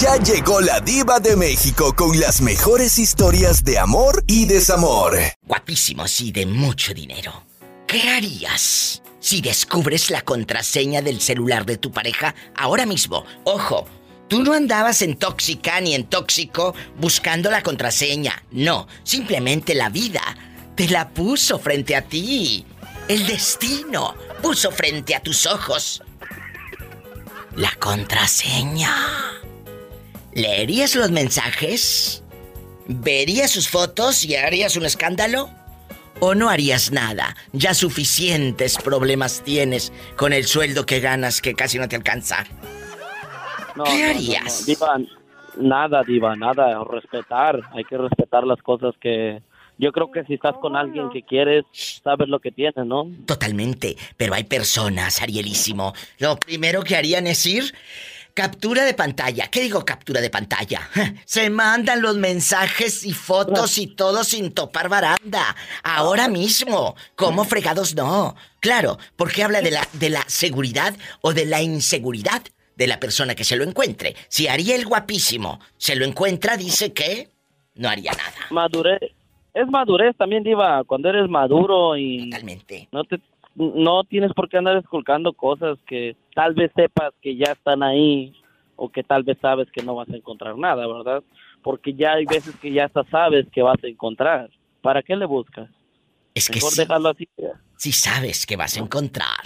Ya 0.00 0.16
llegó 0.16 0.60
la 0.60 0.78
diva 0.78 1.18
de 1.18 1.34
México 1.34 1.92
con 1.96 2.20
las 2.20 2.40
mejores 2.40 2.98
historias 2.98 3.64
de 3.64 3.80
amor 3.80 4.22
y 4.28 4.46
desamor. 4.46 5.18
Guapísimos 5.42 6.20
y 6.20 6.30
de 6.30 6.46
mucho 6.46 6.94
dinero. 6.94 7.42
¿Qué 7.88 8.02
harías 8.08 9.02
si 9.18 9.40
descubres 9.40 10.10
la 10.10 10.22
contraseña 10.22 11.02
del 11.02 11.20
celular 11.20 11.66
de 11.66 11.78
tu 11.78 11.90
pareja 11.90 12.36
ahora 12.54 12.86
mismo? 12.86 13.24
Ojo, 13.42 13.88
tú 14.28 14.44
no 14.44 14.52
andabas 14.52 15.02
en 15.02 15.16
tóxica 15.16 15.80
ni 15.80 15.96
en 15.96 16.04
tóxico 16.04 16.76
buscando 16.96 17.50
la 17.50 17.64
contraseña. 17.64 18.44
No, 18.52 18.86
simplemente 19.02 19.74
la 19.74 19.88
vida 19.88 20.22
te 20.76 20.86
la 20.86 21.08
puso 21.08 21.58
frente 21.58 21.96
a 21.96 22.02
ti. 22.02 22.64
El 23.08 23.26
destino 23.26 24.14
puso 24.40 24.70
frente 24.70 25.16
a 25.16 25.20
tus 25.20 25.44
ojos 25.46 26.02
la 27.56 27.74
contraseña. 27.80 28.94
¿Leerías 30.38 30.94
los 30.94 31.10
mensajes? 31.10 32.22
¿Verías 32.86 33.50
sus 33.50 33.68
fotos 33.68 34.24
y 34.24 34.36
harías 34.36 34.76
un 34.76 34.84
escándalo? 34.84 35.50
¿O 36.20 36.36
no 36.36 36.48
harías 36.48 36.92
nada? 36.92 37.34
Ya 37.52 37.74
suficientes 37.74 38.78
problemas 38.78 39.42
tienes 39.42 39.92
con 40.16 40.32
el 40.32 40.44
sueldo 40.44 40.86
que 40.86 41.00
ganas 41.00 41.40
que 41.40 41.54
casi 41.54 41.80
no 41.80 41.88
te 41.88 41.96
alcanza. 41.96 42.44
¿Qué 43.84 44.04
harías? 44.04 44.64
diva, 44.64 45.00
nada, 45.56 46.04
Diva, 46.04 46.36
nada. 46.36 46.84
Respetar. 46.88 47.60
Hay 47.72 47.82
que 47.82 47.98
respetar 47.98 48.46
las 48.46 48.62
cosas 48.62 48.94
que, 49.00 49.42
yo 49.76 49.90
creo 49.90 50.12
que 50.12 50.22
si 50.24 50.34
estás 50.34 50.54
con 50.60 50.76
alguien 50.76 51.10
que 51.10 51.22
quieres, 51.22 51.64
sabes 51.72 52.28
lo 52.28 52.38
que 52.38 52.52
tienes, 52.52 52.86
¿no? 52.86 53.10
Totalmente, 53.26 53.96
pero 54.16 54.34
hay 54.34 54.44
personas, 54.44 55.20
Arielísimo. 55.20 55.94
Lo 56.18 56.36
primero 56.36 56.82
que 56.82 56.96
harían 56.96 57.26
es 57.26 57.44
ir 57.44 57.74
captura 58.38 58.84
de 58.84 58.94
pantalla. 58.94 59.48
¿Qué 59.48 59.60
digo 59.62 59.84
captura 59.84 60.20
de 60.20 60.30
pantalla? 60.30 60.88
Se 61.24 61.50
mandan 61.50 62.00
los 62.00 62.16
mensajes 62.16 63.04
y 63.04 63.12
fotos 63.12 63.78
y 63.78 63.88
todo 63.88 64.22
sin 64.22 64.52
topar 64.52 64.88
baranda. 64.88 65.56
Ahora 65.82 66.28
mismo. 66.28 66.94
¿Cómo 67.16 67.44
fregados 67.44 67.96
no? 67.96 68.36
Claro, 68.60 68.96
porque 69.16 69.42
habla 69.42 69.60
de 69.60 69.72
la, 69.72 69.88
de 69.94 70.10
la 70.10 70.22
seguridad 70.28 70.94
o 71.20 71.34
de 71.34 71.46
la 71.46 71.62
inseguridad 71.62 72.42
de 72.76 72.86
la 72.86 73.00
persona 73.00 73.34
que 73.34 73.42
se 73.42 73.56
lo 73.56 73.64
encuentre. 73.64 74.14
Si 74.28 74.46
Ariel 74.46 74.86
guapísimo 74.86 75.58
se 75.76 75.96
lo 75.96 76.04
encuentra, 76.04 76.56
dice 76.56 76.92
que 76.92 77.30
no 77.74 77.88
haría 77.88 78.12
nada. 78.12 78.46
Madurez, 78.50 79.00
es 79.52 79.66
madurez 79.66 80.16
también, 80.16 80.44
Diva, 80.44 80.84
cuando 80.84 81.08
eres 81.08 81.28
maduro 81.28 81.96
y... 81.96 82.30
Totalmente. 82.30 82.88
No 82.92 83.02
te 83.02 83.18
no 83.58 84.04
tienes 84.04 84.32
por 84.32 84.48
qué 84.48 84.58
andar 84.58 84.76
esculcando 84.76 85.32
cosas 85.32 85.78
que 85.86 86.16
tal 86.34 86.54
vez 86.54 86.70
sepas 86.76 87.12
que 87.20 87.36
ya 87.36 87.52
están 87.52 87.82
ahí 87.82 88.32
o 88.76 88.88
que 88.88 89.02
tal 89.02 89.24
vez 89.24 89.36
sabes 89.42 89.68
que 89.72 89.82
no 89.82 89.96
vas 89.96 90.08
a 90.08 90.16
encontrar 90.16 90.56
nada, 90.56 90.86
¿verdad? 90.86 91.22
Porque 91.62 91.92
ya 91.92 92.12
hay 92.12 92.24
veces 92.24 92.54
que 92.56 92.72
ya 92.72 92.84
hasta 92.84 93.04
sabes 93.10 93.46
que 93.52 93.62
vas 93.62 93.82
a 93.82 93.88
encontrar. 93.88 94.50
¿Para 94.80 95.02
qué 95.02 95.16
le 95.16 95.26
buscas? 95.26 95.68
Es 96.34 96.48
que 96.48 96.60
sí, 96.60 96.80
dejarlo 96.80 97.08
así. 97.08 97.28
Sí 97.76 97.90
sabes 97.90 98.46
que 98.46 98.56
vas 98.56 98.76
a 98.76 98.80
encontrar. 98.80 99.42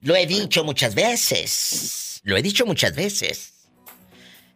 Lo 0.00 0.14
he 0.14 0.26
dicho 0.26 0.62
muchas 0.62 0.94
veces. 0.94 2.22
Lo 2.24 2.36
he 2.36 2.42
dicho 2.42 2.64
muchas 2.64 2.94
veces. 2.94 3.68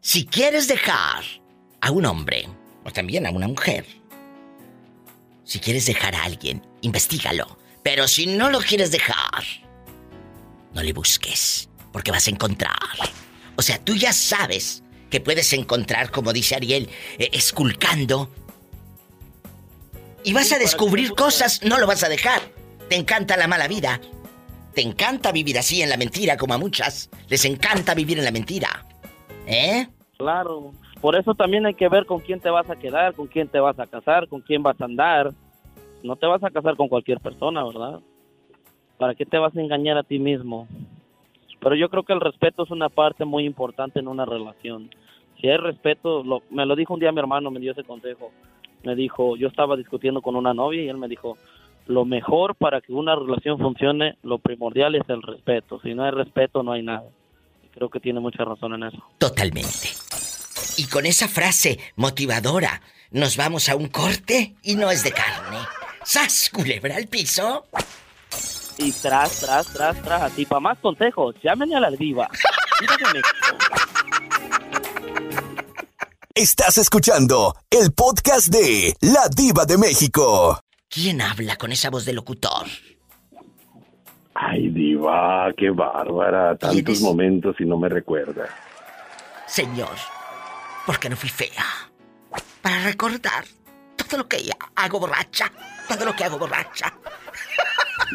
Si 0.00 0.24
quieres 0.24 0.68
dejar 0.68 1.24
a 1.80 1.90
un 1.90 2.06
hombre, 2.06 2.46
o 2.84 2.92
también 2.92 3.26
a 3.26 3.30
una 3.30 3.48
mujer, 3.48 3.84
si 5.42 5.58
quieres 5.58 5.86
dejar 5.86 6.14
a 6.14 6.22
alguien, 6.22 6.62
investigalo. 6.82 7.59
Pero 7.82 8.06
si 8.08 8.26
no 8.26 8.50
lo 8.50 8.60
quieres 8.60 8.90
dejar, 8.90 9.44
no 10.74 10.82
le 10.82 10.92
busques, 10.92 11.68
porque 11.92 12.10
vas 12.10 12.26
a 12.26 12.30
encontrar. 12.30 12.76
O 13.56 13.62
sea, 13.62 13.78
tú 13.78 13.94
ya 13.94 14.12
sabes 14.12 14.82
que 15.10 15.20
puedes 15.20 15.52
encontrar, 15.52 16.10
como 16.10 16.32
dice 16.32 16.54
Ariel, 16.54 16.88
eh, 17.18 17.30
esculcando. 17.32 18.30
Y 20.22 20.32
vas 20.32 20.52
a 20.52 20.58
descubrir 20.58 21.12
cosas, 21.12 21.62
no 21.62 21.78
lo 21.78 21.86
vas 21.86 22.04
a 22.04 22.08
dejar. 22.08 22.40
Te 22.88 22.96
encanta 22.96 23.36
la 23.36 23.46
mala 23.46 23.68
vida. 23.68 24.00
Te 24.74 24.82
encanta 24.82 25.32
vivir 25.32 25.58
así 25.58 25.82
en 25.82 25.88
la 25.88 25.96
mentira, 25.96 26.36
como 26.36 26.54
a 26.54 26.58
muchas. 26.58 27.10
Les 27.28 27.44
encanta 27.44 27.94
vivir 27.94 28.18
en 28.18 28.24
la 28.24 28.30
mentira. 28.30 28.86
¿Eh? 29.46 29.88
Claro. 30.16 30.72
Por 31.00 31.16
eso 31.16 31.34
también 31.34 31.66
hay 31.66 31.74
que 31.74 31.88
ver 31.88 32.04
con 32.04 32.20
quién 32.20 32.40
te 32.40 32.50
vas 32.50 32.68
a 32.68 32.76
quedar, 32.76 33.14
con 33.14 33.26
quién 33.26 33.48
te 33.48 33.58
vas 33.58 33.78
a 33.78 33.86
casar, 33.86 34.28
con 34.28 34.42
quién 34.42 34.62
vas 34.62 34.80
a 34.80 34.84
andar. 34.84 35.32
No 36.02 36.16
te 36.16 36.26
vas 36.26 36.42
a 36.42 36.50
casar 36.50 36.76
con 36.76 36.88
cualquier 36.88 37.20
persona, 37.20 37.64
¿verdad? 37.64 38.00
¿Para 38.98 39.14
qué 39.14 39.26
te 39.26 39.38
vas 39.38 39.56
a 39.56 39.60
engañar 39.60 39.98
a 39.98 40.02
ti 40.02 40.18
mismo? 40.18 40.66
Pero 41.60 41.74
yo 41.74 41.88
creo 41.88 42.04
que 42.04 42.12
el 42.12 42.20
respeto 42.20 42.64
es 42.64 42.70
una 42.70 42.88
parte 42.88 43.24
muy 43.24 43.44
importante 43.44 44.00
en 44.00 44.08
una 44.08 44.24
relación. 44.24 44.90
Si 45.40 45.48
hay 45.48 45.56
respeto, 45.56 46.22
lo, 46.22 46.42
me 46.50 46.66
lo 46.66 46.76
dijo 46.76 46.94
un 46.94 47.00
día 47.00 47.12
mi 47.12 47.20
hermano, 47.20 47.50
me 47.50 47.60
dio 47.60 47.72
ese 47.72 47.84
consejo. 47.84 48.30
Me 48.82 48.94
dijo, 48.94 49.36
yo 49.36 49.48
estaba 49.48 49.76
discutiendo 49.76 50.22
con 50.22 50.36
una 50.36 50.54
novia 50.54 50.82
y 50.82 50.88
él 50.88 50.96
me 50.96 51.08
dijo, 51.08 51.36
lo 51.86 52.04
mejor 52.04 52.54
para 52.54 52.80
que 52.80 52.92
una 52.92 53.14
relación 53.14 53.58
funcione, 53.58 54.16
lo 54.22 54.38
primordial 54.38 54.94
es 54.94 55.08
el 55.08 55.22
respeto. 55.22 55.80
Si 55.82 55.94
no 55.94 56.04
hay 56.04 56.12
respeto, 56.12 56.62
no 56.62 56.72
hay 56.72 56.82
nada. 56.82 57.08
Creo 57.72 57.88
que 57.88 58.00
tiene 58.00 58.20
mucha 58.20 58.44
razón 58.44 58.74
en 58.74 58.84
eso. 58.84 59.02
Totalmente. 59.18 59.88
Y 60.76 60.86
con 60.86 61.04
esa 61.04 61.28
frase 61.28 61.78
motivadora, 61.96 62.80
nos 63.10 63.36
vamos 63.36 63.68
a 63.68 63.76
un 63.76 63.88
corte 63.88 64.54
y 64.62 64.76
no 64.76 64.90
es 64.90 65.04
de 65.04 65.12
carne. 65.12 65.58
¡Sas, 66.04 66.50
culebra 66.52 66.96
al 66.96 67.06
piso! 67.06 67.66
Y 68.78 68.92
tras, 68.92 69.40
tras, 69.40 69.66
tras, 69.66 70.02
tras, 70.02 70.22
así. 70.22 70.46
Para 70.46 70.60
más 70.60 70.78
consejos, 70.78 71.34
llámenme 71.42 71.76
a 71.76 71.80
la 71.80 71.90
diva. 71.90 72.28
Estás 76.34 76.78
escuchando 76.78 77.54
el 77.68 77.92
podcast 77.92 78.48
de 78.48 78.94
La 79.00 79.28
Diva 79.28 79.66
de 79.66 79.76
México. 79.76 80.58
¿Quién 80.88 81.20
habla 81.20 81.56
con 81.56 81.72
esa 81.72 81.90
voz 81.90 82.06
de 82.06 82.14
locutor? 82.14 82.66
Ay, 84.34 84.70
diva, 84.70 85.52
qué 85.56 85.70
bárbara. 85.70 86.56
Tantos 86.56 87.00
momentos 87.02 87.56
y 87.58 87.64
no 87.64 87.76
me 87.76 87.90
recuerda. 87.90 88.48
Señor, 89.46 89.96
porque 90.86 91.10
no 91.10 91.16
fui 91.16 91.28
fea. 91.28 91.66
Para 92.62 92.82
recordar 92.84 93.44
todo 93.96 94.18
lo 94.18 94.28
que 94.28 94.50
hago 94.76 95.00
borracha. 95.00 95.52
Todo 95.90 96.04
lo 96.04 96.14
que 96.14 96.24
hago 96.24 96.38
borracha. 96.38 96.92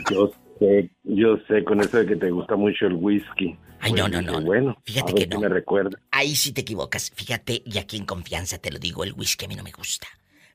Yo 0.09 0.31
sé, 0.59 0.89
yo 1.03 1.37
sé 1.47 1.63
con 1.63 1.81
eso 1.81 1.97
de 1.97 2.05
que 2.05 2.15
te 2.15 2.31
gusta 2.31 2.55
mucho 2.55 2.87
el 2.87 2.93
whisky. 2.93 3.57
Ay, 3.81 3.93
no, 3.93 4.07
no, 4.07 4.21
no. 4.21 4.41
Bueno, 4.41 4.77
fíjate 4.83 5.13
que 5.13 5.27
no. 5.27 5.41
me 5.41 5.49
recuerda. 5.49 5.99
Ahí 6.11 6.35
sí 6.35 6.53
te 6.53 6.61
equivocas. 6.61 7.11
Fíjate, 7.13 7.61
y 7.65 7.77
aquí 7.77 7.97
en 7.97 8.05
confianza 8.05 8.57
te 8.57 8.71
lo 8.71 8.79
digo, 8.79 9.03
el 9.03 9.13
whisky 9.13 9.45
a 9.45 9.47
mí 9.47 9.55
no 9.55 9.63
me 9.63 9.71
gusta. 9.71 10.07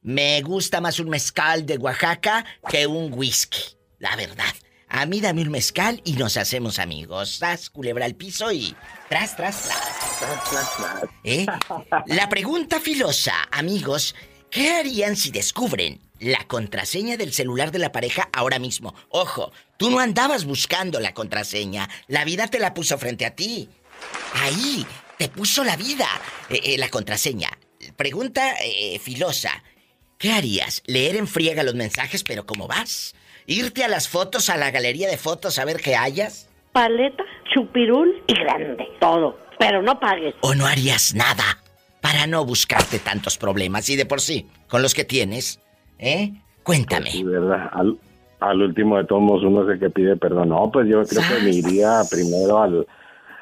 Me 0.03 0.41
gusta 0.41 0.81
más 0.81 0.99
un 0.99 1.11
mezcal 1.11 1.67
de 1.67 1.77
Oaxaca 1.77 2.45
que 2.69 2.87
un 2.87 3.13
whisky. 3.13 3.77
La 3.99 4.17
verdad. 4.17 4.55
A 4.89 5.07
mí 5.07 5.21
dame 5.21 5.43
un 5.43 5.51
mezcal 5.51 6.01
y 6.05 6.15
nos 6.15 6.37
hacemos 6.37 6.81
amigos. 6.81 7.39
Tras, 7.39 7.71
culebra 7.71 8.07
al 8.07 8.17
piso 8.17 8.51
y 8.51 8.75
tras, 9.09 9.37
tras, 9.37 9.69
tras. 10.19 11.09
¿Eh? 11.23 11.47
La 12.07 12.29
pregunta 12.29 12.81
filosa, 12.81 13.35
amigos, 13.53 14.17
¿qué 14.51 14.71
harían 14.71 15.15
si 15.15 15.31
descubren 15.31 16.01
la 16.21 16.45
contraseña 16.47 17.17
del 17.17 17.33
celular 17.33 17.73
de 17.73 17.79
la 17.79 17.93
pareja 17.93 18.29
ahora 18.33 18.59
mismo? 18.59 18.95
Ojo, 19.09 19.53
tú 19.77 19.91
no 19.91 19.99
andabas 19.99 20.45
buscando 20.45 21.01
la 21.01 21.15
contraseña, 21.15 21.89
la 22.07 22.25
vida 22.25 22.47
te 22.49 22.61
la 22.61 22.75
puso 22.75 22.99
frente 22.99 23.27
a 23.27 23.35
ti. 23.35 23.69
Ahí, 24.35 24.87
te 25.19 25.29
puso 25.29 25.65
la 25.65 25.77
vida, 25.77 26.07
eh, 26.49 26.61
eh, 26.63 26.79
la 26.79 26.89
contraseña. 26.89 27.51
Pregunta 27.97 28.55
eh, 28.63 28.99
filosa, 28.99 29.63
¿qué 30.19 30.33
harías? 30.33 30.83
¿Leer 30.87 31.17
en 31.17 31.27
friega 31.27 31.63
los 31.63 31.75
mensajes, 31.75 32.23
pero 32.23 32.47
cómo 32.47 32.69
vas? 32.69 33.15
¿Irte 33.47 33.85
a 33.85 33.89
las 33.89 34.09
fotos, 34.09 34.49
a 34.49 34.57
la 34.57 34.71
galería 34.71 35.09
de 35.09 35.19
fotos 35.19 35.59
a 35.59 35.65
ver 35.65 35.79
qué 35.81 35.97
hayas? 35.97 36.49
Paleta, 36.73 37.25
chupirul 37.53 38.23
y 38.27 38.35
grande. 38.35 38.87
Todo. 39.01 39.39
Pero 39.59 39.83
no 39.83 39.99
pagues. 39.99 40.35
¿O 40.41 40.55
no 40.55 40.67
harías 40.67 41.15
nada 41.15 41.59
para 42.01 42.27
no 42.27 42.45
buscarte 42.45 42.99
tantos 42.99 43.37
problemas 43.39 43.89
y 43.91 43.97
de 43.97 44.07
por 44.07 44.21
sí, 44.21 44.47
con 44.69 44.83
los 44.83 44.95
que 44.95 45.05
tienes? 45.05 45.61
¿Eh? 46.01 46.33
Cuéntame. 46.63 47.11
Sí, 47.11 47.23
verdad. 47.23 47.69
Al, 47.73 47.97
al 48.41 48.63
último 48.63 48.97
de 48.97 49.05
todos 49.05 49.43
uno 49.43 49.67
sé 49.67 49.79
que 49.79 49.91
pide 49.91 50.17
perdón. 50.17 50.49
No, 50.49 50.71
pues 50.73 50.89
yo 50.89 51.03
creo 51.05 51.23
que 51.29 51.45
me 51.45 51.51
iría 51.51 52.01
primero 52.11 52.63
al, 52.63 52.87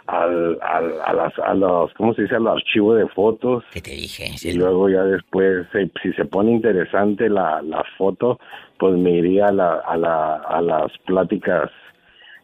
al, 0.07 0.59
al, 0.63 1.01
a, 1.07 1.13
las, 1.13 1.39
a 1.39 1.55
los, 1.55 1.93
¿cómo 1.95 2.15
se 2.15 2.23
dice? 2.23 2.35
Al 2.35 2.49
archivo 2.49 2.95
de 2.95 3.07
fotos. 3.09 3.65
¿Qué 3.73 3.81
te 3.81 3.93
dije? 3.93 4.31
Y 4.43 4.53
luego 4.55 4.89
ya 4.89 5.05
después, 5.05 5.67
si, 5.73 5.91
si 6.03 6.13
se 6.15 6.25
pone 6.25 6.51
interesante 6.51 7.29
la, 7.29 7.63
la 7.63 7.85
foto, 7.97 8.41
pues 8.79 8.97
me 8.97 9.13
iría 9.13 9.47
a, 9.47 9.53
la, 9.53 9.75
a, 9.75 9.97
la, 9.97 10.37
a 10.37 10.61
las 10.61 10.91
pláticas 11.07 11.71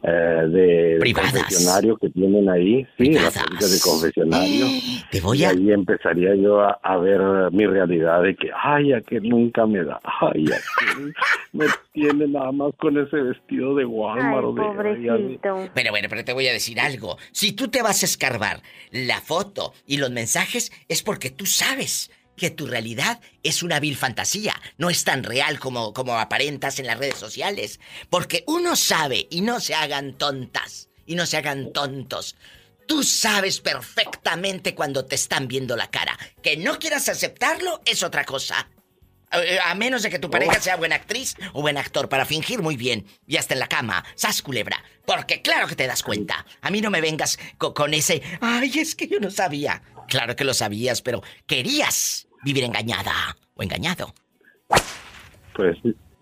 eh, 0.07 0.47
de, 0.47 0.97
Privadas. 0.99 1.31
confesionario 1.33 1.97
que 1.97 2.09
tienen 2.09 2.49
ahí, 2.49 2.85
sí, 2.97 3.13
las 3.13 3.33
Privadas. 3.33 3.43
cositas 3.43 3.71
de 3.71 3.79
confesionario. 3.91 4.65
Te 5.11 5.21
voy 5.21 5.39
Y 5.39 5.43
a... 5.45 5.49
ahí 5.49 5.71
empezaría 5.71 6.35
yo 6.35 6.61
a, 6.61 6.79
a 6.83 6.97
ver 6.97 7.21
mi 7.51 7.65
realidad 7.65 8.21
de 8.21 8.35
que, 8.35 8.49
ay, 8.55 8.93
a 8.93 9.01
que 9.01 9.19
nunca 9.21 9.65
me 9.65 9.83
da, 9.83 9.99
ay, 10.03 10.45
a 10.45 10.57
que 10.57 11.11
me 11.53 11.65
tiene 11.93 12.27
nada 12.27 12.51
más 12.51 12.71
con 12.79 12.97
ese 12.97 13.17
vestido 13.17 13.75
de 13.75 13.83
Ay, 13.83 13.89
Walmart 13.89 14.43
o 14.45 14.53
de... 14.53 14.61
ay, 14.61 14.67
ay, 14.67 14.77
pobrecito. 14.77 15.69
Pero 15.73 15.91
bueno, 15.91 16.07
pero 16.09 16.23
te 16.23 16.33
voy 16.33 16.47
a 16.47 16.53
decir 16.53 16.79
algo. 16.79 17.17
Si 17.31 17.53
tú 17.53 17.67
te 17.69 17.81
vas 17.81 18.03
a 18.03 18.05
escarbar 18.05 18.61
la 18.91 19.21
foto 19.21 19.73
y 19.87 19.97
los 19.97 20.11
mensajes, 20.11 20.71
es 20.87 21.01
porque 21.03 21.29
tú 21.31 21.45
sabes 21.45 22.11
que 22.35 22.49
tu 22.51 22.67
realidad 22.67 23.19
es 23.43 23.63
una 23.63 23.79
vil 23.79 23.97
fantasía. 23.97 24.53
No 24.77 24.89
es 24.89 25.03
tan 25.03 25.23
real 25.23 25.59
como, 25.59 25.93
como 25.93 26.17
aparentas 26.19 26.79
en 26.79 26.87
las 26.87 26.97
redes 26.97 27.17
sociales. 27.17 27.79
Porque 28.09 28.43
uno 28.47 28.75
sabe, 28.75 29.27
y 29.29 29.41
no 29.41 29.59
se 29.59 29.75
hagan 29.75 30.17
tontas, 30.17 30.89
y 31.05 31.15
no 31.15 31.25
se 31.25 31.37
hagan 31.37 31.71
tontos. 31.73 32.35
Tú 32.87 33.01
sabes 33.03 33.61
perfectamente 33.61 34.75
cuando 34.75 35.05
te 35.05 35.15
están 35.15 35.47
viendo 35.47 35.75
la 35.75 35.89
cara. 35.89 36.17
Que 36.43 36.57
no 36.57 36.77
quieras 36.77 37.09
aceptarlo 37.09 37.81
es 37.85 38.03
otra 38.03 38.25
cosa. 38.25 38.69
A, 39.31 39.71
a 39.71 39.75
menos 39.75 40.03
de 40.03 40.11
que 40.11 40.19
tu 40.19 40.29
pareja 40.29 40.61
sea 40.61 40.75
buena 40.75 40.95
actriz 40.95 41.35
o 41.53 41.61
buen 41.63 41.77
actor 41.79 42.07
para 42.09 42.25
fingir 42.27 42.61
muy 42.61 42.77
bien 42.77 43.07
y 43.25 43.37
hasta 43.37 43.55
en 43.55 43.59
la 43.59 43.67
cama, 43.67 44.05
sas 44.15 44.41
culebra. 44.43 44.83
Porque 45.05 45.41
claro 45.41 45.67
que 45.67 45.75
te 45.75 45.87
das 45.87 46.03
cuenta. 46.03 46.45
A 46.61 46.69
mí 46.69 46.79
no 46.79 46.91
me 46.91 47.01
vengas 47.01 47.39
co- 47.57 47.73
con 47.73 47.93
ese, 47.95 48.21
ay, 48.39 48.71
es 48.77 48.93
que 48.95 49.07
yo 49.07 49.19
no 49.19 49.31
sabía. 49.31 49.81
Claro 50.07 50.35
que 50.35 50.43
lo 50.43 50.53
sabías, 50.53 51.01
pero 51.01 51.23
querías 51.47 52.24
vivir 52.45 52.63
engañada 52.63 53.35
o 53.55 53.63
engañado. 53.63 54.13
Pues, 55.55 55.77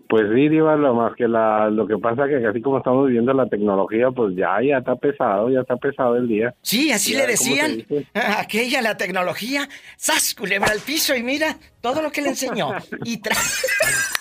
pues 0.08 0.22
sí, 0.34 0.48
Diva, 0.48 0.74
lo 0.76 0.94
más 0.94 1.14
que 1.16 1.28
la, 1.28 1.68
lo 1.70 1.86
que 1.86 1.98
pasa 1.98 2.26
que 2.26 2.44
así 2.46 2.60
como 2.62 2.78
estamos 2.78 3.06
viviendo 3.06 3.32
la 3.34 3.46
tecnología, 3.46 4.10
pues 4.10 4.34
ya, 4.34 4.58
ya 4.62 4.78
está 4.78 4.96
pesado, 4.96 5.50
ya 5.50 5.60
está 5.60 5.76
pesado 5.76 6.16
el 6.16 6.26
día. 6.26 6.54
Sí, 6.62 6.90
así 6.90 7.12
Ya, 7.12 7.26
le 7.26 7.34
¿cómo 7.36 7.36
se 7.36 7.50
decían. 7.50 8.04
Aquella, 8.38 8.80
la 8.80 8.96
tecnología, 8.96 9.68
sas 9.96 10.34
culebra 10.34 10.72
al 10.72 10.80
piso 10.80 11.14
y 11.14 11.22
mira 11.22 11.58
todo 11.80 12.00
lo 12.00 12.10
que 12.10 12.22
le 12.22 12.30
enseñó. 12.30 12.70
Y 13.04 13.18
tras. 13.18 13.66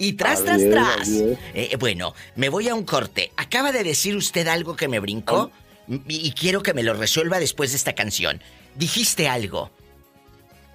Y 0.00 0.14
tras, 0.14 0.44
tras, 0.44 0.60
tras. 0.70 1.08
es. 1.08 1.38
Eh, 1.54 1.76
bueno, 1.78 2.12
me 2.34 2.48
voy 2.48 2.68
a 2.68 2.74
un 2.74 2.84
corte. 2.84 3.30
Acaba 3.36 3.70
de 3.70 3.84
decir 3.84 4.16
usted 4.16 4.48
algo 4.48 4.74
que 4.74 4.88
me 4.88 4.98
brincó 4.98 5.52
y, 5.88 6.26
y 6.26 6.32
quiero 6.32 6.64
que 6.64 6.74
me 6.74 6.82
lo 6.82 6.94
resuelva 6.94 7.38
después 7.38 7.70
de 7.70 7.76
esta 7.76 7.92
canción. 7.92 8.40
Dijiste 8.74 9.28
algo. 9.28 9.70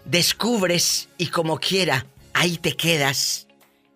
Descubres 0.06 1.08
y 1.18 1.28
como 1.28 1.60
quiera, 1.60 2.06
ahí 2.34 2.58
te 2.58 2.76
quedas 2.76 3.48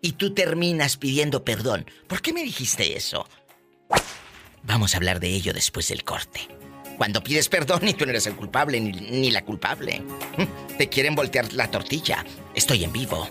y 0.01 0.13
tú 0.13 0.33
terminas 0.33 0.95
pidiendo 0.95 1.44
perdón. 1.44 1.86
¿Por 2.07 2.21
qué 2.21 2.31
me 2.31 2.44
dijiste 2.44 2.95
eso? 2.95 3.27
Vamos 4.63 4.94
a 4.94 4.98
hablar 4.98 5.19
de 5.19 5.30
ello 5.30 5.54
después 5.54 5.89
del 5.89 6.04
corte. 6.04 6.48
Cuando 6.98 7.21
pides 7.21 7.50
perdón 7.50 7.88
y 7.88 7.94
tú 7.94 8.06
no 8.06 8.12
eres 8.12 8.25
el 8.25 8.36
culpable 8.36 8.80
ni, 8.80 8.92
ni 8.92 9.31
la 9.31 9.44
culpable. 9.44 10.01
Te 10.77 10.89
quieren 10.89 11.13
voltear 11.13 11.51
la 11.54 11.69
tortilla. 11.69 12.25
Estoy 12.56 12.86
en 12.86 12.94
vivo. 12.94 13.30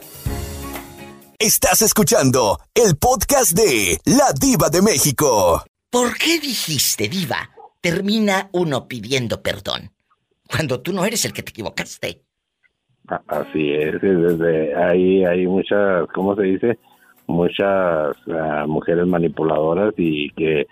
Estás 1.39 1.83
escuchando 1.83 2.61
el 2.75 2.97
podcast 2.97 3.53
de 3.53 4.01
La 4.05 4.33
Diva 4.39 4.69
de 4.71 4.83
México. 4.83 5.65
¿Por 5.91 6.17
qué 6.19 6.39
dijiste, 6.41 7.09
diva? 7.09 7.51
Termina 7.81 8.51
uno 8.53 8.87
pidiendo 8.87 9.43
perdón. 9.43 9.93
Cuando 10.49 10.81
tú 10.81 10.93
no 10.93 11.05
eres 11.05 11.25
el 11.25 11.33
que 11.33 11.43
te 11.43 11.51
equivocaste. 11.51 12.26
A- 13.09 13.23
Así 13.29 13.73
es, 13.73 14.01
desde 14.01 14.75
ahí 14.75 15.25
hay 15.25 15.47
muchas, 15.47 16.07
¿cómo 16.09 16.35
se 16.35 16.43
dice? 16.43 16.79
Muchas 17.29 18.17
ah, 18.33 18.65
mujeres 18.69 19.07
manipuladoras 19.07 19.95
y 19.97 20.31
que 20.31 20.67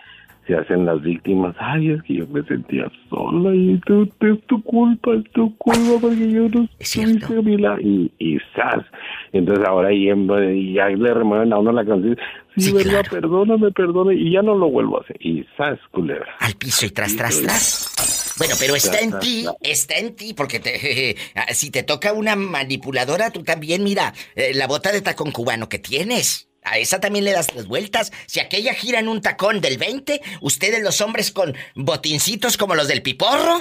se 0.46 0.55
hacen 0.55 0.85
las 0.87 1.00
víctimas. 1.02 1.55
Ay, 1.58 1.91
es 1.91 2.02
que 2.02 2.14
yo 2.14 2.26
me 2.29 2.43
sentía 2.44 2.91
sola 3.08 3.55
y 3.55 3.81
tú, 3.87 4.02
es 4.20 4.46
tu 4.46 4.62
culpa, 4.62 5.14
es 5.14 5.25
tu 5.32 5.56
culpa 5.56 5.99
porque 6.00 6.31
yo 6.31 6.49
no 6.49 6.69
Es 6.79 6.88
cierto. 6.91 7.12
estuviste 7.17 7.38
a 7.38 7.43
mi 7.43 7.56
lado. 7.58 7.81
Y, 7.81 8.12
y 8.19 8.38
¡zas! 8.55 8.85
Entonces 9.32 9.64
ahora 9.67 9.93
y, 9.93 10.11
y 10.11 10.73
ya 10.75 10.88
le 10.88 11.14
remueven 11.14 11.52
a 11.52 11.58
uno 11.58 11.73
la 11.73 11.85
canción. 11.85 12.17
Sí, 12.56 12.61
Sí, 12.67 12.73
verdad, 12.73 13.05
claro. 13.08 13.11
perdóname, 13.11 13.73
perdóname. 13.73 14.14
Y 14.20 14.32
ya 14.32 14.43
no 14.43 14.55
lo 14.56 14.70
vuelvo 14.70 14.99
a 14.99 15.00
hacer. 15.02 15.17
Y 15.20 15.44
¡zas, 15.56 15.79
culebra! 15.91 16.29
Al 16.41 16.55
piso 16.55 16.87
y 16.87 16.90
tras, 16.90 17.17
tras, 17.17 17.40
tras. 17.43 18.35
Bueno, 18.38 18.55
pero 18.61 18.75
está 18.75 18.99
en 19.00 19.19
ti, 19.20 19.44
está 19.61 19.97
en 19.97 20.14
ti, 20.17 20.35
porque 20.35 20.58
te, 20.61 21.17
si 21.55 21.70
te 21.70 21.82
toca 21.85 22.12
una 22.12 22.37
manipuladora, 22.37 23.31
tú 23.31 23.43
también, 23.43 23.82
mira, 23.85 24.12
eh, 24.37 24.52
la 24.55 24.67
bota 24.67 24.93
de 24.93 25.02
tacón 25.02 25.31
cubano 25.32 25.69
que 25.69 25.79
tienes. 25.79 26.49
A 26.64 26.78
esa 26.78 26.99
también 26.99 27.25
le 27.25 27.32
das 27.32 27.55
las 27.55 27.66
vueltas. 27.66 28.11
Si 28.26 28.40
aquella 28.40 28.72
gira 28.72 28.99
en 28.99 29.08
un 29.08 29.20
tacón 29.20 29.61
del 29.61 29.76
20, 29.78 30.20
ustedes 30.40 30.82
los 30.82 31.00
hombres 31.02 31.31
con 31.31 31.55
botincitos 31.75 32.56
como 32.56 32.75
los 32.75 32.88
del 32.88 33.02
piporro 33.02 33.61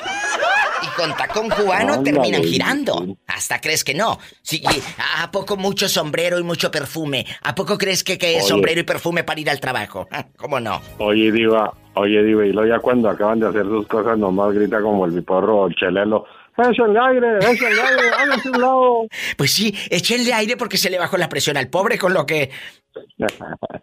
y 0.81 0.87
con 0.95 1.15
tacón 1.15 1.49
cubano 1.49 1.93
Ándale, 1.95 2.11
terminan 2.11 2.43
girando. 2.43 3.17
Hasta 3.27 3.59
crees 3.59 3.83
que 3.83 3.93
no. 3.93 4.19
Sí, 4.41 4.61
y 4.63 4.83
¿A 5.21 5.31
poco 5.31 5.57
mucho 5.57 5.89
sombrero 5.89 6.39
y 6.39 6.43
mucho 6.43 6.71
perfume? 6.71 7.25
¿A 7.41 7.53
poco 7.53 7.77
crees 7.77 8.03
que, 8.03 8.17
que 8.17 8.37
es 8.37 8.47
sombrero 8.47 8.79
y 8.79 8.83
perfume 8.83 9.23
para 9.23 9.39
ir 9.39 9.49
al 9.49 9.59
trabajo? 9.59 10.07
¿Cómo 10.37 10.59
no? 10.59 10.81
Oye, 10.99 11.31
Diva, 11.31 11.73
oye, 11.95 12.23
Diva, 12.23 12.45
y 12.45 12.53
luego 12.53 12.69
ya 12.69 12.79
cuando 12.79 13.09
acaban 13.09 13.39
de 13.39 13.47
hacer 13.47 13.65
sus 13.65 13.85
cosas, 13.87 14.17
nomás 14.17 14.53
grita 14.53 14.81
como 14.81 15.05
el 15.05 15.11
biporro 15.11 15.61
o 15.61 15.67
el 15.67 15.75
chelelo. 15.75 16.25
¡Echa 16.57 16.85
el 16.85 16.97
aire! 16.97 17.37
¡Echa 17.39 17.67
el 17.69 17.79
aire! 17.79 18.09
¡Háganse 18.19 18.49
un 18.49 18.61
lado! 18.61 19.07
Pues 19.37 19.51
sí, 19.51 19.75
échenle 19.89 20.33
aire 20.33 20.57
porque 20.57 20.77
se 20.77 20.89
le 20.89 20.99
bajó 20.99 21.17
la 21.17 21.29
presión 21.29 21.57
al 21.57 21.67
pobre 21.69 21.97
con 21.97 22.13
lo 22.13 22.25
que 22.25 22.49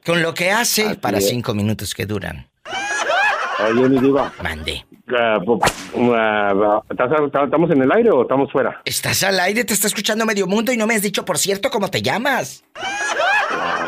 con 0.05 0.23
lo 0.23 0.35
que 0.35 0.51
hace 0.51 0.87
Así 0.87 0.97
para 0.99 1.19
es. 1.19 1.29
cinco 1.29 1.55
minutos 1.55 1.95
que 1.95 2.07
duran. 2.07 2.50
Oye, 3.69 3.89
mi 3.89 3.99
Diva, 3.99 4.33
Mande. 4.43 4.85
ah, 5.17 5.39
¿estás- 6.91 7.11
¿estamos 7.45 7.71
en 7.71 7.83
el 7.83 7.93
aire 7.93 8.11
o 8.11 8.23
estamos 8.23 8.51
fuera? 8.51 8.81
Estás 8.85 9.23
al 9.25 9.39
aire, 9.41 9.65
te 9.65 9.75
está 9.75 9.87
escuchando 9.87 10.25
medio 10.25 10.47
mundo 10.47 10.73
y 10.73 10.77
no 10.77 10.87
me 10.87 10.95
has 10.95 11.03
dicho, 11.03 11.25
por 11.25 11.39
cierto, 11.39 11.71
cómo 11.71 11.89
te 11.89 12.01
llamas. 12.03 12.65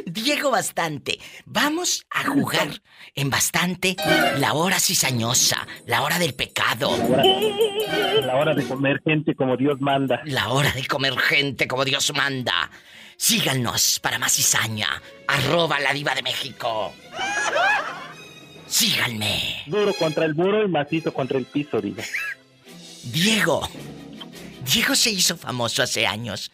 Diego 0.06 0.50
Bastante, 0.52 1.20
vamos 1.46 2.04
a 2.10 2.26
jugar 2.26 2.70
en 3.16 3.30
Bastante 3.30 3.96
la 4.38 4.54
hora 4.54 4.80
cizañosa, 4.80 5.68
la 5.86 6.02
hora 6.02 6.20
del 6.20 6.34
pecado, 6.34 6.90
la 8.26 8.36
hora 8.36 8.54
de 8.54 8.66
comer 8.68 9.02
gente 9.06 9.36
como 9.36 9.56
Dios 9.56 9.80
manda. 9.80 10.22
la 10.26 10.50
hora 10.50 10.72
de 10.72 10.86
comer 10.88 11.18
gente 11.18 11.68
como 11.68 11.86
Dios 11.86 12.12
manda. 12.16 12.70
Síganos 13.18 14.00
para 14.00 14.20
más 14.20 14.34
cizaña, 14.34 15.02
arroba 15.28 15.80
la 15.80 15.94
diva 15.94 16.16
de 16.16 16.24
México. 16.24 16.92
Síganme. 18.74 19.62
Duro 19.68 19.94
contra 19.94 20.26
el 20.26 20.34
muro 20.34 20.66
y 20.66 20.68
macizo 20.68 21.14
contra 21.14 21.38
el 21.38 21.46
piso, 21.46 21.80
digo. 21.80 22.02
Diego. 23.04 23.70
Diego 24.66 24.96
se 24.96 25.12
hizo 25.12 25.38
famoso 25.38 25.84
hace 25.84 26.08
años 26.08 26.52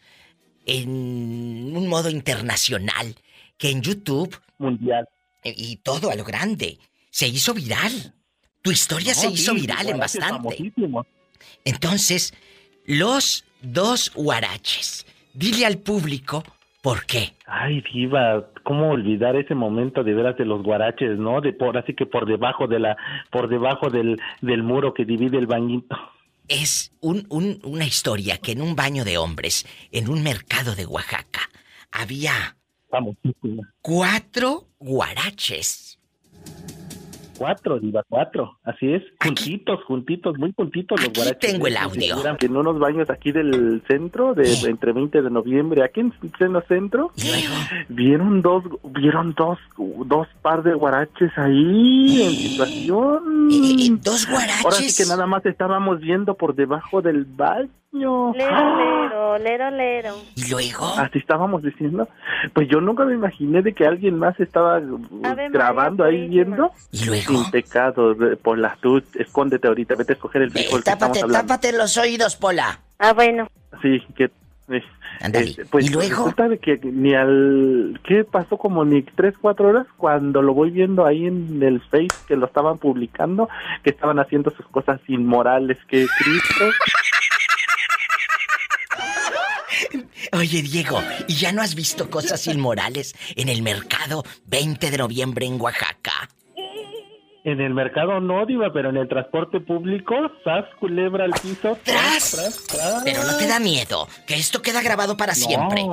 en 0.66 0.90
un 0.90 1.88
modo 1.88 2.10
internacional 2.10 3.16
que 3.58 3.70
en 3.70 3.82
YouTube 3.82 4.38
Mundial. 4.58 5.08
y 5.46 5.78
todo 5.78 6.12
a 6.12 6.16
lo 6.16 6.26
grande 6.26 6.78
se 7.10 7.30
hizo 7.30 7.54
viral. 7.54 8.14
Tu 8.62 8.72
historia 8.72 9.14
se 9.14 9.30
hizo 9.30 9.54
viral 9.54 9.88
en 9.88 10.00
bastante. 10.00 10.74
Entonces, 11.64 12.34
los 12.84 13.46
dos 13.62 14.12
huaraches. 14.14 15.06
Dile 15.34 15.66
al 15.66 15.78
público 15.78 16.44
por 16.82 17.06
qué. 17.06 17.34
Ay, 17.46 17.84
diva, 17.94 18.46
cómo 18.64 18.92
olvidar 18.92 19.36
ese 19.36 19.56
momento 19.56 20.04
de 20.04 20.14
veras 20.14 20.38
de 20.38 20.46
los 20.46 20.64
guaraches, 20.64 21.18
¿no? 21.18 21.42
De 21.42 21.54
por 21.54 21.78
así 21.78 21.94
que 21.94 22.06
por 22.06 22.26
debajo 22.26 22.68
de 22.68 22.80
la, 22.80 22.98
por 23.32 23.48
debajo 23.50 23.90
del, 23.90 24.20
del 24.42 24.64
muro 24.64 24.94
que 24.94 25.06
divide 25.06 25.38
el 25.38 25.48
bañito. 25.48 25.96
es 26.48 26.92
un, 27.02 27.26
un, 27.30 27.60
una 27.64 27.86
historia 27.86 28.38
que 28.38 28.54
en 28.54 28.62
un 28.62 28.76
baño 28.76 29.06
de 29.06 29.18
hombres, 29.18 29.66
en 29.92 30.10
un 30.10 30.24
mercado 30.24 30.76
de 30.76 30.86
Oaxaca, 30.86 31.42
había 31.92 32.56
cuatro 33.82 34.68
guaraches 34.80 36.00
cuatro, 37.40 37.80
Diva, 37.80 38.04
cuatro. 38.08 38.60
Así 38.64 38.94
es, 38.94 39.02
juntitos, 39.24 39.84
juntitos, 39.86 40.38
muy 40.38 40.54
juntitos 40.56 41.02
los 41.02 41.14
guaraches. 41.14 41.40
tengo 41.40 41.68
el 41.68 41.78
audio. 41.78 42.18
En 42.40 42.58
unos 42.58 42.78
baños 42.78 43.10
aquí 43.10 43.32
del 43.32 43.82
centro, 43.88 44.34
de 44.34 44.54
entre 44.66 44.92
20 44.92 45.22
de 45.22 45.30
noviembre, 45.30 45.84
aquí 45.84 46.02
en 46.02 46.12
pleno 46.38 46.62
centro, 46.68 47.12
vieron 47.88 48.42
dos, 48.42 48.64
vieron 48.84 49.34
dos, 49.36 49.58
dos 50.06 50.28
par 50.42 50.64
de 50.64 50.74
guaraches 50.74 51.32
ahí 51.38 52.22
en 52.22 52.32
situación. 52.32 53.50
Eh, 53.52 53.86
eh, 53.86 53.98
dos 54.04 54.28
guaraches. 54.30 54.66
Ahora 54.66 54.78
sí 54.78 55.04
que 55.04 55.10
nada 55.10 55.26
más 55.26 55.46
estábamos 55.46 56.02
viendo 56.02 56.36
por 56.36 56.56
debajo 56.56 57.02
del 57.02 57.26
baño. 57.26 57.70
Lero, 57.92 58.34
lero, 58.34 59.38
lero, 59.40 59.72
lero. 59.72 60.16
¿Y 60.36 60.50
luego? 60.50 60.94
Así 60.98 61.18
estábamos 61.18 61.64
diciendo. 61.64 62.08
Pues 62.54 62.68
yo 62.70 62.80
nunca 62.82 63.04
me 63.04 63.16
imaginé 63.16 63.64
de 63.64 63.74
que 63.74 63.86
alguien 63.86 64.20
más 64.20 64.40
estaba 64.40 64.80
grabando 65.52 66.04
ahí 66.04 66.28
viendo. 66.28 66.72
¿Y 66.92 67.06
luego? 67.06 67.34
Sin 67.34 67.52
pecado, 67.52 68.16
por 68.44 68.60
las 68.60 68.80
tú, 68.80 69.02
escóndete 69.16 69.68
ahorita, 69.68 69.96
vete 69.96 70.14
a 70.14 70.16
escoger 70.16 70.44
el 70.44 70.52
frijol. 70.52 70.84
tápate, 70.84 71.22
tápate 71.22 71.74
los 71.74 71.98
oídos, 71.98 72.36
Pola. 72.36 72.80
Ah, 73.00 73.14
bueno. 73.14 73.48
Sí, 73.82 74.02
que... 74.16 74.26
Eh. 74.70 74.84
Eh, 75.22 75.56
pues 75.70 75.88
¿Y 75.88 75.90
luego? 75.90 76.10
resulta 76.10 76.48
de 76.48 76.60
que 76.60 76.80
ni 76.84 77.14
al... 77.14 78.00
¿Qué 78.04 78.24
pasó? 78.24 78.58
Como 78.58 78.86
ni 78.86 79.02
tres, 79.02 79.34
cuatro 79.42 79.70
horas 79.70 79.88
cuando 79.98 80.42
lo 80.42 80.54
voy 80.54 80.70
viendo 80.70 81.06
ahí 81.06 81.26
en 81.26 81.62
el 81.62 81.82
Face 81.82 82.08
que 82.28 82.36
lo 82.36 82.46
estaban 82.46 82.78
publicando, 82.78 83.50
que 83.84 83.90
estaban 83.90 84.20
haciendo 84.20 84.52
sus 84.52 84.66
cosas 84.68 85.02
inmorales, 85.08 85.78
que 85.88 86.06
Cristo... 86.20 86.66
Oye, 90.34 90.62
Diego, 90.62 91.02
¿y 91.28 91.36
ya 91.36 91.52
no 91.52 91.62
has 91.62 91.76
visto 91.76 92.10
cosas 92.10 92.48
inmorales 92.48 93.16
en 93.36 93.50
el 93.50 93.62
mercado 93.62 94.24
20 94.48 94.92
de 94.92 94.98
noviembre 94.98 95.46
en 95.46 95.60
Oaxaca? 95.60 96.30
En 97.44 97.62
el 97.62 97.74
mercado 97.74 98.20
no, 98.20 98.46
Diva, 98.46 98.72
pero 98.74 98.90
en 98.90 98.98
el 98.98 99.08
transporte 99.08 99.60
público, 99.60 100.16
sas, 100.44 100.66
culebra 100.80 101.26
al 101.26 101.32
piso. 101.32 101.78
¡Tras! 101.84 102.32
tras, 102.32 102.64
tras. 102.68 103.04
Pero 103.04 103.24
no 103.24 103.38
te 103.38 103.48
da 103.48 103.60
miedo, 103.60 104.08
que 104.28 104.36
esto 104.36 104.62
queda 104.62 104.82
grabado 104.82 105.16
para 105.16 105.34
siempre. 105.34 105.86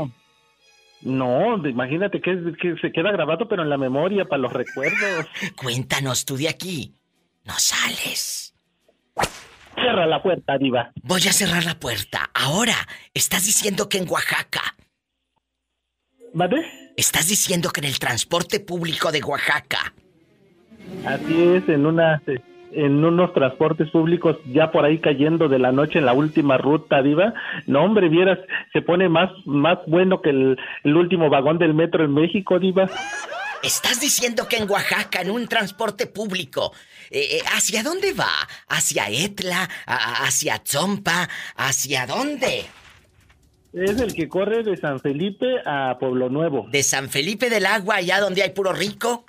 No, 1.02 1.56
imagínate 1.66 2.20
que, 2.20 2.52
que 2.60 2.76
se 2.80 2.90
queda 2.90 3.12
grabado, 3.12 3.46
pero 3.48 3.62
en 3.62 3.70
la 3.70 3.78
memoria, 3.78 4.24
para 4.24 4.42
los 4.42 4.52
recuerdos. 4.52 5.26
Cuéntanos 5.56 6.24
tú 6.24 6.36
de 6.36 6.48
aquí. 6.48 6.94
No 7.44 7.54
sales. 7.58 8.45
Cierra 9.86 10.04
la 10.04 10.20
puerta, 10.20 10.58
Diva. 10.58 10.90
Voy 11.04 11.20
a 11.28 11.32
cerrar 11.32 11.64
la 11.64 11.78
puerta. 11.78 12.28
Ahora, 12.34 12.74
estás 13.14 13.46
diciendo 13.46 13.88
que 13.88 13.98
en 13.98 14.08
Oaxaca. 14.10 14.74
¿Vale? 16.34 16.66
Estás 16.96 17.28
diciendo 17.28 17.70
que 17.70 17.82
en 17.82 17.86
el 17.86 18.00
transporte 18.00 18.58
público 18.58 19.12
de 19.12 19.22
Oaxaca. 19.22 19.94
Así 21.06 21.40
es, 21.40 21.68
en 21.68 21.86
una 21.86 22.20
en 22.72 23.04
unos 23.04 23.32
transportes 23.32 23.88
públicos 23.90 24.38
ya 24.52 24.72
por 24.72 24.84
ahí 24.84 24.98
cayendo 24.98 25.48
de 25.48 25.60
la 25.60 25.70
noche 25.70 26.00
en 26.00 26.06
la 26.06 26.14
última 26.14 26.58
ruta, 26.58 27.00
Diva. 27.00 27.32
No, 27.68 27.84
hombre, 27.84 28.08
vieras, 28.08 28.40
se 28.72 28.82
pone 28.82 29.08
más, 29.08 29.30
más 29.44 29.78
bueno 29.86 30.20
que 30.20 30.30
el, 30.30 30.58
el 30.82 30.96
último 30.96 31.30
vagón 31.30 31.58
del 31.58 31.74
metro 31.74 32.04
en 32.04 32.12
México, 32.12 32.58
Diva. 32.58 32.90
Estás 33.62 34.00
diciendo 34.00 34.48
que 34.48 34.56
en 34.56 34.68
Oaxaca, 34.68 35.20
en 35.20 35.30
un 35.30 35.46
transporte 35.46 36.06
público, 36.06 36.72
eh, 37.10 37.38
eh, 37.38 37.42
¿hacia 37.54 37.82
dónde 37.82 38.12
va? 38.12 38.32
¿Hacia 38.68 39.08
Etla? 39.08 39.68
¿Hacia 39.86 40.58
Tzompa? 40.58 41.28
¿Hacia 41.56 42.06
dónde? 42.06 42.66
Es 43.72 44.00
el 44.00 44.14
que 44.14 44.28
corre 44.28 44.62
de 44.62 44.76
San 44.76 45.00
Felipe 45.00 45.46
a 45.66 45.96
Pueblo 45.98 46.30
Nuevo. 46.30 46.66
¿De 46.70 46.82
San 46.82 47.10
Felipe 47.10 47.50
del 47.50 47.66
Agua, 47.66 47.96
allá 47.96 48.20
donde 48.20 48.42
hay 48.42 48.50
puro 48.50 48.72
rico? 48.72 49.26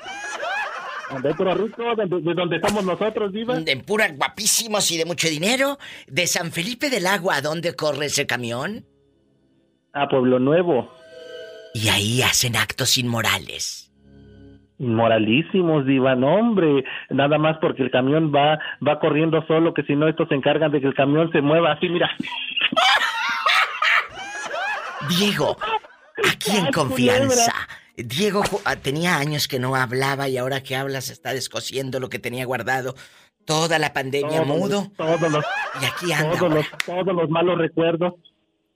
De 1.24 1.34
Pueblo 1.36 1.56
Rico, 1.56 1.96
de, 1.96 2.06
de 2.06 2.34
donde 2.34 2.58
estamos 2.58 2.84
nosotros, 2.84 3.32
Diva. 3.32 3.58
¿En 3.66 3.82
pura 3.82 4.10
guapísimos 4.10 4.92
y 4.92 4.98
de 4.98 5.06
mucho 5.06 5.30
dinero? 5.30 5.78
¿De 6.08 6.28
San 6.28 6.52
Felipe 6.52 6.90
del 6.90 7.08
Agua 7.08 7.38
a 7.38 7.42
dónde 7.42 7.76
corre 7.76 8.08
ese 8.08 8.28
camión? 8.28 8.86
A 9.94 10.10
Pueblo 10.10 10.40
Nuevo. 10.40 10.92
Y 11.74 11.88
ahí 11.90 12.22
hacen 12.22 12.56
actos 12.58 12.98
inmorales. 12.98 13.87
Moralísimos, 14.80 15.86
Diva, 15.86 16.16
no, 16.16 16.36
hombre. 16.36 16.84
Nada 17.10 17.38
más 17.38 17.58
porque 17.60 17.84
el 17.84 17.92
camión 17.92 18.32
va, 18.34 18.60
va 18.86 19.00
corriendo 19.00 19.44
solo, 19.48 19.74
que 19.74 19.84
si 19.84 19.96
no, 19.96 20.08
estos 20.08 20.30
se 20.30 20.36
encargan 20.36 20.72
de 20.72 20.82
que 20.82 20.88
el 20.88 20.94
camión 20.94 21.32
se 21.32 21.42
mueva 21.42 21.74
así, 21.74 21.90
mira. 21.90 22.10
Diego, 25.10 25.58
aquí 26.30 26.58
en 26.58 26.72
confianza. 26.72 27.54
Diego 27.96 28.44
ah, 28.66 28.76
tenía 28.76 29.18
años 29.18 29.48
que 29.48 29.60
no 29.60 29.76
hablaba 29.76 30.30
y 30.30 30.38
ahora 30.38 30.62
que 30.62 30.76
habla 30.76 31.02
se 31.02 31.14
está 31.14 31.34
descosiendo 31.34 32.00
lo 32.00 32.10
que 32.10 32.20
tenía 32.20 32.46
guardado. 32.46 32.94
Toda 33.46 33.80
la 33.80 33.94
pandemia 33.94 34.44
Todos 34.44 34.48
mudo. 34.48 34.92
Todos 34.96 35.32
los, 35.32 35.46
Y 35.82 35.86
aquí 35.86 36.12
anda. 36.12 36.38
todos 36.38 36.54
los, 36.54 36.66
todos 36.86 37.16
los 37.16 37.30
malos 37.30 37.58
recuerdos. 37.58 38.14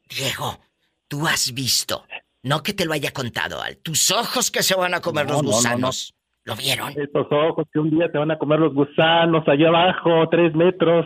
Diego, 0.10 0.60
tú 1.08 1.28
has 1.28 1.54
visto. 1.54 2.06
No 2.44 2.64
que 2.64 2.74
te 2.74 2.86
lo 2.86 2.94
haya 2.94 3.12
contado, 3.12 3.62
Al. 3.62 3.78
Tus 3.78 4.10
ojos 4.12 4.50
que 4.50 4.64
se 4.64 4.76
van 4.76 4.94
a 4.94 5.02
comer 5.02 5.26
No, 5.28 5.34
los 5.34 5.42
no, 5.44 5.48
no, 5.48 5.52
no. 5.52 5.58
gusanos. 5.58 6.16
¿Lo 6.44 6.56
vieron? 6.56 6.90
Estos 7.00 7.28
ojos 7.30 7.68
que 7.72 7.78
un 7.80 7.92
día 7.92 8.12
te 8.12 8.18
van 8.18 8.32
a 8.32 8.40
comer 8.40 8.60
los 8.60 8.74
gusanos 8.74 9.48
allá 9.48 9.68
abajo, 9.68 10.28
tres 10.32 10.56
metros. 10.56 11.06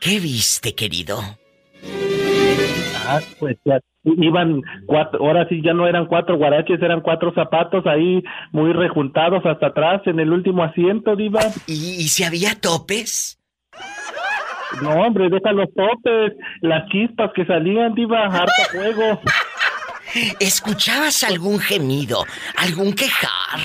¿Qué 0.00 0.18
viste, 0.18 0.74
querido? 0.74 1.20
Ah, 3.06 3.20
pues 3.38 3.56
ya 3.64 3.78
iban 4.04 4.60
cuatro, 4.86 5.20
ahora 5.24 5.46
sí 5.48 5.60
ya 5.64 5.72
no 5.74 5.86
eran 5.86 6.06
cuatro 6.06 6.36
guaraches, 6.36 6.80
eran 6.82 7.00
cuatro 7.02 7.32
zapatos 7.34 7.86
ahí 7.86 8.22
muy 8.52 8.72
rejuntados 8.72 9.44
hasta 9.46 9.68
atrás 9.68 10.02
en 10.06 10.18
el 10.18 10.32
último 10.32 10.64
asiento, 10.64 11.14
Diva. 11.14 11.40
¿Y, 11.66 11.72
y 11.72 12.08
si 12.08 12.24
había 12.24 12.54
topes? 12.60 13.38
No, 14.82 14.90
hombre, 15.02 15.30
deja 15.30 15.52
los 15.52 15.68
topes, 15.74 16.32
las 16.62 16.88
chispas 16.90 17.30
que 17.34 17.46
salían, 17.46 17.94
Diva, 17.94 18.24
harta 18.26 18.64
fuego. 18.72 19.20
¿Escuchabas 20.40 21.22
algún 21.24 21.58
gemido? 21.58 22.24
¿Algún 22.56 22.92
quejar? 22.94 23.60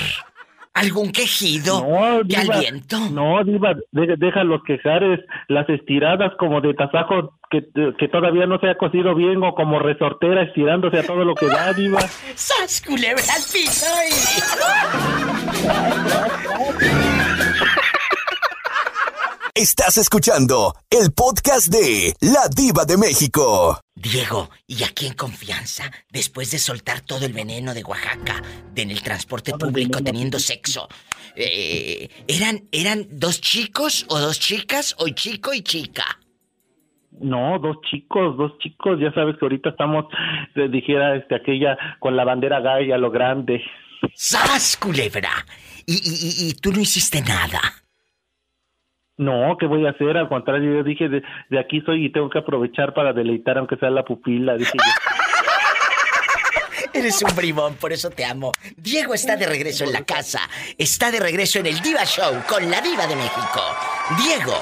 ¿Algún 0.75 1.11
quejido? 1.11 1.81
No, 1.87 2.23
¿De 2.23 2.35
Diva, 2.41 2.55
aliento? 2.55 2.97
no, 3.11 3.43
Diva, 3.43 3.75
de- 3.91 4.15
deja 4.17 4.43
los 4.43 4.63
quejares, 4.63 5.19
las 5.47 5.69
estiradas 5.69 6.31
como 6.39 6.61
de 6.61 6.73
tasajo 6.73 7.37
que, 7.51 7.63
que 7.99 8.07
todavía 8.07 8.47
no 8.47 8.59
se 8.59 8.69
ha 8.69 8.75
cocido 8.77 9.13
bien 9.13 9.43
o 9.43 9.53
como 9.53 9.77
resortera 9.77 10.41
estirándose 10.41 10.97
a 10.97 11.03
todo 11.05 11.23
lo 11.25 11.35
que 11.35 11.45
da, 11.45 11.73
Diva. 11.73 11.99
¡Sas, 12.35 12.81
culebra 12.81 13.21
piso! 13.53 13.85
Estás 19.55 19.99
escuchando 19.99 20.73
el 20.89 21.11
podcast 21.13 21.67
de 21.71 22.13
La 22.21 22.47
Diva 22.49 22.85
de 22.85 22.97
México. 22.97 23.79
Diego, 23.93 24.49
y 24.65 24.83
aquí 24.83 25.05
en 25.05 25.13
confianza, 25.13 25.91
después 26.11 26.49
de 26.49 26.57
soltar 26.57 27.01
todo 27.01 27.23
el 27.27 27.33
veneno 27.33 27.75
de 27.75 27.83
Oaxaca, 27.83 28.41
de 28.73 28.81
en 28.81 28.89
el 28.89 29.03
transporte 29.03 29.51
público 29.53 30.01
teniendo 30.03 30.39
sexo, 30.39 30.87
eh, 31.35 32.09
¿eran, 32.27 32.67
¿eran 32.71 33.05
dos 33.11 33.41
chicos 33.41 34.07
o 34.09 34.17
dos 34.19 34.39
chicas 34.39 34.95
o 34.97 35.07
chico 35.09 35.53
y 35.53 35.61
chica? 35.61 36.03
No, 37.21 37.59
dos 37.59 37.77
chicos, 37.91 38.35
dos 38.35 38.57
chicos, 38.57 38.97
ya 38.99 39.13
sabes 39.13 39.35
que 39.39 39.45
ahorita 39.45 39.69
estamos, 39.69 40.05
eh, 40.55 40.67
dijera 40.67 41.15
este, 41.15 41.35
aquella 41.35 41.77
con 41.99 42.15
la 42.15 42.23
bandera 42.25 42.59
gay 42.59 42.91
a 42.91 42.97
lo 42.97 43.11
grande. 43.11 43.61
¡Sas, 44.15 44.77
culebra! 44.77 45.45
Y, 45.85 45.93
y- 45.93 45.99
y- 46.47 46.49
y 46.49 46.53
tú 46.55 46.71
no 46.73 46.79
hiciste 46.79 47.21
nada. 47.21 47.61
No, 49.17 49.55
¿qué 49.59 49.67
voy 49.67 49.85
a 49.85 49.91
hacer? 49.91 50.17
Al 50.17 50.27
contrario, 50.27 50.73
yo 50.73 50.83
dije, 50.83 51.07
de, 51.07 51.21
de 51.49 51.59
aquí 51.59 51.81
soy 51.81 52.05
y 52.05 52.11
tengo 52.11 52.29
que 52.29 52.39
aprovechar 52.39 52.93
para 52.93 53.13
deleitar 53.13 53.57
aunque 53.57 53.77
sea 53.77 53.89
la 53.89 54.03
pupila, 54.03 54.55
dije 54.55 54.71
yo. 54.73 54.83
Eres 56.93 57.23
un 57.23 57.35
bribón, 57.35 57.75
por 57.75 57.91
eso 57.91 58.11
te 58.11 58.23
amo. 58.23 58.51
Diego 58.77 59.15
está 59.15 59.35
de 59.35 59.47
regreso 59.47 59.83
en 59.83 59.93
la 59.93 60.05
casa. 60.05 60.41
Está 60.77 61.11
de 61.11 61.19
regreso 61.19 61.57
en 61.59 61.65
el 61.65 61.79
Diva 61.79 62.05
Show 62.05 62.43
con 62.47 62.69
la 62.69 62.81
Diva 62.81 63.07
de 63.07 63.15
México. 63.15 63.61
Diego, 64.21 64.53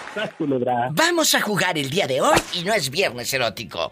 vamos 0.91 1.35
a 1.35 1.41
jugar 1.41 1.77
el 1.77 1.89
día 1.89 2.07
de 2.07 2.21
hoy 2.21 2.37
y 2.53 2.63
no 2.63 2.73
es 2.73 2.89
viernes 2.89 3.33
erótico. 3.33 3.91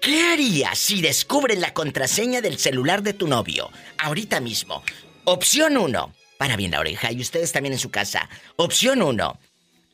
¿Qué 0.00 0.32
harías 0.32 0.78
si 0.78 1.00
descubren 1.00 1.60
la 1.60 1.74
contraseña 1.74 2.40
del 2.40 2.58
celular 2.58 3.02
de 3.02 3.14
tu 3.14 3.26
novio? 3.26 3.70
Ahorita 3.98 4.40
mismo. 4.40 4.82
Opción 5.24 5.76
1. 5.76 6.12
Para 6.38 6.56
bien 6.56 6.72
la 6.72 6.80
oreja 6.80 7.10
y 7.12 7.20
ustedes 7.20 7.52
también 7.52 7.72
en 7.72 7.78
su 7.78 7.90
casa. 7.90 8.28
Opción 8.56 9.02
1. 9.02 9.38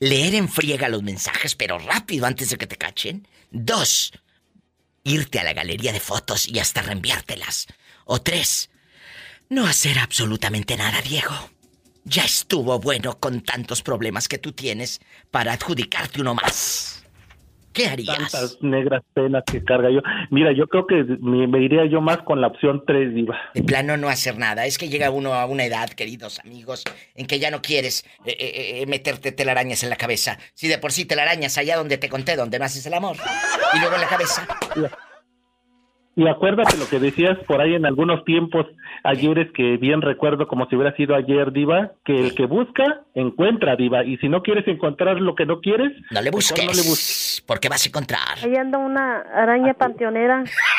Leer 0.01 0.35
en 0.35 0.49
friega 0.49 0.89
los 0.89 1.03
mensajes, 1.03 1.55
pero 1.55 1.79
rápido 1.79 2.27
antes 2.27 2.51
de 2.51 2.57
que 2.57 2.67
te 2.67 2.77
cachen. 2.77 3.27
2 3.51 4.13
irte 5.09 5.39
a 5.39 5.45
la 5.45 5.53
galería 5.53 5.93
de 5.93 6.01
fotos 6.01 6.47
y 6.47 6.59
hasta 6.59 6.83
reenviártelas. 6.83 7.67
O 8.05 8.21
tres, 8.21 8.71
no 9.49 9.67
hacer 9.67 9.99
absolutamente 9.99 10.77
nada, 10.77 11.01
Diego. 11.01 11.51
Ya 12.05 12.25
estuvo 12.25 12.79
bueno 12.79 13.19
con 13.19 13.43
tantos 13.43 13.83
problemas 13.83 14.29
que 14.29 14.39
tú 14.39 14.53
tienes 14.53 15.01
para 15.31 15.53
adjudicarte 15.53 16.21
uno 16.21 16.35
más. 16.35 16.98
¿Qué 17.79 17.87
harías? 17.87 18.33
Tantas 18.33 18.59
negras 18.61 19.05
penas 19.15 19.45
que 19.47 19.63
carga 19.63 19.89
yo. 19.89 20.01
Mira, 20.31 20.51
yo 20.53 20.67
creo 20.67 20.85
que 20.85 21.05
me, 21.21 21.47
me 21.47 21.63
iría 21.63 21.87
yo 21.87 22.01
más 22.01 22.19
con 22.23 22.41
la 22.41 22.49
opción 22.49 22.83
3, 22.85 23.15
Diva. 23.15 23.39
De 23.55 23.63
plano 23.63 23.97
no 23.97 24.09
hacer 24.09 24.37
nada. 24.37 24.67
Es 24.67 24.79
que 24.79 24.89
llega 24.89 25.11
uno 25.11 25.33
a 25.33 25.47
una 25.47 25.65
edad, 25.65 25.89
queridos 25.91 26.41
amigos, 26.41 26.83
en 27.15 27.29
que 27.29 27.39
ya 27.39 27.53
no 27.53 27.63
quieres 27.63 28.05
eh, 28.25 28.37
eh, 28.37 28.83
eh, 28.83 28.87
meterte 28.87 29.31
telarañas 29.31 29.85
en 29.85 29.91
la 29.91 29.97
cabeza. 29.97 30.41
Si 30.55 30.67
de 30.67 30.79
por 30.79 30.91
sí 30.91 31.05
telarañas 31.05 31.57
allá 31.57 31.77
donde 31.77 31.99
te 31.99 32.09
conté, 32.09 32.35
donde 32.35 32.59
no 32.59 32.65
haces 32.65 32.85
el 32.85 32.95
amor. 32.95 33.17
Y 33.73 33.79
luego 33.79 33.95
en 33.95 34.01
la 34.01 34.09
cabeza. 34.09 34.45
Y 36.19 36.27
acuérdate 36.27 36.77
lo 36.77 36.89
que 36.89 36.99
decías 36.99 37.39
por 37.47 37.61
ahí 37.61 37.75
en 37.77 37.87
algunos 37.87 38.25
tiempos 38.25 38.67
ayeres 39.05 39.53
que 39.55 39.77
bien 39.77 40.03
recuerdo 40.03 40.49
como 40.49 40.67
si 40.67 40.75
hubiera 40.75 40.93
sido 40.97 41.15
ayer, 41.15 41.53
Diva, 41.53 41.93
que 42.05 42.19
el 42.19 42.35
que 42.35 42.45
busca, 42.47 43.03
encuentra, 43.15 43.77
Diva. 43.77 44.05
Y 44.05 44.17
si 44.17 44.29
no 44.29 44.43
quieres 44.43 44.67
encontrar 44.67 45.21
lo 45.21 45.37
que 45.37 45.47
no 45.47 45.61
quieres, 45.61 45.93
No 46.11 46.21
le 46.21 46.33
busques. 46.33 46.59
no 46.67 46.73
le 46.73 46.83
busques. 46.83 47.45
Porque 47.47 47.69
vas 47.69 47.87
a 47.87 47.89
encontrar. 47.89 48.37
Ahí 48.43 48.57
anda 48.57 48.79
una 48.79 49.19
araña 49.33 49.75
panteonera. 49.75 50.43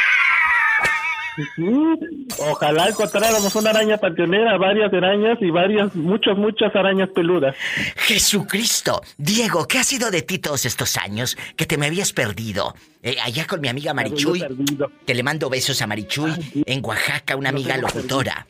Ojalá 2.39 2.89
encontráramos 2.89 3.55
una 3.55 3.69
araña 3.71 3.97
panteonera, 3.97 4.57
varias 4.57 4.93
arañas 4.93 5.37
y 5.41 5.49
varias, 5.49 5.95
muchas, 5.95 6.37
muchas 6.37 6.75
arañas 6.75 7.09
peludas. 7.09 7.55
Jesucristo. 7.95 9.01
Diego, 9.17 9.67
¿qué 9.67 9.79
ha 9.79 9.83
sido 9.83 10.11
de 10.11 10.21
ti 10.21 10.39
todos 10.39 10.65
estos 10.65 10.97
años 10.97 11.37
que 11.55 11.65
te 11.65 11.77
me 11.77 11.87
habías 11.87 12.13
perdido? 12.13 12.75
Eh, 13.01 13.17
allá 13.23 13.45
con 13.45 13.61
mi 13.61 13.67
amiga 13.67 13.93
Marichuy. 13.93 14.43
Que 15.05 15.13
le 15.13 15.23
mando 15.23 15.49
besos 15.49 15.81
a 15.81 15.87
Marichuy. 15.87 16.63
En 16.65 16.83
Oaxaca, 16.83 17.35
una 17.35 17.49
amiga 17.49 17.77
locutora. 17.77 18.45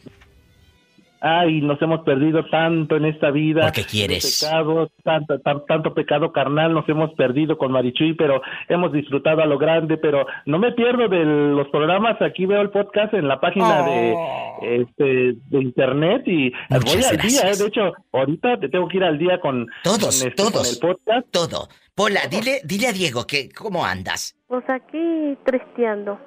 Ay, 1.21 1.61
nos 1.61 1.81
hemos 1.81 2.01
perdido 2.05 2.45
tanto 2.49 2.95
en 2.95 3.05
esta 3.05 3.29
vida. 3.31 3.63
¿Por 3.63 3.71
qué 3.73 3.83
quieres? 3.83 4.41
Pecado, 4.41 4.89
tanto, 5.03 5.39
tan- 5.39 5.65
tanto 5.65 5.93
pecado 5.93 6.31
carnal 6.31 6.73
nos 6.73 6.87
hemos 6.87 7.11
perdido 7.15 7.57
con 7.57 7.71
Marichuy, 7.71 8.13
pero 8.13 8.41
hemos 8.69 8.93
disfrutado 8.93 9.41
a 9.41 9.45
lo 9.45 9.57
grande, 9.57 9.97
pero 9.97 10.25
no 10.45 10.59
me 10.59 10.71
pierdo 10.71 11.07
de 11.09 11.25
los 11.25 11.67
programas, 11.69 12.21
aquí 12.21 12.45
veo 12.45 12.61
el 12.61 12.69
podcast 12.69 13.13
en 13.13 13.27
la 13.27 13.39
página 13.39 13.83
de 13.83 14.15
este 14.61 15.03
de 15.49 15.61
internet 15.61 16.23
y 16.27 16.51
Muchas 16.69 16.85
voy 16.95 17.03
al 17.03 17.17
día, 17.17 17.41
eh. 17.51 17.55
de 17.57 17.65
hecho, 17.67 17.93
ahorita 18.13 18.59
te 18.59 18.69
tengo 18.69 18.87
que 18.87 18.97
ir 18.97 19.03
al 19.03 19.17
día 19.17 19.39
con, 19.39 19.67
Todos, 19.83 19.99
con 19.99 20.27
este, 20.29 20.31
todos. 20.31 20.53
con 20.53 20.65
el 20.91 20.95
podcast. 20.97 21.27
Todo. 21.31 21.67
Pola, 21.95 22.21
dile, 22.31 22.61
dile 22.63 22.87
a 22.87 22.91
Diego 22.93 23.27
que 23.27 23.49
cómo 23.51 23.83
andas. 23.85 24.35
Pues 24.47 24.63
aquí 24.69 25.37
tristeando. 25.45 26.17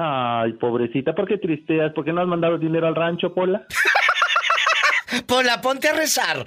Ay, 0.00 0.52
pobrecita, 0.52 1.12
¿por 1.12 1.26
qué 1.26 1.38
tristeas? 1.38 1.92
¿Por 1.92 2.04
qué 2.04 2.12
no 2.12 2.20
has 2.20 2.28
mandado 2.28 2.56
dinero 2.56 2.86
al 2.86 2.94
rancho, 2.94 3.34
Pola? 3.34 3.66
Pola, 5.26 5.60
ponte 5.60 5.88
a 5.88 5.92
rezar. 5.92 6.44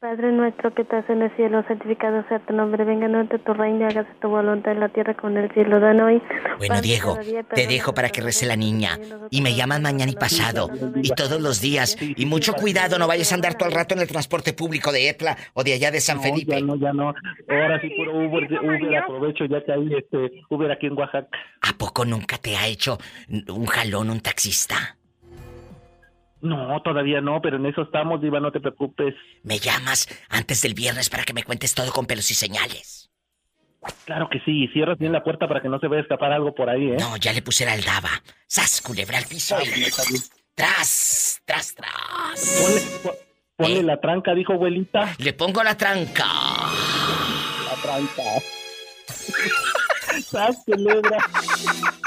Padre 0.00 0.32
nuestro 0.32 0.72
que 0.72 0.80
estás 0.80 1.04
en 1.10 1.20
el 1.20 1.30
cielo, 1.36 1.62
santificado 1.68 2.26
sea 2.26 2.38
tu 2.46 2.54
nombre, 2.54 2.84
venga 2.84 3.04
a 3.04 3.08
nosotros 3.10 3.44
tu 3.44 3.52
reino, 3.52 3.84
hágase 3.86 4.08
tu 4.22 4.28
voluntad 4.28 4.72
en 4.72 4.80
la 4.80 4.88
tierra 4.88 5.12
como 5.12 5.36
en 5.36 5.44
el 5.44 5.52
cielo. 5.52 5.78
Dan 5.78 6.00
hoy. 6.00 6.22
Bueno, 6.56 6.80
Diego, 6.80 7.18
día, 7.18 7.42
te 7.42 7.66
dejo 7.66 7.92
para 7.92 8.08
que 8.08 8.22
rece 8.22 8.46
la 8.46 8.56
niña. 8.56 8.98
Y 9.28 9.42
me 9.42 9.54
llaman 9.54 9.82
mañana 9.82 10.10
y 10.10 10.14
pasado. 10.14 10.70
Y 11.02 11.10
todos 11.10 11.38
los 11.42 11.60
días. 11.60 11.98
Y 12.00 12.24
mucho 12.24 12.54
cuidado, 12.54 12.98
no 12.98 13.06
vayas 13.06 13.30
a 13.32 13.34
andar 13.34 13.56
todo 13.56 13.68
el 13.68 13.74
rato 13.74 13.94
en 13.94 14.00
el 14.00 14.08
transporte 14.08 14.54
público 14.54 14.90
de 14.90 15.10
Etla 15.10 15.36
o 15.52 15.64
de 15.64 15.74
allá 15.74 15.90
de 15.90 16.00
San 16.00 16.16
No, 16.16 16.22
Felipe. 16.22 16.52
ya 16.52 16.60
no, 16.62 16.76
ya 16.76 16.94
no. 16.94 17.12
Ahora 17.48 17.78
sí, 17.82 17.90
puro 17.90 18.26
Uber, 18.26 18.50
Uber, 18.54 18.96
aprovecho 18.96 19.44
ya 19.44 19.62
que 19.62 19.70
hay 19.70 19.94
este 19.98 20.42
Uber 20.48 20.72
aquí 20.72 20.86
en 20.86 20.96
Oaxaca. 20.96 21.28
¿A 21.60 21.76
poco 21.76 22.06
nunca 22.06 22.38
te 22.38 22.56
ha 22.56 22.66
hecho 22.68 22.96
un 23.28 23.66
jalón 23.66 24.08
un 24.08 24.20
taxista? 24.20 24.96
No, 26.42 26.80
todavía 26.82 27.20
no, 27.20 27.40
pero 27.42 27.56
en 27.56 27.66
eso 27.66 27.82
estamos, 27.82 28.20
Diva, 28.22 28.40
no 28.40 28.50
te 28.52 28.60
preocupes. 28.60 29.14
Me 29.42 29.58
llamas 29.58 30.08
antes 30.30 30.62
del 30.62 30.74
viernes 30.74 31.10
para 31.10 31.24
que 31.24 31.32
me 31.34 31.42
cuentes 31.44 31.74
todo 31.74 31.90
con 31.92 32.06
pelos 32.06 32.30
y 32.30 32.34
señales. 32.34 33.10
Claro 34.04 34.28
que 34.30 34.40
sí, 34.40 34.68
cierras 34.74 34.98
bien 34.98 35.12
la 35.12 35.22
puerta 35.24 35.48
para 35.48 35.62
que 35.62 35.68
no 35.68 35.78
se 35.78 35.86
vaya 35.86 36.00
a 36.00 36.02
escapar 36.02 36.32
algo 36.32 36.54
por 36.54 36.68
ahí, 36.68 36.90
¿eh? 36.90 36.96
No, 36.98 37.16
ya 37.16 37.32
le 37.32 37.40
puse 37.42 37.64
la 37.64 37.72
aldaba. 37.72 38.10
¡Sas, 38.46 38.80
culebra 38.82 39.16
al 39.18 39.24
piso! 39.24 39.56
¡Tras, 40.54 41.40
tras, 41.46 41.74
tras! 41.74 42.60
Ponle, 42.62 42.80
po- 43.02 43.16
ponle 43.56 43.80
¿Eh? 43.80 43.82
la 43.82 43.98
tranca, 44.00 44.34
dijo 44.34 44.52
abuelita. 44.52 45.14
Le 45.18 45.32
pongo 45.32 45.62
la 45.62 45.76
tranca. 45.78 46.26
La 46.26 47.74
tranca. 47.82 48.22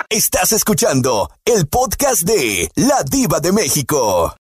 Estás 0.09 0.53
escuchando 0.53 1.29
el 1.43 1.67
podcast 1.67 2.21
de 2.23 2.69
La 2.75 3.03
Diva 3.03 3.41
de 3.41 3.51
México. 3.51 4.33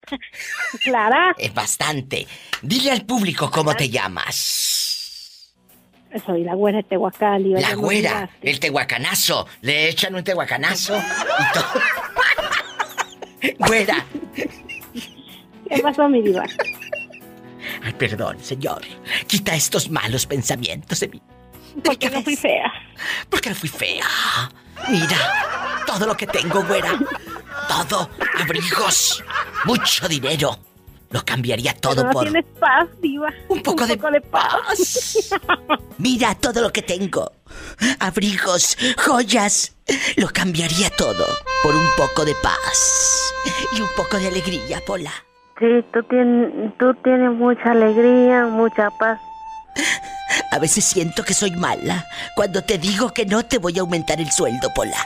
Clara, 0.83 1.33
Es 1.37 1.51
bastante. 1.51 2.27
Dile 2.61 2.91
al 2.91 3.05
público 3.07 3.49
cómo 3.49 3.73
te 3.75 3.89
llamas. 3.89 5.55
soy 6.25 6.43
la 6.43 6.53
güera 6.53 6.77
de 6.77 6.83
Tehuacán. 6.83 7.43
Diva, 7.43 7.59
La 7.59 7.73
güera, 7.73 8.29
el 8.43 8.59
tehuacanazo. 8.59 9.47
Le 9.61 9.89
echan 9.89 10.13
un 10.13 10.23
tehuacanazo 10.23 10.95
y 10.97 11.53
todo. 11.53 11.65
güera. 13.67 14.05
¿Qué 14.35 15.79
pasó, 15.81 16.07
mi 16.07 16.21
diva? 16.21 16.43
Ay, 17.83 17.93
perdón, 17.93 18.37
señor. 18.43 18.83
Quita 19.25 19.55
estos 19.55 19.89
malos 19.89 20.27
pensamientos 20.27 20.99
de 20.99 21.07
mí. 21.07 21.21
Porque 21.83 22.09
no 22.09 22.21
fui 22.21 22.35
fea. 22.35 22.71
Porque 23.29 23.49
no 23.49 23.55
fui 23.55 23.69
fea. 23.69 24.05
Mira, 24.89 25.17
todo 25.85 26.05
lo 26.05 26.15
que 26.17 26.27
tengo, 26.27 26.63
güera. 26.63 26.91
Todo. 27.67 28.09
Abrigos. 28.39 29.23
Mucho 29.65 30.07
dinero. 30.07 30.57
Lo 31.11 31.23
cambiaría 31.25 31.73
todo 31.73 31.95
Pero 31.95 32.07
no 32.07 32.13
por 32.13 32.23
tienes 32.23 32.45
paz, 32.57 32.87
diva. 33.01 33.27
un 33.49 33.61
poco, 33.61 33.85
de, 33.85 33.97
de 33.97 34.21
paz. 34.21 35.29
Mira 35.97 36.33
todo 36.35 36.61
lo 36.61 36.71
que 36.71 36.81
tengo. 36.81 37.29
Abrigos, 37.99 38.77
joyas. 38.97 39.75
Lo 40.15 40.29
cambiaría 40.29 40.89
todo 40.91 41.25
por 41.63 41.75
un 41.75 41.87
poco 41.97 42.23
de 42.23 42.33
paz. 42.35 43.33
Y 43.77 43.81
un 43.81 43.89
poco 43.97 44.17
de 44.17 44.27
alegría, 44.27 44.79
Pola. 44.87 45.11
Sí, 45.59 45.83
tú 45.93 46.01
tienes, 46.03 46.77
tú 46.79 46.93
tienes 47.03 47.31
mucha 47.33 47.71
alegría, 47.71 48.45
mucha 48.45 48.89
paz. 48.97 49.19
A 50.51 50.59
veces 50.59 50.85
siento 50.85 51.23
que 51.23 51.33
soy 51.33 51.51
mala 51.51 52.05
cuando 52.35 52.61
te 52.61 52.77
digo 52.77 53.11
que 53.13 53.25
no 53.25 53.43
te 53.43 53.57
voy 53.57 53.77
a 53.77 53.81
aumentar 53.81 54.19
el 54.19 54.31
sueldo, 54.31 54.73
Pola. 54.73 54.97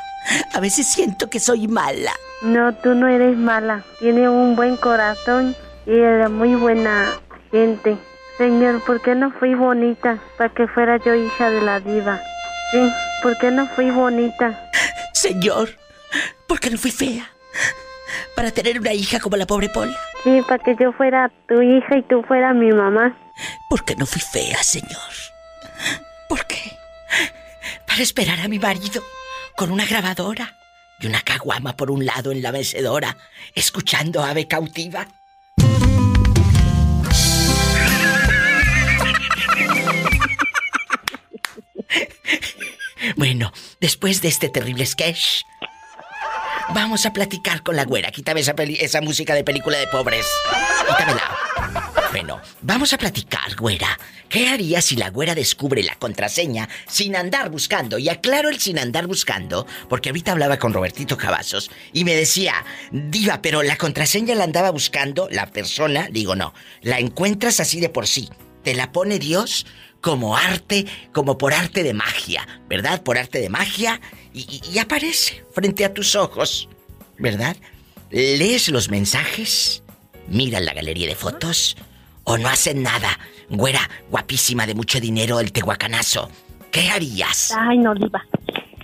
A 0.53 0.59
veces 0.59 0.87
siento 0.87 1.29
que 1.29 1.39
soy 1.39 1.67
mala. 1.67 2.11
No, 2.41 2.73
tú 2.75 2.95
no 2.95 3.07
eres 3.07 3.37
mala. 3.37 3.83
Tienes 3.99 4.27
un 4.27 4.55
buen 4.55 4.77
corazón 4.77 5.55
y 5.85 5.91
eres 5.91 6.29
muy 6.29 6.55
buena 6.55 7.13
gente. 7.51 7.97
Señor, 8.37 8.83
¿por 8.83 9.01
qué 9.01 9.15
no 9.15 9.31
fui 9.31 9.55
bonita 9.55 10.19
para 10.37 10.53
que 10.53 10.67
fuera 10.67 10.97
yo 10.97 11.15
hija 11.15 11.49
de 11.49 11.61
la 11.61 11.79
diva? 11.79 12.19
Sí, 12.71 12.91
¿por 13.21 13.37
qué 13.37 13.51
no 13.51 13.67
fui 13.67 13.91
bonita? 13.91 14.69
Señor, 15.13 15.69
¿por 16.47 16.59
qué 16.59 16.69
no 16.69 16.77
fui 16.77 16.91
fea? 16.91 17.29
Para 18.35 18.51
tener 18.51 18.79
una 18.79 18.93
hija 18.93 19.19
como 19.19 19.37
la 19.37 19.45
pobre 19.45 19.69
Pola. 19.69 19.97
Sí, 20.23 20.41
para 20.47 20.63
que 20.63 20.75
yo 20.79 20.91
fuera 20.93 21.31
tu 21.47 21.61
hija 21.61 21.97
y 21.97 22.03
tú 22.03 22.23
fueras 22.27 22.55
mi 22.55 22.71
mamá. 22.71 23.17
¿Por 23.69 23.83
qué 23.85 23.95
no 23.95 24.05
fui 24.05 24.21
fea, 24.21 24.61
señor? 24.63 25.11
¿Por 26.29 26.45
qué? 26.47 26.77
Para 27.85 28.01
esperar 28.01 28.39
a 28.39 28.47
mi 28.47 28.59
marido 28.59 29.03
con 29.55 29.71
una 29.71 29.85
grabadora 29.85 30.55
y 30.99 31.07
una 31.07 31.21
caguama 31.21 31.75
por 31.75 31.91
un 31.91 32.05
lado 32.05 32.31
en 32.31 32.41
la 32.41 32.51
mecedora, 32.51 33.17
escuchando 33.53 34.23
ave 34.23 34.47
cautiva. 34.47 35.07
Bueno, 43.15 43.51
después 43.79 44.21
de 44.21 44.27
este 44.27 44.49
terrible 44.49 44.85
sketch, 44.85 45.43
vamos 46.73 47.05
a 47.05 47.13
platicar 47.13 47.63
con 47.63 47.75
la 47.75 47.85
güera. 47.85 48.11
Quítame 48.11 48.41
esa, 48.41 48.53
esa 48.57 49.01
música 49.01 49.33
de 49.33 49.43
película 49.43 49.77
de 49.77 49.87
pobres. 49.87 50.25
Quítamela. 50.87 51.35
Bueno, 52.11 52.39
vamos 52.61 52.93
a 52.93 52.97
platicar, 52.97 53.55
güera. 53.57 53.99
¿Qué 54.29 54.47
haría 54.47 54.81
si 54.81 54.95
la 54.95 55.09
güera 55.09 55.35
descubre 55.35 55.83
la 55.83 55.95
contraseña 55.95 56.69
sin 56.87 57.15
andar 57.15 57.49
buscando? 57.49 57.97
Y 57.97 58.09
aclaro 58.09 58.49
el 58.49 58.59
sin 58.59 58.79
andar 58.79 59.05
buscando, 59.05 59.67
porque 59.89 60.09
ahorita 60.09 60.31
hablaba 60.31 60.57
con 60.57 60.73
Robertito 60.73 61.17
Cavazos 61.17 61.69
y 61.93 62.05
me 62.05 62.15
decía, 62.15 62.53
Diva, 62.91 63.41
pero 63.41 63.63
la 63.63 63.75
contraseña 63.75 64.33
la 64.33 64.45
andaba 64.45 64.71
buscando 64.71 65.27
la 65.29 65.47
persona. 65.47 66.07
Digo, 66.09 66.35
no, 66.35 66.53
la 66.81 66.99
encuentras 66.99 67.59
así 67.59 67.79
de 67.79 67.89
por 67.89 68.07
sí. 68.07 68.29
Te 68.63 68.73
la 68.73 68.91
pone 68.91 69.19
Dios 69.19 69.65
como 70.05 70.37
arte, 70.37 70.85
como 71.11 71.35
por 71.35 71.51
arte 71.55 71.81
de 71.81 71.95
magia, 71.95 72.47
¿verdad? 72.69 73.01
Por 73.01 73.17
arte 73.17 73.39
de 73.39 73.49
magia 73.49 73.99
y, 74.35 74.41
y- 74.41 74.61
y 74.75 74.77
aparece 74.77 75.43
frente 75.51 75.83
a 75.83 75.91
tus 75.95 76.15
ojos, 76.15 76.69
¿verdad? 77.17 77.55
Lees 78.11 78.69
los 78.69 78.91
mensajes, 78.91 79.81
miras 80.27 80.61
la 80.61 80.75
galería 80.75 81.07
de 81.07 81.15
fotos 81.15 81.75
o 82.23 82.37
no 82.37 82.49
hacen 82.49 82.83
nada. 82.83 83.17
Güera, 83.49 83.79
guapísima 84.11 84.67
de 84.67 84.75
mucho 84.75 84.99
dinero, 84.99 85.39
el 85.39 85.51
tehuacanazo. 85.51 86.29
¿Qué 86.71 86.87
harías? 86.91 87.51
Ay, 87.57 87.79
no, 87.79 87.95
Diva. 87.95 88.23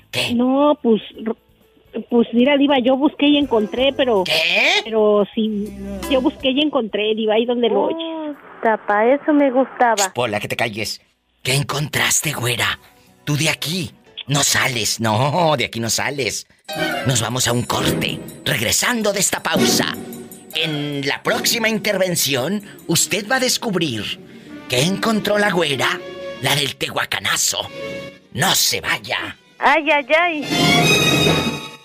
¿Qué? 0.10 0.34
No, 0.34 0.76
pues, 0.82 1.04
pues 2.10 2.28
mira, 2.34 2.58
Diva, 2.58 2.80
yo 2.84 2.98
busqué 2.98 3.28
y 3.28 3.38
encontré, 3.38 3.94
pero, 3.96 4.24
¿Qué? 4.24 4.82
pero 4.86 5.24
sí, 5.36 5.72
yo 6.10 6.20
busqué 6.20 6.50
y 6.50 6.62
encontré, 6.62 7.14
Diva, 7.14 7.36
ahí 7.36 7.46
donde 7.46 7.70
lo 7.70 7.84
oyes. 7.84 8.38
Tapa, 8.64 9.06
eso 9.06 9.34
me 9.34 9.52
gustaba. 9.52 10.12
Pola, 10.16 10.40
que 10.40 10.48
te 10.48 10.56
calles. 10.56 11.00
¿Qué 11.44 11.56
encontraste, 11.56 12.34
güera? 12.34 12.80
tú 13.24 13.38
de 13.38 13.50
aquí 13.50 13.92
no 14.28 14.44
sales, 14.44 15.00
no, 15.00 15.56
de 15.58 15.66
aquí 15.66 15.80
no 15.80 15.90
sales. 15.90 16.48
Nos 17.08 17.22
vamos 17.22 17.48
a 17.48 17.54
un 17.54 17.64
corte. 17.64 18.20
Regresando 18.46 19.12
de 19.14 19.20
esta 19.20 19.42
pausa, 19.42 19.96
en 20.56 21.06
la 21.08 21.22
próxima 21.24 21.68
intervención, 21.68 22.62
usted 22.88 23.28
va 23.30 23.38
a 23.38 23.40
descubrir 23.40 24.04
que 24.70 24.84
encontró 24.84 25.38
la 25.38 25.52
güera, 25.52 26.00
la 26.42 26.56
del 26.56 26.76
tehuacanazo. 26.76 27.68
No 28.34 28.54
se 28.56 28.80
vaya. 28.80 29.38
Ay, 29.60 29.90
ay, 29.92 30.06
ay. 30.18 30.48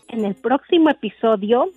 En 0.08 0.24
el 0.24 0.34
próximo 0.34 0.90
episodio 0.90 1.70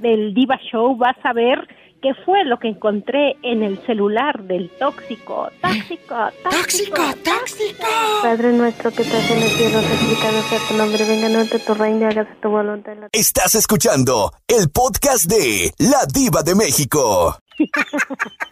del 0.00 0.34
Diva 0.34 0.58
Show 0.70 0.96
vas 0.96 1.16
a 1.22 1.32
ver 1.32 1.68
qué 2.02 2.14
fue 2.24 2.44
lo 2.44 2.58
que 2.58 2.68
encontré 2.68 3.36
en 3.42 3.62
el 3.62 3.78
celular 3.86 4.42
del 4.44 4.70
tóxico. 4.78 5.50
Tóxico, 5.60 6.16
tóxico, 6.42 7.02
tóxico. 7.24 7.86
Padre 8.22 8.52
nuestro 8.52 8.90
que 8.90 9.02
estás 9.02 9.30
en 9.30 9.42
el 9.42 9.48
cielo, 9.50 9.80
santificado 9.82 10.42
sea 10.42 10.58
tu 10.68 10.74
nombre, 10.74 11.04
venga 11.04 11.26
a 11.26 11.30
nosotros 11.30 11.64
tu 11.64 11.74
reino 11.74 12.00
y 12.00 12.04
hágase 12.04 12.34
tu 12.42 12.48
voluntad. 12.48 12.92
en 12.94 13.00
la- 13.02 13.08
Estás 13.12 13.54
escuchando 13.54 14.32
el 14.48 14.70
podcast 14.70 15.26
de 15.26 15.72
La 15.78 16.06
Diva 16.12 16.42
de 16.42 16.54
México. 16.54 17.36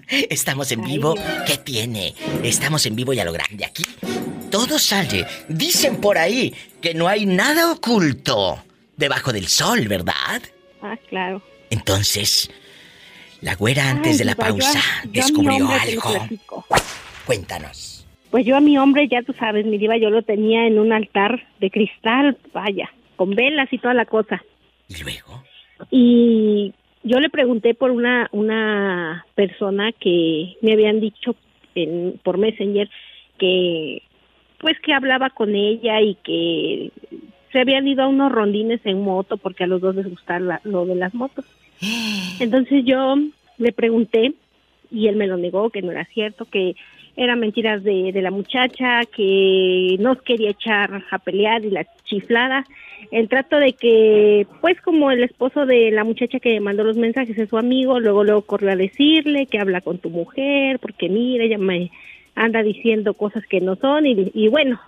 Estamos 0.08 0.70
en 0.72 0.82
vivo. 0.82 1.14
¿Qué 1.46 1.56
tiene? 1.58 2.14
Estamos 2.42 2.84
en 2.86 2.96
vivo 2.96 3.12
y 3.12 3.20
a 3.20 3.24
lo 3.24 3.32
grande 3.32 3.64
aquí. 3.64 3.84
Todo 4.50 4.78
sale. 4.78 5.26
Dicen 5.48 5.96
por 6.00 6.18
ahí 6.18 6.54
que 6.80 6.94
no 6.94 7.08
hay 7.08 7.26
nada 7.26 7.70
oculto 7.72 8.62
debajo 8.96 9.32
del 9.32 9.48
sol, 9.48 9.86
¿verdad? 9.88 10.42
Ah, 10.82 10.96
claro. 11.08 11.42
Entonces, 11.70 12.50
la 13.40 13.54
güera 13.54 13.90
antes 13.90 14.12
Ay, 14.12 14.18
de 14.18 14.24
la 14.24 14.34
diva, 14.34 14.48
yo 14.48 14.54
pausa 14.54 14.80
yo 15.04 15.08
mi 15.10 15.12
descubrió 15.12 15.68
algo. 15.68 16.26
Cuéntanos. 17.26 18.06
Pues 18.30 18.44
yo 18.44 18.56
a 18.56 18.60
mi 18.60 18.76
hombre, 18.78 19.08
ya 19.08 19.22
tú 19.22 19.32
sabes, 19.32 19.64
mi 19.66 19.78
diva, 19.78 19.96
yo 19.96 20.10
lo 20.10 20.22
tenía 20.22 20.66
en 20.66 20.78
un 20.78 20.92
altar 20.92 21.46
de 21.60 21.70
cristal, 21.70 22.36
vaya, 22.52 22.90
con 23.16 23.30
velas 23.30 23.72
y 23.72 23.78
toda 23.78 23.94
la 23.94 24.04
cosa. 24.04 24.42
¿Y 24.88 25.02
luego? 25.02 25.42
Y 25.90 26.74
yo 27.04 27.20
le 27.20 27.30
pregunté 27.30 27.74
por 27.74 27.90
una, 27.90 28.28
una 28.32 29.24
persona 29.34 29.92
que 29.92 30.56
me 30.60 30.72
habían 30.72 31.00
dicho 31.00 31.36
en, 31.74 32.18
por 32.22 32.38
Messenger 32.38 32.90
que 33.38 34.02
pues 34.58 34.76
que 34.80 34.92
hablaba 34.92 35.30
con 35.30 35.54
ella 35.54 36.00
y 36.00 36.16
que 36.16 36.90
se 37.52 37.60
habían 37.60 37.86
ido 37.86 38.02
a 38.02 38.08
unos 38.08 38.32
rondines 38.32 38.80
en 38.84 39.00
moto 39.02 39.36
porque 39.36 39.64
a 39.64 39.66
los 39.68 39.80
dos 39.80 39.94
les 39.94 40.08
gustaba 40.10 40.40
la- 40.40 40.60
lo 40.64 40.84
de 40.84 40.96
las 40.96 41.14
motos. 41.14 41.44
Entonces 42.40 42.84
yo 42.84 43.16
le 43.58 43.72
pregunté 43.72 44.32
y 44.90 45.08
él 45.08 45.16
me 45.16 45.26
lo 45.26 45.36
negó, 45.36 45.70
que 45.70 45.82
no 45.82 45.92
era 45.92 46.04
cierto, 46.06 46.44
que 46.44 46.74
eran 47.16 47.40
mentiras 47.40 47.82
de, 47.82 48.12
de 48.12 48.22
la 48.22 48.30
muchacha, 48.30 49.00
que 49.04 49.96
nos 49.98 50.22
quería 50.22 50.50
echar 50.50 51.02
a 51.10 51.18
pelear 51.18 51.64
y 51.64 51.70
la 51.70 51.84
chiflada. 52.04 52.64
El 53.10 53.28
trato 53.28 53.56
de 53.56 53.72
que, 53.72 54.46
pues 54.60 54.80
como 54.80 55.10
el 55.10 55.24
esposo 55.24 55.66
de 55.66 55.90
la 55.90 56.04
muchacha 56.04 56.38
que 56.38 56.60
mandó 56.60 56.84
los 56.84 56.96
mensajes 56.96 57.36
es 57.36 57.48
su 57.48 57.58
amigo, 57.58 57.98
luego 57.98 58.22
luego 58.22 58.42
corrió 58.42 58.70
a 58.70 58.76
decirle 58.76 59.46
que 59.46 59.58
habla 59.58 59.80
con 59.80 59.98
tu 59.98 60.10
mujer, 60.10 60.78
porque 60.78 61.08
mira, 61.08 61.44
ella 61.44 61.58
me 61.58 61.90
anda 62.36 62.62
diciendo 62.62 63.14
cosas 63.14 63.44
que 63.46 63.60
no 63.60 63.74
son 63.76 64.06
y, 64.06 64.30
y 64.32 64.48
bueno, 64.48 64.80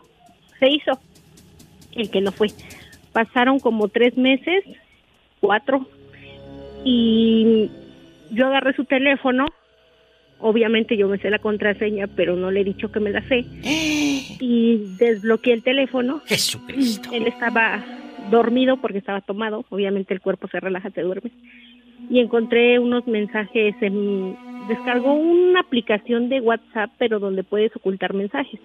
se 0.60 0.68
hizo 0.68 0.92
el 1.96 2.10
que 2.10 2.20
no 2.20 2.30
fue. 2.30 2.48
Pasaron 3.12 3.58
como 3.58 3.88
tres 3.88 4.16
meses, 4.16 4.62
cuatro, 5.40 5.86
y 6.84 7.70
yo 8.30 8.46
agarré 8.46 8.74
su 8.74 8.84
teléfono. 8.84 9.46
Obviamente 10.38 10.96
yo 10.96 11.08
me 11.08 11.18
sé 11.18 11.30
la 11.30 11.38
contraseña, 11.38 12.06
pero 12.06 12.36
no 12.36 12.50
le 12.50 12.60
he 12.60 12.64
dicho 12.64 12.90
que 12.90 13.00
me 13.00 13.10
la 13.10 13.26
sé. 13.28 13.44
Y 14.42 14.96
desbloqueé 14.98 15.52
el 15.52 15.62
teléfono. 15.62 16.22
Jesucristo. 16.24 17.10
Él 17.12 17.26
estaba 17.26 17.84
dormido 18.30 18.78
porque 18.78 18.96
estaba 18.96 19.20
tomado. 19.20 19.66
Obviamente 19.68 20.14
el 20.14 20.22
cuerpo 20.22 20.48
se 20.48 20.60
relaja, 20.60 20.88
te 20.88 21.02
duermes. 21.02 21.32
Y 22.08 22.20
encontré 22.20 22.78
unos 22.78 23.06
mensajes. 23.06 23.74
En, 23.82 24.34
descargó 24.66 25.12
una 25.12 25.60
aplicación 25.60 26.30
de 26.30 26.40
WhatsApp, 26.40 26.90
pero 26.96 27.18
donde 27.18 27.44
puedes 27.44 27.74
ocultar 27.76 28.14
mensajes. 28.14 28.60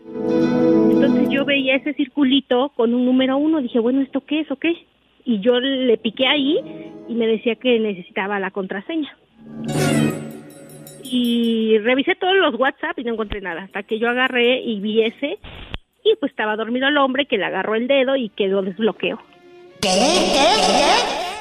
Entonces 0.92 1.28
yo 1.30 1.44
veía 1.44 1.76
ese 1.76 1.94
circulito 1.94 2.72
con 2.76 2.94
un 2.94 3.06
número 3.06 3.38
uno. 3.38 3.62
Dije, 3.62 3.80
bueno, 3.80 4.02
¿esto 4.02 4.22
qué 4.22 4.40
es 4.42 4.52
o 4.52 4.56
qué? 4.56 4.78
Y 5.26 5.42
yo 5.42 5.60
le 5.60 5.98
piqué 5.98 6.28
ahí 6.28 6.60
y 7.10 7.16
me 7.16 7.28
decía 7.28 7.56
que 7.56 7.80
necesitaba 7.80 8.40
la 8.40 8.52
contraseña. 8.52 9.18
Y 11.04 11.78
revisé 11.80 12.16
todos 12.16 12.36
los 12.36 12.60
WhatsApp 12.60 12.98
y 12.98 13.04
no 13.04 13.14
encontré 13.14 13.42
nada. 13.42 13.64
Hasta 13.64 13.84
que 13.84 14.00
yo 14.00 14.10
agarré 14.10 14.62
y 14.62 14.80
vi 14.80 15.04
ese. 15.04 15.40
Y 16.04 16.16
pues 16.20 16.32
estaba 16.32 16.56
dormido 16.56 16.88
el 16.88 16.98
hombre 16.98 17.26
que 17.26 17.38
le 17.38 17.46
agarró 17.46 17.76
el 17.76 17.88
dedo 17.88 18.16
y 18.16 18.30
quedó 18.30 18.62
desbloqueo. 18.62 19.20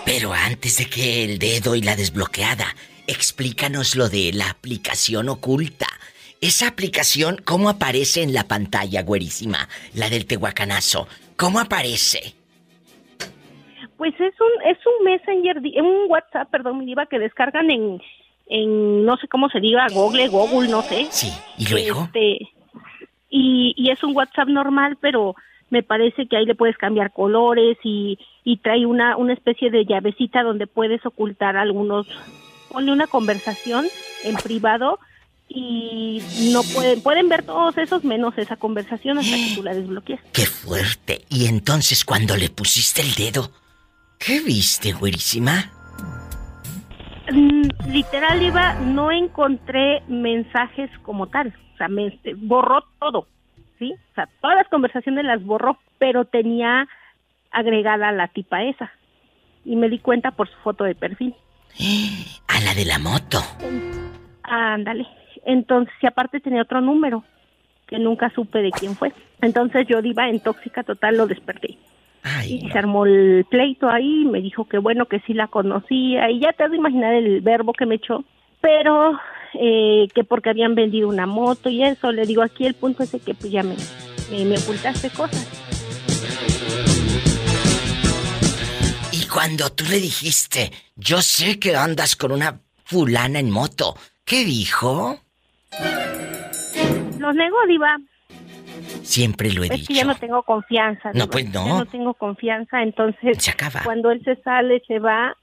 Pero 0.05 0.33
antes 0.33 0.79
de 0.79 0.87
que 0.87 1.25
el 1.25 1.39
dedo 1.39 1.75
y 1.75 1.83
la 1.83 1.97
desbloqueada, 1.97 2.67
explícanos 3.07 3.97
lo 3.97 4.09
de 4.09 4.33
la 4.33 4.51
aplicación 4.51 5.29
oculta. 5.29 5.87
Esa 6.41 6.69
aplicación, 6.69 7.41
¿cómo 7.43 7.71
aparece 7.71 8.23
en 8.23 8.35
la 8.35 8.47
pantalla, 8.47 9.03
güerísima? 9.03 9.69
La 9.95 10.11
del 10.11 10.27
tehuacanazo. 10.27 11.09
¿Cómo 11.37 11.59
aparece? 11.59 12.35
Pues 13.97 14.15
es 14.21 14.35
un 14.41 14.71
es 14.71 14.79
un 14.87 15.05
Messenger, 15.05 15.59
un 15.83 16.11
WhatsApp, 16.11 16.51
perdón, 16.51 16.79
mi 16.79 16.87
diva, 16.87 17.07
que 17.07 17.19
descargan 17.19 17.71
en 17.71 18.01
en 18.47 19.05
no 19.05 19.17
sé 19.17 19.29
cómo 19.29 19.49
se 19.49 19.61
diga, 19.61 19.87
Google, 19.93 20.29
Google, 20.29 20.69
no 20.69 20.83
sé. 20.83 21.07
Sí, 21.11 21.33
¿y 21.59 21.69
luego? 21.69 22.05
Este, 22.05 22.49
y, 23.31 23.75
y 23.77 23.91
es 23.91 24.03
un 24.03 24.15
WhatsApp 24.15 24.49
normal, 24.49 24.99
pero 25.01 25.35
me 25.71 25.83
parece 25.83 26.27
que 26.27 26.37
ahí 26.37 26.47
le 26.47 26.55
puedes 26.55 26.77
cambiar 26.77 27.13
colores 27.13 27.79
y, 27.83 28.19
y 28.45 28.59
trae 28.59 28.87
una, 28.87 29.17
una 29.17 29.33
especie 29.33 29.71
de 29.71 29.85
llavecita 29.85 30.43
donde 30.43 30.67
puedes 30.67 31.05
ocultar 31.05 31.57
algunos, 31.57 32.07
ponle 32.71 32.93
una 32.93 33.07
conversación 33.07 33.87
en 34.25 34.37
privado 34.37 34.99
y 35.49 36.23
no 36.53 36.63
pueden, 36.63 37.03
pueden 37.03 37.29
ver 37.29 37.45
todos 37.45 37.77
esos 37.79 38.05
menos 38.05 38.37
esa 38.39 38.57
conversación 38.57 39.19
hasta 39.19 39.37
que 39.37 39.55
tú 39.55 39.63
la 39.63 39.75
desbloquees. 39.75 40.21
¡Qué 40.33 40.47
fuerte! 40.47 41.25
Y 41.29 41.47
entonces 41.47 42.05
cuando 42.05 42.37
le 42.37 42.51
pusiste 42.51 43.03
el 43.03 43.15
dedo, 43.15 43.51
¿qué 44.19 44.41
viste, 44.41 44.93
güerísima? 44.93 45.71
Mm, 47.31 47.69
literal 47.91 48.43
iba 48.43 48.75
no 48.75 49.11
encontré 49.11 50.03
mensajes 50.09 50.91
como 51.03 51.29
tal. 51.29 51.55
O 51.75 51.77
sea 51.77 51.89
me 51.89 52.07
este, 52.09 52.35
borró 52.35 52.85
todo 53.01 53.27
sí 53.79 53.93
o 53.93 54.15
sea 54.15 54.29
todas 54.41 54.57
las 54.57 54.69
conversaciones 54.69 55.25
las 55.25 55.43
borró 55.45 55.79
pero 55.99 56.25
tenía 56.25 56.87
agregada 57.51 58.13
la 58.13 58.29
tipa 58.29 58.63
esa. 58.65 58.91
Y 59.65 59.77
me 59.77 59.89
di 59.89 59.99
cuenta 59.99 60.33
por 60.33 60.49
su 60.49 60.57
foto 60.59 60.85
de 60.85 60.95
perfil. 60.95 61.35
A 62.49 62.61
la 62.61 62.75
de 62.75 62.85
la 62.85 62.99
moto. 62.99 63.39
ándale. 64.43 65.07
Entonces 65.47 65.95
y 66.03 66.07
aparte 66.07 66.41
tenía 66.41 66.63
otro 66.63 66.81
número 66.81 67.25
que 67.87 67.99
nunca 67.99 68.31
supe 68.35 68.61
de 68.61 68.71
quién 68.71 68.97
fue. 68.97 69.13
Entonces 69.41 69.87
yo 69.89 70.03
diva 70.03 70.29
en 70.29 70.41
tóxica 70.41 70.83
total 70.83 71.17
lo 71.17 71.27
desperté 71.27 71.79
Ay, 72.25 72.63
y 72.63 72.71
se 72.71 72.79
armó 72.79 73.05
el 73.05 73.45
pleito 73.51 73.89
ahí, 73.89 74.25
me 74.25 74.41
dijo 74.41 74.65
que 74.65 74.79
bueno, 74.79 75.05
que 75.07 75.21
sí 75.21 75.35
la 75.35 75.49
conocía, 75.49 76.31
y 76.31 76.41
ya 76.41 76.53
te 76.55 76.65
has 76.65 76.71
de 76.71 76.79
imaginar 76.79 77.13
el 77.13 77.43
verbo 77.43 77.75
que 77.75 77.85
me 77.85 77.97
echó, 77.97 78.25
pero 78.63 79.13
eh, 79.61 80.09
que 80.15 80.25
porque 80.25 80.49
habían 80.49 80.75
vendido 80.75 81.07
una 81.09 81.27
moto 81.27 81.69
y 81.69 81.85
eso, 81.85 82.13
le 82.13 82.25
digo 82.25 82.43
aquí 82.43 82.65
el 82.65 82.73
punto 82.73 83.03
es 83.03 83.13
de 83.13 83.21
que 83.21 83.35
pues 83.35 83.53
ya 83.53 83.63
me, 83.63 83.77
me, 84.31 84.45
me 84.47 84.57
ocultaste 84.57 85.11
cosas. 85.11 85.47
Y 89.13 89.29
cuando 89.29 89.71
tú 89.71 89.85
le 89.85 90.01
dijiste, 90.01 90.73
yo 90.97 91.21
sé 91.21 91.61
que 91.61 91.77
andas 91.77 92.17
con 92.17 92.33
una 92.33 92.59
fulana 92.85 93.39
en 93.39 93.51
moto, 93.51 93.97
¿qué 94.25 94.45
dijo? 94.47 95.21
Los 97.19 97.35
negó, 97.35 97.57
diva, 97.69 97.99
Siempre 99.03 99.53
lo 99.53 99.63
he 99.63 99.67
es 99.67 99.71
que 99.73 99.77
dicho. 99.79 99.93
ya 99.95 100.05
no 100.05 100.15
tengo 100.15 100.43
confianza. 100.43 101.11
No, 101.15 101.29
pues 101.29 101.47
no. 101.53 101.67
Ya 101.67 101.75
no 101.75 101.87
tengo 101.87 102.15
confianza, 102.15 102.83
entonces 102.83 103.43
Se 103.43 103.51
acaba. 103.51 103.81
cuando 103.85 104.11
él 104.11 104.23
se 104.25 104.37
sale, 104.37 104.83
se 104.87 104.99
va, 104.99 105.37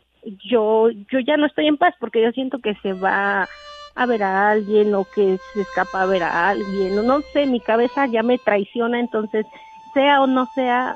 yo, 0.44 0.90
yo 1.12 1.20
ya 1.20 1.38
no 1.38 1.46
estoy 1.48 1.68
en 1.68 1.78
paz 1.78 1.94
porque 2.00 2.22
yo 2.22 2.32
siento 2.32 2.60
que 2.60 2.76
se 2.76 2.94
va 2.94 3.48
a 3.96 4.06
ver 4.06 4.24
a 4.24 4.50
alguien 4.52 4.94
o 4.96 5.04
que 5.06 5.38
se 5.54 5.62
escapa 5.62 6.02
a 6.02 6.06
ver 6.06 6.24
a 6.24 6.50
alguien, 6.50 6.98
o 6.98 7.04
no 7.04 7.22
sé, 7.34 7.46
mi 7.46 7.60
cabeza 7.60 8.06
ya 8.08 8.24
me 8.24 8.38
traiciona, 8.38 9.00
entonces 9.00 9.46
sea 9.94 10.22
o 10.22 10.28
no 10.28 10.48
sea, 10.56 10.96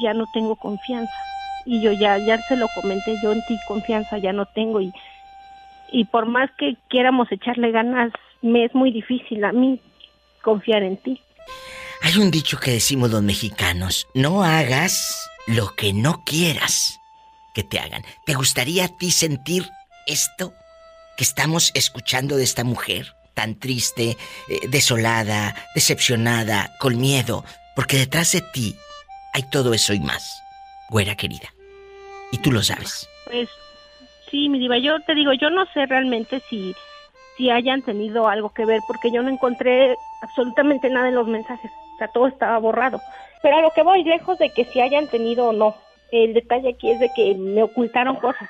ya 0.00 0.14
no 0.14 0.26
tengo 0.32 0.56
confianza. 0.56 1.12
Y 1.66 1.80
yo 1.82 1.92
ya, 1.92 2.18
ya 2.18 2.38
se 2.38 2.56
lo 2.56 2.66
comenté, 2.74 3.14
yo 3.22 3.32
en 3.32 3.44
ti 3.46 3.56
confianza 3.68 4.18
ya 4.18 4.32
no 4.32 4.46
tengo 4.46 4.80
y, 4.80 4.92
y 5.92 6.04
por 6.06 6.26
más 6.26 6.50
que 6.58 6.76
quieramos 6.88 7.30
echarle 7.30 7.70
ganas, 7.70 8.12
me 8.40 8.64
es 8.64 8.74
muy 8.74 8.90
difícil 8.90 9.44
a 9.44 9.52
mí 9.52 9.78
confiar 10.42 10.82
en 10.82 10.96
ti. 10.96 11.20
Hay 12.02 12.16
un 12.16 12.30
dicho 12.30 12.58
que 12.58 12.72
decimos 12.72 13.10
los 13.10 13.22
mexicanos, 13.22 14.08
no 14.14 14.42
hagas 14.42 15.30
lo 15.46 15.74
que 15.74 15.92
no 15.92 16.24
quieras 16.24 17.00
que 17.54 17.62
te 17.62 17.78
hagan. 17.78 18.04
¿Te 18.26 18.34
gustaría 18.34 18.86
a 18.86 18.88
ti 18.88 19.10
sentir 19.10 19.68
esto 20.06 20.52
que 21.16 21.24
estamos 21.24 21.70
escuchando 21.74 22.36
de 22.36 22.44
esta 22.44 22.64
mujer 22.64 23.14
tan 23.34 23.58
triste, 23.58 24.16
eh, 24.48 24.68
desolada, 24.68 25.54
decepcionada, 25.74 26.76
con 26.80 27.00
miedo? 27.00 27.44
Porque 27.76 27.98
detrás 27.98 28.32
de 28.32 28.40
ti 28.52 28.76
hay 29.32 29.42
todo 29.50 29.74
eso 29.74 29.94
y 29.94 30.00
más, 30.00 30.42
güera 30.90 31.16
querida. 31.16 31.52
Y 32.32 32.38
tú 32.38 32.50
lo 32.50 32.62
sabes. 32.62 33.08
Pues 33.26 33.48
sí, 34.30 34.48
mi 34.48 34.58
diva, 34.58 34.78
yo 34.78 35.00
te 35.00 35.14
digo, 35.14 35.32
yo 35.34 35.50
no 35.50 35.66
sé 35.72 35.86
realmente 35.86 36.42
si, 36.48 36.74
si 37.42 37.50
hayan 37.50 37.82
tenido 37.82 38.28
algo 38.28 38.50
que 38.50 38.64
ver, 38.64 38.82
porque 38.86 39.10
yo 39.10 39.20
no 39.20 39.28
encontré 39.28 39.96
absolutamente 40.20 40.88
nada 40.88 41.08
en 41.08 41.16
los 41.16 41.26
mensajes. 41.26 41.72
O 41.94 41.98
sea, 41.98 42.06
todo 42.06 42.28
estaba 42.28 42.56
borrado. 42.58 43.00
Pero 43.42 43.56
a 43.56 43.62
lo 43.62 43.70
que 43.70 43.82
voy, 43.82 44.04
lejos 44.04 44.38
de 44.38 44.50
que 44.50 44.64
si 44.66 44.80
hayan 44.80 45.08
tenido 45.08 45.48
o 45.48 45.52
no, 45.52 45.74
el 46.12 46.34
detalle 46.34 46.70
aquí 46.70 46.92
es 46.92 47.00
de 47.00 47.10
que 47.16 47.34
me 47.34 47.64
ocultaron 47.64 48.14
cosas. 48.16 48.48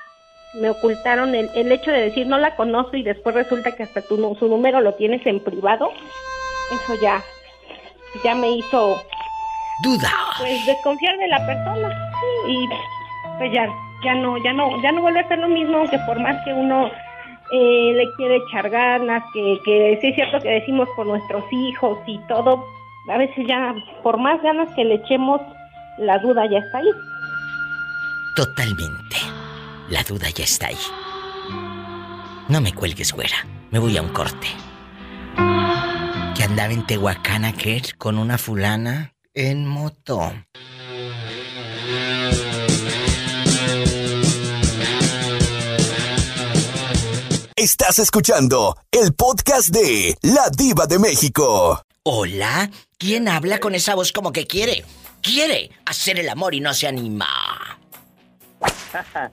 Me 0.61 0.68
ocultaron 0.68 1.35
el, 1.35 1.48
el 1.55 1.72
hecho 1.72 1.90
de 1.90 2.02
decir 2.02 2.26
no 2.26 2.37
la 2.37 2.55
conozco 2.55 2.98
y 2.98 3.02
después 3.02 3.35
resulta 3.35 3.74
que 3.74 3.85
hasta 3.85 4.02
tu, 4.02 4.37
su 4.38 4.46
número 4.46 4.83
lo 4.83 4.92
tienes 4.92 5.24
en 5.26 5.40
privado. 5.40 5.90
Eso 6.70 6.94
ya, 7.00 7.22
ya 8.22 8.35
me 8.35 8.50
hizo 8.50 9.00
Duda. 9.83 10.11
pues 10.38 10.66
desconfiar 10.66 11.16
de 11.16 11.28
la 11.28 11.46
persona 11.46 12.12
y 12.46 12.68
pues 13.38 13.52
ya 13.55 13.66
ya 14.05 14.14
no 14.14 14.37
ya 14.44 14.52
no 14.52 14.83
ya 14.83 14.92
no 14.92 15.00
vuelve 15.00 15.20
a 15.20 15.28
ser 15.28 15.38
lo 15.38 15.48
mismo 15.48 15.78
aunque 15.78 15.98
por 16.00 16.18
más 16.20 16.37
que 16.44 16.52
uno 16.52 16.90
eh, 17.52 17.92
le 17.94 18.10
quiere 18.16 18.36
echar 18.36 18.70
ganas 18.70 19.22
que 19.32 19.58
que 19.64 19.98
sí 20.00 20.08
es 20.08 20.14
cierto 20.14 20.40
que 20.40 20.50
decimos 20.50 20.88
por 20.96 21.06
nuestros 21.06 21.44
hijos 21.52 21.98
y 22.06 22.18
todo 22.28 22.64
a 23.08 23.18
veces 23.18 23.46
ya 23.46 23.74
por 24.02 24.18
más 24.18 24.42
ganas 24.42 24.74
que 24.74 24.84
le 24.84 24.94
echemos 24.94 25.40
la 25.98 26.18
duda 26.18 26.46
ya 26.46 26.58
está 26.58 26.78
ahí 26.78 26.90
Totalmente. 28.34 29.16
La 29.90 30.02
duda 30.04 30.30
ya 30.30 30.44
está 30.44 30.68
ahí. 30.68 30.78
No 32.48 32.62
me 32.62 32.72
cuelgues, 32.72 33.12
güera. 33.12 33.36
Me 33.70 33.78
voy 33.78 33.96
a 33.98 34.02
un 34.02 34.08
corte. 34.08 34.46
Que 36.34 36.42
andaba 36.42 36.72
en 36.72 36.86
Tehuacán 36.86 37.44
aquel 37.44 37.82
con 37.98 38.18
una 38.18 38.38
fulana 38.38 39.12
en 39.34 39.66
moto. 39.66 40.32
Estás 47.62 48.01
escuchando 48.01 48.77
el 48.90 49.14
podcast 49.14 49.68
de 49.68 50.16
La 50.22 50.51
Diva 50.51 50.88
de 50.88 50.98
México. 50.98 51.81
Hola, 52.03 52.68
¿quién 52.98 53.29
habla 53.29 53.61
con 53.61 53.77
esa 53.77 53.94
voz 53.94 54.11
como 54.11 54.33
que 54.33 54.48
quiere? 54.48 54.85
Quiere 55.22 55.70
hacer 55.87 56.18
el 56.18 56.29
amor 56.29 56.57
y 56.57 56.61
no 56.61 56.75
se 56.75 56.88
anima. 56.88 57.29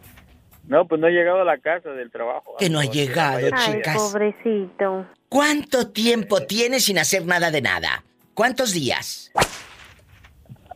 No, 0.68 0.88
pues 0.88 1.02
no 1.02 1.08
he 1.08 1.12
llegado 1.12 1.42
a 1.42 1.44
la 1.44 1.58
casa 1.58 1.89
del 1.89 2.12
trabajo. 2.12 2.54
Que 2.60 2.70
no 2.70 2.80
ha 2.80 2.86
llegado, 2.86 3.50
Ay, 3.52 3.74
chicas. 3.74 3.98
pobrecito. 3.98 5.08
¿Cuánto 5.28 5.89
tiempo 5.89 6.44
tienes 6.44 6.86
sin 6.86 7.00
hacer 7.00 7.26
nada 7.26 7.50
de 7.50 7.60
nada? 7.63 8.04
¿Cuántos 8.36 8.74
días? 8.74 9.32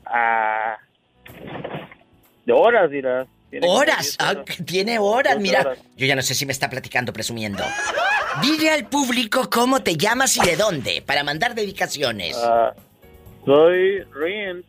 Ah, 0.07 0.77
de 2.47 2.53
horas, 2.53 2.89
dirás. 2.89 3.27
Tiene 3.53 3.67
Horas, 3.67 4.17
10 4.17 4.17
ah, 4.17 4.43
tiene 4.65 4.97
horas, 4.97 5.39
mira. 5.39 5.61
horas. 5.61 5.77
Yo 5.95 6.07
ya 6.07 6.15
no 6.15 6.23
sé 6.23 6.33
si 6.33 6.43
me 6.43 6.51
está 6.51 6.71
platicando, 6.71 7.13
presumiendo. 7.13 7.63
Dile 8.41 8.71
al 8.71 8.89
público 8.89 9.47
cómo 9.47 9.83
te 9.83 9.95
llamas 9.95 10.35
y 10.37 10.39
de 10.43 10.55
dónde, 10.55 11.03
para 11.03 11.23
mandar 11.23 11.53
dedicaciones. 11.53 12.35
Ah, 12.35 12.73
soy 13.45 13.99
Rin 14.11 14.65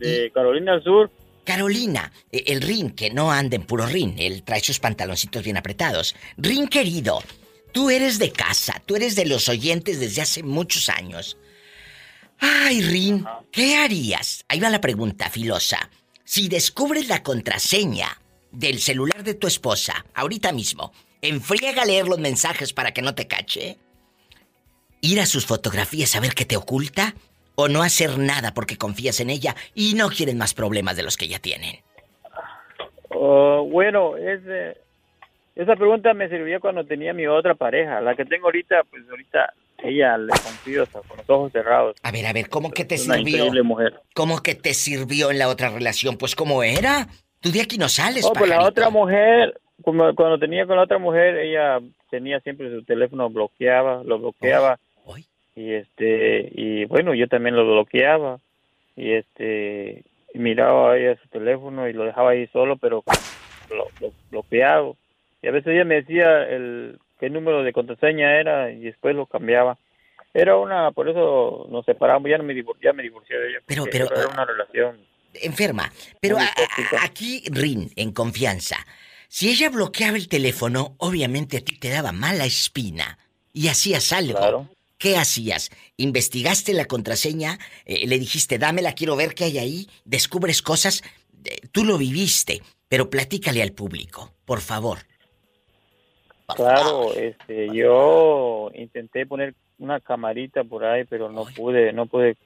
de 0.00 0.32
Carolina 0.34 0.72
del 0.72 0.82
Sur. 0.82 1.10
Carolina, 1.44 2.10
eh, 2.32 2.42
el 2.48 2.62
Rin, 2.62 2.90
que 2.90 3.10
no 3.10 3.30
anda 3.30 3.54
en 3.54 3.62
puro 3.62 3.86
Rin, 3.86 4.16
él 4.18 4.42
trae 4.42 4.58
sus 4.58 4.80
pantaloncitos 4.80 5.44
bien 5.44 5.56
apretados. 5.56 6.16
Rin 6.38 6.66
querido, 6.66 7.22
tú 7.70 7.90
eres 7.90 8.18
de 8.18 8.32
casa, 8.32 8.82
tú 8.86 8.96
eres 8.96 9.14
de 9.14 9.26
los 9.26 9.48
oyentes 9.48 10.00
desde 10.00 10.22
hace 10.22 10.42
muchos 10.42 10.88
años. 10.88 11.36
Ay, 12.40 12.82
Rin, 12.82 13.24
¿qué 13.52 13.76
harías? 13.76 14.44
Ahí 14.48 14.58
va 14.58 14.68
la 14.68 14.80
pregunta, 14.80 15.30
filosa. 15.30 15.88
Si 16.24 16.48
descubres 16.48 17.08
la 17.08 17.22
contraseña 17.22 18.08
del 18.50 18.78
celular 18.78 19.24
de 19.24 19.34
tu 19.34 19.46
esposa, 19.46 20.04
ahorita 20.14 20.52
mismo, 20.52 20.92
enfriega 21.20 21.82
a 21.82 21.86
leer 21.86 22.06
los 22.06 22.18
mensajes 22.18 22.72
para 22.72 22.92
que 22.92 23.02
no 23.02 23.14
te 23.14 23.26
cache. 23.26 23.78
Ir 25.00 25.20
a 25.20 25.26
sus 25.26 25.46
fotografías 25.46 26.14
a 26.14 26.20
ver 26.20 26.34
qué 26.34 26.44
te 26.44 26.56
oculta. 26.56 27.14
O 27.54 27.68
no 27.68 27.82
hacer 27.82 28.18
nada 28.18 28.54
porque 28.54 28.78
confías 28.78 29.20
en 29.20 29.28
ella 29.28 29.54
y 29.74 29.92
no 29.94 30.08
quieren 30.08 30.38
más 30.38 30.54
problemas 30.54 30.96
de 30.96 31.02
los 31.02 31.18
que 31.18 31.28
ya 31.28 31.38
tienen. 31.38 31.76
Oh, 33.10 33.68
bueno, 33.70 34.16
ese, 34.16 34.78
esa 35.54 35.76
pregunta 35.76 36.14
me 36.14 36.30
sirvió 36.30 36.60
cuando 36.60 36.86
tenía 36.86 37.12
mi 37.12 37.26
otra 37.26 37.54
pareja. 37.54 38.00
La 38.00 38.16
que 38.16 38.24
tengo 38.24 38.46
ahorita, 38.46 38.84
pues 38.90 39.02
ahorita 39.10 39.52
ella 39.82 40.16
le 40.18 40.32
sea, 40.32 41.00
con 41.08 41.16
los 41.18 41.30
ojos 41.30 41.52
cerrados. 41.52 41.96
A 42.02 42.10
ver, 42.12 42.26
a 42.26 42.32
ver, 42.32 42.48
¿cómo 42.48 42.70
que 42.70 42.84
te 42.84 42.94
Es 42.96 43.06
una 43.06 43.16
sirvió? 43.16 43.36
increíble 43.36 43.62
mujer. 43.62 43.94
¿Cómo 44.14 44.42
que 44.42 44.54
te 44.54 44.74
sirvió 44.74 45.30
en 45.30 45.38
la 45.38 45.48
otra 45.48 45.70
relación? 45.70 46.16
Pues 46.16 46.34
¿cómo 46.34 46.62
era? 46.62 47.08
Tú 47.40 47.50
de 47.50 47.60
aquí 47.62 47.78
no 47.78 47.88
sales, 47.88 48.24
Oh, 48.24 48.32
pues 48.32 48.48
la 48.48 48.62
otra 48.64 48.90
mujer, 48.90 49.58
como 49.82 50.14
cuando 50.14 50.38
tenía 50.38 50.66
con 50.66 50.76
la 50.76 50.84
otra 50.84 50.98
mujer, 50.98 51.36
ella 51.38 51.80
tenía 52.10 52.38
siempre 52.40 52.70
su 52.70 52.84
teléfono 52.84 53.28
bloqueaba, 53.30 54.02
lo 54.04 54.18
bloqueaba. 54.18 54.78
Ay. 55.12 55.24
Y 55.56 55.72
este, 55.72 56.50
y 56.54 56.84
bueno, 56.84 57.14
yo 57.14 57.26
también 57.28 57.56
lo 57.56 57.64
bloqueaba. 57.64 58.38
Y 58.94 59.12
este, 59.12 60.04
y 60.34 60.38
miraba 60.38 60.96
ella 60.96 61.18
su 61.20 61.28
teléfono 61.28 61.88
y 61.88 61.92
lo 61.92 62.04
dejaba 62.04 62.30
ahí 62.30 62.46
solo, 62.48 62.76
pero 62.76 63.02
lo, 63.70 63.88
lo 64.00 64.12
bloqueado. 64.30 64.96
Y 65.42 65.48
a 65.48 65.50
veces 65.50 65.72
ella 65.74 65.84
me 65.84 65.96
decía 65.96 66.44
el 66.48 66.98
qué 67.22 67.30
número 67.30 67.62
de 67.62 67.72
contraseña 67.72 68.40
era 68.40 68.72
y 68.72 68.80
después 68.80 69.14
lo 69.14 69.26
cambiaba. 69.26 69.78
Era 70.34 70.56
una, 70.56 70.90
por 70.90 71.08
eso 71.08 71.68
nos 71.70 71.84
separamos, 71.84 72.28
ya, 72.28 72.36
no 72.36 72.42
me, 72.42 72.52
ya 72.82 72.92
me 72.92 73.04
divorcié 73.04 73.38
de 73.38 73.48
ella. 73.50 73.58
Pero- 73.64 73.84
pero, 73.88 74.06
era 74.06 74.24
ah, 74.24 74.30
una 74.32 74.44
relación. 74.44 74.98
Enferma. 75.34 75.92
Pero 76.20 76.36
a- 76.38 76.42
a- 76.42 77.04
aquí, 77.04 77.44
Rin, 77.46 77.92
en 77.94 78.10
confianza. 78.10 78.76
Si 79.28 79.48
ella 79.50 79.70
bloqueaba 79.70 80.16
el 80.16 80.26
teléfono, 80.28 80.96
obviamente 80.98 81.58
a 81.58 81.60
ti 81.60 81.78
te 81.78 81.90
daba 81.90 82.10
mala 82.10 82.44
espina 82.44 83.18
y 83.52 83.68
hacías 83.68 84.12
algo. 84.12 84.38
Claro. 84.38 84.68
¿Qué 84.98 85.16
hacías? 85.16 85.70
¿Investigaste 85.96 86.74
la 86.74 86.86
contraseña? 86.86 87.58
Eh, 87.84 88.06
¿Le 88.08 88.18
dijiste, 88.18 88.58
dámela, 88.58 88.94
quiero 88.94 89.14
ver 89.14 89.34
qué 89.34 89.44
hay 89.44 89.58
ahí? 89.58 89.88
¿Descubres 90.04 90.60
cosas? 90.60 91.02
Eh, 91.44 91.60
tú 91.70 91.84
lo 91.84 91.98
viviste, 91.98 92.62
pero 92.88 93.10
platícale 93.10 93.62
al 93.62 93.72
público, 93.72 94.32
por 94.44 94.60
favor. 94.60 94.98
Claro, 96.56 97.14
este, 97.14 97.74
yo 97.74 98.70
intenté 98.74 99.26
poner 99.26 99.54
una 99.78 100.00
camarita 100.00 100.64
por 100.64 100.84
ahí, 100.84 101.04
pero 101.04 101.30
no 101.30 101.46
Ay. 101.46 101.54
pude, 101.54 101.92
no 101.92 102.06
pude, 102.06 102.36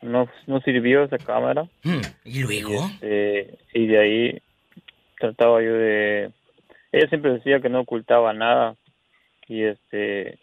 no, 0.00 0.28
no 0.46 0.60
sirvió 0.60 1.04
esa 1.04 1.18
cámara. 1.18 1.64
Hmm, 1.82 2.00
¿Y 2.24 2.42
luego? 2.42 2.84
Este, 2.86 3.58
y 3.74 3.86
de 3.86 3.98
ahí 3.98 4.42
trataba 5.18 5.62
yo 5.62 5.72
de, 5.74 6.32
ella 6.92 7.08
siempre 7.08 7.32
decía 7.32 7.60
que 7.60 7.68
no 7.68 7.80
ocultaba 7.80 8.32
nada 8.32 8.76
y 9.48 9.62
este, 9.62 10.38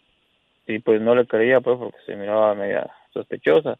y 0.66 0.78
pues 0.80 1.00
no 1.00 1.14
le 1.14 1.26
creía 1.26 1.60
pues 1.60 1.78
porque 1.78 1.98
se 2.06 2.16
miraba 2.16 2.54
media 2.54 2.90
sospechosa 3.12 3.78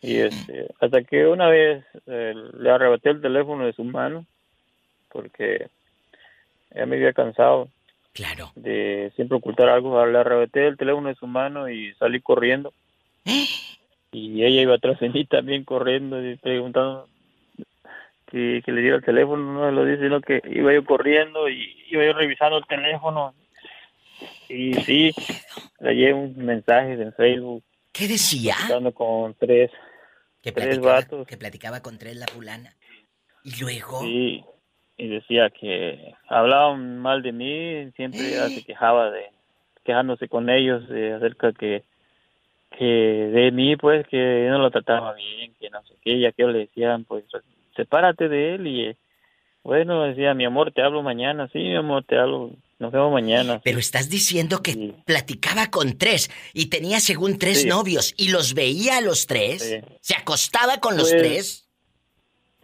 y 0.00 0.18
este, 0.18 0.68
hasta 0.80 1.02
que 1.02 1.26
una 1.26 1.48
vez 1.48 1.84
eh, 2.06 2.34
le 2.58 2.70
arrebaté 2.70 3.10
el 3.10 3.22
teléfono 3.22 3.66
de 3.66 3.72
su 3.72 3.84
mano 3.84 4.26
porque 5.10 5.68
ella 6.72 6.86
me 6.86 6.96
había 6.96 7.12
cansado 7.12 7.68
Claro. 8.14 8.52
de 8.54 9.12
siempre 9.16 9.36
ocultar 9.36 9.68
algo. 9.68 10.04
Le 10.06 10.18
arrebaté 10.18 10.66
el 10.68 10.76
teléfono 10.76 11.08
de 11.08 11.16
su 11.16 11.26
mano 11.26 11.68
y 11.68 11.92
salí 11.94 12.20
corriendo. 12.20 12.72
Y 14.12 14.44
ella 14.44 14.62
iba 14.62 14.76
atrás 14.76 15.00
de 15.00 15.08
mí 15.10 15.24
también 15.26 15.64
corriendo 15.64 16.24
y 16.24 16.36
preguntando 16.36 17.08
que, 18.30 18.62
que 18.64 18.72
le 18.72 18.80
diera 18.82 18.96
el 18.96 19.04
teléfono. 19.04 19.52
No 19.52 19.70
lo 19.70 19.84
dice, 19.84 20.04
sino 20.04 20.20
que 20.20 20.40
iba 20.44 20.72
yo 20.72 20.84
corriendo 20.84 21.48
y 21.48 21.76
iba 21.90 22.04
yo 22.04 22.12
revisando 22.12 22.58
el 22.58 22.66
teléfono. 22.66 23.34
Y 24.48 24.74
sí, 24.74 25.12
le 25.80 25.94
llegué 25.96 26.14
un 26.14 26.36
mensaje 26.36 26.92
en 26.92 27.12
Facebook 27.14 27.64
¿Qué 27.94 28.08
decía? 28.08 28.56
con 28.94 29.34
tres. 29.34 29.70
Que 30.42 30.52
tres 30.52 30.66
platicaba, 30.66 30.94
vatos. 30.94 31.26
que 31.26 31.36
platicaba 31.36 31.80
con 31.80 31.96
tres 31.96 32.16
la 32.16 32.26
fulana. 32.26 32.76
Y 33.44 33.60
luego... 33.60 34.00
Sí, 34.00 34.44
y 34.96 35.08
decía 35.08 35.50
que 35.50 36.14
hablaban 36.28 36.98
mal 36.98 37.22
de 37.22 37.32
mí, 37.32 37.90
siempre 37.96 38.28
ella 38.28 38.48
se 38.54 38.62
quejaba 38.64 39.10
de, 39.10 39.26
quejándose 39.84 40.28
con 40.28 40.48
ellos 40.50 40.88
de 40.88 41.14
acerca 41.14 41.52
que, 41.52 41.82
que 42.78 42.84
de 42.84 43.50
mí, 43.52 43.76
pues, 43.76 44.06
que 44.08 44.44
yo 44.46 44.50
no 44.52 44.58
lo 44.58 44.70
trataba 44.70 45.14
bien, 45.14 45.54
que 45.60 45.70
no 45.70 45.82
sé 45.84 45.94
qué, 46.02 46.12
y 46.12 46.26
aquellos 46.26 46.52
le 46.52 46.58
decían, 46.60 47.04
pues, 47.04 47.24
sepárate 47.76 48.28
de 48.28 48.54
él, 48.54 48.66
y 48.66 48.84
eh, 48.86 48.96
bueno, 49.62 50.02
decía, 50.02 50.34
mi 50.34 50.44
amor, 50.44 50.72
te 50.72 50.82
hablo 50.82 51.02
mañana, 51.02 51.48
sí, 51.52 51.58
mi 51.58 51.76
amor, 51.76 52.04
te 52.04 52.18
hablo, 52.18 52.50
nos 52.78 52.92
vemos 52.92 53.12
mañana. 53.12 53.60
Pero 53.64 53.78
estás 53.78 54.10
diciendo 54.10 54.62
que 54.62 54.72
Sí. 54.72 54.94
platicaba 55.06 55.70
con 55.70 55.96
tres 55.96 56.30
y 56.52 56.66
tenía 56.68 57.00
según 57.00 57.38
tres 57.38 57.62
Sí. 57.62 57.68
novios 57.68 58.12
y 58.16 58.28
los 58.30 58.54
veía 58.54 58.98
a 58.98 59.00
los 59.00 59.26
tres. 59.26 59.62
Sí. 59.62 59.96
Se 60.00 60.14
acostaba 60.16 60.78
con 60.78 60.96
los 60.98 61.10
Pues, 61.10 61.22
tres. 61.22 61.63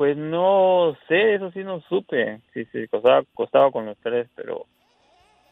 Pues 0.01 0.17
no 0.17 0.97
sé, 1.09 1.35
eso 1.35 1.51
sí 1.51 1.63
no 1.63 1.83
supe, 1.83 2.41
si 2.55 2.65
se 2.65 2.89
costaba, 2.89 3.23
costaba 3.35 3.71
con 3.71 3.85
los 3.85 3.99
tres, 3.99 4.29
pero 4.35 4.65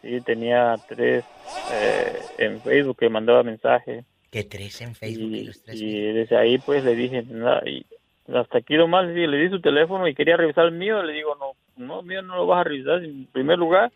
sí 0.00 0.22
tenía 0.22 0.74
tres 0.88 1.22
eh, 1.70 2.18
en 2.38 2.58
Facebook 2.62 2.96
que 2.96 3.10
mandaba 3.10 3.42
mensajes. 3.42 4.06
Que 4.30 4.44
tres 4.44 4.80
en 4.80 4.94
Facebook 4.94 5.32
y, 5.32 5.44
los 5.44 5.62
tres. 5.62 5.78
Y 5.78 6.00
desde 6.00 6.38
ahí 6.38 6.56
pues 6.56 6.82
le 6.82 6.96
dije, 6.96 7.24
nada, 7.24 7.60
y 7.68 7.84
hasta 8.34 8.56
aquí 8.56 8.78
nomás 8.78 9.08
le, 9.08 9.28
le 9.28 9.36
di 9.36 9.50
su 9.50 9.60
teléfono 9.60 10.08
y 10.08 10.14
quería 10.14 10.38
revisar 10.38 10.64
el 10.64 10.72
mío, 10.72 11.02
le 11.02 11.12
digo, 11.12 11.34
no, 11.34 11.52
no, 11.76 12.00
mío 12.00 12.22
no 12.22 12.36
lo 12.36 12.46
vas 12.46 12.62
a 12.62 12.70
revisar. 12.70 13.04
En 13.04 13.26
primer 13.26 13.58
lugar, 13.58 13.92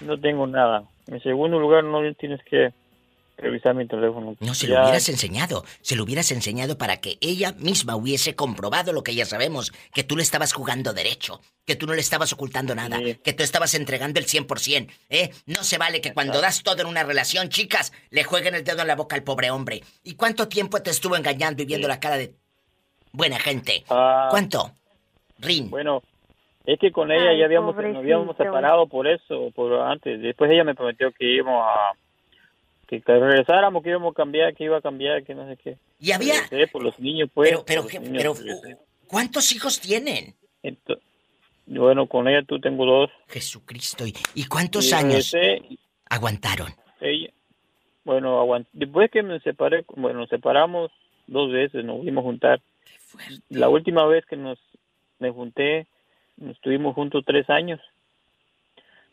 no 0.00 0.20
tengo 0.20 0.46
nada. 0.46 0.84
En 1.06 1.22
segundo 1.22 1.58
lugar, 1.58 1.84
no 1.84 2.02
tienes 2.16 2.42
que 2.44 2.74
revisar 3.36 3.74
mi 3.74 3.86
teléfono. 3.86 4.36
No, 4.40 4.54
se 4.54 4.68
lo 4.68 4.82
hubieras 4.82 5.08
enseñado. 5.08 5.64
Se 5.82 5.96
lo 5.96 6.04
hubieras 6.04 6.30
enseñado 6.32 6.78
para 6.78 6.98
que 6.98 7.18
ella 7.20 7.52
misma 7.58 7.96
hubiese 7.96 8.34
comprobado 8.34 8.92
lo 8.92 9.02
que 9.02 9.14
ya 9.14 9.24
sabemos. 9.24 9.72
Que 9.92 10.04
tú 10.04 10.16
le 10.16 10.22
estabas 10.22 10.52
jugando 10.52 10.92
derecho. 10.92 11.40
Que 11.64 11.76
tú 11.76 11.86
no 11.86 11.94
le 11.94 12.00
estabas 12.00 12.32
ocultando 12.32 12.74
nada. 12.74 12.98
Que 13.22 13.32
tú 13.32 13.42
estabas 13.42 13.74
entregando 13.74 14.18
el 14.20 14.26
100%. 14.26 14.88
¿eh? 15.10 15.30
No 15.46 15.62
se 15.62 15.78
vale 15.78 16.00
que 16.00 16.14
cuando 16.14 16.40
das 16.40 16.62
todo 16.62 16.80
en 16.80 16.88
una 16.88 17.04
relación, 17.04 17.48
chicas, 17.48 17.92
le 18.10 18.24
jueguen 18.24 18.54
el 18.54 18.64
dedo 18.64 18.82
en 18.82 18.88
la 18.88 18.96
boca 18.96 19.16
al 19.16 19.22
pobre 19.22 19.50
hombre. 19.50 19.82
¿Y 20.02 20.14
cuánto 20.14 20.48
tiempo 20.48 20.80
te 20.82 20.90
estuvo 20.90 21.16
engañando 21.16 21.62
y 21.62 21.66
viendo 21.66 21.88
la 21.88 22.00
cara 22.00 22.16
de 22.16 22.34
buena 23.12 23.38
gente? 23.38 23.84
Ah. 23.90 24.28
¿Cuánto? 24.30 24.72
Rin. 25.38 25.68
Bueno, 25.68 26.02
es 26.64 26.78
que 26.80 26.90
con 26.90 27.12
ella 27.12 27.36
ya 27.38 27.44
habíamos, 27.44 27.76
nos 27.76 27.96
habíamos 27.96 28.36
separado 28.36 28.86
por 28.86 29.06
eso, 29.06 29.50
por 29.54 29.72
antes. 29.74 30.20
Después 30.20 30.50
ella 30.50 30.64
me 30.64 30.74
prometió 30.74 31.12
que 31.12 31.24
íbamos 31.24 31.62
a 31.64 31.92
que, 32.86 33.02
regresáramos, 33.06 33.82
que 33.82 33.90
íbamos 33.90 34.12
a 34.12 34.16
cambiar, 34.16 34.54
que 34.54 34.64
iba 34.64 34.78
a 34.78 34.80
cambiar, 34.80 35.24
que 35.24 35.34
no 35.34 35.46
sé 35.48 35.56
qué. 35.56 35.78
Y 36.00 36.12
había... 36.12 36.34
por 36.72 36.82
los 36.82 36.98
niños, 36.98 37.30
pues. 37.32 37.50
Pero, 37.66 37.86
pero, 37.86 38.34
¿cuántos 39.06 39.52
hijos 39.52 39.80
tienen? 39.80 40.34
bueno, 41.66 42.06
con 42.06 42.28
ella 42.28 42.42
tú 42.46 42.60
tengo 42.60 42.86
dos. 42.86 43.10
Jesucristo, 43.28 44.04
¿y, 44.34 44.46
cuántos 44.46 44.92
años 44.92 45.32
aguantaron? 46.08 46.68
Ella, 47.00 47.30
bueno, 48.04 48.40
aguant 48.40 48.68
después 48.72 49.10
que 49.10 49.22
me 49.22 49.40
separé, 49.40 49.84
bueno, 49.96 50.20
nos 50.20 50.28
separamos 50.28 50.92
dos 51.26 51.50
veces, 51.50 51.84
nos 51.84 51.98
volvimos 51.98 52.22
a 52.22 52.26
juntar. 52.26 52.62
La 53.48 53.68
última 53.68 54.06
vez 54.06 54.24
que 54.26 54.36
nos 54.36 54.58
me 55.18 55.30
junté, 55.30 55.86
estuvimos 56.50 56.94
juntos 56.94 57.24
tres 57.26 57.50
años. 57.50 57.80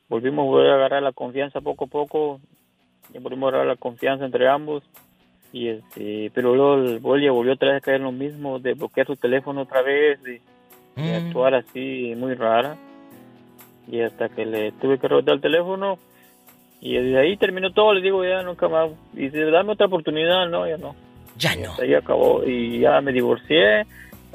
Volvimos 0.09 0.43
a 0.43 0.47
volver 0.47 0.69
a 0.69 0.75
agarrar 0.75 1.01
la 1.01 1.11
confianza 1.11 1.61
poco 1.61 1.85
a 1.85 1.87
poco, 1.87 2.41
y 3.13 3.17
volvimos 3.19 3.47
a 3.47 3.49
agarrar 3.49 3.67
la 3.67 3.75
confianza 3.75 4.25
entre 4.25 4.47
ambos. 4.47 4.83
Y 5.51 5.69
este, 5.69 6.31
pero 6.33 6.55
luego 6.55 6.99
Bolia 6.99 7.31
volvió 7.31 7.53
otra 7.53 7.69
vez 7.69 7.77
a 7.77 7.85
caer 7.85 8.01
lo 8.01 8.11
mismo, 8.11 8.59
de 8.59 8.73
bloquear 8.73 9.07
su 9.07 9.15
teléfono 9.15 9.61
otra 9.61 9.81
vez, 9.81 10.21
de, 10.23 10.41
mm. 10.95 11.27
actuar 11.27 11.55
así 11.55 12.13
muy 12.17 12.33
rara. 12.33 12.75
Y 13.87 14.01
hasta 14.01 14.29
que 14.29 14.45
le 14.45 14.71
tuve 14.73 14.97
que 14.97 15.07
rebotar 15.07 15.35
el 15.35 15.41
teléfono, 15.41 15.99
y 16.81 16.95
desde 16.97 17.17
ahí 17.17 17.37
terminó 17.37 17.71
todo, 17.71 17.93
le 17.93 18.01
digo 18.01 18.25
ya 18.25 18.41
nunca 18.43 18.67
más. 18.67 18.89
Y 19.13 19.29
si 19.29 19.39
dame 19.39 19.71
otra 19.71 19.87
oportunidad, 19.87 20.49
no, 20.49 20.67
ya 20.67 20.77
no. 20.77 20.95
Ya 21.37 21.55
no. 21.55 21.73
Ahí 21.81 21.93
acabó 21.93 22.43
y 22.43 22.79
ya 22.79 22.99
me 23.01 23.13
divorcié 23.13 23.85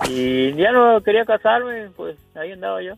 y 0.09 0.55
ya 0.55 0.73
no 0.73 1.01
quería 1.03 1.25
casarme, 1.25 1.91
pues 1.97 2.17
ahí 2.37 2.53
andaba 2.53 2.83
yo, 2.83 2.95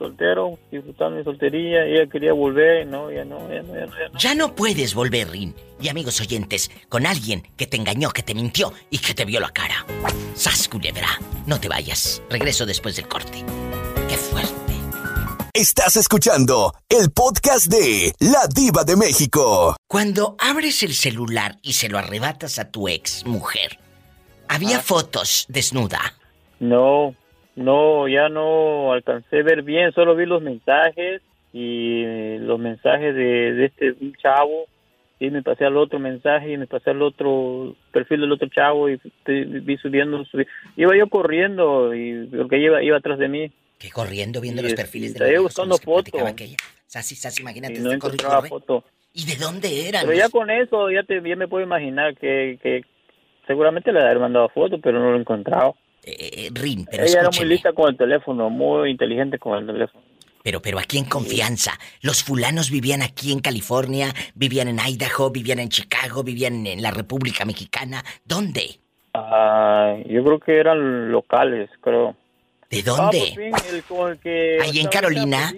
soltero, 0.00 0.58
disfrutando 0.70 1.18
mi 1.18 1.24
soltería, 1.24 1.84
ella 1.84 2.06
quería 2.10 2.32
volver, 2.32 2.86
no, 2.86 3.10
ya 3.12 3.24
no, 3.24 3.38
ya 3.52 3.62
no, 3.62 3.74
ya 3.74 4.08
no. 4.08 4.18
Ya 4.18 4.34
no, 4.34 4.54
puedes 4.54 4.94
volver, 4.94 5.28
Rin. 5.28 5.54
Y 5.80 5.88
amigos 5.88 6.20
oyentes, 6.20 6.70
con 6.88 7.06
alguien 7.06 7.42
que 7.56 7.66
te 7.66 7.76
engañó, 7.76 8.10
que 8.10 8.22
te 8.22 8.34
mintió 8.34 8.72
y 8.88 8.98
que 8.98 9.14
te 9.14 9.24
vio 9.24 9.40
la 9.40 9.50
cara. 9.50 9.84
Sas 10.34 10.68
culebra, 10.68 11.08
no 11.46 11.60
te 11.60 11.68
vayas. 11.68 12.22
Regreso 12.30 12.64
después 12.66 12.96
del 12.96 13.08
corte. 13.08 13.44
Qué 14.08 14.16
fuerte. 14.16 14.54
Estás 15.52 15.96
escuchando 15.96 16.72
el 16.88 17.10
podcast 17.10 17.66
de 17.66 18.14
La 18.20 18.46
Diva 18.46 18.84
de 18.84 18.96
México. 18.96 19.76
Cuando 19.86 20.36
abres 20.38 20.82
el 20.82 20.94
celular 20.94 21.58
y 21.60 21.74
se 21.74 21.88
lo 21.88 21.98
arrebatas 21.98 22.58
a 22.58 22.70
tu 22.70 22.88
ex 22.88 23.26
mujer, 23.26 23.78
¿había 24.48 24.78
ah. 24.78 24.82
fotos 24.82 25.44
desnuda? 25.48 26.14
No, 26.60 27.14
no, 27.56 28.08
ya 28.08 28.28
no 28.28 28.92
alcancé 28.92 29.40
a 29.40 29.42
ver 29.42 29.62
bien, 29.62 29.92
solo 29.92 30.16
vi 30.16 30.26
los 30.26 30.42
mensajes 30.42 31.22
y 31.52 32.38
los 32.38 32.58
mensajes 32.58 33.14
de, 33.14 33.52
de 33.52 33.64
este 33.66 33.94
chavo 34.22 34.66
y 35.20 35.30
me 35.30 35.42
pasé 35.42 35.66
al 35.66 35.76
otro 35.76 35.98
mensaje 35.98 36.52
y 36.52 36.56
me 36.56 36.66
pasé 36.66 36.90
al 36.90 37.02
otro 37.02 37.76
perfil 37.92 38.22
del 38.22 38.32
otro 38.32 38.48
chavo 38.48 38.88
y 38.88 38.98
vi 39.26 39.76
subiendo, 39.76 40.24
iba 40.76 40.96
yo 40.96 41.08
corriendo 41.08 41.94
y 41.94 42.26
porque 42.26 42.58
iba, 42.58 42.82
iba 42.82 42.96
atrás 42.96 43.18
de 43.18 43.28
mí. 43.28 43.52
Que 43.78 43.90
corriendo 43.90 44.40
viendo 44.40 44.62
los 44.62 44.72
perfiles 44.72 45.12
de 45.14 45.32
los 45.34 45.42
buscando 45.42 45.76
fotos. 45.76 46.22
Sasi, 46.86 47.14
Sasi, 47.14 47.42
imagínate. 47.42 47.74
Y 47.74 47.78
no 47.80 47.92
encontraba 47.92 48.42
foto. 48.42 48.82
¿Y 49.12 49.26
de 49.26 49.36
dónde 49.36 49.88
eran? 49.88 50.06
Pero 50.06 50.16
ya 50.16 50.30
con 50.30 50.50
eso 50.50 50.90
ya, 50.90 51.02
te, 51.02 51.20
ya 51.22 51.36
me 51.36 51.48
puedo 51.48 51.64
imaginar 51.64 52.16
que, 52.16 52.58
que 52.62 52.82
seguramente 53.46 53.92
le 53.92 54.00
había 54.00 54.18
mandado 54.18 54.48
foto, 54.48 54.78
pero 54.80 55.00
no 55.00 55.10
lo 55.10 55.16
he 55.16 55.20
encontrado. 55.20 55.76
Eh, 56.02 56.46
eh, 56.46 56.50
Rin, 56.52 56.86
pero 56.90 57.04
Ella 57.04 57.20
era 57.20 57.30
muy 57.30 57.46
lista 57.46 57.72
con 57.72 57.90
el 57.90 57.96
teléfono, 57.96 58.48
muy 58.48 58.90
inteligente 58.90 59.38
con 59.38 59.58
el 59.58 59.66
teléfono. 59.66 60.02
Pero, 60.42 60.62
pero 60.62 60.78
aquí 60.78 60.98
en 60.98 61.04
confianza. 61.04 61.72
Los 62.00 62.24
fulanos 62.24 62.70
vivían 62.70 63.02
aquí 63.02 63.32
en 63.32 63.40
California, 63.40 64.08
vivían 64.34 64.68
en 64.68 64.78
Idaho, 64.78 65.30
vivían 65.30 65.58
en 65.58 65.68
Chicago, 65.68 66.22
vivían 66.22 66.66
en 66.66 66.80
la 66.80 66.90
República 66.90 67.44
Mexicana. 67.44 68.02
¿Dónde? 68.24 68.80
Ah, 69.12 69.96
yo 70.06 70.24
creo 70.24 70.38
que 70.38 70.58
eran 70.58 71.12
locales, 71.12 71.68
creo. 71.82 72.16
¿De 72.70 72.82
dónde? 72.82 73.52
Ah, 73.52 73.62
el, 73.70 73.82
con 73.82 74.12
el 74.12 74.18
que 74.18 74.58
Ahí 74.62 74.78
en 74.78 74.88
Carolina. 74.88 75.52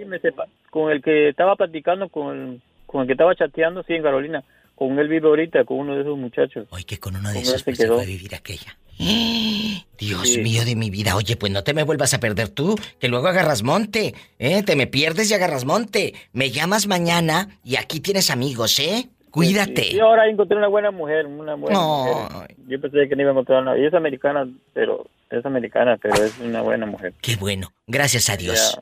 con 0.70 0.90
el 0.90 1.02
que 1.02 1.28
estaba 1.28 1.54
platicando, 1.54 2.08
con 2.08 2.36
el, 2.36 2.62
con 2.86 3.02
el 3.02 3.06
que 3.06 3.12
estaba 3.12 3.36
chateando, 3.36 3.82
sí, 3.84 3.92
en 3.92 4.02
Carolina. 4.02 4.42
Con 4.74 4.98
él 4.98 5.08
vive 5.08 5.28
ahorita, 5.28 5.64
con 5.64 5.78
uno 5.78 5.94
de 5.94 6.02
esos 6.02 6.18
muchachos. 6.18 6.66
Oye, 6.70 6.84
que 6.84 6.98
con 6.98 7.16
uno 7.16 7.30
de 7.32 7.40
esos 7.40 7.62
pues, 7.62 7.76
se 7.76 7.86
fue 7.86 8.02
a 8.02 8.06
vivir 8.06 8.34
aquella. 8.34 8.76
Dios 9.98 10.38
mío 10.38 10.64
de 10.64 10.76
mi 10.76 10.90
vida. 10.90 11.16
Oye, 11.16 11.36
pues 11.36 11.52
no 11.52 11.62
te 11.62 11.74
me 11.74 11.82
vuelvas 11.82 12.14
a 12.14 12.20
perder 12.20 12.48
tú, 12.48 12.76
que 12.98 13.08
luego 13.08 13.28
agarras 13.28 13.62
monte, 13.62 14.14
¿eh? 14.38 14.62
Te 14.62 14.76
me 14.76 14.86
pierdes 14.86 15.30
y 15.30 15.34
agarras 15.34 15.64
monte. 15.64 16.14
Me 16.32 16.50
llamas 16.50 16.86
mañana 16.86 17.48
y 17.64 17.76
aquí 17.76 18.00
tienes 18.00 18.30
amigos, 18.30 18.78
¿eh? 18.80 19.08
Cuídate. 19.30 19.94
Y 19.94 19.98
ahora 19.98 20.28
encontré 20.28 20.58
una 20.58 20.68
buena 20.68 20.90
mujer, 20.90 21.24
una 21.26 21.54
buena 21.54 21.80
mujer. 21.80 22.56
Yo 22.68 22.80
pensé 22.80 23.08
que 23.08 23.16
no 23.16 23.22
iba 23.22 23.30
a 23.30 23.32
encontrar 23.32 23.62
una. 23.62 23.78
Y 23.78 23.86
es 23.86 23.94
americana, 23.94 24.46
pero 24.74 25.06
es 25.30 25.44
americana, 25.46 25.98
pero 26.00 26.22
es 26.22 26.38
una 26.38 26.60
buena 26.60 26.84
mujer. 26.84 27.14
Qué 27.22 27.36
bueno. 27.36 27.72
Gracias 27.86 28.28
a 28.28 28.36
Dios. 28.36 28.78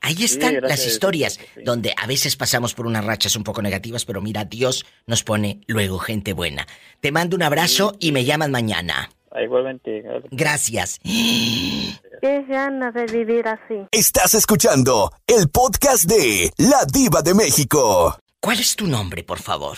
Ahí 0.00 0.24
están 0.24 0.60
las 0.62 0.86
historias, 0.86 1.38
donde 1.64 1.92
a 1.96 2.06
veces 2.06 2.36
pasamos 2.36 2.74
por 2.74 2.86
unas 2.86 3.04
rachas 3.04 3.36
un 3.36 3.44
poco 3.44 3.60
negativas, 3.60 4.04
pero 4.04 4.22
mira, 4.22 4.44
Dios 4.44 4.86
nos 5.06 5.22
pone 5.22 5.60
luego 5.66 5.98
gente 5.98 6.32
buena. 6.32 6.66
Te 7.00 7.12
mando 7.12 7.36
un 7.36 7.42
abrazo 7.42 7.94
y 8.00 8.12
me 8.12 8.24
llaman 8.24 8.50
mañana. 8.50 9.10
Ah, 9.30 9.42
igualmente. 9.42 10.02
Gracias. 10.30 10.98
Qué 11.04 12.44
ganas 12.48 12.94
de 12.94 13.06
vivir 13.06 13.46
así. 13.46 13.86
Estás 13.92 14.34
escuchando 14.34 15.12
el 15.26 15.48
podcast 15.48 16.04
de 16.04 16.50
La 16.56 16.84
Diva 16.90 17.22
de 17.22 17.34
México. 17.34 18.18
¿Cuál 18.40 18.58
es 18.58 18.74
tu 18.74 18.86
nombre, 18.86 19.22
por 19.22 19.38
favor? 19.38 19.76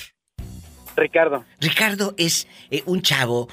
Ricardo. 0.96 1.44
Ricardo 1.60 2.14
es 2.16 2.46
eh, 2.70 2.82
un 2.86 3.02
chavo 3.02 3.48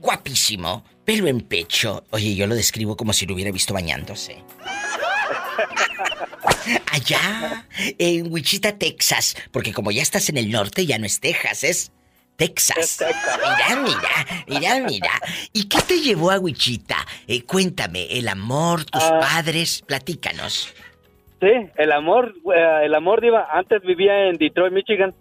guapísimo, 0.00 0.84
pelo 1.04 1.28
en 1.28 1.42
pecho. 1.42 2.04
Oye, 2.10 2.34
yo 2.34 2.46
lo 2.46 2.54
describo 2.54 2.96
como 2.96 3.12
si 3.12 3.26
lo 3.26 3.34
hubiera 3.34 3.50
visto 3.52 3.74
bañándose. 3.74 4.42
Allá, 6.92 7.66
en 7.98 8.32
Wichita, 8.32 8.78
Texas, 8.78 9.36
porque 9.52 9.72
como 9.72 9.90
ya 9.90 10.02
estás 10.02 10.28
en 10.28 10.36
el 10.36 10.50
norte, 10.50 10.86
ya 10.86 10.98
no 10.98 11.06
es 11.06 11.20
Texas, 11.20 11.64
es 11.64 11.92
Texas. 12.36 12.98
Mira, 13.00 13.82
mira, 13.82 14.44
mira, 14.46 14.86
mira. 14.86 15.10
¿Y 15.52 15.68
qué 15.68 15.78
te 15.82 16.00
llevó 16.00 16.30
a 16.30 16.38
Wichita? 16.38 16.96
Eh, 17.26 17.42
cuéntame, 17.42 18.06
el 18.10 18.28
amor, 18.28 18.84
tus 18.84 19.02
ah. 19.02 19.20
padres, 19.20 19.82
platícanos. 19.86 20.74
Sí, 21.40 21.70
el 21.76 21.92
amor, 21.92 22.34
eh, 22.54 22.80
el 22.84 22.94
amor, 22.94 23.20
Diva. 23.20 23.46
Antes 23.50 23.82
vivía 23.82 24.28
en 24.28 24.36
Detroit, 24.36 24.72
Michigan. 24.72 25.14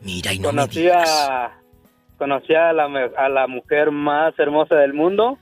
Mira, 0.00 0.32
y 0.32 0.38
no 0.38 0.48
conocí 0.48 0.84
me 0.84 0.92
A, 0.92 1.58
conocí 2.18 2.54
a 2.54 2.72
la, 2.72 2.84
a 3.16 3.28
la 3.28 3.46
mujer 3.46 3.90
más 3.90 4.38
hermosa 4.38 4.76
del 4.76 4.94
mundo 4.94 5.38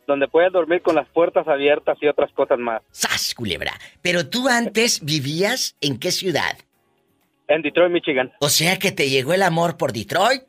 donde 0.08 0.28
puedes 0.28 0.52
dormir 0.52 0.82
con 0.82 0.96
las 0.96 1.08
puertas 1.10 1.48
abiertas 1.48 1.98
y 2.02 2.08
otras 2.08 2.32
cosas 2.34 2.58
más. 2.58 2.82
¡Sas, 2.92 3.36
culebra! 3.36 3.74
Pero 4.02 4.28
tú 4.28 4.48
antes 4.50 5.04
vivías 5.04 5.76
en 5.82 6.00
qué 6.00 6.12
ciudad? 6.12 6.58
En 7.48 7.62
Detroit, 7.62 7.92
Michigan. 7.92 8.32
O 8.40 8.50
sea 8.50 8.80
que 8.80 8.92
te 8.92 9.10
llegó 9.10 9.34
el 9.34 9.44
amor 9.44 9.78
por 9.78 9.94
Detroit. 9.94 10.44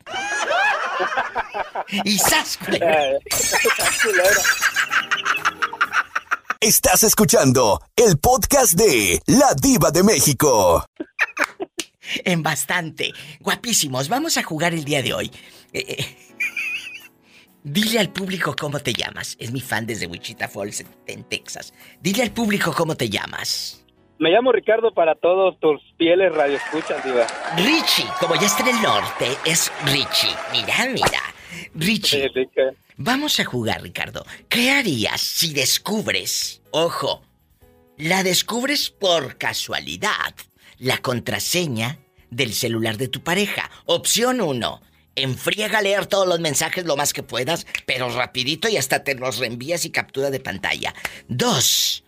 y 2.03 2.17
sas, 2.17 2.57
culebra. 2.57 3.03
Eh, 3.03 3.19
culebra. 4.03 4.31
Estás 6.59 7.03
escuchando 7.03 7.79
el 7.95 8.17
podcast 8.17 8.73
de 8.73 9.21
La 9.27 9.53
Diva 9.61 9.91
de 9.91 10.01
México. 10.01 10.83
En 12.23 12.43
bastante. 12.43 13.11
Guapísimos, 13.39 14.09
vamos 14.09 14.37
a 14.37 14.43
jugar 14.43 14.73
el 14.73 14.83
día 14.83 15.01
de 15.01 15.13
hoy. 15.13 15.31
Eh, 15.73 15.85
eh, 15.87 16.17
Dile 17.63 17.97
al 17.97 18.11
público 18.11 18.55
cómo 18.55 18.79
te 18.79 18.93
llamas. 18.93 19.35
Es 19.39 19.51
mi 19.51 19.59
fan 19.59 19.87
desde 19.87 20.05
Wichita 20.05 20.47
Falls, 20.47 20.85
en 21.07 21.23
Texas. 21.23 21.73
Dile 21.99 22.21
al 22.21 22.31
público 22.31 22.71
cómo 22.71 22.95
te 22.95 23.09
llamas. 23.09 23.83
Me 24.19 24.29
llamo 24.29 24.51
Ricardo 24.51 24.93
para 24.93 25.15
todos 25.15 25.59
tus 25.59 25.81
fieles 25.97 26.31
radioescuchas, 26.31 27.03
Diva. 27.03 27.25
Richie, 27.57 28.05
como 28.19 28.35
ya 28.35 28.45
está 28.45 28.69
en 28.69 28.75
el 28.75 28.81
norte, 28.83 29.27
es 29.45 29.71
Richie. 29.85 30.35
Mira, 30.51 30.85
mira. 30.93 31.21
Richie. 31.73 32.29
Sí, 32.33 32.45
Vamos 32.97 33.39
a 33.39 33.45
jugar, 33.45 33.81
Ricardo. 33.81 34.23
¿Qué 34.47 34.69
harías 34.69 35.19
si 35.19 35.51
descubres, 35.51 36.61
ojo, 36.69 37.23
la 37.97 38.23
descubres 38.23 38.91
por 38.91 39.37
casualidad, 39.37 40.35
la 40.79 40.97
contraseña 40.99 41.99
del 42.29 42.53
celular 42.53 42.97
de 42.97 43.07
tu 43.07 43.21
pareja? 43.21 43.69
Opción 43.85 44.41
1. 44.41 44.81
Enfriega 45.15 45.79
a 45.79 45.81
leer 45.81 46.07
todos 46.07 46.27
los 46.27 46.39
mensajes 46.41 46.85
lo 46.85 46.97
más 46.97 47.13
que 47.13 47.23
puedas, 47.23 47.65
pero 47.85 48.09
rapidito 48.09 48.67
y 48.67 48.75
hasta 48.77 49.03
te 49.03 49.15
los 49.15 49.37
reenvías 49.37 49.85
y 49.85 49.91
captura 49.91 50.29
de 50.29 50.41
pantalla. 50.41 50.93
2. 51.29 52.03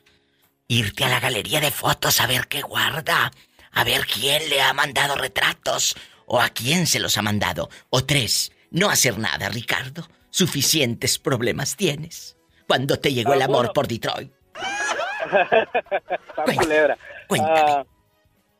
Irte 0.67 1.05
a 1.05 1.09
la 1.09 1.21
galería 1.21 1.61
de 1.61 1.71
fotos 1.71 2.19
a 2.19 2.27
ver 2.27 2.47
qué 2.47 2.61
guarda, 2.61 3.31
a 3.71 3.83
ver 3.85 4.05
quién 4.05 4.49
le 4.49 4.61
ha 4.61 4.73
mandado 4.73 5.15
retratos 5.15 5.95
o 6.25 6.41
a 6.41 6.49
quién 6.49 6.87
se 6.87 6.99
los 6.99 7.17
ha 7.17 7.21
mandado. 7.21 7.69
O 7.89 8.03
tres, 8.03 8.51
no 8.71 8.89
hacer 8.89 9.17
nada, 9.17 9.47
Ricardo. 9.47 10.09
Suficientes 10.29 11.17
problemas 11.19 11.77
tienes. 11.77 12.35
Cuando 12.67 12.99
te 12.99 13.13
llegó 13.13 13.33
el 13.33 13.41
Ah, 13.41 13.45
amor 13.45 13.71
por 13.71 13.87
Detroit. 13.87 14.29
Culebra. 16.57 16.97
cuéntame. 17.27 17.85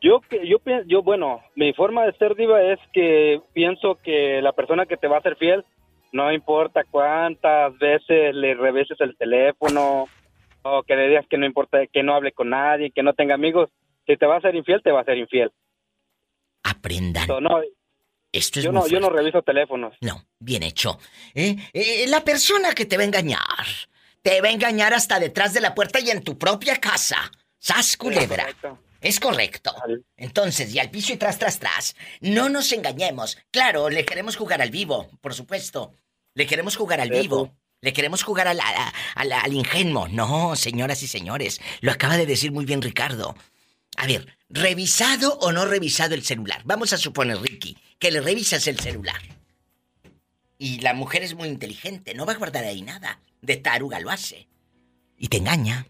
Yo, 0.00 0.20
que- 0.20 0.46
yo, 0.48 0.58
yo, 0.86 1.02
bueno, 1.02 1.42
mi 1.56 1.72
forma 1.72 2.04
de 2.06 2.12
ser 2.18 2.34
diva 2.36 2.62
es 2.62 2.78
que 2.92 3.40
pienso 3.52 3.96
que 4.02 4.40
la 4.42 4.52
persona 4.52 4.86
que 4.86 4.96
te 4.96 5.08
va 5.08 5.18
a 5.18 5.22
ser 5.22 5.36
fiel, 5.36 5.64
no 6.12 6.32
importa 6.32 6.82
cuántas 6.90 7.76
veces 7.78 8.34
le 8.34 8.54
reveses 8.54 9.00
el 9.00 9.16
teléfono 9.16 10.06
o 10.62 10.82
que 10.84 10.94
le 10.96 11.08
digas 11.08 11.26
que 11.28 11.36
no 11.38 11.46
importa, 11.46 11.78
que 11.92 12.02
no 12.02 12.14
hable 12.14 12.32
con 12.32 12.50
nadie, 12.50 12.90
que 12.92 13.02
no 13.02 13.12
tenga 13.12 13.34
amigos, 13.34 13.70
si 14.06 14.16
te 14.16 14.26
va 14.26 14.36
a 14.36 14.40
ser 14.40 14.54
infiel, 14.54 14.82
te 14.82 14.92
va 14.92 15.00
a 15.00 15.04
ser 15.04 15.18
infiel. 15.18 15.50
Aprendan. 16.62 17.26
So, 17.26 17.40
no, 17.40 17.60
Esto 18.32 18.58
es 18.60 18.64
yo 18.64 18.72
no, 18.72 18.86
yo 18.86 19.00
no 19.00 19.06
fuerte. 19.08 19.22
reviso 19.22 19.42
teléfonos. 19.42 19.94
No, 20.00 20.22
bien 20.38 20.62
hecho. 20.62 20.98
¿Eh? 21.34 21.56
Eh, 21.72 22.06
la 22.08 22.22
persona 22.24 22.72
que 22.74 22.84
te 22.86 22.96
va 22.96 23.02
a 23.02 23.06
engañar, 23.06 23.38
te 24.22 24.40
va 24.40 24.48
a 24.48 24.52
engañar 24.52 24.92
hasta 24.94 25.18
detrás 25.18 25.54
de 25.54 25.60
la 25.60 25.74
puerta 25.74 25.98
y 26.00 26.10
en 26.10 26.22
tu 26.22 26.38
propia 26.38 26.76
casa. 26.76 27.30
¡Sas, 27.58 27.96
culebra! 27.96 28.44
correcto. 28.44 28.78
Es 29.00 29.20
correcto. 29.20 29.72
Entonces, 30.16 30.74
y 30.74 30.78
al 30.78 30.90
piso 30.90 31.12
y 31.12 31.16
tras, 31.16 31.38
tras, 31.38 31.58
tras. 31.60 31.94
No 32.20 32.48
nos 32.48 32.72
engañemos. 32.72 33.38
Claro, 33.50 33.90
le 33.90 34.04
queremos 34.04 34.36
jugar 34.36 34.60
al 34.60 34.70
vivo, 34.70 35.08
por 35.20 35.34
supuesto. 35.34 35.94
Le 36.34 36.46
queremos 36.46 36.76
jugar 36.76 37.00
al 37.00 37.10
vivo. 37.10 37.56
Le 37.80 37.92
queremos 37.92 38.24
jugar 38.24 38.48
al, 38.48 38.58
al- 39.14 39.32
al 39.32 39.52
ingenuo. 39.52 40.08
No, 40.08 40.56
señoras 40.56 41.02
y 41.04 41.06
señores. 41.06 41.60
Lo 41.80 41.92
acaba 41.92 42.16
de 42.16 42.26
decir 42.26 42.50
muy 42.50 42.64
bien 42.64 42.82
Ricardo. 42.82 43.36
A 43.96 44.06
ver, 44.06 44.36
¿revisado 44.48 45.38
o 45.38 45.52
no 45.52 45.64
revisado 45.64 46.14
el 46.14 46.24
celular? 46.24 46.62
Vamos 46.64 46.92
a 46.92 46.98
suponer, 46.98 47.40
Ricky, 47.40 47.76
que 48.00 48.10
le 48.10 48.20
revisas 48.20 48.66
el 48.66 48.80
celular. 48.80 49.20
Y 50.58 50.80
la 50.80 50.92
mujer 50.92 51.22
es 51.22 51.34
muy 51.34 51.48
inteligente, 51.48 52.14
no 52.14 52.26
va 52.26 52.32
a 52.32 52.36
guardar 52.36 52.64
ahí 52.64 52.82
nada. 52.82 53.20
De 53.42 53.56
taruga 53.56 54.00
lo 54.00 54.10
hace. 54.10 54.48
Y 55.16 55.28
te 55.28 55.36
engaña. 55.36 55.86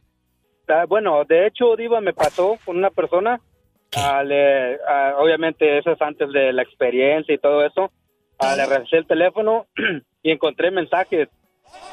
Ah, 0.68 0.84
bueno, 0.86 1.24
de 1.24 1.46
hecho, 1.46 1.76
Diva, 1.76 2.00
me 2.00 2.12
pasó 2.12 2.58
con 2.64 2.76
una 2.76 2.90
persona. 2.90 3.40
ah, 3.96 4.22
le- 4.22 4.78
ah, 4.86 5.14
obviamente, 5.18 5.78
eso 5.78 5.92
es 5.92 6.00
antes 6.02 6.30
de 6.32 6.52
la 6.52 6.62
experiencia 6.62 7.34
y 7.34 7.38
todo 7.38 7.64
eso. 7.64 7.90
Ah, 8.38 8.54
le 8.54 8.66
revisé 8.66 8.98
el 8.98 9.06
teléfono 9.06 9.66
y 10.22 10.30
encontré 10.30 10.70
mensajes 10.70 11.28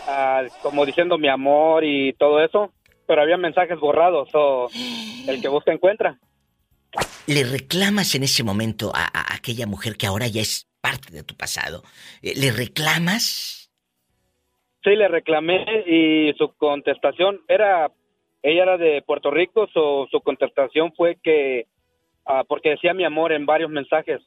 ah, 0.07 0.43
como 0.61 0.86
diciendo 0.86 1.17
mi 1.17 1.28
amor 1.30 1.84
y 1.84 2.13
todo 2.13 2.43
eso. 2.43 2.71
Pero 3.07 3.21
había 3.21 3.38
mensajes 3.38 3.80
borrados. 3.80 4.30
o 4.34 4.67
el 5.28 5.41
que 5.41 5.47
busca 5.47 5.71
encuentra. 5.71 6.17
¿Le 7.28 7.43
reclamas 7.43 8.13
en 8.15 8.23
ese 8.23 8.43
momento 8.43 8.91
a, 8.93 9.05
a 9.05 9.36
aquella 9.36 9.65
mujer 9.67 9.97
que 9.97 10.05
ahora 10.07 10.28
ya 10.28 10.41
es 10.41 10.67
parte 10.82 11.11
de 11.11 11.23
tu 11.23 11.36
pasado? 11.36 11.82
Eh, 12.21 12.34
¿Le 12.36 12.51
reclamas? 12.51 13.71
Sí, 14.84 14.91
le 14.95 15.07
reclamé 15.07 15.65
y 15.88 16.34
su 16.38 16.53
contestación 16.57 17.41
era, 17.47 17.91
ella 18.47 18.63
era 18.63 18.77
de 18.77 19.01
Puerto 19.01 19.31
Rico, 19.31 19.67
so- 19.73 20.07
su 20.11 20.21
contestación 20.21 20.93
fue 20.95 21.17
que, 21.23 21.65
ah, 22.25 22.43
porque 22.47 22.69
decía 22.71 22.93
mi 22.93 23.03
amor 23.05 23.31
en 23.31 23.45
varios 23.45 23.69
mensajes, 23.71 24.21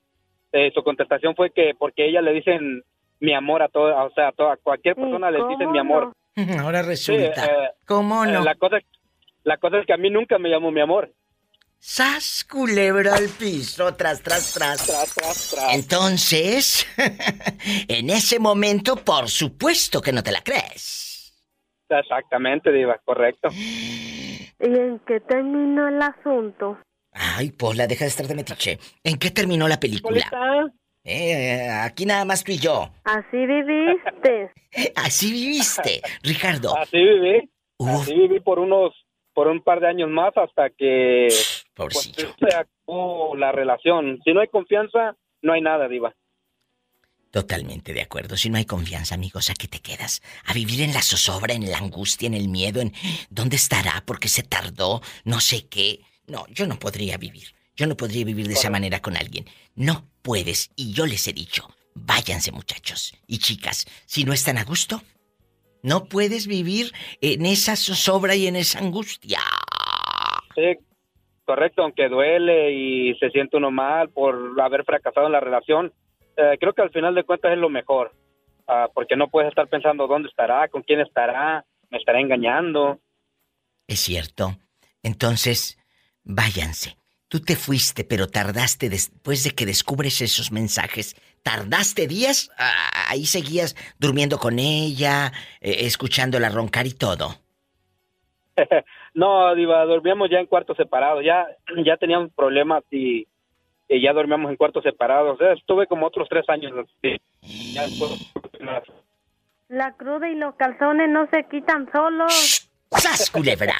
eh, 0.52 0.70
su 0.74 0.82
contestación 0.82 1.34
fue 1.36 1.50
que 1.50 1.72
porque 1.78 2.06
ella 2.08 2.20
le 2.22 2.32
dicen 2.32 2.82
mi 3.20 3.34
amor 3.34 3.62
a 3.62 3.68
toda, 3.68 4.04
o 4.04 4.10
sea, 4.10 4.28
a 4.28 4.32
toda, 4.32 4.56
cualquier 4.56 4.94
persona 4.96 5.30
le 5.30 5.38
dicen 5.48 5.70
mi 5.70 5.78
amor. 5.78 6.12
Ahora 6.60 6.82
Sí, 6.82 6.88
resulta. 6.88 7.44
eh, 7.46 7.70
¿Cómo 7.86 8.24
eh, 8.24 8.32
no? 8.32 8.42
la 8.44 8.54
cosa, 8.54 8.78
la 9.44 9.56
cosa 9.58 9.78
es 9.78 9.86
que 9.86 9.92
a 9.92 9.96
mí 9.96 10.08
nunca 10.10 10.38
me 10.38 10.48
llamó 10.48 10.70
mi 10.70 10.80
amor. 10.80 11.12
¡Sas, 11.80 12.44
culebra 12.44 13.14
al 13.14 13.28
piso! 13.28 13.94
Tras, 13.94 14.20
tras, 14.22 14.52
tras. 14.52 14.84
Tras, 14.84 15.14
tras, 15.14 15.50
tras. 15.54 15.74
Entonces, 15.74 16.86
en 17.88 18.10
ese 18.10 18.38
momento, 18.40 18.96
por 18.96 19.28
supuesto 19.28 20.00
que 20.00 20.12
no 20.12 20.22
te 20.24 20.32
la 20.32 20.42
crees. 20.42 21.07
Exactamente, 21.88 22.72
Diva, 22.72 22.98
correcto. 23.04 23.48
¿Y 23.50 24.66
en 24.66 24.98
qué 25.06 25.20
terminó 25.20 25.88
el 25.88 26.00
asunto? 26.02 26.78
Ay, 27.12 27.52
Pola, 27.52 27.86
deja 27.86 28.04
de 28.04 28.08
estar 28.08 28.26
de 28.26 28.34
metiche. 28.34 28.78
¿En 29.02 29.18
qué 29.18 29.30
terminó 29.30 29.66
la 29.68 29.80
película? 29.80 30.24
Eh, 31.04 31.68
aquí 31.70 32.04
nada 32.04 32.24
más 32.24 32.44
tú 32.44 32.52
y 32.52 32.58
yo. 32.58 32.90
Así 33.04 33.46
viviste. 33.46 34.52
Así 34.96 35.32
viviste, 35.32 36.02
Ricardo. 36.22 36.76
Así 36.76 36.98
viví. 36.98 37.50
Así 37.80 38.14
viví 38.14 38.40
por 38.40 38.58
unos, 38.58 38.92
por 39.32 39.46
un 39.46 39.62
par 39.62 39.80
de 39.80 39.88
años 39.88 40.10
más 40.10 40.36
hasta 40.36 40.70
que 40.70 41.28
pues, 41.74 42.12
se 42.38 42.54
acabó 42.54 43.36
la 43.36 43.52
relación. 43.52 44.18
Si 44.24 44.32
no 44.32 44.40
hay 44.40 44.48
confianza, 44.48 45.16
no 45.42 45.52
hay 45.52 45.62
nada, 45.62 45.88
Diva. 45.88 46.14
Totalmente 47.30 47.92
de 47.92 48.00
acuerdo. 48.00 48.36
Si 48.36 48.48
no 48.48 48.56
hay 48.56 48.64
confianza, 48.64 49.14
amigos, 49.14 49.50
¿a 49.50 49.54
qué 49.54 49.68
te 49.68 49.80
quedas? 49.80 50.22
¿A 50.46 50.54
vivir 50.54 50.80
en 50.80 50.94
la 50.94 51.02
zozobra, 51.02 51.54
en 51.54 51.70
la 51.70 51.78
angustia, 51.78 52.26
en 52.26 52.34
el 52.34 52.48
miedo, 52.48 52.80
en 52.80 52.92
dónde 53.28 53.56
estará, 53.56 54.02
por 54.06 54.18
qué 54.18 54.28
se 54.28 54.42
tardó, 54.42 55.02
no 55.24 55.40
sé 55.40 55.68
qué? 55.68 56.00
No, 56.26 56.46
yo 56.48 56.66
no 56.66 56.78
podría 56.78 57.18
vivir. 57.18 57.54
Yo 57.76 57.86
no 57.86 57.96
podría 57.96 58.24
vivir 58.24 58.48
de 58.48 58.54
esa 58.54 58.70
manera 58.70 59.00
con 59.00 59.16
alguien. 59.16 59.44
No 59.74 60.08
puedes. 60.22 60.70
Y 60.74 60.92
yo 60.92 61.06
les 61.06 61.28
he 61.28 61.32
dicho, 61.32 61.68
váyanse 61.94 62.50
muchachos 62.50 63.14
y 63.26 63.38
chicas. 63.38 63.86
Si 64.06 64.24
no 64.24 64.32
están 64.32 64.58
a 64.58 64.64
gusto, 64.64 65.02
no 65.82 66.06
puedes 66.06 66.46
vivir 66.46 66.92
en 67.20 67.46
esa 67.46 67.76
zozobra 67.76 68.34
y 68.34 68.46
en 68.46 68.56
esa 68.56 68.80
angustia. 68.80 69.40
Sí, 70.54 70.76
correcto, 71.44 71.82
aunque 71.82 72.08
duele 72.08 72.72
y 72.72 73.14
se 73.18 73.30
siente 73.30 73.56
uno 73.58 73.70
mal 73.70 74.08
por 74.10 74.60
haber 74.60 74.84
fracasado 74.84 75.26
en 75.26 75.32
la 75.32 75.40
relación, 75.40 75.92
eh, 76.38 76.56
creo 76.58 76.72
que 76.72 76.82
al 76.82 76.90
final 76.90 77.14
de 77.14 77.24
cuentas 77.24 77.52
es 77.52 77.58
lo 77.58 77.68
mejor, 77.68 78.12
Ah, 78.70 78.90
porque 78.92 79.16
no 79.16 79.28
puedes 79.28 79.48
estar 79.48 79.66
pensando 79.66 80.06
dónde 80.06 80.28
estará, 80.28 80.68
con 80.68 80.82
quién 80.82 81.00
estará, 81.00 81.64
me 81.88 81.96
estará 81.96 82.20
engañando. 82.20 82.98
Es 83.86 84.00
cierto. 84.00 84.58
Entonces, 85.02 85.78
váyanse. 86.22 86.98
Tú 87.28 87.40
te 87.40 87.56
fuiste, 87.56 88.04
pero 88.04 88.26
tardaste 88.26 88.90
después 88.90 89.42
de 89.42 89.52
que 89.52 89.64
descubres 89.64 90.20
esos 90.20 90.52
mensajes. 90.52 91.16
¿Tardaste 91.42 92.06
días? 92.06 92.50
Ah, 92.58 93.06
ahí 93.08 93.24
seguías 93.24 93.74
durmiendo 93.98 94.36
con 94.36 94.58
ella, 94.58 95.32
eh, 95.62 95.86
escuchándola 95.86 96.50
roncar 96.50 96.86
y 96.86 96.92
todo. 96.92 97.36
no, 99.14 99.54
Diva, 99.54 99.86
dormíamos 99.86 100.28
ya 100.28 100.40
en 100.40 100.46
cuartos 100.46 100.76
separados, 100.76 101.24
ya, 101.24 101.46
ya 101.86 101.96
teníamos 101.96 102.32
problemas 102.34 102.84
y, 102.90 103.26
y 103.88 104.02
ya 104.02 104.12
dormíamos 104.12 104.50
en 104.50 104.56
cuartos 104.56 104.82
separados. 104.84 105.38
Estuve 105.40 105.86
como 105.86 106.06
otros 106.06 106.28
tres 106.28 106.48
años. 106.48 106.72
así. 106.78 107.16
Ya 107.74 107.82
después- 107.86 108.28
La 109.68 109.92
cruda 109.96 110.28
y 110.28 110.34
los 110.34 110.54
calzones 110.56 111.08
no 111.10 111.28
se 111.30 111.44
quitan 111.50 111.88
solos. 111.92 112.70
¡Sas, 112.90 113.30
culebra! 113.30 113.74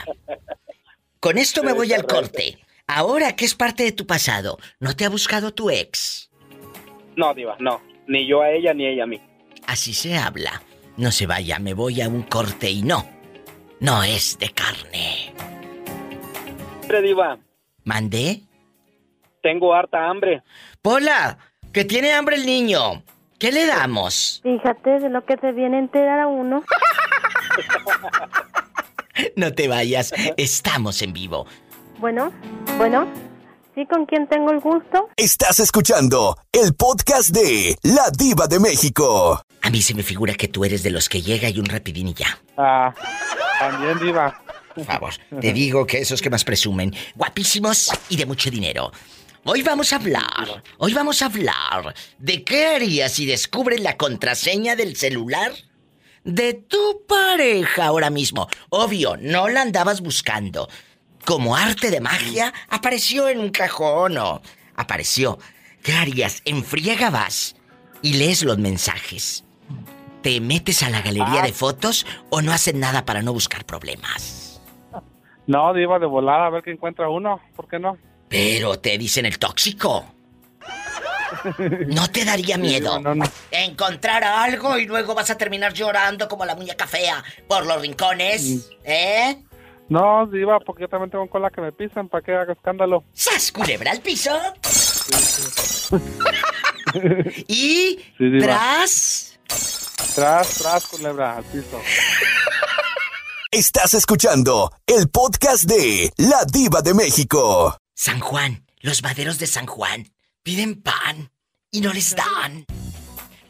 Con 1.21 1.39
esto 1.39 1.63
me 1.63 1.73
voy 1.73 1.93
al 1.93 2.05
corte. 2.07 2.59
Ahora 2.87 3.35
que 3.37 3.45
es 3.45 3.55
parte 3.55 3.83
de 3.85 3.93
tu 3.93 4.07
pasado, 4.07 4.59
¿no 4.81 4.95
te 4.97 5.05
ha 5.05 5.09
buscado 5.11 5.53
tu 5.53 5.71
ex? 5.71 6.31
No, 7.17 7.35
Diva, 7.35 7.57
no. 7.59 7.81
Ni 8.07 8.27
yo 8.27 8.41
a 8.43 8.51
ella 8.51 8.73
ni 8.73 8.87
ella 8.87 9.05
a 9.05 9.07
mí. 9.07 9.21
Así 9.67 9.93
se 9.93 10.17
habla. 10.17 10.63
No 10.97 11.11
se 11.11 11.27
vaya, 11.27 11.59
me 11.59 11.75
voy 11.75 12.01
a 12.01 12.09
un 12.09 12.23
corte 12.23 12.71
y 12.71 12.83
no. 12.83 13.05
No 13.81 14.03
es 14.03 14.39
de 14.39 14.51
carne. 14.51 15.33
Diva, 17.03 17.39
¿Mandé? 17.85 18.41
Tengo 19.43 19.75
harta 19.75 20.09
hambre. 20.09 20.43
Pola, 20.83 21.39
que 21.73 21.85
tiene 21.85 22.13
hambre 22.13 22.37
el 22.37 22.47
niño. 22.47 23.03
¿Qué 23.39 23.53
le 23.53 23.67
damos? 23.67 24.41
Fíjate 24.43 24.99
de 24.99 25.09
lo 25.09 25.25
que 25.25 25.37
se 25.37 25.53
viene 25.53 25.77
a 25.77 25.81
enterar 25.81 26.21
a 26.21 26.27
uno. 26.27 26.63
No 29.35 29.53
te 29.53 29.67
vayas, 29.67 30.13
estamos 30.37 31.03
en 31.03 31.13
vivo. 31.13 31.47
Bueno, 31.99 32.33
bueno. 32.77 33.09
¿Sí 33.75 33.87
con 33.87 34.07
quién 34.07 34.29
tengo 34.29 34.51
el 34.51 34.61
gusto? 34.61 35.09
Estás 35.17 35.61
escuchando 35.61 36.37
el 36.53 36.75
podcast 36.75 37.31
de 37.31 37.77
La 37.83 38.11
Diva 38.17 38.47
de 38.49 38.59
México. 38.59 39.41
A 39.63 39.71
mí 39.71 39.83
se 39.83 39.95
me 39.95 40.03
figura 40.03 40.35
que 40.35 40.49
tú 40.49 40.65
eres 40.65 40.83
de 40.83 40.91
los 40.91 41.09
que 41.09 41.23
llega 41.23 41.49
y 41.49 41.59
un 41.61 41.67
rapidín 41.67 42.09
y 42.09 42.15
ya. 42.15 42.27
Ah, 42.57 42.93
también 43.61 43.99
diva. 44.01 44.41
Por 44.75 44.85
favor, 44.85 45.13
te 45.41 45.53
digo 45.53 45.87
que 45.87 45.99
esos 45.99 46.23
que 46.23 46.31
más 46.31 46.45
presumen, 46.45 46.95
guapísimos 47.15 47.91
y 48.09 48.17
de 48.17 48.27
mucho 48.27 48.51
dinero. 48.51 48.93
Hoy 49.51 49.63
vamos 49.63 49.95
a 49.95 49.97
hablar, 49.97 50.63
hoy 50.77 50.93
vamos 50.93 51.23
a 51.23 51.25
hablar 51.25 51.95
de 52.19 52.45
qué 52.45 52.67
harías 52.67 53.13
si 53.13 53.25
descubres 53.25 53.81
la 53.81 53.97
contraseña 53.97 54.77
del 54.77 54.95
celular 54.95 55.53
de 56.23 56.53
tu 56.53 57.07
pareja 57.09 57.87
ahora 57.87 58.11
mismo. 58.11 58.47
Obvio, 58.69 59.17
no 59.17 59.49
la 59.49 59.63
andabas 59.63 60.03
buscando. 60.03 60.69
Como 61.25 61.57
arte 61.57 61.91
de 61.91 62.03
magia, 62.03 62.53
apareció 62.69 63.31
en 63.31 63.41
un 63.41 63.49
cajón 63.49 64.19
o 64.19 64.43
apareció. 64.77 65.39
¿Qué 65.83 65.95
harías? 65.95 66.43
En 66.45 66.63
friega 66.63 67.09
vas 67.09 67.57
y 68.03 68.19
lees 68.19 68.43
los 68.43 68.59
mensajes. 68.59 69.47
¿Te 70.21 70.43
metes 70.43 70.83
a 70.83 70.91
la 70.91 71.01
galería 71.01 71.41
de 71.41 71.55
fotos 71.55 72.05
o 72.29 72.43
no 72.43 72.53
haces 72.53 72.75
nada 72.75 73.07
para 73.07 73.23
no 73.23 73.33
buscar 73.33 73.65
problemas? 73.65 74.61
No, 75.47 75.73
diva 75.73 75.99
de 75.99 76.05
volada 76.05 76.49
a 76.49 76.51
ver 76.51 76.63
qué 76.63 76.71
encuentra 76.71 77.09
uno. 77.09 77.41
¿Por 77.57 77.67
qué 77.67 77.79
no? 77.79 77.97
Pero 78.29 78.79
te 78.79 78.97
dicen 78.99 79.27
el 79.27 79.39
tóxico. 79.39 80.15
¿No 81.89 82.11
te 82.11 82.25
daría 82.25 82.57
miedo 82.57 82.99
No, 83.01 83.15
no. 83.15 83.25
encontrar 83.51 84.25
algo 84.25 84.79
y 84.79 84.87
luego 84.87 85.15
vas 85.15 85.31
a 85.31 85.37
terminar 85.37 85.73
llorando 85.75 86.27
como 86.29 86.45
la 86.45 86.55
muñeca 86.55 86.87
fea 86.87 87.23
por 87.47 87.65
los 87.67 87.81
rincones? 87.81 88.71
¿Eh? 88.85 89.37
No, 89.89 90.27
diva, 90.27 90.59
porque 90.61 90.83
yo 90.83 90.89
también 90.89 91.11
tengo 91.11 91.29
cola 91.29 91.51
que 91.51 91.61
me 91.61 91.73
pisan. 91.73 92.09
¿Para 92.09 92.23
qué 92.25 92.33
haga 92.35 92.53
escándalo? 92.55 93.05
¡Sas, 93.13 93.53
culebra 93.53 93.91
al 93.93 94.01
piso! 94.01 94.31
y 97.49 97.99
Sí, 98.19 98.31
diva. 98.31 98.47
tras... 98.47 99.39
Tras, 100.15 100.59
tras, 100.59 100.87
culebra, 100.87 101.37
al 101.37 101.45
piso. 101.45 101.81
Estás 103.51 103.95
escuchando 103.95 104.73
el 104.87 105.09
podcast 105.09 105.65
de 105.65 106.13
La 106.17 106.45
Diva 106.45 106.83
de 106.83 106.93
México. 106.95 107.77
San 108.01 108.21
Juan, 108.21 108.65
los 108.79 109.03
maderos 109.03 109.41
de 109.41 109.49
San 109.49 109.67
Juan 109.67 110.05
piden 110.45 110.81
pan 110.81 111.33
y 111.73 111.81
no 111.81 111.93
les 111.93 112.15
dan. 112.15 112.65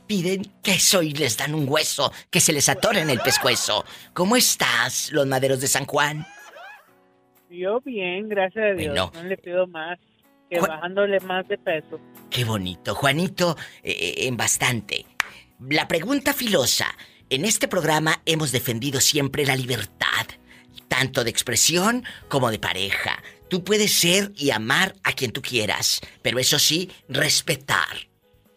Piden 0.06 0.42
queso 0.62 1.02
y 1.02 1.12
les 1.12 1.36
dan 1.36 1.54
un 1.54 1.68
hueso 1.68 2.10
que 2.30 2.40
se 2.40 2.54
les 2.54 2.70
atore 2.70 3.02
en 3.02 3.10
el 3.10 3.20
pescuezo. 3.20 3.84
¿Cómo 4.14 4.36
estás, 4.36 5.12
los 5.12 5.26
maderos 5.26 5.60
de 5.60 5.66
San 5.66 5.84
Juan? 5.84 6.26
Yo 7.50 7.82
bien, 7.82 8.30
gracias 8.30 8.64
a 8.64 8.74
Dios. 8.74 8.94
Bueno. 8.94 9.12
No 9.14 9.22
le 9.24 9.36
pido 9.36 9.66
más 9.66 9.98
que 10.48 10.58
bajándole 10.60 11.20
más 11.20 11.46
de 11.46 11.58
peso. 11.58 12.00
Qué 12.30 12.44
bonito, 12.44 12.94
Juanito, 12.94 13.54
eh, 13.82 13.90
eh, 13.92 14.14
en 14.28 14.38
bastante. 14.38 15.04
La 15.60 15.86
pregunta 15.86 16.32
filosa. 16.32 16.86
En 17.28 17.44
este 17.44 17.68
programa 17.68 18.22
hemos 18.24 18.50
defendido 18.50 19.02
siempre 19.02 19.44
la 19.44 19.56
libertad, 19.56 20.26
tanto 20.88 21.22
de 21.22 21.28
expresión 21.28 22.02
como 22.30 22.50
de 22.50 22.58
pareja. 22.58 23.17
Tú 23.48 23.64
puedes 23.64 23.92
ser 23.92 24.32
y 24.36 24.50
amar 24.50 24.94
a 25.02 25.12
quien 25.12 25.32
tú 25.32 25.40
quieras, 25.40 26.00
pero 26.22 26.38
eso 26.38 26.58
sí, 26.58 26.90
respetar 27.08 28.08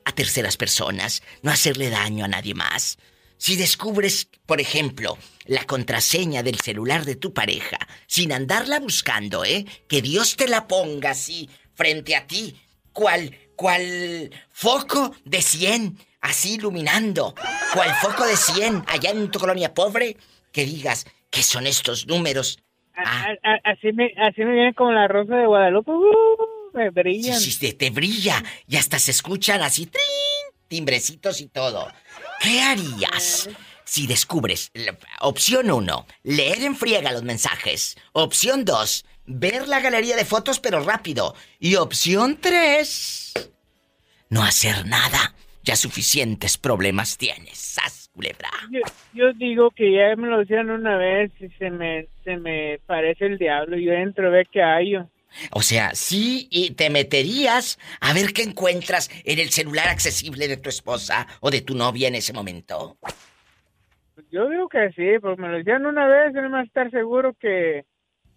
a 0.04 0.12
terceras 0.12 0.58
personas, 0.58 1.24
no 1.42 1.52
hacerle 1.52 1.90
daño 1.90 2.26
a 2.26 2.28
nadie 2.28 2.54
más. 2.54 2.98
Si 3.38 3.56
descubres, 3.56 4.28
por 4.46 4.62
ejemplo, 4.62 5.18
la 5.46 5.66
contraseña 5.66 6.44
del 6.44 6.60
celular 6.60 7.06
de 7.06 7.16
tu 7.16 7.34
pareja, 7.34 7.80
sin 8.06 8.34
andarla 8.34 8.80
buscando, 8.80 9.46
¿eh? 9.46 9.66
Que 9.88 10.02
Dios 10.02 10.36
te 10.36 10.48
la 10.48 10.68
ponga 10.68 11.12
así, 11.12 11.50
frente 11.74 12.16
a 12.16 12.28
ti, 12.28 12.56
cual, 12.92 13.36
cual 13.56 14.30
foco 14.50 15.16
de 15.26 15.42
100, 15.42 15.98
así 16.20 16.54
iluminando, 16.56 17.34
cual 17.74 17.96
foco 18.02 18.28
de 18.28 18.38
100 18.38 18.84
allá 18.88 19.12
en 19.12 19.32
tu 19.32 19.40
colonia 19.40 19.74
pobre, 19.74 20.18
que 20.52 20.66
digas, 20.66 21.06
¿qué 21.30 21.42
son 21.42 21.66
estos 21.66 22.08
números? 22.08 22.60
A- 23.06 23.28
Ah. 23.28 23.34
a- 23.44 23.72
así, 23.72 23.92
me, 23.94 24.12
así 24.18 24.42
me 24.44 24.54
viene 24.54 24.74
como 24.74 24.92
la 24.92 25.08
rosa 25.08 25.36
de 25.36 25.46
Guadalupe. 25.46 25.92
uh, 25.92 26.78
me 26.78 26.86
Sí, 26.86 26.90
brillan. 26.94 27.40
sí, 27.40 27.60
te, 27.60 27.74
te 27.74 27.90
brilla 27.90 28.42
y 28.68 28.78
hasta 28.78 28.98
se 29.00 29.12
escuchan 29.12 29.62
así, 29.62 29.86
¡trin! 29.88 30.04
timbrecitos 30.68 31.42
y 31.42 31.48
todo. 31.48 31.92
¿Qué 32.42 32.62
harías 32.62 33.50
si 33.84 34.08
descubres, 34.08 34.72
opción 35.20 35.70
1, 35.70 36.06
leer 36.24 36.64
en 36.64 36.76
friega 36.78 37.12
los 37.12 37.24
mensajes? 37.24 37.98
Opción 38.14 38.64
2, 38.64 39.04
ver 39.26 39.68
la 39.68 39.82
galería 39.82 40.16
de 40.16 40.24
fotos 40.24 40.60
pero 40.62 40.80
rápido. 40.82 41.36
Y 41.60 41.76
opción 41.76 42.38
3, 42.40 43.34
no 44.30 44.44
hacer 44.44 44.86
nada. 44.86 45.36
Ya 45.64 45.76
suficientes 45.76 46.58
problemas 46.58 47.18
tienes, 47.18 47.58
sas, 47.58 48.01
culebra. 48.14 48.50
Yo, 48.72 48.82
yo 49.14 49.34
digo 49.34 49.72
que 49.72 49.92
ya 49.94 50.16
me 50.16 50.28
lo 50.28 50.42
hicieron 50.42 50.70
una 50.70 50.98
vez 50.98 51.32
y 51.40 51.50
se 51.50 51.70
me, 51.70 52.08
se 52.24 52.38
me 52.38 52.80
parece 52.86 53.26
el 53.26 53.38
diablo. 53.38 53.78
Yo 53.78 53.94
entro 53.94 54.28
a 54.28 54.32
ver 54.32 54.48
qué 54.52 54.62
hay. 54.62 54.92
yo. 54.92 55.08
O 55.52 55.62
sea, 55.62 55.96
sí, 55.96 56.48
y 56.52 56.72
te 56.72 56.90
meterías 56.90 57.80
a 58.02 58.14
ver 58.14 58.34
qué 58.34 58.44
encuentras 58.44 59.10
en 59.24 59.40
el 59.40 59.50
celular 59.50 59.88
accesible 59.88 60.48
de 60.48 60.58
tu 60.58 60.70
esposa 60.70 61.28
o 61.40 61.50
de 61.50 61.62
tu 61.62 61.74
novia 61.76 62.08
en 62.08 62.16
ese 62.16 62.34
momento. 62.34 62.98
Yo 64.30 64.50
digo 64.50 64.68
que 64.68 64.90
sí, 64.92 65.20
porque 65.22 65.42
me 65.42 65.50
lo 65.50 65.60
hicieron 65.60 65.86
una 65.86 66.08
vez 66.08 66.34
no 66.34 66.50
me 66.50 66.64
estar 66.64 66.92
seguro 66.92 67.34
que, 67.34 67.86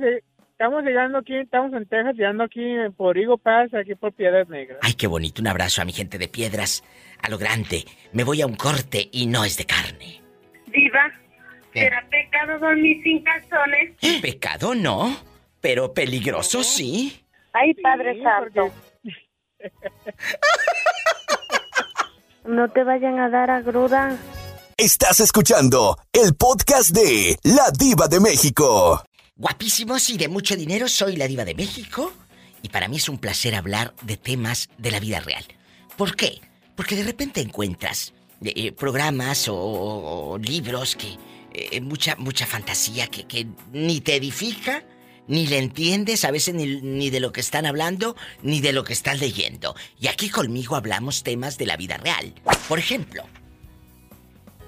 estamos 0.52 0.84
llegando 0.84 1.20
aquí, 1.20 1.38
estamos 1.38 1.72
en 1.74 1.86
Texas, 1.88 2.16
llegando 2.16 2.44
aquí 2.44 2.62
por 2.98 3.18
Higo 3.18 3.38
Pass, 3.38 3.74
aquí 3.74 3.96
por 3.96 4.12
Piedras 4.14 4.50
Negras. 4.50 4.80
Ay, 4.82 4.94
qué 4.94 5.08
bonito. 5.08 5.42
Un 5.42 5.48
abrazo 5.48 5.82
a 5.82 5.86
mi 5.86 5.94
gente 5.94 6.18
de 6.18 6.28
piedras. 6.28 6.84
A 7.22 7.30
lo 7.30 7.38
grande. 7.38 7.86
Me 8.14 8.26
voy 8.26 8.42
a 8.42 8.46
un 8.46 8.56
corte 8.56 9.08
y 9.12 9.26
no 9.28 9.44
es 9.46 9.58
de 9.58 9.66
carne. 9.66 10.22
Diva, 10.68 11.12
¿Qué? 11.74 11.82
¿será 11.82 12.08
pecado 12.10 12.58
dormir 12.60 13.02
sin 13.04 13.22
calzones? 13.24 13.96
Pecado 14.22 14.74
no, 14.76 15.18
pero 15.62 15.94
peligroso 15.94 16.64
sí. 16.64 17.26
Ay, 17.54 17.74
Padre 17.76 18.22
Santo. 18.22 18.74
No 22.46 22.70
te 22.72 22.84
vayan 22.84 23.20
a 23.20 23.30
dar 23.30 23.52
a 23.52 23.62
gruda. 23.62 24.18
Estás 24.78 25.20
escuchando 25.20 25.98
el 26.14 26.36
podcast 26.36 26.92
de 26.92 27.38
La 27.44 27.70
Diva 27.78 28.08
de 28.08 28.20
México. 28.20 29.04
Guapísimos 29.36 30.10
y 30.10 30.18
de 30.18 30.28
mucho 30.28 30.56
dinero, 30.56 30.88
soy 30.88 31.16
la 31.16 31.28
diva 31.28 31.46
de 31.46 31.56
México. 31.56 32.12
Y 32.62 32.70
para 32.70 32.88
mí 32.88 32.98
es 32.98 33.08
un 33.08 33.18
placer 33.18 33.56
hablar 33.56 33.94
de 34.02 34.18
temas 34.18 34.70
de 34.78 34.92
la 34.92 35.00
vida 35.00 35.20
real. 35.22 35.46
¿Por 35.98 36.16
qué? 36.16 36.42
Porque 36.76 36.96
de 36.96 37.04
repente 37.04 37.40
encuentras 37.42 38.14
eh, 38.44 38.54
eh, 38.56 38.72
programas 38.74 39.48
o, 39.48 39.56
o- 39.56 40.32
o 40.34 40.38
libros 40.38 40.96
que... 40.96 41.18
eh, 41.54 41.80
mucha, 41.82 42.16
mucha 42.18 42.46
fantasía 42.46 43.08
que, 43.08 43.26
que 43.26 43.48
ni 43.72 44.02
te 44.02 44.16
edifica, 44.16 44.84
ni 45.30 45.46
le 45.46 45.60
entiendes 45.60 46.26
a 46.26 46.32
veces 46.32 46.56
ni, 46.56 47.10
de 47.10 47.20
lo 47.20 47.32
que 47.32 47.40
están 47.40 47.68
hablando, 47.68 48.18
ni 48.42 48.62
de 48.62 48.74
lo 48.74 48.84
que 48.84 48.94
estás 48.94 49.20
leyendo. 49.20 49.76
Y 50.00 50.08
aquí 50.08 50.30
conmigo 50.30 50.76
hablamos 50.76 51.24
temas 51.24 51.58
de 51.58 51.68
la 51.68 51.78
vida 51.78 51.98
real. 51.98 52.34
Por 52.68 52.80
ejemplo, 52.80 53.24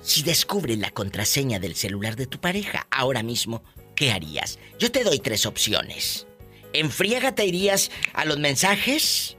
si 0.03 0.21
descubren 0.21 0.79
la 0.79 0.91
contraseña 0.91 1.59
del 1.59 1.75
celular 1.75 2.15
de 2.15 2.27
tu 2.27 2.39
pareja 2.39 2.85
ahora 2.91 3.23
mismo, 3.23 3.63
¿qué 3.95 4.11
harías? 4.11 4.59
Yo 4.77 4.91
te 4.91 5.03
doy 5.03 5.19
tres 5.19 5.47
opciones. 5.47 6.27
En 6.73 6.91
te 6.91 7.45
irías 7.45 7.89
a 8.13 8.23
los 8.25 8.37
mensajes, 8.37 9.37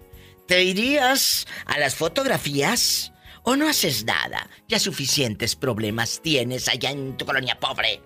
te 0.49 0.65
irías 0.65 1.47
a 1.67 1.79
las 1.79 1.95
fotografías 1.95 3.12
o 3.45 3.57
no 3.57 3.69
haces 3.69 4.05
nada. 4.05 4.49
Ya 4.69 4.79
suficientes 4.79 5.57
problemas 5.57 6.21
tienes 6.23 6.69
allá 6.69 6.91
en 6.91 7.17
tu 7.17 7.25
colonia 7.25 7.59
pobre. 7.59 8.03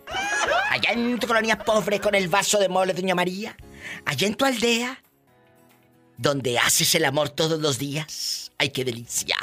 Allá 0.71 0.93
en 0.93 1.19
tu 1.19 1.27
colonia 1.27 1.59
pobre 1.59 2.01
con 2.01 2.15
el 2.15 2.29
vaso 2.29 2.59
de 2.59 2.69
mole, 2.69 2.93
doña 2.93 3.15
María. 3.15 3.57
Allá 4.05 4.27
en 4.27 4.35
tu 4.35 4.45
aldea, 4.45 5.03
donde 6.17 6.59
haces 6.59 6.95
el 6.95 7.05
amor 7.05 7.31
todos 7.31 7.61
los 7.61 7.79
días. 7.79 8.53
¡Ay, 8.59 8.71
qué 8.71 8.85
delicia! 8.85 9.37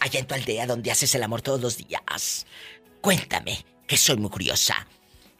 Allá 0.00 0.20
en 0.20 0.26
tu 0.26 0.34
aldea, 0.34 0.66
donde 0.66 0.90
haces 0.90 1.14
el 1.14 1.22
amor 1.22 1.42
todos 1.42 1.60
los 1.60 1.76
días. 1.76 2.46
Cuéntame, 3.00 3.64
que 3.86 3.96
soy 3.96 4.16
muy 4.16 4.30
curiosa. 4.30 4.86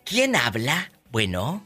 ¿Quién 0.04 0.34
habla? 0.34 0.90
Bueno, 1.10 1.64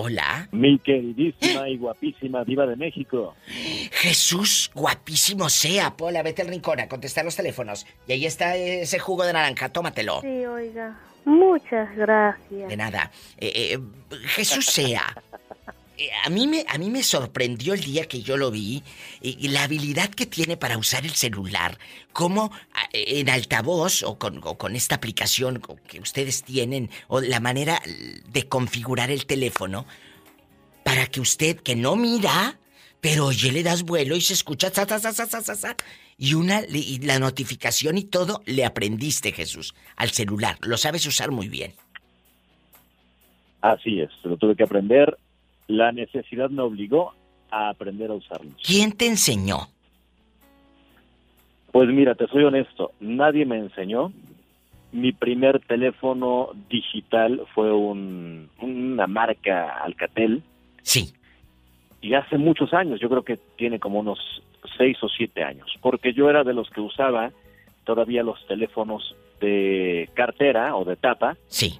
hola. 0.00 0.48
Mi 0.52 0.78
queridísima 0.78 1.68
y 1.68 1.76
guapísima 1.76 2.44
diva 2.44 2.66
de 2.66 2.76
México. 2.76 3.34
Jesús, 3.90 4.70
guapísimo 4.74 5.48
sea. 5.48 5.96
Pola, 5.96 6.22
vete 6.22 6.42
al 6.42 6.48
rincón 6.48 6.78
a 6.80 6.88
contestar 6.88 7.24
los 7.24 7.34
teléfonos. 7.34 7.84
Y 8.06 8.12
ahí 8.12 8.24
está 8.24 8.54
ese 8.56 8.98
jugo 9.00 9.24
de 9.24 9.32
naranja, 9.32 9.70
tómatelo. 9.70 10.20
Sí, 10.20 10.46
oiga. 10.46 10.96
Muchas 11.24 11.94
gracias. 11.96 12.68
De 12.68 12.76
nada. 12.76 13.10
Eh, 13.38 13.74
eh, 13.74 13.78
Jesús 14.28 14.66
sea. 14.66 15.14
Eh, 15.98 16.10
A 16.24 16.30
mí, 16.30 16.46
me, 16.46 16.64
a 16.68 16.78
mí 16.78 16.90
me 16.90 17.02
sorprendió 17.02 17.74
el 17.74 17.80
día 17.80 18.06
que 18.06 18.22
yo 18.22 18.36
lo 18.36 18.50
vi 18.52 18.82
y 19.20 19.48
la 19.48 19.64
habilidad 19.64 20.10
que 20.10 20.26
tiene 20.26 20.56
para 20.56 20.78
usar 20.78 21.04
el 21.04 21.10
celular. 21.10 21.76
Cómo 22.12 22.52
a- 22.72 22.88
en 22.92 23.28
altavoz 23.28 24.04
o 24.04 24.16
con, 24.16 24.40
con 24.40 24.76
esta 24.76 24.94
aplicación 24.94 25.60
que 25.88 25.98
ustedes 26.00 26.44
tienen 26.44 26.88
o 27.08 27.20
la 27.20 27.40
manera 27.40 27.82
de 28.28 28.48
configurar 28.48 29.10
el 29.10 29.26
teléfono 29.26 29.86
para 30.84 31.06
que 31.06 31.20
usted 31.20 31.56
que 31.60 31.74
no 31.74 31.96
mira, 31.96 32.58
pero 33.00 33.26
oye, 33.26 33.50
le 33.52 33.62
das 33.64 33.82
vuelo 33.82 34.14
y 34.14 34.20
se 34.20 34.34
escucha 34.34 34.70
za, 34.70 34.86
za, 34.86 35.00
za, 35.00 35.76
y 36.16 36.34
una 36.34 36.62
y 36.68 36.98
la 37.00 37.18
notificación 37.18 37.98
y 37.98 38.04
todo 38.04 38.42
le 38.46 38.64
aprendiste, 38.64 39.32
Jesús, 39.32 39.74
al 39.96 40.10
celular. 40.10 40.58
Lo 40.62 40.76
sabes 40.76 41.04
usar 41.06 41.30
muy 41.30 41.48
bien. 41.48 41.74
Así 43.60 44.00
es, 44.00 44.10
lo 44.22 44.36
tuve 44.36 44.54
que 44.56 44.62
aprender. 44.62 45.16
La 45.68 45.92
necesidad 45.92 46.50
me 46.50 46.62
obligó 46.62 47.14
a 47.50 47.68
aprender 47.68 48.10
a 48.10 48.14
usarlo. 48.14 48.50
¿Quién 48.64 48.92
te 48.92 49.06
enseñó? 49.06 49.68
Pues 51.70 51.88
mira, 51.90 52.14
te 52.14 52.26
soy 52.26 52.44
honesto, 52.44 52.92
nadie 53.00 53.46
me 53.46 53.58
enseñó. 53.58 54.12
Mi 54.90 55.12
primer 55.12 55.60
teléfono 55.60 56.48
digital 56.70 57.42
fue 57.54 57.72
un, 57.72 58.48
una 58.60 59.06
marca 59.06 59.82
Alcatel. 59.84 60.42
Sí. 60.82 61.12
Y 62.00 62.14
hace 62.14 62.38
muchos 62.38 62.72
años, 62.72 63.00
yo 63.00 63.08
creo 63.10 63.22
que 63.22 63.38
tiene 63.56 63.78
como 63.78 64.00
unos 64.00 64.18
seis 64.78 64.96
o 65.02 65.08
siete 65.08 65.44
años, 65.44 65.70
porque 65.82 66.14
yo 66.14 66.30
era 66.30 66.42
de 66.44 66.54
los 66.54 66.70
que 66.70 66.80
usaba 66.80 67.30
todavía 67.84 68.22
los 68.22 68.44
teléfonos 68.46 69.14
de 69.40 70.08
cartera 70.14 70.74
o 70.76 70.84
de 70.84 70.96
tapa. 70.96 71.36
Sí. 71.48 71.78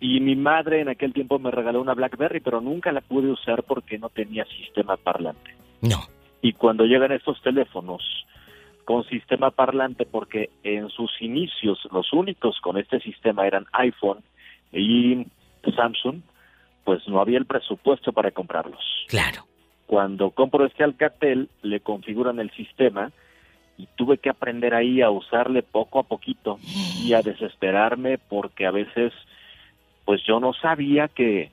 Y 0.00 0.20
mi 0.20 0.36
madre 0.36 0.80
en 0.80 0.88
aquel 0.88 1.12
tiempo 1.12 1.38
me 1.38 1.50
regaló 1.50 1.80
una 1.80 1.94
BlackBerry, 1.94 2.40
pero 2.40 2.60
nunca 2.60 2.92
la 2.92 3.00
pude 3.00 3.30
usar 3.30 3.64
porque 3.64 3.98
no 3.98 4.08
tenía 4.08 4.44
sistema 4.44 4.96
parlante. 4.96 5.54
No. 5.80 5.98
Y 6.40 6.52
cuando 6.52 6.84
llegan 6.84 7.12
estos 7.12 7.40
teléfonos 7.42 8.26
con 8.84 9.04
sistema 9.04 9.50
parlante, 9.50 10.06
porque 10.06 10.50
en 10.62 10.88
sus 10.88 11.10
inicios 11.20 11.78
los 11.92 12.12
únicos 12.12 12.60
con 12.60 12.78
este 12.78 13.00
sistema 13.00 13.46
eran 13.46 13.66
iPhone 13.72 14.20
y 14.72 15.26
Samsung, 15.76 16.22
pues 16.84 17.06
no 17.06 17.20
había 17.20 17.38
el 17.38 17.44
presupuesto 17.44 18.12
para 18.12 18.30
comprarlos. 18.30 18.80
Claro. 19.08 19.44
Cuando 19.86 20.30
compro 20.30 20.64
este 20.64 20.84
Alcatel, 20.84 21.48
le 21.62 21.80
configuran 21.80 22.38
el 22.38 22.50
sistema 22.52 23.10
y 23.76 23.86
tuve 23.96 24.18
que 24.18 24.30
aprender 24.30 24.74
ahí 24.74 25.02
a 25.02 25.10
usarle 25.10 25.62
poco 25.62 25.98
a 25.98 26.04
poquito 26.04 26.58
y 27.02 27.12
a 27.12 27.22
desesperarme 27.22 28.18
porque 28.18 28.66
a 28.66 28.70
veces 28.70 29.12
pues 30.08 30.22
yo 30.24 30.40
no 30.40 30.54
sabía 30.54 31.08
que 31.08 31.50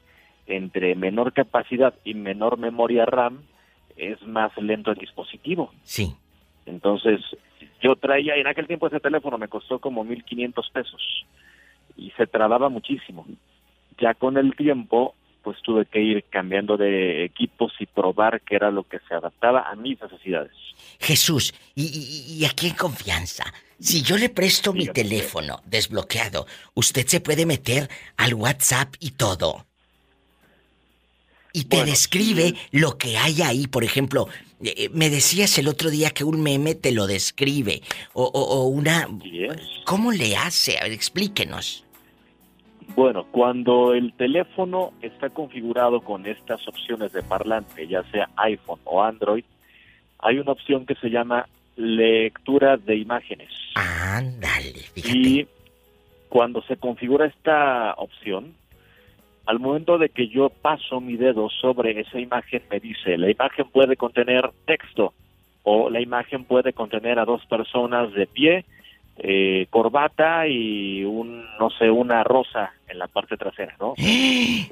entre 0.48 0.96
menor 0.96 1.34
capacidad 1.34 1.94
y 2.06 2.14
menor 2.14 2.58
memoria 2.58 3.06
RAM 3.06 3.42
es 3.98 4.26
más 4.26 4.56
lento 4.56 4.92
el 4.92 4.98
dispositivo. 4.98 5.74
Sí. 5.84 6.16
Entonces, 6.66 7.20
yo 7.82 7.98
traía, 7.98 8.38
en 8.38 8.48
aquel 8.48 8.66
tiempo 8.66 8.88
ese 8.88 9.02
teléfono 9.02 9.38
me 9.38 9.50
costó 9.50 9.80
como 9.80 10.06
1.500 10.06 10.72
pesos 10.72 11.26
y 11.98 12.12
se 12.12 12.28
trababa 12.28 12.70
muchísimo. 12.70 13.26
Ya 14.00 14.14
con 14.14 14.38
el 14.38 14.56
tiempo, 14.56 15.16
pues 15.46 15.62
tuve 15.62 15.86
que 15.86 16.02
ir 16.02 16.26
cambiando 16.30 16.76
de 16.76 17.24
equipos 17.24 17.72
y 17.80 17.86
probar 17.86 18.42
qué 18.42 18.56
era 18.56 18.72
lo 18.72 18.84
que 18.84 18.98
se 19.08 19.14
adaptaba 19.14 19.62
a 19.70 19.76
mis 19.76 20.02
necesidades. 20.02 20.52
Jesús, 21.00 21.54
y, 21.76 21.84
y- 21.86 22.40
y 22.40 22.46
aquí 22.46 22.68
en 22.68 22.74
confianza, 22.74 23.46
si 23.80 24.02
yo 24.02 24.18
le 24.18 24.30
presto 24.30 24.74
mi 24.74 24.88
teléfono 24.88 25.62
desbloqueado, 25.66 26.48
usted 26.74 27.06
se 27.08 27.22
puede 27.22 27.46
meter 27.46 27.90
al 28.18 28.34
WhatsApp 28.34 28.96
y 29.00 29.12
todo. 29.12 29.66
Y 31.54 31.66
te 31.66 31.78
describe 31.86 32.54
lo 32.72 32.98
que 32.98 33.18
hay 33.18 33.42
ahí. 33.42 33.68
Por 33.68 33.84
ejemplo, 33.86 34.28
eh, 34.62 34.74
eh, 34.76 34.90
me 34.92 35.10
decías 35.10 35.58
el 35.58 35.70
otro 35.70 35.90
día 35.90 36.10
que 36.10 36.26
un 36.26 36.42
meme 36.42 36.76
te 36.76 36.92
lo 36.92 37.08
describe. 37.08 37.82
O, 38.14 38.24
o- 38.26 38.58
o 38.60 38.64
una... 38.68 39.08
¿Cómo 39.86 40.12
le 40.12 40.36
hace? 40.36 40.78
A 40.80 40.84
ver, 40.84 40.92
explíquenos. 40.92 41.85
Bueno, 42.96 43.26
cuando 43.32 43.94
el 43.94 44.14
teléfono 44.14 44.94
está 45.02 45.30
configurado 45.30 46.02
con 46.02 46.26
estas 46.26 46.68
opciones 46.68 47.12
de 47.14 47.24
parlante, 47.24 47.88
ya 47.88 48.04
sea 48.12 48.30
iPhone 48.38 48.80
o 48.86 49.02
Android, 49.04 49.44
hay 50.20 50.40
una 50.40 50.52
opción 50.52 50.86
que 50.86 50.96
se 50.96 51.10
llama 51.10 51.48
lectura 51.76 52.78
de 52.78 52.96
imágenes. 52.96 53.50
Ándale, 53.76 54.74
Y 54.96 55.48
cuando 56.30 56.62
se 56.64 56.78
configura 56.78 57.26
esta 57.26 57.94
opción, 57.98 58.54
al 59.46 59.60
momento 59.60 59.98
de 59.98 60.10
que 60.10 60.28
yo 60.28 60.50
paso 60.50 61.00
mi 61.00 61.18
dedo 61.18 61.50
sobre 61.50 62.00
esa 62.00 62.20
imagen, 62.20 62.64
me 62.70 62.80
dice, 62.80 63.18
la 63.18 63.30
imagen 63.30 63.68
puede 63.70 63.96
contener 63.96 64.50
texto 64.66 65.14
o 65.64 65.90
la 65.90 66.02
imagen 66.02 66.46
puede 66.46 66.74
contener 66.74 67.20
a 67.20 67.26
dos 67.26 67.46
personas 67.46 68.14
de 68.14 68.28
pie, 68.28 68.66
eh, 69.18 69.68
corbata 69.70 70.48
y 70.48 71.04
un, 71.04 71.46
no 71.60 71.70
sé, 71.72 71.90
una 71.90 72.24
rosa 72.24 72.74
en 72.88 73.00
la 73.00 73.08
parte 73.08 73.38
trasera, 73.38 73.76
¿no? 73.80 73.94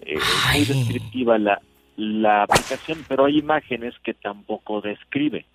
Eh, 0.05 0.17
es 0.17 0.21
muy 0.53 0.65
descriptiva 0.65 1.37
la, 1.37 1.61
la 1.95 2.43
aplicación, 2.43 3.05
pero 3.07 3.25
hay 3.25 3.39
imágenes 3.39 3.93
que 4.03 4.13
tampoco 4.13 4.81
describe 4.81 5.45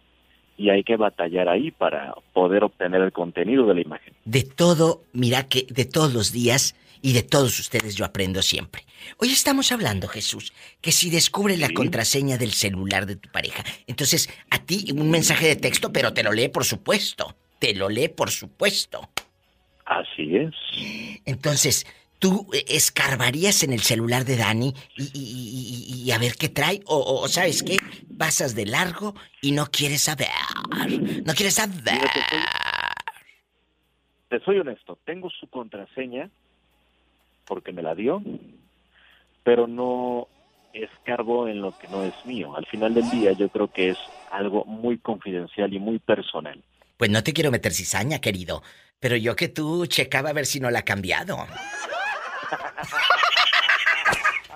y 0.56 0.70
hay 0.70 0.82
que 0.82 0.96
batallar 0.96 1.48
ahí 1.48 1.70
para 1.70 2.14
poder 2.32 2.64
obtener 2.64 3.00
el 3.00 3.12
contenido 3.12 3.66
de 3.66 3.74
la 3.74 3.80
imagen. 3.80 4.14
De 4.24 4.42
todo, 4.42 5.02
mira 5.12 5.44
que 5.44 5.66
de 5.70 5.84
todos 5.84 6.12
los 6.12 6.32
días 6.32 6.74
y 7.00 7.12
de 7.12 7.22
todos 7.22 7.58
ustedes 7.60 7.94
yo 7.94 8.04
aprendo 8.04 8.42
siempre. 8.42 8.84
Hoy 9.18 9.30
estamos 9.30 9.70
hablando, 9.70 10.08
Jesús, 10.08 10.52
que 10.80 10.90
si 10.92 11.10
descubre 11.10 11.56
la 11.56 11.70
contraseña 11.70 12.38
del 12.38 12.52
celular 12.52 13.06
de 13.06 13.16
tu 13.16 13.30
pareja, 13.30 13.64
entonces 13.86 14.28
a 14.50 14.58
ti 14.58 14.92
un 14.92 15.10
mensaje 15.10 15.46
de 15.46 15.56
texto, 15.56 15.92
pero 15.92 16.12
te 16.12 16.22
lo 16.22 16.32
lee 16.32 16.48
por 16.48 16.64
supuesto. 16.64 17.36
Te 17.58 17.74
lo 17.74 17.88
lee 17.88 18.08
por 18.08 18.30
supuesto. 18.30 19.08
Así 19.84 20.36
es. 20.36 20.54
Entonces, 21.24 21.86
¿tú 22.18 22.46
escarbarías 22.68 23.62
en 23.62 23.72
el 23.72 23.80
celular 23.80 24.24
de 24.24 24.36
Dani 24.36 24.74
y, 24.96 25.02
y- 25.04 25.10
y- 25.14 26.02
y- 26.04 26.10
a 26.12 26.18
ver 26.18 26.34
qué 26.34 26.48
trae? 26.48 26.80
O, 26.86 26.98
o, 26.98 27.28
¿sabes 27.28 27.62
qué? 27.62 27.76
Pasas 28.18 28.54
de 28.54 28.66
largo 28.66 29.14
y 29.40 29.52
no 29.52 29.66
quieres 29.66 30.02
saber. 30.02 30.28
No 31.24 31.34
quieres 31.34 31.54
saber. 31.54 31.98
Te 34.28 34.40
soy 34.40 34.58
honesto, 34.58 34.98
tengo 35.04 35.30
su 35.30 35.46
contraseña 35.48 36.28
porque 37.46 37.72
me 37.72 37.82
la 37.82 37.94
dio, 37.94 38.22
pero 39.42 39.66
no 39.66 40.28
escarbo 40.74 41.48
en 41.48 41.62
lo 41.62 41.76
que 41.78 41.88
no 41.88 42.04
es 42.04 42.12
mío. 42.26 42.54
Al 42.54 42.66
final 42.66 42.92
del 42.92 43.08
día 43.08 43.32
yo 43.32 43.48
creo 43.48 43.68
que 43.72 43.88
es 43.90 43.98
algo 44.30 44.66
muy 44.66 44.98
confidencial 44.98 45.72
y 45.72 45.78
muy 45.78 45.98
personal. 45.98 46.62
Pues 46.98 47.10
no 47.10 47.22
te 47.22 47.32
quiero 47.32 47.50
meter 47.52 47.72
cizaña, 47.72 48.20
querido. 48.20 48.62
Pero 48.98 49.16
yo 49.16 49.36
que 49.36 49.48
tú 49.48 49.86
checaba 49.86 50.30
a 50.30 50.32
ver 50.32 50.46
si 50.46 50.58
no 50.58 50.68
la 50.70 50.80
ha 50.80 50.84
cambiado. 50.84 51.46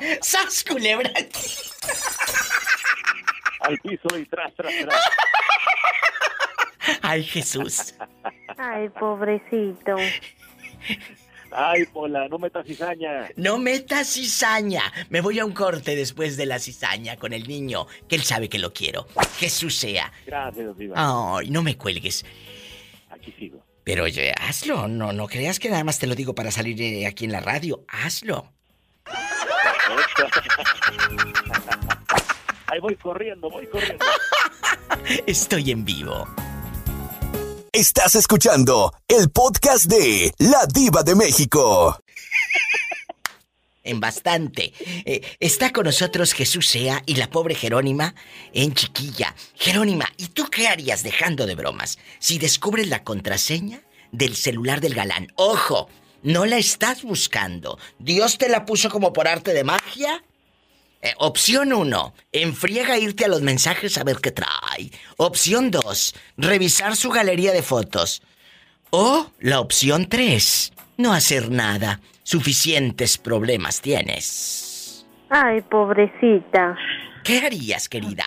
¡Sas, 0.20 0.64
culebra! 0.68 1.10
Al 3.60 3.78
piso 3.78 4.18
y 4.18 4.26
tras, 4.26 4.52
tras, 4.56 4.74
tras. 4.82 5.00
Ay, 7.02 7.22
Jesús. 7.22 7.94
Ay, 8.58 8.88
pobrecito. 8.88 9.94
Ay, 11.54 11.84
Pola, 11.86 12.28
no 12.28 12.38
metas 12.38 12.66
cizaña. 12.66 13.28
No 13.36 13.58
metas 13.58 14.08
cizaña. 14.14 14.92
Me 15.10 15.20
voy 15.20 15.38
a 15.38 15.44
un 15.44 15.52
corte 15.52 15.94
después 15.94 16.36
de 16.36 16.46
la 16.46 16.58
cizaña 16.58 17.16
con 17.16 17.32
el 17.32 17.46
niño, 17.46 17.86
que 18.08 18.16
él 18.16 18.22
sabe 18.22 18.48
que 18.48 18.58
lo 18.58 18.72
quiero. 18.72 19.06
Jesús 19.38 19.76
sea. 19.76 20.12
Gracias, 20.26 20.76
Diva. 20.76 20.94
Ay, 20.96 21.50
no 21.50 21.62
me 21.62 21.76
cuelgues. 21.76 22.24
Aquí 23.10 23.32
sigo. 23.38 23.62
Pero 23.84 24.04
oye, 24.04 24.32
hazlo, 24.40 24.86
no, 24.88 25.12
no 25.12 25.26
creas 25.26 25.58
que 25.58 25.68
nada 25.68 25.84
más 25.84 25.98
te 25.98 26.06
lo 26.06 26.14
digo 26.14 26.34
para 26.34 26.50
salir 26.50 26.80
eh, 26.80 27.06
aquí 27.06 27.24
en 27.24 27.32
la 27.32 27.40
radio. 27.40 27.84
Hazlo. 27.88 28.52
Ahí 32.66 32.80
voy 32.80 32.96
corriendo, 32.96 33.50
voy 33.50 33.66
corriendo. 33.66 34.04
Estoy 35.26 35.72
en 35.72 35.84
vivo. 35.84 36.26
Estás 37.74 38.16
escuchando 38.16 38.92
el 39.08 39.30
podcast 39.30 39.86
de 39.86 40.34
La 40.36 40.66
Diva 40.66 41.02
de 41.02 41.14
México. 41.14 41.98
En 43.82 43.98
bastante. 43.98 44.74
Eh, 45.06 45.22
está 45.40 45.72
con 45.72 45.86
nosotros 45.86 46.34
Jesús 46.34 46.68
Sea 46.68 47.02
y 47.06 47.14
la 47.14 47.30
pobre 47.30 47.54
Jerónima 47.54 48.14
en 48.52 48.74
chiquilla. 48.74 49.34
Jerónima, 49.54 50.04
¿y 50.18 50.26
tú 50.26 50.50
qué 50.50 50.68
harías 50.68 51.02
dejando 51.02 51.46
de 51.46 51.54
bromas 51.54 51.98
si 52.18 52.38
descubres 52.38 52.88
la 52.88 53.04
contraseña 53.04 53.80
del 54.10 54.36
celular 54.36 54.82
del 54.82 54.92
galán? 54.92 55.28
Ojo, 55.36 55.88
no 56.22 56.44
la 56.44 56.58
estás 56.58 57.02
buscando. 57.04 57.78
Dios 57.98 58.36
te 58.36 58.50
la 58.50 58.66
puso 58.66 58.90
como 58.90 59.14
por 59.14 59.28
arte 59.28 59.54
de 59.54 59.64
magia. 59.64 60.22
Eh, 61.04 61.14
opción 61.18 61.72
1, 61.72 62.14
enfriega 62.30 62.96
irte 62.96 63.24
a 63.24 63.28
los 63.28 63.42
mensajes 63.42 63.98
a 63.98 64.04
ver 64.04 64.18
qué 64.22 64.30
trae. 64.30 64.90
Opción 65.16 65.72
2, 65.72 66.14
revisar 66.36 66.94
su 66.94 67.10
galería 67.10 67.52
de 67.52 67.62
fotos. 67.62 68.22
O 68.90 69.26
la 69.40 69.58
opción 69.58 70.08
3, 70.08 70.72
no 70.98 71.12
hacer 71.12 71.50
nada. 71.50 72.00
Suficientes 72.22 73.18
problemas 73.18 73.80
tienes. 73.80 75.04
Ay, 75.28 75.60
pobrecita. 75.62 76.76
¿Qué 77.24 77.38
harías, 77.38 77.88
querida? 77.88 78.24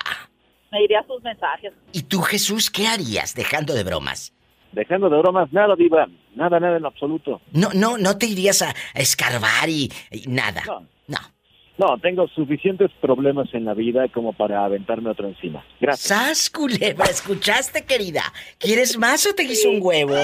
Me 0.70 0.84
iría 0.84 1.00
a 1.00 1.08
sus 1.08 1.24
mensajes. 1.24 1.72
¿Y 1.94 2.04
tú, 2.04 2.22
Jesús, 2.22 2.70
qué 2.70 2.88
harías 2.88 3.36
dejando 3.36 3.74
de 3.74 3.86
bromas? 3.86 4.34
Dejando 4.74 5.10
de 5.10 5.18
bromas, 5.20 5.50
nada, 5.54 5.76
Diva. 5.78 6.08
Nada, 6.36 6.60
nada 6.60 6.76
en 6.76 6.86
absoluto. 6.86 7.40
No, 7.54 7.70
no, 7.74 7.98
no 7.98 8.18
te 8.18 8.26
irías 8.26 8.62
a, 8.62 8.72
a 8.72 9.00
escarbar 9.00 9.70
y, 9.70 9.90
y 10.12 10.28
nada. 10.28 10.62
No. 10.68 10.86
No. 11.08 11.35
No, 11.78 11.98
tengo 12.02 12.28
suficientes 12.30 12.90
problemas 13.02 13.54
en 13.54 13.66
la 13.66 13.74
vida 13.74 14.08
como 14.14 14.32
para 14.32 14.64
aventarme 14.64 15.10
otro 15.10 15.28
encima. 15.28 15.66
Gracias. 15.82 16.08
¡Sas, 16.08 16.50
culebra! 16.50 17.06
¿Escuchaste, 17.06 17.84
querida? 17.86 18.24
¿Quieres 18.58 18.98
más 18.98 19.26
o 19.28 19.36
te 19.36 19.46
quiso 19.46 19.70
un 19.70 19.80
huevo? 19.82 20.16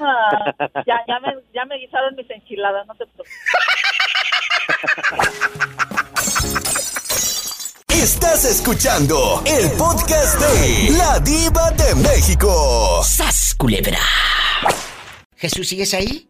Ah, 0.00 0.54
ya, 0.86 1.00
ya, 1.06 1.20
me, 1.20 1.34
ya 1.52 1.64
me 1.66 1.76
guisaron 1.76 2.14
mis 2.16 2.30
enchiladas, 2.30 2.86
no 2.86 2.94
te 2.94 3.04
preocupes. 3.06 3.32
Estás 7.88 8.44
escuchando 8.44 9.42
el 9.44 9.70
podcast 9.76 10.40
de 10.40 10.96
La 10.96 11.18
Diva 11.18 11.70
de 11.72 11.94
México. 11.96 13.02
¡Sas, 13.02 13.54
culebra! 13.58 13.98
Jesús, 15.36 15.68
¿sigues 15.68 15.92
ahí? 15.94 16.28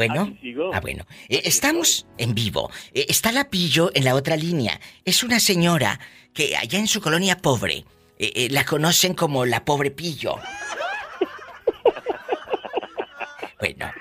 Bueno. 0.00 0.22
Aquí 0.22 0.38
sigo. 0.40 0.70
Ah, 0.72 0.80
bueno. 0.80 1.04
Eh, 1.28 1.42
estamos 1.44 2.06
en 2.16 2.34
vivo. 2.34 2.70
Eh, 2.94 3.04
está 3.10 3.32
la 3.32 3.50
Pillo 3.50 3.90
en 3.92 4.04
la 4.04 4.14
otra 4.14 4.34
línea. 4.34 4.80
Es 5.04 5.22
una 5.22 5.38
señora 5.40 6.00
que 6.32 6.56
allá 6.56 6.78
en 6.78 6.86
su 6.86 7.02
colonia 7.02 7.36
pobre 7.36 7.84
eh, 8.18 8.32
eh, 8.34 8.48
la 8.50 8.64
conocen 8.64 9.12
como 9.12 9.44
la 9.44 9.62
pobre 9.62 9.90
Pillo. 9.90 10.36
bueno, 13.60 13.92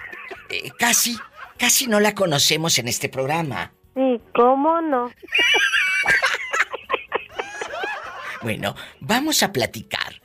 eh, 0.50 0.72
casi, 0.80 1.18
casi 1.58 1.88
no 1.88 2.00
la 2.00 2.16
conocemos 2.16 2.80
en 2.80 2.88
este 2.88 3.10
programa. 3.10 3.74
Sí, 3.94 4.22
¿cómo 4.34 4.82
no? 4.82 5.12
Bueno, 8.42 8.74
vamos 9.02 9.44
a 9.44 9.52
platicar. 9.52 10.22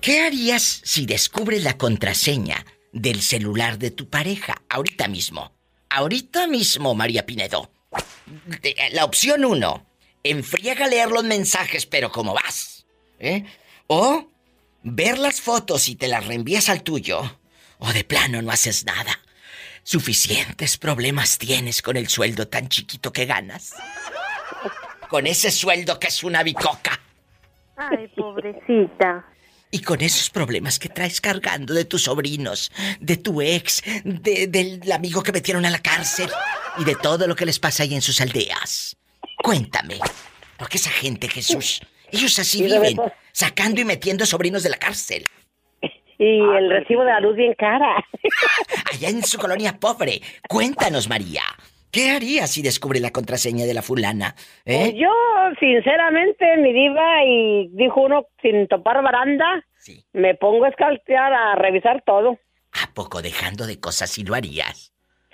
¿Qué 0.00 0.22
harías 0.22 0.82
si 0.84 1.06
descubres 1.06 1.62
la 1.62 1.78
contraseña 1.78 2.66
del 2.92 3.22
celular 3.22 3.78
de 3.78 3.90
tu 3.90 4.08
pareja 4.08 4.62
ahorita 4.68 5.08
mismo? 5.08 5.52
Ahorita 5.90 6.46
mismo, 6.46 6.94
María 6.94 7.26
Pinedo. 7.26 7.70
De- 8.62 8.76
La 8.92 9.04
opción 9.04 9.44
uno, 9.44 9.84
enfriega 10.22 10.86
leer 10.86 11.08
los 11.10 11.24
mensajes, 11.24 11.86
pero 11.86 12.10
como 12.12 12.34
vas. 12.34 12.86
¿Eh? 13.18 13.44
O 13.88 14.28
ver 14.82 15.18
las 15.18 15.40
fotos 15.40 15.88
y 15.88 15.96
te 15.96 16.08
las 16.08 16.26
reenvías 16.26 16.68
al 16.68 16.82
tuyo. 16.82 17.38
O 17.78 17.92
de 17.92 18.04
plano 18.04 18.40
no 18.42 18.50
haces 18.50 18.84
nada. 18.84 19.18
Suficientes 19.82 20.78
problemas 20.78 21.38
tienes 21.38 21.82
con 21.82 21.96
el 21.96 22.08
sueldo 22.08 22.46
tan 22.48 22.68
chiquito 22.68 23.12
que 23.12 23.26
ganas. 23.26 23.72
Con 25.08 25.26
ese 25.26 25.50
sueldo 25.50 25.98
que 25.98 26.06
es 26.06 26.22
una 26.22 26.42
bicoca. 26.42 26.98
Ay, 27.76 28.06
pobrecita. 28.16 29.26
Y 29.74 29.80
con 29.80 30.02
esos 30.02 30.28
problemas 30.30 30.78
que 30.78 30.88
traes 30.90 31.20
cargando 31.20 31.72
de 31.72 31.84
tus 31.86 32.02
sobrinos, 32.04 32.70
de 33.00 33.16
tu 33.16 33.40
ex, 33.40 33.82
de- 34.04 34.46
del 34.46 34.92
amigo 34.92 35.22
que 35.22 35.32
metieron 35.32 35.64
a 35.64 35.70
la 35.70 35.80
cárcel 35.80 36.28
y 36.78 36.84
de 36.84 36.94
todo 36.94 37.26
lo 37.26 37.34
que 37.34 37.46
les 37.46 37.58
pasa 37.58 37.82
ahí 37.82 37.94
en 37.94 38.02
sus 38.02 38.20
aldeas. 38.20 38.96
Cuéntame. 39.42 39.98
Porque 40.58 40.76
esa 40.76 40.90
gente, 40.90 41.26
Jesús, 41.26 41.80
ellos 42.10 42.38
así 42.38 42.62
viven, 42.62 42.98
sacando 43.32 43.80
y 43.80 43.84
metiendo 43.86 44.26
sobrinos 44.26 44.62
de 44.62 44.68
la 44.70 44.76
cárcel. 44.76 45.26
Y 46.18 46.38
el 46.38 46.70
recibo 46.70 47.02
de 47.04 47.10
la 47.10 47.20
luz 47.20 47.34
bien 47.34 47.54
cara. 47.58 47.96
Allá 48.92 49.08
en 49.08 49.24
su 49.24 49.38
colonia 49.38 49.80
pobre. 49.80 50.20
Cuéntanos, 50.48 51.08
María. 51.08 51.42
¿Qué 51.92 52.10
harías 52.10 52.50
si 52.50 52.62
descubre 52.62 53.00
la 53.00 53.10
contraseña 53.10 53.66
de 53.66 53.74
la 53.74 53.82
fulana? 53.82 54.34
¿Eh? 54.64 54.78
Pues 54.80 54.94
yo, 54.94 55.10
sinceramente, 55.60 56.56
mi 56.56 56.72
diva, 56.72 57.22
y 57.26 57.68
dijo 57.72 58.00
uno, 58.00 58.24
sin 58.40 58.66
topar 58.66 59.02
baranda, 59.02 59.62
me 60.14 60.34
pongo 60.34 60.64
a 60.64 60.70
escaltear, 60.70 61.34
a 61.34 61.54
revisar 61.54 62.02
todo. 62.06 62.38
¿A 62.72 62.94
poco 62.94 63.20
dejando 63.20 63.66
de 63.66 63.78
cosas 63.78 64.10
si 64.10 64.24
lo 64.24 64.34
harías? 64.34 64.90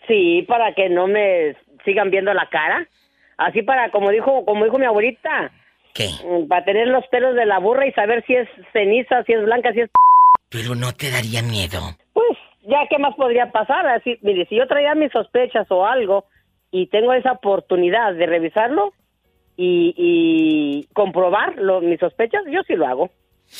Sí, 0.09 0.45
para 0.49 0.75
que 0.75 0.89
no 0.89 1.07
me 1.07 1.55
sigan 1.85 2.11
viendo 2.11 2.35
la 2.35 2.49
cara. 2.51 2.89
Así 3.37 3.63
para, 3.63 3.93
como 3.93 4.11
dijo, 4.11 4.45
como 4.45 4.65
dijo 4.65 4.79
mi 4.79 4.87
abuelita. 4.87 5.53
¿Qué? 5.95 6.09
mm, 6.25 6.49
Para 6.49 6.65
tener 6.65 6.89
los 6.89 7.07
pelos 7.07 7.37
de 7.37 7.47
la 7.47 7.61
burra 7.61 7.87
y 7.87 7.93
saber 7.93 8.25
si 8.27 8.35
es 8.35 8.49
ceniza, 8.73 9.23
si 9.23 9.33
es 9.33 9.45
blanca, 9.45 9.73
si 9.73 9.83
es... 9.83 9.91
Pero 10.51 10.75
no 10.75 10.93
te 10.93 11.13
daría 11.13 11.41
miedo. 11.41 11.79
Pues, 12.15 12.37
ya, 12.63 12.79
¿qué 12.91 12.99
más 12.99 13.15
podría 13.15 13.53
pasar? 13.53 13.87
Así, 13.87 14.19
mire, 14.23 14.45
si 14.47 14.57
yo 14.57 14.67
traía 14.67 14.97
mis 14.97 15.13
sospechas 15.13 15.67
o 15.71 15.87
algo 15.87 16.25
y 16.71 16.87
tengo 16.89 17.13
esa 17.13 17.33
oportunidad 17.33 18.15
de 18.15 18.27
revisarlo 18.27 18.93
y, 19.57 19.95
y 19.97 20.89
comprobar 20.95 21.57
lo- 21.57 21.81
mis 21.81 21.99
sospechas, 22.01 22.43
yo 22.51 22.63
sí 22.67 22.75
lo 22.75 22.87
hago. 22.87 23.11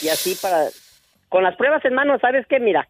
Y 0.03 0.09
así 0.09 0.37
para... 0.41 0.65
Con 1.29 1.43
las 1.43 1.57
pruebas 1.57 1.85
en 1.85 1.95
mano, 1.95 2.19
¿sabes 2.21 2.47
qué? 2.49 2.59
Mira, 2.61 2.89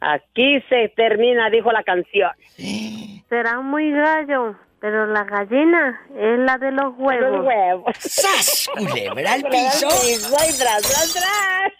aquí 0.00 0.60
se 0.68 0.88
termina, 0.96 1.50
dijo 1.50 1.70
la 1.72 1.82
canción. 1.82 2.30
Será 3.28 3.60
muy 3.60 3.90
gallo, 3.90 4.56
pero 4.80 5.06
la 5.06 5.24
gallina 5.24 6.00
es 6.16 6.38
la 6.38 6.58
de 6.58 6.70
los 6.72 6.94
huevos. 6.96 7.30
Los 7.38 7.46
huevos. 7.46 7.92
¡Sas! 7.98 8.68
Culebra 8.74 9.32
al 9.34 9.42
piso. 9.50 9.88
tras, 9.88 10.58
tras, 10.58 11.14
tras. 11.14 11.72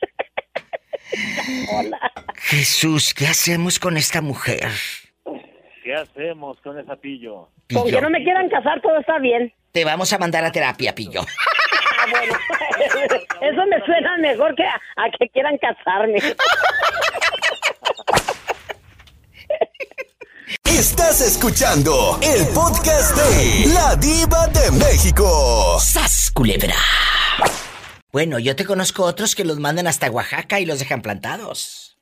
Jesús, 2.36 3.14
¿qué 3.14 3.26
hacemos 3.26 3.78
con 3.78 3.96
esta 3.96 4.20
mujer? 4.20 4.68
¿Qué 5.86 5.94
hacemos 5.94 6.60
con 6.62 6.76
esa 6.80 6.96
pillo? 6.96 7.48
Con 7.72 7.84
Pillo. 7.84 7.98
que 7.98 8.02
no 8.02 8.10
me 8.10 8.24
quieran 8.24 8.48
casar, 8.48 8.80
todo 8.82 8.98
está 8.98 9.20
bien. 9.20 9.52
Te 9.70 9.84
vamos 9.84 10.12
a 10.12 10.18
mandar 10.18 10.44
a 10.44 10.50
terapia, 10.50 10.92
Pillo. 10.92 11.20
Ah, 11.98 12.04
bueno. 12.10 12.34
Eso 13.40 13.66
me 13.70 13.80
suena 13.86 14.18
mejor 14.18 14.54
que 14.54 14.62
a, 14.64 14.74
a 14.74 15.10
que 15.18 15.28
quieran 15.30 15.56
casarme. 15.58 16.18
Estás 20.64 21.22
escuchando 21.22 22.18
el 22.20 22.46
podcast 22.48 23.16
de 23.16 23.72
La 23.72 23.96
Diva 23.96 24.46
de 24.48 24.70
México. 24.72 25.78
¡Sas, 25.80 26.30
culebra! 26.34 26.74
Bueno, 28.12 28.38
yo 28.38 28.54
te 28.56 28.66
conozco 28.66 29.04
otros 29.04 29.34
que 29.34 29.44
los 29.44 29.58
mandan 29.58 29.86
hasta 29.86 30.10
Oaxaca 30.10 30.60
y 30.60 30.66
los 30.66 30.80
dejan 30.80 31.00
plantados. 31.00 31.96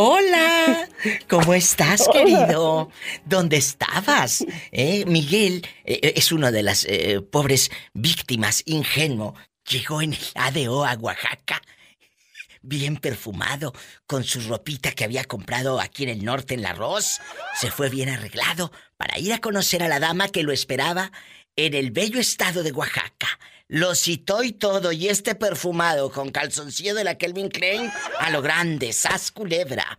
Hola, 0.00 0.88
¿cómo 1.28 1.54
estás, 1.54 2.02
Hola. 2.06 2.12
querido? 2.12 2.88
¿Dónde 3.24 3.56
estabas? 3.56 4.46
Eh, 4.70 5.04
Miguel 5.06 5.66
eh, 5.84 6.12
es 6.14 6.30
una 6.30 6.52
de 6.52 6.62
las 6.62 6.84
eh, 6.84 7.20
pobres 7.20 7.72
víctimas, 7.94 8.62
ingenuo. 8.64 9.34
Llegó 9.68 10.00
en 10.00 10.12
el 10.12 10.20
ADO 10.36 10.84
a 10.84 10.94
Oaxaca, 10.94 11.60
bien 12.62 12.98
perfumado, 12.98 13.72
con 14.06 14.22
su 14.22 14.40
ropita 14.42 14.92
que 14.92 15.02
había 15.02 15.24
comprado 15.24 15.80
aquí 15.80 16.04
en 16.04 16.10
el 16.10 16.24
norte 16.24 16.54
en 16.54 16.62
la 16.62 16.70
Arroz. 16.70 17.18
Se 17.60 17.72
fue 17.72 17.88
bien 17.90 18.08
arreglado 18.08 18.70
para 18.96 19.18
ir 19.18 19.32
a 19.32 19.40
conocer 19.40 19.82
a 19.82 19.88
la 19.88 19.98
dama 19.98 20.28
que 20.28 20.44
lo 20.44 20.52
esperaba 20.52 21.10
en 21.56 21.74
el 21.74 21.90
bello 21.90 22.20
estado 22.20 22.62
de 22.62 22.70
Oaxaca. 22.70 23.37
Lo 23.68 23.94
citó 23.94 24.42
y 24.42 24.52
todo, 24.52 24.92
y 24.92 25.08
este 25.08 25.34
perfumado 25.34 26.10
con 26.10 26.30
calzoncillo 26.30 26.94
de 26.94 27.04
la 27.04 27.16
Kelvin 27.18 27.50
Klein 27.50 27.90
a 28.18 28.30
lo 28.30 28.40
grande, 28.40 28.94
sas 28.94 29.30
culebra. 29.30 29.98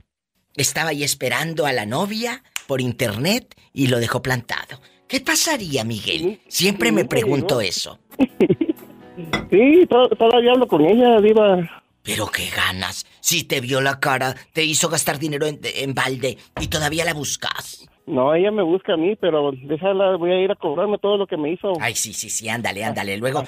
Estaba 0.56 0.90
ahí 0.90 1.04
esperando 1.04 1.68
a 1.68 1.74
la 1.74 1.86
novia 1.86 2.44
por 2.68 2.82
internet 2.82 3.54
y 3.72 3.88
lo 3.88 4.00
dejó 4.00 4.24
plantado. 4.24 4.82
¿Qué 5.08 5.20
pasaría, 5.22 5.84
Miguel? 5.84 6.42
Siempre 6.48 6.92
me 6.92 7.06
pregunto 7.06 7.62
eso. 7.62 8.00
Sí, 9.52 9.86
to- 9.90 10.08
todavía 10.10 10.52
hablo 10.54 10.66
con 10.68 10.80
ella, 10.86 11.20
Diva. 11.20 11.84
Pero 12.04 12.28
qué 12.28 12.50
ganas. 12.50 13.06
Si 13.20 13.44
te 13.44 13.60
vio 13.60 13.82
la 13.82 14.00
cara, 14.00 14.34
te 14.54 14.64
hizo 14.64 14.88
gastar 14.88 15.20
dinero 15.20 15.46
en, 15.46 15.60
en 15.62 15.94
balde 15.94 16.38
y 16.62 16.68
todavía 16.68 17.04
la 17.04 17.14
buscas. 17.14 17.86
No, 18.10 18.34
ella 18.34 18.50
me 18.52 18.64
busca 18.64 18.94
a 18.94 18.98
mí, 18.98 19.16
pero 19.16 19.52
déjala, 19.52 20.16
voy 20.18 20.32
a 20.32 20.40
ir 20.42 20.52
a 20.52 20.56
cobrarme 20.56 20.98
todo 20.98 21.16
lo 21.16 21.28
que 21.28 21.38
me 21.38 21.52
hizo. 21.52 21.74
Ay, 21.80 21.94
sí, 21.94 22.12
sí, 22.12 22.32
sí, 22.32 22.50
ándale, 22.50 22.84
ándale. 22.84 23.16
Luego 23.18 23.44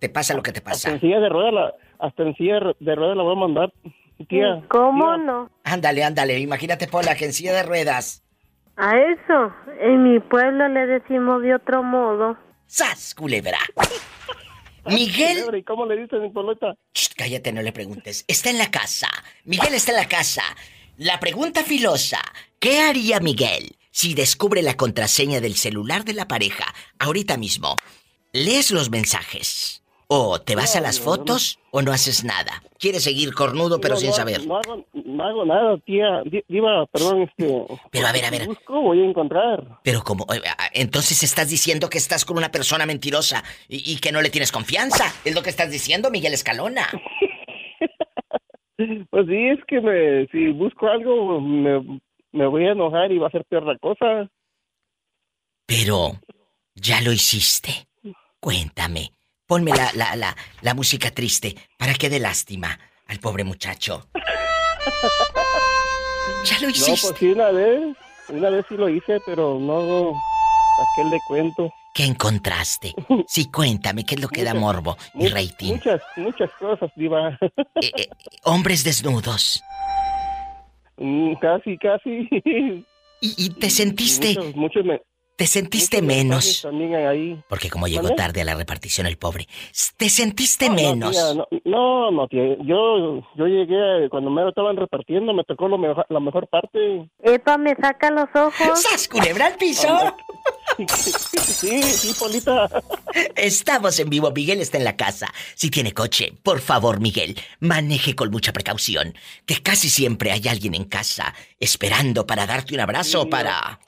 te 0.00 0.10
pasa 0.10 0.34
lo 0.34 0.42
que 0.42 0.52
te 0.52 0.58
Hasta 0.58 0.70
pasa. 0.70 0.90
en 0.90 1.00
silla 1.00 1.18
de 1.18 1.30
ruedas 1.30 1.54
la, 1.54 1.74
hasta 1.98 2.22
en 2.22 2.34
silla 2.36 2.60
de 2.78 2.94
ruedas 2.94 3.16
la 3.16 3.22
voy 3.22 3.32
a 3.32 3.40
mandar, 3.40 3.72
tía. 4.28 4.62
¿Cómo 4.68 5.16
no? 5.16 5.50
Ándale, 5.64 6.04
ándale. 6.04 6.38
Imagínate, 6.38 6.88
Pola, 6.88 7.14
que 7.14 7.24
en 7.24 7.32
silla 7.32 7.54
de 7.54 7.62
ruedas. 7.62 8.22
A 8.76 8.98
eso, 8.98 9.50
en 9.80 10.02
mi 10.02 10.20
pueblo 10.20 10.68
le 10.68 10.86
decimos 10.86 11.40
de 11.42 11.54
otro 11.54 11.82
modo. 11.82 12.36
¡Sas, 12.66 13.14
culebra! 13.14 13.58
Miguel. 14.84 15.54
¿Y 15.56 15.62
cómo 15.62 15.86
le 15.86 15.96
dicen 15.96 16.22
en 16.22 16.34
Poleta? 16.34 16.74
Shh, 16.92 17.14
cállate, 17.16 17.50
no 17.50 17.62
le 17.62 17.72
preguntes. 17.72 18.26
Está 18.28 18.50
en 18.50 18.58
la 18.58 18.70
casa. 18.70 19.08
Miguel 19.46 19.72
está 19.72 19.92
en 19.92 19.98
la 19.98 20.08
casa. 20.08 20.42
La 20.98 21.18
pregunta 21.18 21.62
filosa. 21.62 22.18
¿Qué 22.58 22.80
haría 22.80 23.18
Miguel 23.20 23.74
si 23.92 24.14
descubre 24.14 24.62
la 24.62 24.76
contraseña 24.76 25.40
del 25.40 25.54
celular 25.54 26.04
de 26.04 26.14
la 26.14 26.26
pareja 26.26 26.64
ahorita 26.98 27.36
mismo? 27.36 27.76
¿Lees 28.32 28.70
los 28.72 28.90
mensajes? 28.90 29.78
¿O 30.08 30.40
te 30.40 30.56
vas 30.56 30.74
a 30.76 30.80
las 30.80 31.00
fotos 31.00 31.58
o 31.70 31.80
no 31.80 31.92
haces 31.92 32.24
nada? 32.24 32.62
¿Quieres 32.78 33.04
seguir 33.04 33.32
cornudo 33.32 33.80
pero 33.80 33.94
No, 33.94 34.00
sin 34.00 34.10
no, 34.10 34.14
saber? 34.16 34.46
No 34.46 34.56
hago, 34.56 34.84
no 34.92 35.24
hago 35.24 35.44
nada, 35.46 35.78
tía. 35.86 36.22
Di- 36.24 36.42
Diva, 36.48 36.84
perdón, 36.86 37.22
este... 37.22 37.64
Pero 37.90 38.06
a 38.06 38.12
ver, 38.12 38.24
a 38.26 38.30
ver. 38.30 38.46
Busco, 38.46 38.80
voy 38.80 39.00
a 39.00 39.04
encontrar. 39.06 39.78
Pero 39.82 40.02
como... 40.02 40.24
eh, 40.34 40.40
ah, 40.58 40.68
Entonces 40.74 41.22
estás 41.22 41.48
diciendo 41.48 41.88
que 41.88 41.96
estás 41.98 42.24
con 42.26 42.36
una 42.36 42.50
persona 42.50 42.84
mentirosa 42.84 43.42
y, 43.68 43.90
y 43.92 43.96
que 44.00 44.12
no 44.12 44.20
le 44.20 44.28
tienes 44.30 44.52
confianza. 44.52 45.04
Es 45.24 45.34
lo 45.34 45.42
que 45.42 45.50
estás 45.50 45.70
diciendo, 45.70 46.10
Miguel 46.10 46.34
Escalona. 46.34 46.86
Pues 49.10 49.26
sí, 49.28 49.36
es 49.48 49.60
que 49.68 49.80
me, 49.80 50.26
si 50.32 50.48
busco 50.48 50.88
algo, 50.88 51.40
me, 51.40 52.00
me 52.32 52.46
voy 52.46 52.66
a 52.66 52.72
enojar 52.72 53.12
y 53.12 53.18
va 53.18 53.28
a 53.28 53.30
ser 53.30 53.44
peor 53.44 53.64
la 53.64 53.78
cosa. 53.78 54.28
Pero 55.66 56.20
ya 56.74 57.00
lo 57.00 57.12
hiciste. 57.12 57.86
Cuéntame. 58.40 59.12
Ponme 59.46 59.72
la, 59.72 59.90
la, 59.94 60.16
la, 60.16 60.36
la 60.62 60.74
música 60.74 61.10
triste 61.10 61.54
para 61.78 61.94
que 61.94 62.08
dé 62.08 62.18
lástima 62.18 62.78
al 63.06 63.18
pobre 63.18 63.44
muchacho. 63.44 64.08
Ya 66.44 66.56
lo 66.58 66.62
No, 66.66 66.70
hiciste. 66.70 67.08
pues 67.08 67.18
sí, 67.20 67.26
una 67.26 67.50
vez, 67.50 67.96
una 68.28 68.50
vez 68.50 68.64
sí 68.68 68.76
lo 68.76 68.88
hice, 68.88 69.20
pero 69.24 69.58
no 69.60 70.12
aquel 70.92 71.10
de 71.10 71.18
cuento. 71.28 71.70
¿Qué 71.94 72.04
encontraste? 72.04 72.94
Sí, 73.28 73.50
cuéntame, 73.50 74.04
¿qué 74.04 74.16
es 74.16 74.20
lo 74.20 74.28
que 74.28 74.42
da 74.42 74.54
morbo 74.54 74.96
y 75.14 75.28
rating? 75.28 75.74
Muchas, 75.74 76.00
muchas 76.16 76.50
cosas, 76.58 76.90
diva. 76.96 77.38
Eh, 77.80 78.08
Hombres 78.44 78.82
desnudos. 78.84 79.62
Mm, 81.02 81.34
casi, 81.40 81.76
casi. 81.78 82.28
¿Y, 83.20 83.34
y 83.36 83.50
te 83.50 83.70
sentiste, 83.70 84.28
Muchos, 84.28 84.56
muchos 84.56 84.84
me- 84.84 85.00
te 85.36 85.46
sentiste 85.46 86.02
muchos 86.02 86.16
menos? 86.16 86.64
Ahí. 87.08 87.42
Porque 87.48 87.70
como 87.70 87.88
llegó 87.88 88.10
tarde 88.14 88.42
a 88.42 88.44
la 88.44 88.54
repartición 88.54 89.06
el 89.06 89.16
pobre, 89.16 89.48
¿te 89.96 90.08
sentiste 90.08 90.68
No, 90.68 90.74
no, 90.74 90.76
menos? 90.76 91.10
tía, 91.12 91.34
no, 91.34 91.46
no, 91.64 92.10
no, 92.10 92.28
tía, 92.28 92.56
Yo, 92.64 93.22
yo 93.36 93.46
llegué 93.46 94.08
cuando 94.10 94.30
me 94.30 94.42
lo 94.42 94.50
estaban 94.50 94.76
repartiendo, 94.76 95.32
me 95.32 95.44
tocó 95.44 95.68
lo 95.68 95.78
mejor, 95.78 96.06
la 96.08 96.20
mejor 96.20 96.46
parte. 96.48 97.08
Epa, 97.22 97.58
me 97.58 97.74
saca 97.74 98.10
los 98.10 98.28
ojos. 98.34 98.80
¡Sas, 98.80 99.08
culebra 99.08 99.46
al 99.46 99.54
piso! 99.56 99.88
Sí, 100.78 101.82
sí, 101.82 102.14
Polita. 102.18 102.68
Estamos 103.36 103.98
en 104.00 104.08
vivo, 104.08 104.30
Miguel 104.30 104.60
está 104.60 104.78
en 104.78 104.84
la 104.84 104.96
casa. 104.96 105.32
Si 105.54 105.70
tiene 105.70 105.92
coche, 105.92 106.32
por 106.42 106.60
favor, 106.60 106.98
Miguel, 107.00 107.36
maneje 107.60 108.14
con 108.14 108.30
mucha 108.30 108.52
precaución, 108.52 109.14
que 109.44 109.62
casi 109.62 109.90
siempre 109.90 110.32
hay 110.32 110.48
alguien 110.48 110.74
en 110.74 110.84
casa 110.84 111.34
esperando 111.60 112.26
para 112.26 112.46
darte 112.46 112.74
un 112.74 112.80
abrazo 112.80 113.22
o 113.22 113.28
para 113.28 113.80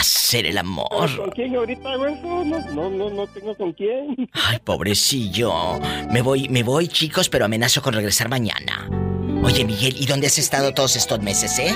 hacer 0.00 0.46
el 0.46 0.58
amor. 0.58 1.16
¿Con 1.16 1.30
quién 1.30 1.54
ahorita 1.56 1.92
hago 1.92 2.06
eso? 2.06 2.44
No, 2.44 2.60
no, 2.72 2.90
no, 2.90 3.10
no 3.10 3.26
tengo 3.28 3.54
con 3.54 3.72
quién. 3.72 4.28
Ay, 4.32 4.58
pobrecillo. 4.62 5.52
Me 6.10 6.22
voy, 6.22 6.48
me 6.48 6.62
voy, 6.62 6.88
chicos, 6.88 7.28
pero 7.28 7.44
amenazo 7.44 7.82
con 7.82 7.94
regresar 7.94 8.28
mañana. 8.28 8.88
Oye, 9.42 9.64
Miguel, 9.64 9.94
¿y 9.98 10.06
dónde 10.06 10.26
has 10.28 10.38
estado 10.38 10.72
todos 10.72 10.96
estos 10.96 11.20
meses, 11.20 11.58
eh? 11.58 11.74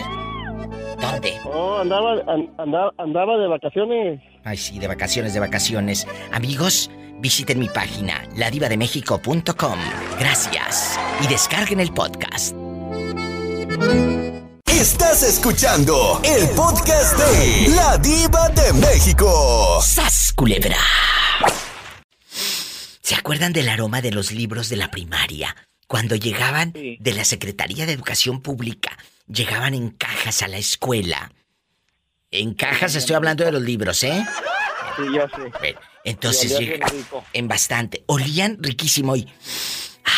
¿Dónde? 1.01 1.35
Oh, 1.45 1.79
andaba, 1.79 2.13
an- 2.27 2.51
andaba, 2.59 2.93
andaba 2.99 3.37
de 3.39 3.47
vacaciones. 3.47 4.21
Ay, 4.45 4.57
sí, 4.57 4.79
de 4.79 4.89
vacaciones, 4.89 5.35
de 5.35 5.41
vacaciones. 5.41 6.07
Amigos, 6.33 6.91
visiten 7.21 7.59
mi 7.59 7.69
página, 7.69 8.25
ladivademexico.com. 8.37 9.79
Gracias. 10.19 10.99
Y 11.23 11.29
descarguen 11.29 11.81
el 11.81 11.93
podcast. 11.93 12.55
Estás 14.79 15.25
escuchando 15.25 16.21
el 16.23 16.49
podcast 16.51 17.19
de 17.19 17.69
La 17.75 17.99
Diva 17.99 18.49
de 18.51 18.73
México. 18.75 19.81
¡Sas, 19.83 20.33
culebra! 20.33 20.77
¿Se 23.03 23.17
acuerdan 23.17 23.53
del 23.53 23.71
aroma 23.71 24.01
de 24.01 24.13
los 24.13 24.31
libros 24.31 24.69
de 24.69 24.77
la 24.77 24.89
primaria? 24.89 25.57
Cuando 25.89 26.15
llegaban 26.15 26.73
de 26.73 27.13
la 27.13 27.25
Secretaría 27.25 27.87
de 27.87 27.93
Educación 27.93 28.41
Pública, 28.41 28.97
llegaban 29.27 29.75
en 29.75 29.91
cajas 29.91 30.43
a 30.43 30.49
la 30.49 30.59
escuela. 30.59 31.33
En 32.31 32.55
cajas 32.55 32.95
estoy 32.95 33.17
hablando 33.17 33.45
de 33.45 33.51
los 33.51 33.63
libros, 33.63 34.05
¿eh? 34.05 34.25
Sí, 34.97 35.03
yo 35.13 35.27
sé. 35.29 35.51
Bueno, 35.59 35.81
entonces 36.05 36.57
llega 36.57 36.87
en 37.33 37.49
bastante. 37.49 38.05
Olían 38.07 38.59
riquísimo 38.61 39.17
y. 39.17 39.27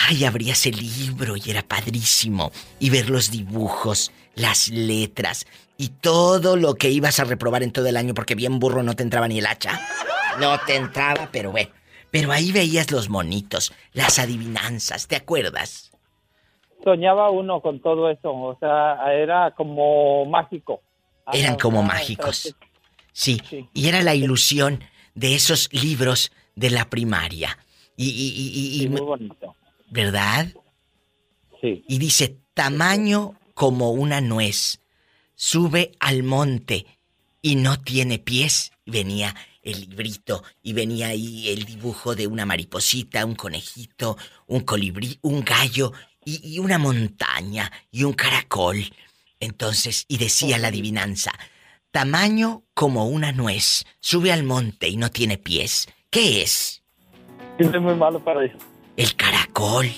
Ay, 0.08 0.24
abrías 0.24 0.66
el 0.66 0.76
libro 0.76 1.34
y 1.36 1.50
era 1.50 1.62
padrísimo. 1.62 2.52
Y 2.78 2.90
ver 2.90 3.10
los 3.10 3.30
dibujos, 3.30 4.12
las 4.34 4.68
letras 4.68 5.46
y 5.76 5.88
todo 5.88 6.56
lo 6.56 6.74
que 6.74 6.90
ibas 6.90 7.18
a 7.20 7.24
reprobar 7.24 7.62
en 7.62 7.72
todo 7.72 7.86
el 7.86 7.96
año 7.96 8.14
porque 8.14 8.34
bien 8.34 8.58
burro 8.58 8.82
no 8.82 8.94
te 8.94 9.02
entraba 9.02 9.26
ni 9.28 9.38
el 9.38 9.46
hacha. 9.46 9.80
No 10.38 10.58
te 10.60 10.76
entraba, 10.76 11.28
pero 11.32 11.50
bueno. 11.50 11.70
Pero 12.10 12.32
ahí 12.32 12.50
veías 12.52 12.90
los 12.90 13.08
monitos, 13.08 13.72
las 13.92 14.18
adivinanzas, 14.18 15.06
¿te 15.06 15.16
acuerdas? 15.16 15.92
Soñaba 16.82 17.30
uno 17.30 17.60
con 17.60 17.80
todo 17.80 18.10
eso, 18.10 18.32
o 18.32 18.56
sea, 18.58 19.12
era 19.14 19.52
como 19.56 20.24
mágico. 20.26 20.82
Eran 21.32 21.56
como 21.56 21.82
mágicos. 21.82 22.54
Sí, 23.12 23.40
y 23.74 23.88
era 23.88 24.02
la 24.02 24.14
ilusión 24.14 24.82
de 25.14 25.34
esos 25.34 25.68
libros 25.72 26.32
de 26.56 26.70
la 26.70 26.88
primaria. 26.90 27.58
Y, 27.96 28.06
y- 28.08 28.08
y- 28.10 28.80
y- 28.80 28.84
y- 28.84 28.88
muy 28.88 29.00
bonito. 29.02 29.54
¿Verdad? 29.90 30.48
Sí. 31.60 31.84
Y 31.88 31.98
dice, 31.98 32.38
tamaño 32.54 33.34
como 33.54 33.90
una 33.90 34.20
nuez, 34.20 34.80
sube 35.34 35.92
al 36.00 36.22
monte 36.22 36.86
y 37.42 37.56
no 37.56 37.80
tiene 37.80 38.18
pies. 38.18 38.72
Y 38.84 38.92
venía 38.92 39.34
el 39.62 39.80
librito 39.80 40.42
y 40.62 40.72
venía 40.72 41.08
ahí 41.08 41.50
el 41.50 41.64
dibujo 41.64 42.14
de 42.14 42.26
una 42.26 42.46
mariposita, 42.46 43.24
un 43.26 43.34
conejito, 43.34 44.16
un 44.46 44.60
colibrí, 44.60 45.18
un 45.22 45.44
gallo 45.44 45.92
y, 46.24 46.54
y 46.54 46.58
una 46.58 46.78
montaña 46.78 47.70
y 47.90 48.04
un 48.04 48.14
caracol. 48.14 48.84
Entonces, 49.38 50.04
y 50.08 50.18
decía 50.18 50.58
la 50.58 50.68
adivinanza, 50.68 51.32
tamaño 51.90 52.62
como 52.74 53.06
una 53.08 53.32
nuez, 53.32 53.84
sube 54.00 54.32
al 54.32 54.44
monte 54.44 54.88
y 54.88 54.96
no 54.96 55.10
tiene 55.10 55.38
pies. 55.38 55.88
¿Qué 56.10 56.42
es? 56.42 56.82
Soy 57.58 57.80
muy 57.80 57.94
malo 57.94 58.22
para 58.22 58.44
eso. 58.44 58.56
El 59.00 59.16
caracol. 59.16 59.90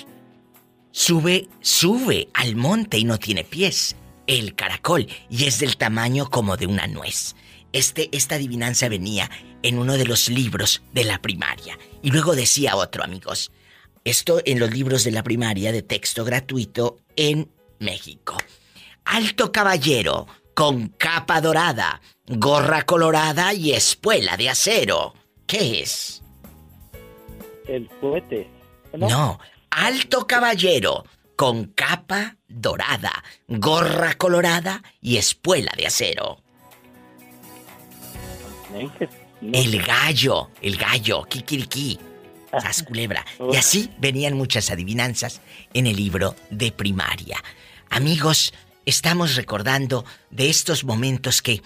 Sube, 0.91 1.49
sube 1.59 2.29
al 2.33 2.55
monte 2.55 2.97
y 2.97 3.03
no 3.03 3.19
tiene 3.19 3.43
pies. 3.43 3.97
El 4.27 4.55
caracol. 4.55 5.07
Y 5.29 5.43
es 5.43 5.59
del 5.59 5.75
tamaño 5.75 6.29
como 6.29 6.55
de 6.55 6.67
una 6.67 6.87
nuez. 6.87 7.35
Este, 7.73 8.07
esta 8.13 8.35
adivinanza 8.35 8.87
venía 8.87 9.29
en 9.61 9.77
uno 9.77 9.97
de 9.97 10.05
los 10.05 10.29
libros 10.29 10.83
de 10.93 11.03
la 11.03 11.21
primaria. 11.21 11.77
Y 12.01 12.11
luego 12.11 12.33
decía 12.33 12.77
otro, 12.77 13.03
amigos. 13.03 13.51
Esto 14.05 14.41
en 14.45 14.57
los 14.57 14.71
libros 14.71 15.03
de 15.03 15.11
la 15.11 15.21
primaria 15.21 15.73
de 15.73 15.81
texto 15.81 16.23
gratuito 16.23 17.01
en 17.17 17.51
México. 17.79 18.37
Alto 19.03 19.51
caballero, 19.51 20.27
con 20.53 20.87
capa 20.87 21.41
dorada, 21.41 21.99
gorra 22.25 22.83
colorada 22.83 23.53
y 23.53 23.73
espuela 23.73 24.37
de 24.37 24.49
acero. 24.49 25.13
¿Qué 25.45 25.81
es? 25.81 26.23
El 27.67 27.89
cohete. 27.99 28.62
No, 28.93 29.39
alto 29.71 30.27
caballero, 30.27 31.05
con 31.35 31.65
capa 31.65 32.37
dorada, 32.47 33.23
gorra 33.47 34.13
colorada 34.15 34.83
y 35.01 35.17
espuela 35.17 35.71
de 35.75 35.87
acero. 35.87 36.37
El 39.41 39.81
gallo, 39.81 40.51
el 40.61 40.77
gallo, 40.77 41.23
kikiriki, 41.23 41.99
sas 42.51 42.83
culebra. 42.87 43.25
Y 43.51 43.55
así 43.55 43.89
venían 43.97 44.35
muchas 44.35 44.69
adivinanzas 44.69 45.41
en 45.73 45.87
el 45.87 45.95
libro 45.95 46.35
de 46.49 46.71
primaria. 46.71 47.43
Amigos, 47.89 48.53
estamos 48.85 49.35
recordando 49.35 50.05
de 50.29 50.49
estos 50.49 50.83
momentos 50.83 51.41
que 51.41 51.61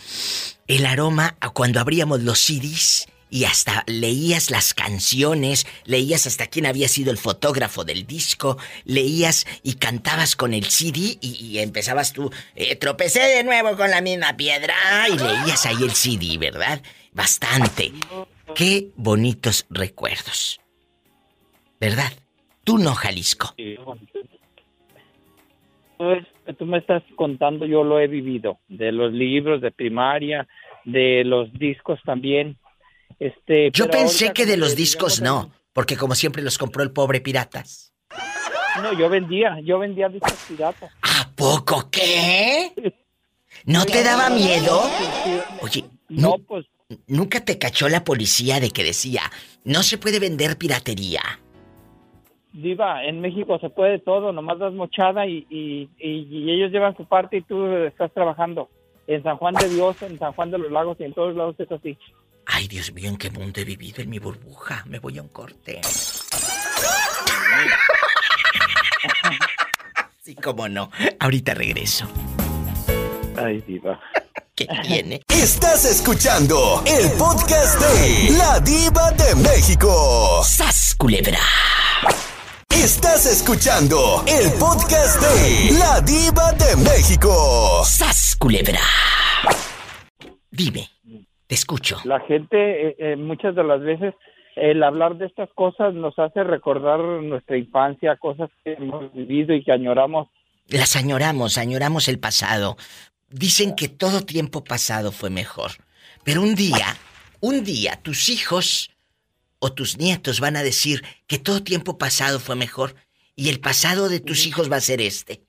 el 0.67 0.85
aroma 0.85 1.35
cuando 1.53 1.79
abríamos 1.79 2.21
los 2.21 2.39
CDs 2.39 3.07
y 3.29 3.45
hasta 3.45 3.83
leías 3.87 4.51
las 4.51 4.73
canciones, 4.73 5.65
leías 5.85 6.27
hasta 6.27 6.47
quién 6.47 6.65
había 6.65 6.87
sido 6.87 7.11
el 7.11 7.17
fotógrafo 7.17 7.83
del 7.83 8.05
disco, 8.05 8.57
leías 8.85 9.45
y 9.63 9.75
cantabas 9.75 10.35
con 10.35 10.53
el 10.53 10.65
CD 10.65 11.17
y, 11.21 11.37
y 11.39 11.59
empezabas 11.59 12.13
tú, 12.13 12.31
eh, 12.55 12.75
tropecé 12.75 13.21
de 13.21 13.43
nuevo 13.43 13.75
con 13.75 13.91
la 13.91 14.01
misma 14.01 14.35
piedra 14.37 14.75
y 15.09 15.17
leías 15.17 15.65
ahí 15.65 15.83
el 15.83 15.91
CD, 15.91 16.37
¿verdad? 16.37 16.81
Bastante. 17.11 17.91
Qué 18.55 18.89
bonitos 18.95 19.65
recuerdos. 19.69 20.61
¿Verdad? 21.79 22.11
Tú 22.63 22.77
no, 22.77 22.93
Jalisco. 22.93 23.53
Pues, 25.97 26.25
tú 26.57 26.65
me 26.65 26.77
estás 26.77 27.03
contando, 27.15 27.65
yo 27.65 27.83
lo 27.83 27.99
he 27.99 28.07
vivido, 28.07 28.59
de 28.67 28.91
los 28.91 29.11
libros 29.13 29.61
de 29.61 29.71
primaria, 29.71 30.47
de 30.85 31.23
los 31.23 31.51
discos 31.53 31.99
también. 32.03 32.57
Este, 33.19 33.71
Yo 33.71 33.89
pensé 33.89 34.31
que 34.33 34.45
de 34.45 34.57
los 34.57 34.75
discos 34.75 35.21
no, 35.21 35.51
porque 35.73 35.97
como 35.97 36.15
siempre 36.15 36.43
los 36.43 36.57
compró 36.57 36.83
el 36.83 36.91
pobre 36.91 37.19
piratas. 37.21 37.93
No, 38.81 38.93
yo 38.93 39.09
vendía, 39.09 39.59
yo 39.63 39.79
vendía 39.79 40.07
discos 40.09 40.33
piratas. 40.47 40.91
¿A 41.01 41.29
poco 41.35 41.89
qué? 41.91 42.71
¿No 43.65 43.85
te 43.85 44.03
daba 44.03 44.29
miedo? 44.29 44.81
Oye, 45.61 45.85
no, 46.09 46.35
pues 46.47 46.65
¿Nunca 47.07 47.43
te 47.43 47.57
cachó 47.57 47.89
la 47.89 48.03
policía 48.05 48.59
de 48.61 48.69
que 48.69 48.83
decía, 48.83 49.23
no 49.65 49.83
se 49.83 49.97
puede 49.97 50.19
vender 50.19 50.57
piratería? 50.57 51.21
Diva, 52.53 53.03
en 53.03 53.19
México 53.19 53.59
se 53.59 53.69
puede 53.69 53.99
todo, 53.99 54.31
nomás 54.31 54.57
das 54.57 54.73
mochada 54.73 55.27
y, 55.27 55.45
y, 55.49 55.89
y- 55.99 56.27
y 56.31 56.51
ellos 56.51 56.71
llevan 56.71 56.95
su 56.95 57.05
parte 57.05 57.37
y 57.37 57.41
tú 57.41 57.65
estás 57.85 58.11
trabajando. 58.13 58.69
En 59.05 59.21
San 59.23 59.37
Juan 59.37 59.53
de 59.55 59.67
Dios, 59.69 60.01
en 60.01 60.17
San 60.17 60.31
Juan 60.33 60.49
de 60.51 60.57
los 60.59 60.71
Lagos 60.71 60.97
y 60.99 61.03
en 61.03 61.13
todos 61.13 61.35
lados 61.35 61.55
es 61.59 61.71
así. 61.71 61.97
Ay, 62.47 62.67
Dios 62.67 62.91
mío, 62.93 63.09
¿en 63.09 63.17
qué 63.17 63.29
mundo 63.29 63.59
he 63.61 63.65
vivido 63.65 64.01
en 64.01 64.09
mi 64.09 64.19
burbuja? 64.19 64.83
Me 64.87 64.99
voy 64.99 65.17
a 65.17 65.21
un 65.21 65.29
corte. 65.29 65.81
Sí, 70.23 70.35
cómo 70.35 70.67
no. 70.67 70.91
Ahorita 71.21 71.53
regreso. 71.53 72.05
Ay, 73.37 73.63
diva. 73.65 73.97
¿Qué 74.53 74.67
tiene? 74.83 75.21
Estás 75.29 75.85
escuchando 75.85 76.83
el 76.85 77.09
podcast 77.13 77.79
de 77.79 78.31
La 78.37 78.59
Diva 78.59 79.11
de 79.11 79.35
México. 79.35 80.43
¡Sas, 80.43 80.95
culebra! 80.97 81.39
Estás 82.69 83.25
escuchando 83.25 84.25
el 84.27 84.51
podcast 84.53 85.21
de 85.21 85.71
La 85.79 86.01
Diva 86.01 86.51
de 86.51 86.75
México. 86.75 87.85
¡Sas, 87.85 88.35
culebra! 88.37 88.81
Dime, 90.51 90.89
te 91.47 91.55
escucho. 91.55 91.97
La 92.03 92.19
gente, 92.21 92.89
eh, 92.89 92.95
eh, 92.99 93.15
muchas 93.15 93.55
de 93.55 93.63
las 93.63 93.81
veces, 93.81 94.13
el 94.55 94.83
hablar 94.83 95.17
de 95.17 95.25
estas 95.25 95.49
cosas 95.53 95.93
nos 95.93 96.17
hace 96.19 96.43
recordar 96.43 96.99
nuestra 96.99 97.57
infancia, 97.57 98.17
cosas 98.17 98.49
que 98.63 98.73
hemos 98.73 99.13
vivido 99.13 99.53
y 99.53 99.63
que 99.63 99.71
añoramos. 99.71 100.27
Las 100.67 100.95
añoramos, 100.95 101.57
añoramos 101.57 102.07
el 102.07 102.19
pasado. 102.19 102.75
Dicen 103.29 103.75
que 103.75 103.87
todo 103.87 104.21
tiempo 104.21 104.63
pasado 104.63 105.11
fue 105.11 105.29
mejor. 105.29 105.71
Pero 106.23 106.41
un 106.41 106.55
día, 106.55 106.87
un 107.39 107.63
día, 107.63 107.99
tus 108.01 108.29
hijos 108.29 108.91
o 109.59 109.71
tus 109.71 109.97
nietos 109.97 110.39
van 110.39 110.57
a 110.57 110.63
decir 110.63 111.03
que 111.27 111.37
todo 111.37 111.63
tiempo 111.63 111.97
pasado 111.97 112.39
fue 112.39 112.55
mejor 112.55 112.95
y 113.35 113.49
el 113.49 113.59
pasado 113.59 114.09
de 114.09 114.19
tus 114.19 114.45
hijos 114.45 114.71
va 114.71 114.77
a 114.77 114.81
ser 114.81 115.01
este. 115.01 115.41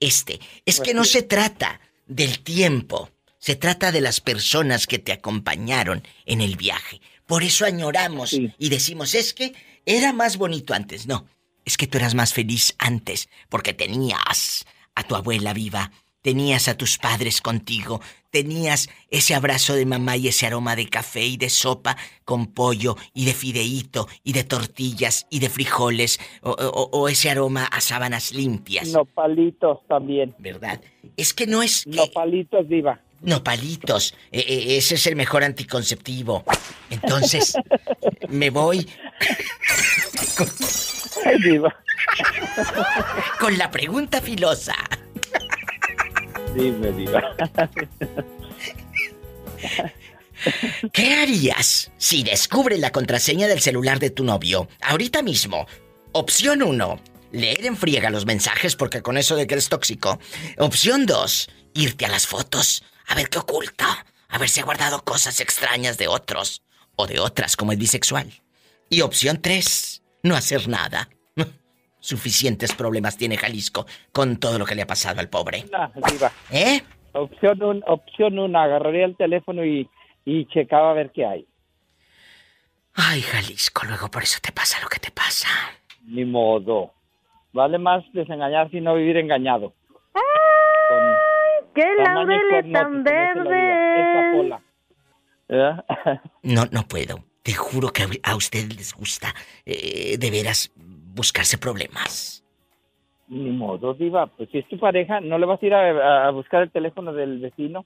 Este. 0.00 0.40
Es 0.64 0.80
que 0.80 0.94
no 0.94 1.04
se 1.04 1.22
trata 1.22 1.80
del 2.06 2.40
tiempo, 2.40 3.10
se 3.46 3.54
trata 3.54 3.92
de 3.92 4.00
las 4.00 4.20
personas 4.20 4.88
que 4.88 4.98
te 4.98 5.12
acompañaron 5.12 6.02
en 6.24 6.40
el 6.40 6.56
viaje. 6.56 7.00
Por 7.26 7.44
eso 7.44 7.64
añoramos 7.64 8.32
y 8.58 8.68
decimos, 8.70 9.14
es 9.14 9.32
que 9.32 9.54
era 9.84 10.12
más 10.12 10.36
bonito 10.36 10.74
antes. 10.74 11.06
No, 11.06 11.26
es 11.64 11.76
que 11.76 11.86
tú 11.86 11.96
eras 11.96 12.16
más 12.16 12.34
feliz 12.34 12.74
antes 12.78 13.28
porque 13.48 13.72
tenías 13.72 14.64
a 14.96 15.04
tu 15.04 15.14
abuela 15.14 15.52
viva, 15.52 15.92
tenías 16.22 16.66
a 16.66 16.76
tus 16.76 16.98
padres 16.98 17.40
contigo, 17.40 18.00
tenías 18.32 18.88
ese 19.12 19.36
abrazo 19.36 19.74
de 19.76 19.86
mamá 19.86 20.16
y 20.16 20.26
ese 20.26 20.44
aroma 20.48 20.74
de 20.74 20.88
café 20.88 21.24
y 21.24 21.36
de 21.36 21.48
sopa 21.48 21.96
con 22.24 22.48
pollo 22.48 22.96
y 23.14 23.26
de 23.26 23.32
fideíto 23.32 24.08
y 24.24 24.32
de 24.32 24.42
tortillas 24.42 25.28
y 25.30 25.38
de 25.38 25.50
frijoles 25.50 26.18
o, 26.42 26.50
o- 26.50 26.90
o 26.98 27.08
ese 27.08 27.30
aroma 27.30 27.64
a 27.66 27.80
sábanas 27.80 28.32
limpias. 28.34 28.88
Nopalitos 28.88 29.78
también. 29.86 30.34
¿Verdad? 30.38 30.80
Es 31.16 31.32
que 31.32 31.46
no 31.46 31.62
es... 31.62 31.86
Nopalitos, 31.86 32.68
diva. 32.68 33.00
Nopalitos. 33.22 34.14
E- 34.30 34.40
e- 34.40 34.76
ese 34.76 34.94
es 34.96 35.06
el 35.06 35.16
mejor 35.16 35.42
anticonceptivo. 35.44 36.44
Entonces, 36.90 37.54
me 38.28 38.50
voy 38.50 38.88
Ay, 41.24 41.40
diva. 41.42 41.74
con 43.40 43.56
la 43.58 43.70
pregunta 43.70 44.20
filosa. 44.20 44.74
Dime, 46.54 46.92
diva. 46.92 47.22
¿Qué 50.92 51.14
harías 51.14 51.90
si 51.96 52.22
descubres 52.22 52.78
la 52.78 52.92
contraseña 52.92 53.48
del 53.48 53.60
celular 53.60 53.98
de 53.98 54.10
tu 54.10 54.24
novio? 54.24 54.68
Ahorita 54.80 55.22
mismo. 55.22 55.66
Opción 56.12 56.62
1. 56.62 57.00
Leer 57.32 57.66
en 57.66 57.76
friega 57.76 58.10
los 58.10 58.24
mensajes 58.26 58.76
porque 58.76 59.02
con 59.02 59.18
eso 59.18 59.36
de 59.36 59.46
que 59.46 59.54
eres 59.54 59.68
tóxico. 59.68 60.18
Opción 60.58 61.04
2. 61.06 61.48
Irte 61.74 62.06
a 62.06 62.08
las 62.08 62.26
fotos. 62.26 62.84
A 63.08 63.14
ver 63.14 63.28
qué 63.28 63.38
oculta. 63.38 64.06
A 64.28 64.38
ver 64.38 64.48
si 64.48 64.60
ha 64.60 64.64
guardado 64.64 65.02
cosas 65.02 65.40
extrañas 65.40 65.98
de 65.98 66.08
otros. 66.08 66.62
O 66.96 67.06
de 67.06 67.20
otras 67.20 67.56
como 67.56 67.72
el 67.72 67.78
bisexual. 67.78 68.32
Y 68.88 69.00
opción 69.02 69.40
3. 69.40 70.02
No 70.22 70.34
hacer 70.34 70.68
nada. 70.68 71.08
Suficientes 72.00 72.74
problemas 72.74 73.16
tiene 73.16 73.36
Jalisco 73.36 73.86
con 74.12 74.38
todo 74.38 74.58
lo 74.58 74.66
que 74.66 74.74
le 74.74 74.82
ha 74.82 74.86
pasado 74.86 75.20
al 75.20 75.28
pobre. 75.28 75.64
¿Eh? 76.50 76.82
Opción 77.12 77.62
un, 77.62 77.82
opción 77.86 78.38
una, 78.38 78.64
agarraría 78.64 79.06
el 79.06 79.16
teléfono 79.16 79.64
y, 79.64 79.88
y 80.24 80.46
checaba 80.46 80.90
a 80.90 80.94
ver 80.94 81.12
qué 81.12 81.24
hay. 81.24 81.46
Ay, 82.94 83.20
Jalisco, 83.22 83.86
luego 83.86 84.10
por 84.10 84.22
eso 84.22 84.38
te 84.42 84.52
pasa 84.52 84.80
lo 84.82 84.88
que 84.88 84.98
te 84.98 85.10
pasa. 85.10 85.48
Ni 86.04 86.24
modo. 86.24 86.92
Vale 87.52 87.78
más 87.78 88.04
desengañarse 88.12 88.78
y 88.78 88.80
no 88.80 88.94
vivir 88.94 89.16
engañado. 89.16 89.74
¡Qué 91.76 91.84
Tamaño 92.02 92.14
laurel 92.14 92.40
cornote, 92.40 92.72
tan 92.72 92.84
como 92.84 92.98
dice 92.98 93.14
la 93.14 93.32
diva, 93.34 93.50
verde! 93.50 94.00
esa 94.00 94.32
pola. 94.32 94.60
¿Eh? 95.48 96.20
No, 96.42 96.64
no 96.72 96.82
puedo. 96.88 97.24
Te 97.42 97.52
juro 97.52 97.92
que 97.92 98.04
a 98.22 98.34
ustedes 98.34 98.74
les 98.76 98.94
gusta 98.94 99.34
eh, 99.64 100.16
de 100.18 100.30
veras 100.30 100.72
buscarse 100.74 101.58
problemas. 101.58 102.42
Ni 103.28 103.50
modo, 103.50 103.94
diva. 103.94 104.26
Pues 104.26 104.48
si 104.50 104.58
es 104.58 104.68
tu 104.68 104.78
pareja, 104.78 105.20
¿no 105.20 105.38
le 105.38 105.46
vas 105.46 105.62
a 105.62 105.66
ir 105.66 105.74
a, 105.74 106.26
a 106.26 106.30
buscar 106.30 106.62
el 106.62 106.70
teléfono 106.70 107.12
del 107.12 107.40
vecino? 107.40 107.84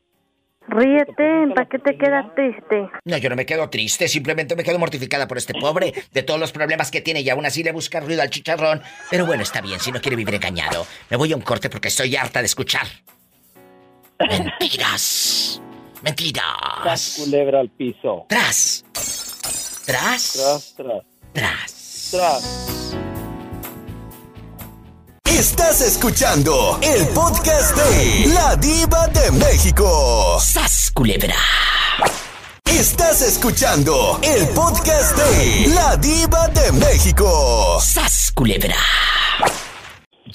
Ríete, 0.68 1.53
¿para 1.55 1.68
qué 1.68 1.78
te 1.78 1.97
quedas 1.97 2.34
triste? 2.34 2.88
No, 3.05 3.16
yo 3.16 3.28
no 3.28 3.34
me 3.34 3.47
quedo 3.47 3.68
triste, 3.70 4.07
simplemente 4.07 4.55
me 4.55 4.62
quedo 4.62 4.78
mortificada 4.78 5.26
por 5.26 5.38
este 5.38 5.55
pobre, 5.55 5.93
de 6.12 6.22
todos 6.22 6.38
los 6.38 6.53
problemas 6.53 6.91
que 6.91 7.01
tiene 7.01 7.22
y 7.22 7.30
aún 7.30 7.45
así 7.45 7.64
le 7.64 7.72
busca 7.72 7.99
ruido 7.99 8.22
al 8.22 8.30
chicharrón. 8.30 8.82
Pero 9.11 9.26
bueno, 9.26 9.43
está 9.43 9.61
bien, 9.62 9.80
si 9.80 9.91
no 9.91 10.01
quiere 10.01 10.16
vivir 10.16 10.34
engañado. 10.34 10.86
Me 11.11 11.16
voy 11.16 11.32
a 11.32 11.36
un 11.36 11.43
corte 11.43 11.70
porque 11.70 11.88
estoy 11.88 12.14
harta 12.14 12.41
de 12.41 12.47
escuchar. 12.47 12.86
Mentiras. 14.29 15.61
Mentiras. 16.03 16.45
Tras 16.83 17.14
culebra 17.18 17.61
al 17.61 17.71
piso. 17.71 18.27
Tras. 18.29 18.85
Tras. 19.87 20.33
Tras, 20.33 20.75
tras. 20.77 21.03
Tras. 21.33 22.09
Tras. 22.11 22.97
Estás 25.25 25.81
escuchando 25.81 26.79
el 26.83 27.09
podcast 27.09 27.75
de 27.77 28.27
La 28.35 28.57
Diva 28.57 29.07
de 29.09 29.31
México. 29.33 30.39
¡Sas, 30.39 30.91
culebra! 30.93 31.37
Estás 32.66 33.23
escuchando 33.23 34.21
el 34.23 34.49
podcast 34.49 35.16
de 35.16 35.68
La 35.68 35.97
Diva 35.97 36.49
de 36.49 36.73
México. 36.73 37.81
¡Sas, 37.81 38.33
culebra! 38.35 38.77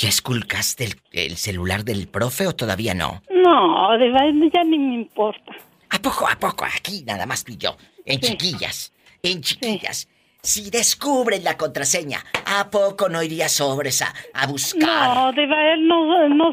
¿Ya 0.06 0.10
esculcaste 0.10 0.84
el, 0.84 0.94
el 1.14 1.36
celular 1.36 1.84
del 1.84 2.08
profe 2.08 2.46
o 2.46 2.54
todavía 2.54 2.94
no? 2.94 3.24
No, 3.32 3.98
de 3.98 4.12
ya 4.54 4.64
ni 4.64 4.78
me 4.78 4.94
importa. 4.94 5.52
¿A 5.90 5.98
poco, 5.98 6.28
a 6.28 6.36
poco? 6.36 6.64
Aquí 6.64 7.04
nada 7.08 7.26
más 7.26 7.44
yo. 7.58 7.76
En 8.06 8.20
chiquillas. 8.20 8.94
En 9.24 9.42
chiquillas. 9.42 10.08
Si 10.44 10.70
descubren 10.70 11.44
la 11.44 11.58
contraseña, 11.58 12.24
¿a 12.46 12.70
poco 12.70 13.10
no 13.10 13.24
iría 13.24 13.50
sobres 13.50 14.04
a, 14.04 14.14
a 14.36 14.46
buscar? 14.46 15.16
No, 15.16 15.32
de 15.34 15.48
no, 15.80 16.30
no, 16.30 16.52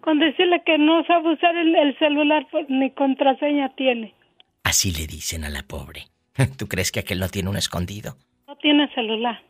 con 0.00 0.18
decirle 0.18 0.60
que 0.66 0.76
no 0.76 1.04
sabe 1.04 1.32
usar 1.32 1.54
el, 1.54 1.76
el 1.76 1.96
celular, 2.00 2.44
pues 2.50 2.66
ni 2.68 2.90
contraseña 2.90 3.72
tiene. 3.76 4.16
Así 4.64 4.90
le 4.90 5.06
dicen 5.06 5.44
a 5.44 5.48
la 5.48 5.62
pobre. 5.62 6.08
¿Tú 6.58 6.66
crees 6.66 6.90
que 6.90 6.98
aquel 6.98 7.20
no 7.20 7.28
tiene 7.28 7.50
un 7.50 7.56
escondido? 7.56 8.16
No 8.48 8.56
tiene 8.56 8.92
celular. 8.96 9.40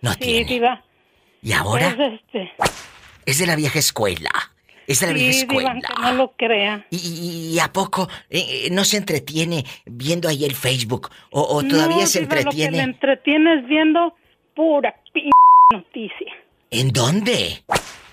No 0.00 0.12
sí, 0.14 0.18
tiene. 0.20 0.44
diva. 0.46 0.82
¿Y 1.46 1.52
ahora? 1.52 1.90
Es 1.90 2.12
este. 2.14 2.52
Es 3.24 3.38
de 3.38 3.46
la 3.46 3.54
vieja 3.54 3.78
escuela. 3.78 4.30
Es 4.88 4.98
de 4.98 5.06
la 5.06 5.12
vieja 5.12 5.30
escuela. 5.38 5.74
No 6.00 6.12
lo 6.14 6.32
crea. 6.36 6.84
¿Y, 6.90 6.96
y- 6.96 7.54
y 7.54 7.60
a 7.60 7.72
poco 7.72 8.08
eh, 8.30 8.64
eh, 8.66 8.68
no 8.72 8.84
se 8.84 8.96
entretiene 8.96 9.64
viendo 9.84 10.28
ahí 10.28 10.44
el 10.44 10.56
Facebook? 10.56 11.08
¿O, 11.30 11.40
o 11.42 11.62
todavía 11.62 11.98
No, 11.98 12.06
se 12.06 12.20
Diva, 12.20 12.34
Lo 12.34 12.50
que 12.50 12.64
entretiene? 12.64 12.76
le 12.78 12.82
entretiene 12.82 13.54
es 13.60 13.66
viendo 13.68 14.16
pura 14.56 14.92
p 15.14 15.22
noticia. 15.72 16.32
¿En 16.72 16.90
dónde? 16.92 17.62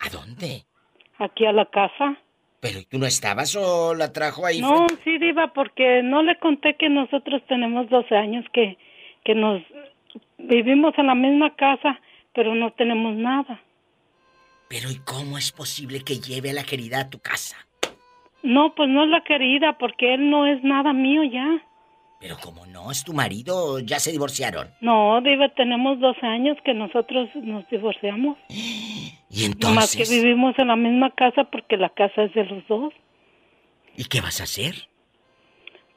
¿A 0.00 0.10
dónde? 0.10 0.64
Aquí 1.18 1.46
a 1.46 1.52
la 1.52 1.66
casa. 1.66 2.16
¿Pero 2.60 2.80
tú 2.90 2.98
no 2.98 3.06
estabas 3.06 3.54
o 3.54 3.94
la 3.94 4.12
trajo 4.12 4.44
ahí? 4.44 4.60
No, 4.60 4.86
sí, 5.04 5.18
Diva, 5.18 5.52
porque 5.52 6.02
no 6.02 6.22
le 6.22 6.38
conté 6.38 6.76
que 6.76 6.88
nosotros 6.88 7.42
tenemos 7.48 7.88
12 7.88 8.14
años 8.16 8.44
que, 8.52 8.76
que 9.24 9.34
nos 9.34 9.62
vivimos 10.38 10.94
en 10.98 11.06
la 11.06 11.14
misma 11.14 11.54
casa, 11.54 12.00
pero 12.34 12.54
no 12.54 12.72
tenemos 12.72 13.14
nada. 13.14 13.60
Pero 14.68 14.90
¿y 14.90 14.98
cómo 14.98 15.38
es 15.38 15.52
posible 15.52 16.02
que 16.02 16.18
lleve 16.18 16.50
a 16.50 16.54
la 16.54 16.64
querida 16.64 17.00
a 17.00 17.10
tu 17.10 17.20
casa? 17.20 17.56
No, 18.42 18.74
pues 18.74 18.88
no 18.88 19.04
es 19.04 19.10
la 19.10 19.22
querida, 19.22 19.78
porque 19.78 20.14
él 20.14 20.30
no 20.30 20.46
es 20.46 20.62
nada 20.64 20.92
mío 20.92 21.22
ya. 21.22 21.62
Pero 22.26 22.38
como 22.42 22.66
no, 22.66 22.90
es 22.90 23.04
tu 23.04 23.12
marido, 23.12 23.78
ya 23.78 24.00
se 24.00 24.10
divorciaron. 24.10 24.68
No, 24.80 25.20
Diva, 25.20 25.48
tenemos 25.50 26.00
12 26.00 26.26
años 26.26 26.56
que 26.64 26.74
nosotros 26.74 27.28
nos 27.36 27.68
divorciamos. 27.70 28.36
Y 28.48 29.12
Nomás 29.60 29.94
que 29.94 30.02
entonces, 30.02 30.10
vivimos 30.10 30.58
en 30.58 30.66
la 30.66 30.74
misma 30.74 31.14
casa 31.14 31.44
porque 31.44 31.76
la 31.76 31.88
casa 31.90 32.24
es 32.24 32.34
de 32.34 32.44
los 32.44 32.66
dos. 32.66 32.92
¿y 33.96 34.04
qué 34.06 34.20
vas 34.20 34.40
a 34.40 34.44
hacer? 34.44 34.74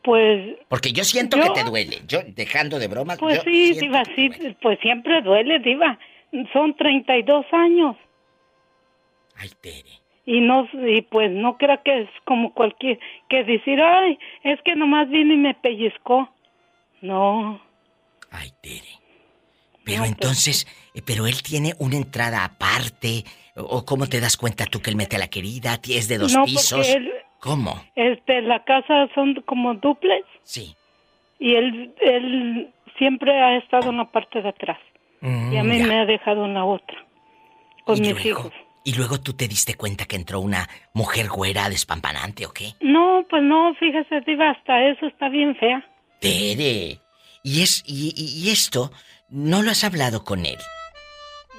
Pues, 0.04 0.56
Porque 0.68 0.92
yo 0.92 1.04
siento 1.04 1.36
Yo- 1.36 1.46
que 1.46 1.50
te 1.50 1.64
duele. 1.68 1.98
Yo, 2.08 2.20
dejando 2.28 2.78
de 2.78 2.88
bromas, 2.88 3.18
pues 3.18 3.42
sí, 3.44 3.74
Diva, 3.74 4.04
sí, 4.16 4.30
pues 4.62 4.80
siempre 4.82 5.24
duele, 5.24 5.58
Diva. 5.58 5.98
Son 6.54 6.76
32 6.76 7.46
años. 7.52 7.96
Ay, 9.36 9.50
Tere. 9.60 10.00
Y 10.32 10.42
no, 10.42 10.68
y 10.74 11.02
pues 11.02 11.32
no 11.32 11.58
creo 11.58 11.82
que 11.82 12.02
es 12.02 12.10
como 12.24 12.54
cualquier, 12.54 13.00
que 13.30 13.44
decir, 13.44 13.82
ay, 13.82 14.20
es 14.44 14.62
que 14.62 14.76
nomás 14.76 15.10
vino 15.10 15.34
y 15.34 15.38
me 15.38 15.56
pellizcó. 15.56 16.30
No. 17.02 17.60
Ay, 18.30 18.52
Tere. 18.62 18.94
Pero 19.84 20.06
entonces, 20.06 20.68
eh, 20.94 21.02
pero 21.04 21.26
él 21.26 21.42
tiene 21.42 21.74
una 21.80 21.96
entrada 21.96 22.46
aparte. 22.46 23.24
¿O 23.56 23.84
cómo 23.86 24.06
te 24.06 24.20
das 24.20 24.38
cuenta 24.38 24.66
tú 24.68 24.82
que 24.82 24.92
él 24.92 24.96
mete 24.96 25.16
a 25.16 25.20
la 25.20 25.30
querida? 25.30 25.80
¿Es 25.90 26.08
de 26.08 26.20
dos 26.20 26.36
no, 26.36 26.46
pisos? 26.46 26.88
él, 26.88 27.12
¿Cómo? 27.40 27.82
este, 27.96 28.44
la 28.44 28.64
casa 28.66 29.08
son 29.16 29.34
como 29.48 29.74
duples. 29.74 30.24
Sí. 30.44 30.76
Y 31.40 31.56
él, 31.56 31.96
él 32.02 32.70
siempre 33.00 33.32
ha 33.42 33.58
estado 33.58 33.90
en 33.90 33.98
la 33.98 34.06
parte 34.12 34.44
de 34.44 34.50
atrás. 34.50 34.78
y 35.22 35.58
a 35.58 35.64
Mm, 35.64 35.68
mí 35.70 35.80
ya. 35.80 35.88
me 35.88 36.00
ha 36.02 36.06
dejado 36.06 36.46
en 36.46 36.54
la 36.54 36.66
otra. 36.66 37.04
Con 37.84 37.98
¿Y 37.98 38.02
mis 38.02 38.12
luego? 38.12 38.30
hijos. 38.30 38.54
¿Y 38.90 38.94
luego 38.96 39.20
tú 39.20 39.34
te 39.34 39.48
diste 39.48 39.76
cuenta 39.76 40.06
que 40.06 40.16
entró 40.16 40.40
una 40.40 40.68
mujer 40.96 41.28
güera 41.30 41.70
despampanante 41.70 42.48
o 42.48 42.52
qué? 42.52 42.74
No, 42.82 43.24
pues 43.30 43.44
no, 43.44 43.76
fíjese, 43.76 44.22
Diva, 44.26 44.50
hasta 44.50 44.84
eso 44.90 45.06
está 45.06 45.30
bien 45.30 45.56
fea. 45.58 45.86
Tere. 46.20 47.00
Y 47.44 47.62
es 47.62 47.84
y, 47.86 48.50
esto 48.50 48.92
no 49.30 49.62
lo 49.62 49.70
has 49.70 49.84
hablado 49.84 50.24
con 50.24 50.44
él. 50.44 50.58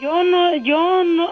Yo 0.02 0.24
no, 0.24 0.56
yo 0.56 1.04
no, 1.04 1.30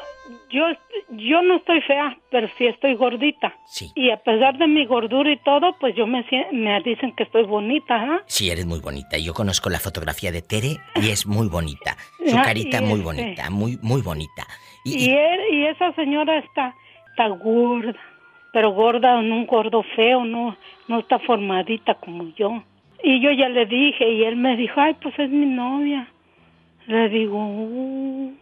yo, 0.53 0.67
yo 1.11 1.43
no 1.43 1.57
estoy 1.57 1.81
fea, 1.81 2.17
pero 2.31 2.49
sí 2.57 2.67
estoy 2.67 2.95
gordita. 2.95 3.57
Sí. 3.67 3.91
Y 3.97 4.11
a 4.13 4.19
pesar 4.19 4.57
de 4.57 4.69
mi 4.69 4.87
gordura 4.87 5.33
y 5.33 5.43
todo, 5.43 5.75
pues 5.81 5.97
yo 5.97 6.07
me, 6.07 6.25
me 6.53 6.81
dicen 6.83 7.13
que 7.17 7.25
estoy 7.25 7.43
bonita, 7.45 7.97
¿ah? 7.97 8.23
Sí, 8.29 8.51
eres 8.51 8.67
muy 8.67 8.79
bonita. 8.79 9.19
Yo 9.19 9.35
conozco 9.35 9.69
la 9.69 9.81
fotografía 9.81 10.31
de 10.31 10.43
Tere 10.43 10.79
y 10.95 11.09
es 11.11 11.27
muy 11.27 11.49
bonita. 11.49 11.97
Su 12.25 12.39
Ah, 12.39 12.43
carita 12.45 12.79
y 12.79 12.83
muy 12.83 13.01
este- 13.01 13.05
bonita, 13.05 13.51
muy 13.51 13.79
muy 13.83 14.01
bonita. 14.01 14.47
Y, 14.95 15.11
él, 15.11 15.41
y 15.53 15.67
esa 15.67 15.93
señora 15.95 16.39
está, 16.39 16.75
está 17.11 17.29
gorda, 17.29 17.95
pero 18.53 18.71
gorda, 18.73 19.21
no 19.23 19.37
un 19.37 19.47
gordo 19.47 19.83
feo, 19.97 20.25
no, 20.25 20.57
no 20.89 20.99
está 21.01 21.19
formadita 21.19 21.95
como 21.95 22.29
yo. 22.35 22.63
Y 23.03 23.21
yo 23.21 23.31
ya 23.31 23.49
le 23.49 23.67
dije, 23.67 24.09
y 24.11 24.25
él 24.25 24.37
me 24.37 24.57
dijo, 24.57 24.81
ay, 24.81 24.95
pues 25.01 25.19
es 25.19 25.31
mi 25.31 25.47
novia. 25.47 26.09
Le 26.87 27.09
digo, 27.09 27.37
"Uh". 27.39 28.35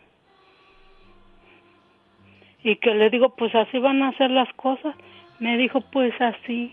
y 2.62 2.76
que 2.76 2.94
le 2.94 3.10
digo, 3.10 3.30
pues 3.36 3.54
así 3.54 3.78
van 3.78 4.02
a 4.02 4.08
hacer 4.08 4.30
las 4.30 4.52
cosas. 4.54 4.94
Me 5.38 5.56
dijo, 5.56 5.80
pues 5.92 6.12
así. 6.20 6.72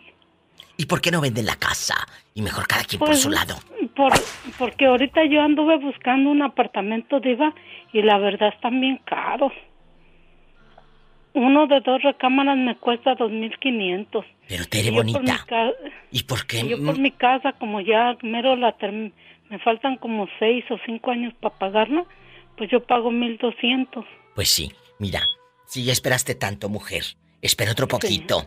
¿y 0.78 0.86
por 0.88 1.02
qué 1.02 1.12
no 1.12 1.22
venden 1.22 1.46
la 1.46 1.56
casa? 1.56 1.96
Y 2.34 2.42
mejor 2.42 2.66
cada 2.68 2.84
quien 2.84 3.00
por 3.00 3.10
Pues, 3.10 3.22
su 3.22 3.30
lado. 3.30 3.56
Por, 3.96 4.12
porque 4.58 4.86
ahorita 4.86 5.26
yo 5.26 5.42
anduve 5.42 5.78
buscando 5.78 6.30
un 6.32 6.42
apartamento 6.42 7.20
diva 7.20 7.54
y 7.92 8.02
la 8.02 8.18
verdad 8.18 8.50
están 8.54 8.82
bien 8.82 8.98
caros. 9.06 9.54
Uno 11.36 11.66
de 11.68 11.80
dos 11.82 12.02
recámaras 12.04 12.58
me 12.58 12.76
cuesta 12.78 13.16
dos 13.16 13.32
mil 13.32 13.58
quinientos. 13.60 14.26
Pero 14.48 14.64
Y 14.64 14.92
por 14.92 15.06
mi 15.06 15.14
bonita. 15.14 15.72
¿Y 16.12 16.24
por 16.24 16.46
qué? 16.46 16.68
yo 16.68 16.84
por 16.84 17.00
mi 17.00 17.12
casa, 17.12 17.54
como 17.54 17.82
ya 17.82 18.16
mero 18.22 18.56
la 18.56 18.78
term- 18.78 19.12
me 19.50 19.58
faltan 19.60 19.98
como 19.98 20.28
seis 20.40 20.64
o 20.70 20.78
cinco 20.86 21.12
años 21.12 21.34
para 21.40 21.56
pagarla, 21.56 22.06
pues 22.58 22.70
yo 22.70 22.84
pago 22.84 23.10
mil 23.12 23.38
doscientos. 23.38 24.06
Pues 24.36 24.50
sí, 24.50 24.72
mira, 25.00 25.22
si 25.66 25.84
ya 25.86 25.92
esperaste 25.92 26.36
tanto, 26.36 26.70
mujer, 26.70 27.04
espera 27.42 27.72
otro 27.72 27.88
poquito. 27.88 28.44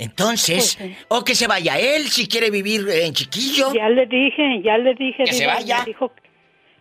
Entonces, 0.00 0.76
Pues 0.78 0.90
sí. 0.90 0.96
o 1.08 1.22
que 1.24 1.34
se 1.34 1.46
vaya 1.46 1.78
él 1.78 2.04
si 2.08 2.26
quiere 2.26 2.50
vivir 2.50 2.88
en 2.90 3.12
chiquillo. 3.12 3.72
Ya 3.74 3.88
le 3.90 4.06
dije, 4.06 4.62
ya 4.64 4.78
le 4.78 4.94
dije. 4.94 5.24
Que 5.24 5.32
se 5.34 5.46
vaya. 5.46 5.80
Me 5.80 5.84
dijo, 5.84 6.12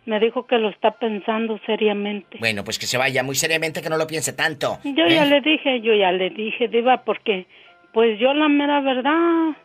me 0.06 0.20
dijo 0.22 0.48
que 0.48 0.58
lo 0.58 0.70
está 0.70 0.92
pensando 0.92 1.60
seriamente. 1.66 2.38
Bueno, 2.40 2.64
pues 2.64 2.80
que 2.80 2.88
se 2.88 2.98
vaya 2.98 3.22
muy 3.22 3.36
seriamente, 3.36 3.82
que 3.82 3.90
no 3.90 3.98
lo 3.98 4.08
piense 4.08 4.32
tanto. 4.32 4.80
Yo 4.86 5.06
¿eh? 5.06 5.16
ya 5.16 5.26
le 5.26 5.42
dije, 5.42 5.82
yo 5.82 5.94
ya 5.94 6.14
le 6.14 6.30
dije, 6.30 6.70
Diva, 6.70 7.04
porque 7.04 7.46
pues 7.92 8.18
yo 8.20 8.34
la 8.34 8.48
mera 8.48 8.80
verdad, 8.80 9.56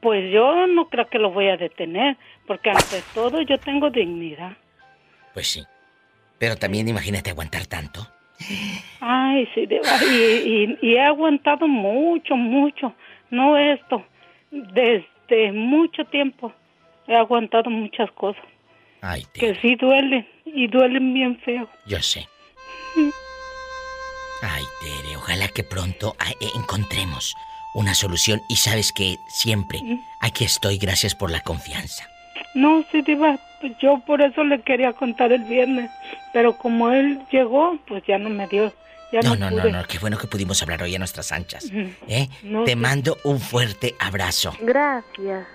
pues 0.00 0.32
yo 0.32 0.66
no 0.66 0.88
creo 0.90 1.08
que 1.08 1.18
lo 1.18 1.30
voy 1.30 1.48
a 1.48 1.56
detener, 1.56 2.18
porque 2.46 2.70
ante 2.70 3.02
todo 3.14 3.40
yo 3.40 3.56
tengo 3.58 3.88
dignidad. 3.88 4.56
Pues 5.32 5.46
sí. 5.48 5.62
Pero 6.38 6.56
también 6.56 6.88
imagínate 6.88 7.30
aguantar 7.30 7.66
tanto. 7.66 8.06
Ay, 9.00 9.48
sí, 9.54 9.68
y, 9.70 10.14
y, 10.14 10.78
y 10.80 10.94
he 10.94 11.00
aguantado 11.00 11.66
mucho, 11.66 12.36
mucho, 12.36 12.94
no 13.30 13.56
esto, 13.56 14.04
desde 14.50 15.52
mucho 15.52 16.04
tiempo 16.04 16.52
he 17.08 17.16
aguantado 17.16 17.68
muchas 17.70 18.10
cosas 18.12 18.44
Ay, 19.00 19.24
que 19.34 19.54
sí 19.56 19.74
duelen 19.74 20.26
y 20.44 20.68
duelen 20.68 21.12
bien 21.14 21.38
feo. 21.40 21.68
yo 21.86 22.00
sé. 22.00 22.28
Ay, 24.42 24.62
Tere, 24.80 25.16
ojalá 25.16 25.48
que 25.48 25.62
pronto 25.64 26.14
ah, 26.18 26.30
eh, 26.40 26.48
encontremos 26.56 27.34
una 27.74 27.94
solución 27.94 28.40
y 28.48 28.56
sabes 28.56 28.92
que 28.92 29.16
siempre 29.28 29.80
aquí 30.20 30.44
estoy, 30.44 30.78
gracias 30.78 31.14
por 31.14 31.30
la 31.30 31.40
confianza. 31.40 32.06
No, 32.54 32.84
sí, 32.92 33.02
Diva, 33.02 33.38
pues 33.62 33.72
yo 33.80 34.02
por 34.06 34.20
eso 34.20 34.44
le 34.44 34.60
quería 34.60 34.92
contar 34.92 35.32
el 35.32 35.44
viernes, 35.44 35.90
pero 36.34 36.58
como 36.58 36.90
él 36.90 37.20
llegó, 37.30 37.78
pues 37.86 38.02
ya 38.06 38.18
no 38.18 38.28
me 38.28 38.46
dio. 38.48 38.70
Ya 39.12 39.20
No, 39.22 39.36
no, 39.36 39.50
no, 39.50 39.64
no, 39.64 39.84
qué 39.84 39.98
bueno 39.98 40.18
que 40.18 40.26
pudimos 40.26 40.62
hablar 40.62 40.82
hoy 40.82 40.94
a 40.94 40.98
nuestras 40.98 41.32
anchas. 41.32 41.70
¿eh? 42.08 42.28
No, 42.42 42.64
Te 42.64 42.72
sí. 42.72 42.76
mando 42.76 43.16
un 43.24 43.40
fuerte 43.40 43.94
abrazo. 43.98 44.54
Gracias. 44.60 45.46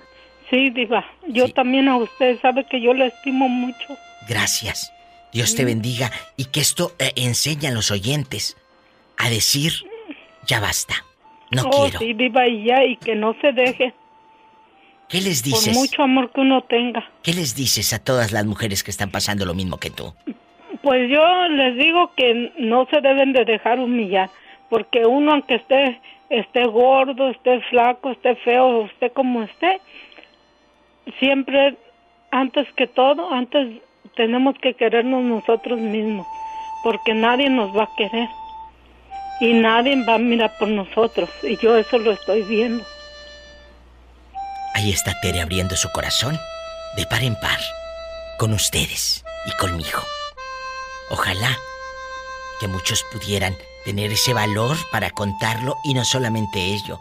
Sí, 0.50 0.70
Diva, 0.70 1.06
yo 1.28 1.50
también 1.54 1.88
a 1.90 1.98
usted, 1.98 2.40
sabe 2.42 2.66
que 2.66 2.80
yo 2.82 2.94
le 2.94 3.08
estimo 3.08 3.50
mucho. 3.50 3.98
Gracias. 4.30 4.94
Dios 5.34 5.56
te 5.56 5.66
bendiga 5.66 6.10
y 6.38 6.46
que 6.46 6.62
esto 6.62 6.94
eh, 7.00 7.12
enseñe 7.18 7.68
a 7.68 7.72
los 7.72 7.92
oyentes 7.92 8.56
a 9.18 9.30
decir, 9.30 9.74
ya 10.48 10.60
basta, 10.62 11.04
no 11.52 11.64
oh, 11.64 11.82
quiero. 11.84 12.00
sí, 12.00 12.14
Diva, 12.14 12.48
y 12.48 12.64
ya, 12.64 12.84
y 12.86 12.96
que 12.98 13.14
no 13.16 13.36
se 13.42 13.52
deje, 13.52 13.94
¿Qué 15.10 15.22
les 15.22 15.42
por 15.42 15.52
dices? 15.52 15.78
mucho 15.78 16.04
amor 16.04 16.32
que 16.32 16.42
uno 16.42 16.62
tenga. 16.64 17.04
¿Qué 17.24 17.34
les 17.34 17.56
dices 17.56 17.94
a 17.94 18.04
todas 18.04 18.32
las 18.32 18.46
mujeres 18.46 18.84
que 18.84 18.92
están 18.92 19.12
pasando 19.12 19.46
lo 19.46 19.54
mismo 19.54 19.78
que 19.78 19.90
tú? 19.90 20.14
Pues 20.82 21.10
yo 21.10 21.48
les 21.50 21.78
digo 21.78 22.12
que 22.16 22.54
no 22.60 22.86
se 22.90 23.02
deben 23.02 23.34
de 23.34 23.46
dejar 23.46 23.80
humillar, 23.80 24.30
porque 24.70 25.06
uno 25.06 25.34
aunque 25.34 25.56
esté 25.56 26.00
esté 26.30 26.66
gordo, 26.66 27.30
esté 27.30 27.62
flaco, 27.70 28.12
esté 28.12 28.36
feo, 28.36 28.86
esté 28.86 29.10
como 29.10 29.44
esté, 29.44 29.80
siempre 31.20 31.78
antes 32.32 32.68
que 32.74 32.88
todo, 32.88 33.32
antes 33.34 33.82
tenemos 34.16 34.56
que 34.60 34.74
querernos 34.74 35.24
nosotros 35.24 35.80
mismos, 35.80 36.28
porque 36.84 37.14
nadie 37.14 37.50
nos 37.50 37.76
va 37.76 37.84
a 37.84 37.96
querer 37.96 38.28
y 39.40 39.54
nadie 39.54 40.04
va 40.04 40.16
a 40.16 40.20
mirar 40.20 40.52
por 40.60 40.68
nosotros 40.68 41.30
y 41.44 41.56
yo 41.58 41.78
eso 41.78 41.98
lo 41.98 42.12
estoy 42.12 42.42
viendo. 42.44 42.84
Ahí 44.78 44.91
está 44.91 45.20
Tere 45.20 45.41
abriendo 45.41 45.76
su 45.76 45.91
corazón 45.91 46.38
de 46.95 47.08
par 47.08 47.24
en 47.24 47.34
par 47.34 47.58
con 48.38 48.54
ustedes 48.54 49.26
y 49.48 49.58
conmigo. 49.58 50.04
Ojalá 51.10 51.49
que 52.60 52.68
muchos 52.68 53.04
pudieran 53.12 53.56
tener 53.86 54.12
ese 54.12 54.36
valor 54.36 54.78
para 54.91 55.10
contarlo 55.10 55.78
y 55.84 55.95
no 55.95 56.06
solamente 56.06 56.60
ello, 56.60 56.99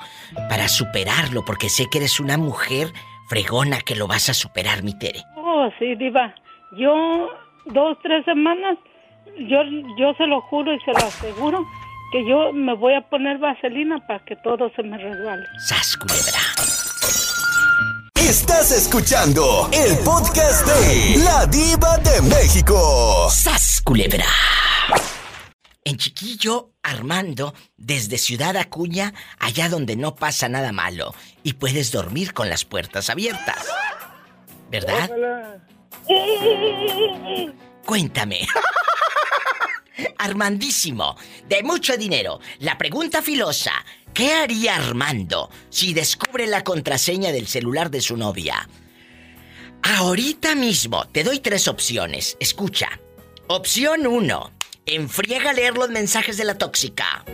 para 0.49 0.69
superarlo, 0.69 1.45
porque 1.45 1.69
sé 1.69 1.85
que 1.91 1.99
eres 1.99 2.19
una 2.19 2.39
mujer 2.39 2.95
fregona 3.29 3.83
que 3.83 3.95
lo 3.95 4.07
vas 4.07 4.31
a 4.31 4.35
superar, 4.35 4.83
mi 4.83 4.99
Tere. 4.99 5.21
Oh, 5.37 5.69
sí, 5.79 5.97
diva. 5.97 6.35
Yo 6.79 7.29
dos, 7.67 7.99
tres 8.03 8.25
semanas, 8.25 8.79
yo, 9.37 9.59
yo 9.99 10.15
se 10.15 10.27
lo 10.27 10.41
juro 10.41 10.73
y 10.73 10.81
se 10.81 10.93
lo 10.93 11.07
aseguro 11.07 11.63
que 12.11 12.27
yo 12.27 12.55
me 12.55 12.73
voy 12.73 12.95
a 12.95 13.03
poner 13.03 13.37
vaselina 13.37 13.99
para 14.07 14.25
que 14.25 14.37
todo 14.37 14.73
se 14.75 14.83
me 14.83 14.97
resbale. 14.97 15.45
¡Sas, 15.59 15.95
culebra! 15.99 16.86
Estás 18.29 18.73
escuchando 18.73 19.71
el 19.73 19.97
podcast 19.99 20.67
de 20.67 21.19
La 21.19 21.47
Diva 21.47 21.97
de 21.99 22.23
México. 22.23 23.31
¡Sas, 23.31 23.81
culebra! 23.85 24.27
En 25.85 25.97
chiquillo, 25.97 26.73
Armando, 26.83 27.55
desde 27.77 28.19
Ciudad 28.19 28.57
Acuña, 28.57 29.15
allá 29.39 29.69
donde 29.69 29.95
no 29.95 30.17
pasa 30.17 30.49
nada 30.49 30.73
malo, 30.73 31.15
y 31.45 31.53
puedes 31.53 31.93
dormir 31.93 32.35
con 32.35 32.51
las 32.51 32.65
puertas 32.65 33.11
abiertas. 33.11 33.65
¿Verdad? 34.73 35.09
Cuéntame. 37.87 38.41
Armandísimo, 40.19 41.17
de 41.49 41.63
mucho 41.63 41.97
dinero. 41.97 42.41
La 42.59 42.77
pregunta 42.77 43.23
filosa, 43.23 43.73
¿qué 44.17 44.33
haría 44.33 44.77
Armando 44.77 45.51
si 45.69 45.93
descubre 45.93 46.47
la 46.47 46.65
contraseña 46.65 47.33
del 47.33 47.47
celular 47.47 47.91
de 47.91 48.01
su 48.01 48.17
novia? 48.17 48.67
Ahorita 49.83 50.55
mismo 50.55 51.07
te 51.09 51.23
doy 51.23 51.41
tres 51.41 51.69
opciones. 51.69 52.37
Escucha. 52.41 52.89
Opción 53.47 54.07
1. 54.07 54.53
Enfriega 54.87 55.53
leer 55.53 55.77
los 55.77 55.91
mensajes 55.91 56.39
de 56.39 56.45
la 56.45 56.57
tóxica. 56.57 57.27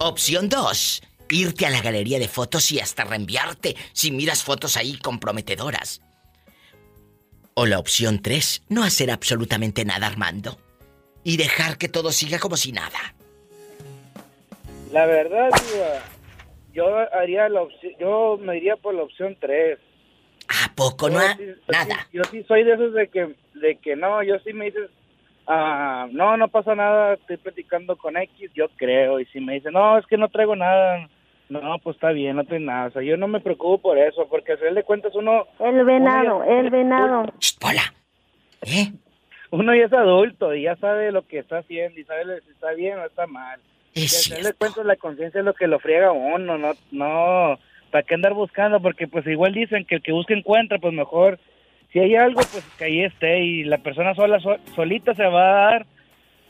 Opción 0.00 0.48
2. 0.48 1.02
Irte 1.30 1.64
a 1.64 1.70
la 1.70 1.80
galería 1.80 2.18
de 2.18 2.28
fotos 2.28 2.72
y 2.72 2.80
hasta 2.80 3.04
reenviarte 3.04 3.76
si 3.92 4.10
miras 4.10 4.42
fotos 4.42 4.76
ahí 4.76 4.98
comprometedoras. 4.98 6.00
O 7.54 7.66
la 7.66 7.78
opción 7.78 8.20
3. 8.20 8.62
No 8.68 8.82
hacer 8.82 9.12
absolutamente 9.12 9.84
nada, 9.84 10.08
Armando. 10.08 10.58
Y 11.22 11.36
dejar 11.36 11.78
que 11.78 11.88
todo 11.88 12.10
siga 12.10 12.40
como 12.40 12.56
si 12.56 12.72
nada. 12.72 13.14
La 14.94 15.06
verdad, 15.06 15.50
Diva, 15.50 16.02
yo 16.72 16.96
haría 17.12 17.48
la 17.48 17.62
opción, 17.62 17.92
yo 17.98 18.38
me 18.40 18.56
iría 18.56 18.76
por 18.76 18.94
la 18.94 19.02
opción 19.02 19.36
3. 19.40 19.76
¿A 20.48 20.72
poco 20.76 21.10
no? 21.10 21.18
ha- 21.18 21.36
Nada. 21.68 22.06
Yo 22.12 22.22
sí 22.30 22.44
soy 22.44 22.62
de 22.62 22.74
esos 22.74 22.94
de 22.94 23.08
que, 23.08 23.34
de 23.54 23.76
que 23.82 23.96
no, 23.96 24.22
yo 24.22 24.38
sí 24.40 24.52
me 24.52 24.66
dices, 24.66 24.88
ah, 25.48 26.06
no, 26.12 26.36
no 26.36 26.46
pasa 26.46 26.76
nada, 26.76 27.14
estoy 27.14 27.38
platicando 27.38 27.96
con 27.96 28.16
X, 28.16 28.52
yo 28.54 28.68
creo. 28.76 29.18
Y 29.18 29.26
si 29.26 29.40
me 29.40 29.54
dicen, 29.54 29.72
no, 29.72 29.98
es 29.98 30.06
que 30.06 30.16
no 30.16 30.28
traigo 30.28 30.54
nada, 30.54 31.08
no, 31.48 31.76
pues 31.82 31.96
está 31.96 32.10
bien, 32.10 32.36
no 32.36 32.44
traigo 32.44 32.66
nada. 32.66 32.86
O 32.86 32.90
sea, 32.92 33.02
yo 33.02 33.16
no 33.16 33.26
me 33.26 33.40
preocupo 33.40 33.78
por 33.82 33.98
eso, 33.98 34.28
porque 34.28 34.52
al 34.52 34.58
final 34.58 34.74
de 34.76 34.84
cuentas 34.84 35.12
uno... 35.16 35.48
El 35.58 35.84
venado, 35.84 36.36
uno 36.36 36.44
ya- 36.46 36.60
el 36.60 36.70
venado. 36.70 37.24
¿Eh? 38.62 38.92
Uno 39.50 39.74
ya 39.74 39.86
es 39.86 39.92
adulto 39.92 40.54
y 40.54 40.62
ya 40.62 40.76
sabe 40.76 41.10
lo 41.10 41.26
que 41.26 41.38
está 41.40 41.58
haciendo 41.58 41.98
y 41.98 42.04
sabe 42.04 42.40
si 42.42 42.50
está 42.50 42.70
bien 42.74 42.98
o 42.98 43.04
está 43.06 43.26
mal. 43.26 43.60
Es 43.94 44.16
al 44.30 44.36
final 44.38 44.52
de 44.52 44.58
cuentas 44.58 44.86
la 44.86 44.96
conciencia 44.96 45.38
es 45.40 45.44
lo 45.44 45.54
que 45.54 45.66
lo 45.66 45.78
friega 45.78 46.12
uno, 46.12 46.58
no, 46.58 46.72
no, 46.90 47.58
¿para 47.90 48.02
qué 48.02 48.14
andar 48.14 48.34
buscando? 48.34 48.80
Porque 48.80 49.06
pues 49.06 49.26
igual 49.26 49.52
dicen 49.54 49.84
que 49.84 49.96
el 49.96 50.02
que 50.02 50.12
busca 50.12 50.34
encuentra, 50.34 50.78
pues 50.78 50.92
mejor, 50.92 51.38
si 51.92 52.00
hay 52.00 52.16
algo, 52.16 52.40
pues 52.50 52.64
que 52.76 52.84
ahí 52.84 53.04
esté 53.04 53.40
y 53.40 53.64
la 53.64 53.78
persona 53.78 54.14
sola, 54.14 54.40
sol- 54.40 54.60
solita 54.74 55.14
se 55.14 55.24
va 55.26 55.42
a 55.42 55.70
dar 55.70 55.86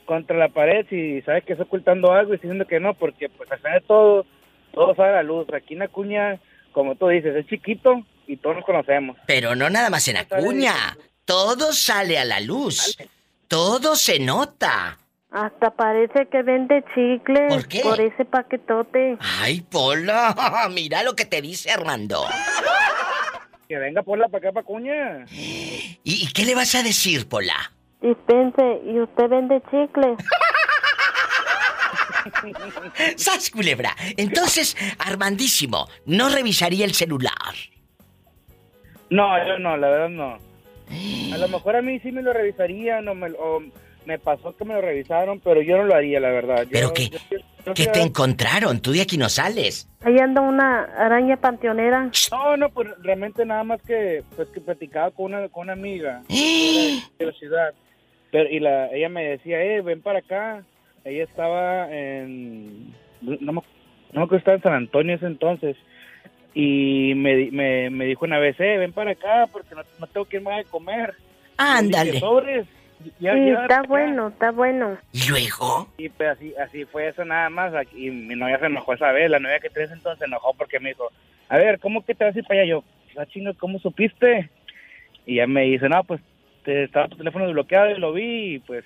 contra 0.05 0.37
la 0.37 0.49
pared 0.49 0.85
si 0.89 1.21
sabe 1.21 1.41
que 1.43 1.53
está 1.53 1.63
ocultando 1.63 2.11
algo 2.13 2.33
y 2.33 2.37
diciendo 2.37 2.65
que 2.65 2.79
no, 2.79 2.93
porque 2.95 3.29
pues 3.29 3.51
al 3.51 3.59
final 3.59 3.79
de 3.79 3.85
todo, 3.87 4.25
todo 4.73 4.95
sale 4.95 5.09
a 5.09 5.15
la 5.17 5.23
luz. 5.23 5.47
Aquí 5.53 5.73
en 5.75 5.83
Acuña, 5.83 6.39
como 6.71 6.95
tú 6.95 7.07
dices, 7.07 7.35
es 7.35 7.47
chiquito 7.47 8.03
y 8.27 8.37
todos 8.37 8.57
nos 8.57 8.65
conocemos. 8.65 9.17
Pero 9.27 9.55
no 9.55 9.69
nada 9.69 9.89
más 9.89 10.07
en 10.07 10.17
Acuña. 10.17 10.73
Todo 11.25 11.73
sale 11.73 12.17
a 12.19 12.25
la 12.25 12.39
luz. 12.39 12.97
Todo 13.47 13.95
se 13.95 14.19
nota. 14.19 14.97
Hasta 15.35 15.69
parece 15.69 16.27
que 16.31 16.41
vende 16.43 16.81
chicle 16.95 17.47
¿Por 17.49 17.67
qué? 17.67 17.81
ese 18.07 18.23
paquetote. 18.23 19.17
Ay, 19.19 19.59
Pola, 19.69 20.33
mira 20.73 21.03
lo 21.03 21.13
que 21.13 21.25
te 21.25 21.41
dice 21.41 21.71
Armando. 21.71 22.23
Que 23.67 23.77
venga 23.77 24.01
Pola 24.01 24.29
para 24.29 24.37
acá, 24.37 24.53
para 24.53 24.61
Acuña. 24.61 25.25
¿Y, 25.29 25.99
y 26.05 26.31
qué 26.33 26.45
le 26.45 26.55
vas 26.55 26.73
a 26.75 26.83
decir, 26.83 27.27
Pola? 27.27 27.73
Dispense, 28.01 28.79
¿y 28.85 28.97
usted 29.01 29.27
vende 29.27 29.61
chicle? 29.69 30.15
¡Sas, 33.17 33.49
culebra! 33.49 33.93
Entonces, 34.15 34.77
Armandísimo, 34.99 35.89
no 36.05 36.29
revisaría 36.29 36.85
el 36.85 36.93
celular. 36.93 37.33
No, 39.09 39.37
yo 39.45 39.59
no, 39.59 39.75
la 39.75 39.89
verdad 39.89 40.09
no. 40.09 40.37
A 41.33 41.37
lo 41.37 41.47
mejor 41.49 41.75
a 41.75 41.81
mí 41.81 41.99
sí 41.99 42.13
me 42.13 42.21
lo 42.21 42.31
revisarían 42.31 43.05
o 43.09 43.15
me, 43.15 43.31
o 43.31 43.61
me 44.05 44.19
pasó 44.19 44.55
que 44.55 44.65
me 44.65 44.73
lo 44.73 44.81
revisaron, 44.81 45.39
pero 45.39 45.61
yo 45.61 45.77
no 45.77 45.83
lo 45.83 45.95
haría, 45.95 46.19
la 46.19 46.29
verdad. 46.29 46.63
Yo- 46.63 46.69
¿Pero 46.71 46.93
qué? 46.93 47.09
yo- 47.09 47.17
yo- 47.65 47.73
¿Qué 47.73 47.85
yo- 47.85 47.91
te 47.91 48.01
encontraron? 48.01 48.79
Tú 48.79 48.91
de 48.91 49.01
aquí 49.01 49.17
no 49.17 49.27
sales. 49.29 49.89
Ahí 50.03 50.17
anda 50.19 50.41
una 50.41 50.83
araña 50.83 51.37
panteonera. 51.37 52.11
No, 52.31 52.57
no, 52.57 52.69
pues 52.69 52.89
realmente 53.01 53.43
nada 53.45 53.63
más 53.63 53.81
que 53.81 54.23
pues 54.35 54.47
que 54.49 54.61
platicaba 54.61 55.09
con 55.11 55.33
una 55.33 55.49
con 55.49 55.63
una 55.63 55.73
amiga 55.73 56.21
de 56.29 57.25
la 57.25 57.31
ciudad. 57.33 57.73
Pero 58.31 58.49
y 58.49 58.59
la 58.59 58.87
ella 58.93 59.09
me 59.09 59.23
decía, 59.25 59.61
"Eh, 59.63 59.81
ven 59.81 60.01
para 60.01 60.19
acá." 60.19 60.63
Ella 61.03 61.23
estaba 61.23 61.91
en 61.91 62.93
no 63.21 63.53
me 63.53 63.61
no 64.11 64.21
me 64.21 64.21
acuerdo, 64.23 64.37
estaba 64.37 64.57
en 64.57 64.63
San 64.63 64.73
Antonio 64.73 65.15
ese 65.15 65.25
entonces. 65.25 65.75
Y 66.53 67.13
me, 67.15 67.35
di- 67.35 67.51
me, 67.51 67.89
me 67.89 68.05
dijo 68.05 68.23
una 68.25 68.39
vez, 68.39 68.55
"Eh, 68.59 68.77
ven 68.77 68.93
para 68.93 69.11
acá 69.11 69.45
porque 69.51 69.75
no, 69.75 69.81
no 69.99 70.07
tengo 70.07 70.25
que 70.25 70.37
irme 70.37 70.59
a 70.59 70.63
comer." 70.65 71.13
Ándale. 71.57 72.05
Le 72.05 72.11
dije, 72.11 72.19
"Sobres." 72.25 72.67
Ya- 73.19 73.33
sí, 73.33 73.45
ya 73.45 73.61
está 73.61 73.79
acá. 73.79 73.87
bueno, 73.87 74.27
está 74.29 74.51
bueno. 74.51 74.97
¿Y 75.11 75.29
luego? 75.29 75.89
Y 75.97 76.09
pues 76.09 76.29
así, 76.29 76.53
así 76.55 76.85
fue 76.85 77.07
eso 77.07 77.23
nada 77.25 77.49
más. 77.49 77.73
Y 77.93 78.09
mi 78.09 78.35
novia 78.35 78.59
se 78.59 78.65
enojó 78.65 78.93
esa 78.93 79.11
vez. 79.11 79.29
La 79.29 79.39
novia 79.39 79.59
que 79.59 79.69
tenés 79.69 79.91
entonces 79.91 80.19
se 80.19 80.25
enojó 80.25 80.53
porque 80.53 80.79
me 80.79 80.89
dijo, 80.89 81.11
a 81.49 81.57
ver, 81.57 81.79
¿cómo 81.79 82.05
que 82.05 82.15
te 82.15 82.23
vas 82.23 82.35
a 82.35 82.39
ir 82.39 82.45
para 82.45 82.61
allá? 82.61 82.69
Yo, 82.69 82.83
ah, 83.17 83.25
chingo, 83.25 83.53
¿cómo 83.57 83.79
supiste? 83.79 84.49
Y 85.25 85.33
ella 85.35 85.47
me 85.47 85.63
dice, 85.63 85.89
no, 85.89 86.03
pues 86.03 86.21
te, 86.63 86.83
estaba 86.83 87.07
tu 87.07 87.17
teléfono 87.17 87.45
desbloqueado 87.45 87.91
y 87.91 87.99
lo 87.99 88.13
vi 88.13 88.55
y 88.55 88.59
pues 88.59 88.83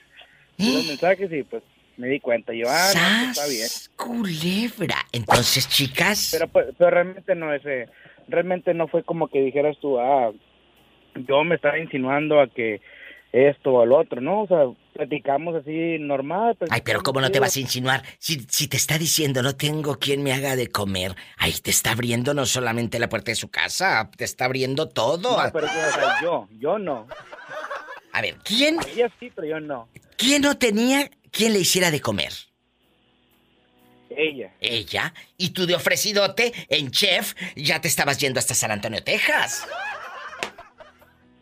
vi 0.58 0.74
los 0.74 0.86
mensajes 0.86 1.32
y 1.32 1.44
pues 1.44 1.64
me 1.98 2.08
di 2.08 2.20
cuenta. 2.20 2.54
Yo, 2.54 2.68
ah, 2.70 2.92
no, 2.96 3.02
pues, 3.20 3.38
está 3.38 3.48
bien. 3.48 3.68
Culebra. 3.96 4.96
Entonces, 5.12 5.68
chicas. 5.68 6.30
Pero, 6.32 6.48
pues, 6.48 6.68
pero 6.78 6.90
realmente 6.92 7.36
no 7.36 7.54
ese, 7.54 7.90
realmente 8.28 8.74
no 8.74 8.88
fue 8.88 9.04
como 9.04 9.28
que 9.28 9.42
dijeras 9.42 9.78
tú, 9.80 10.00
ah, 10.00 10.32
yo 11.16 11.44
me 11.44 11.56
estaba 11.56 11.78
insinuando 11.78 12.40
a 12.40 12.48
que 12.48 12.82
esto 13.32 13.72
o 13.74 13.82
al 13.82 13.92
otro, 13.92 14.22
¿no? 14.22 14.42
O 14.42 14.48
sea, 14.48 14.66
platicamos 14.94 15.56
así 15.56 15.98
normal. 16.00 16.56
pues, 16.58 16.72
Ay, 16.72 16.82
pero 16.84 17.02
¿cómo 17.04 17.22
no 17.22 17.32
te 17.32 17.40
vas 17.40 17.56
a 17.56 17.60
insinuar? 17.60 18.04
Si, 18.18 18.46
si 18.50 18.68
te 18.68 18.78
está 18.78 18.98
diciendo 18.98 19.44
no 19.44 19.56
tengo 19.56 19.98
quien 20.00 20.24
me 20.24 20.34
haga 20.34 20.56
de 20.56 20.68
comer, 20.68 21.16
ahí 21.38 21.54
te 21.54 21.70
está 21.70 21.92
abriendo 21.92 22.34
no 22.34 22.46
solamente 22.46 23.00
la 23.00 23.10
puerta 23.10 23.32
de 23.32 23.36
su 23.36 23.50
casa, 23.50 24.10
te 24.18 24.26
está 24.26 24.46
abriendo 24.46 24.90
todo. 24.90 25.44
No, 25.44 25.52
pero 25.52 25.68
o 25.68 25.70
sea, 25.70 26.16
yo, 26.22 26.48
yo 26.60 26.80
no. 26.80 27.08
A 28.14 28.22
ver, 28.22 28.38
¿quién, 28.44 28.78
Ella 28.94 29.12
sí, 29.20 29.32
pero 29.36 29.48
yo 29.48 29.60
no. 29.60 29.88
quién 30.18 30.42
no 30.42 30.58
tenía 30.58 31.10
quien 31.32 31.54
le 31.54 31.60
hiciera 31.60 31.92
de 31.92 32.02
comer? 32.02 32.34
Ella. 34.10 34.52
Ella. 34.60 35.14
Y 35.38 35.52
tú 35.52 35.68
de 35.68 35.76
ofrecidote 35.76 36.52
en 36.68 36.90
chef 36.90 37.36
ya 37.56 37.80
te 37.80 37.88
estabas 37.88 38.18
yendo 38.18 38.40
hasta 38.40 38.56
San 38.56 38.72
Antonio, 38.72 39.04
Texas. 39.04 39.68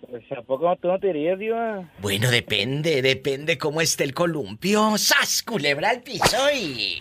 Pues, 0.09 0.23
¿A 0.31 0.41
poco 0.41 0.73
tú 0.77 0.87
no 0.87 0.99
te 0.99 1.09
irías, 1.09 1.37
Diva? 1.37 1.91
Bueno, 1.99 2.31
depende, 2.31 3.01
depende 3.01 3.57
cómo 3.57 3.81
esté 3.81 4.03
el 4.05 4.13
columpio. 4.13 4.97
¡Sas! 4.97 5.43
Culebra 5.43 5.89
al 5.89 6.01
piso 6.01 6.37
y... 6.53 6.99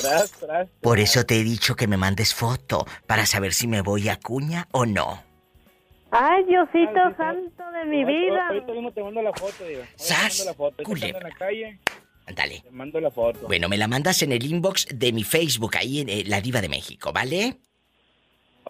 Tras, 0.00 0.30
tras. 0.32 0.68
Por 0.80 0.98
eso 0.98 1.24
te 1.24 1.40
he 1.40 1.44
dicho 1.44 1.74
que 1.76 1.86
me 1.88 1.96
mandes 1.96 2.34
foto 2.34 2.86
para 3.06 3.26
saber 3.26 3.52
si 3.52 3.66
me 3.66 3.80
voy 3.80 4.08
a 4.08 4.16
cuña 4.16 4.68
o 4.72 4.86
no. 4.86 5.22
Ay, 6.10 6.44
Diosito 6.44 7.00
santo 7.16 7.62
de 7.72 7.84
mi 7.84 8.04
vida. 8.04 8.48
Ahorita 8.48 8.72
mismo 8.72 8.92
te 8.92 9.02
mando 9.02 9.22
la 9.22 9.32
foto, 9.32 9.64
Diva. 9.64 9.80
Ahorita 9.80 9.96
te 9.96 10.02
¡Sas! 10.02 10.38
mando 10.38 10.44
la 10.50 10.54
foto. 10.54 10.82
Ahorita 10.86 11.06
ando 11.06 11.18
en 11.18 11.24
la 11.24 11.30
calle, 11.36 11.80
Ándale. 12.26 12.60
te 12.60 12.70
mando 12.70 13.00
la 13.00 13.10
foto. 13.10 13.46
Bueno, 13.46 13.68
me 13.68 13.76
la 13.76 13.88
mandas 13.88 14.22
en 14.22 14.32
el 14.32 14.44
inbox 14.44 14.86
de 14.94 15.12
mi 15.12 15.24
Facebook, 15.24 15.76
ahí 15.76 16.00
en 16.00 16.08
eh, 16.08 16.22
La 16.26 16.40
Diva 16.40 16.60
de 16.60 16.68
México, 16.68 17.12
¿vale? 17.12 17.58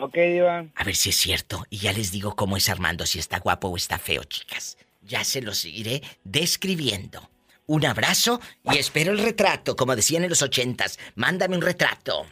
Ok, 0.00 0.14
Diva. 0.14 0.64
A 0.74 0.84
ver 0.84 0.94
si 0.94 1.10
es 1.10 1.16
cierto. 1.16 1.66
Y 1.70 1.78
ya 1.78 1.92
les 1.92 2.12
digo 2.12 2.36
cómo 2.36 2.56
es 2.56 2.68
Armando, 2.68 3.04
si 3.04 3.18
está 3.18 3.40
guapo 3.40 3.68
o 3.68 3.76
está 3.76 3.98
feo, 3.98 4.22
chicas. 4.24 4.78
Ya 5.02 5.24
se 5.24 5.42
los 5.42 5.64
iré 5.64 6.02
describiendo. 6.24 7.28
Un 7.66 7.84
abrazo 7.84 8.40
y 8.64 8.78
espero 8.78 9.12
el 9.12 9.18
retrato, 9.18 9.76
como 9.76 9.96
decían 9.96 10.22
en 10.22 10.30
los 10.30 10.42
ochentas. 10.42 10.98
Mándame 11.16 11.56
un 11.56 11.62
retrato. 11.62 12.26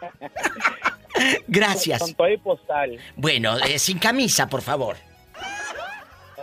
Gracias. 1.48 2.00
Con 2.00 2.14
todo 2.14 2.28
y 2.28 2.38
postal. 2.38 2.98
Bueno, 3.16 3.58
eh, 3.58 3.78
sin 3.78 3.98
camisa, 3.98 4.48
por 4.48 4.62
favor. 4.62 4.96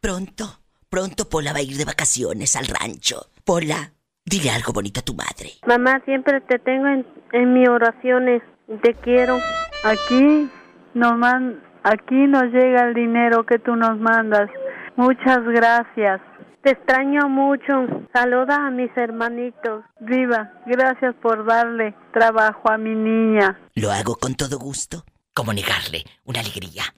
Pronto, 0.02 0.44
pronto 0.90 1.30
Pola 1.30 1.54
va 1.54 1.60
a 1.60 1.62
ir 1.62 1.78
de 1.78 1.86
vacaciones 1.86 2.58
al 2.58 2.68
rancho. 2.68 3.28
Pola, 3.46 3.94
dile 4.26 4.50
algo 4.52 4.74
bonito 4.74 5.00
a 5.00 5.04
tu 5.04 5.14
madre. 5.14 5.52
Mamá, 5.66 6.02
siempre 6.04 6.42
te 6.42 6.60
tengo 6.60 6.88
en, 6.88 7.08
en 7.32 7.54
mis 7.54 7.70
oraciones. 7.70 8.44
Te 8.84 8.94
quiero. 8.96 9.40
Aquí 9.86 10.50
nos 10.94 11.18
man, 11.18 11.64
aquí 11.84 12.28
nos 12.28 12.44
llega 12.52 12.90
el 12.90 12.94
dinero 12.94 13.46
que 13.46 13.60
tú 13.60 13.78
nos 13.78 13.98
mandas. 13.98 14.50
Muchas 14.98 15.40
gracias. 15.46 16.20
Te 16.64 16.72
extraño 16.72 17.30
mucho. 17.30 17.88
Saluda 18.14 18.68
a 18.68 18.72
mis 18.72 18.92
hermanitos. 18.98 19.86
Viva, 20.02 20.52
gracias 20.66 21.16
por 21.22 21.46
darle 21.46 21.96
trabajo 22.12 22.70
a 22.70 22.78
mi 22.78 22.94
niña. 22.94 23.58
Lo 23.76 23.90
hago 23.90 24.18
con 24.18 24.36
todo 24.36 24.60
gusto. 24.60 25.06
¿Cómo 25.34 25.54
negarle 25.54 26.06
una 26.26 26.40
alegría? 26.42 26.94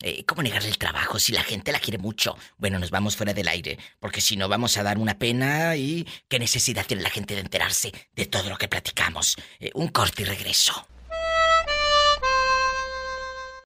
Eh, 0.00 0.24
¿Cómo 0.26 0.42
negarle 0.42 0.68
el 0.68 0.78
trabajo 0.78 1.18
si 1.18 1.32
la 1.32 1.42
gente 1.42 1.72
la 1.72 1.78
quiere 1.78 1.98
mucho? 1.98 2.36
Bueno, 2.58 2.78
nos 2.78 2.90
vamos 2.90 3.16
fuera 3.16 3.32
del 3.32 3.48
aire, 3.48 3.78
porque 4.00 4.20
si 4.20 4.36
no 4.36 4.48
vamos 4.48 4.76
a 4.76 4.82
dar 4.82 4.98
una 4.98 5.18
pena 5.18 5.76
y 5.76 6.06
qué 6.28 6.38
necesidad 6.38 6.84
tiene 6.86 7.02
la 7.02 7.10
gente 7.10 7.34
de 7.34 7.40
enterarse 7.40 7.92
de 8.12 8.26
todo 8.26 8.50
lo 8.50 8.58
que 8.58 8.68
platicamos. 8.68 9.36
Eh, 9.60 9.70
un 9.74 9.88
corte 9.88 10.22
y 10.22 10.24
regreso. 10.26 10.86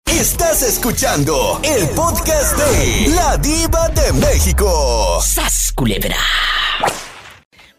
Estás 0.07 0.63
escuchando 0.63 1.61
el 1.63 1.89
podcast 1.91 2.57
de 2.57 3.09
La 3.15 3.37
Diva 3.37 3.89
de 3.91 4.13
México. 4.15 5.21
¡Sas, 5.23 5.73
culebra! 5.75 6.17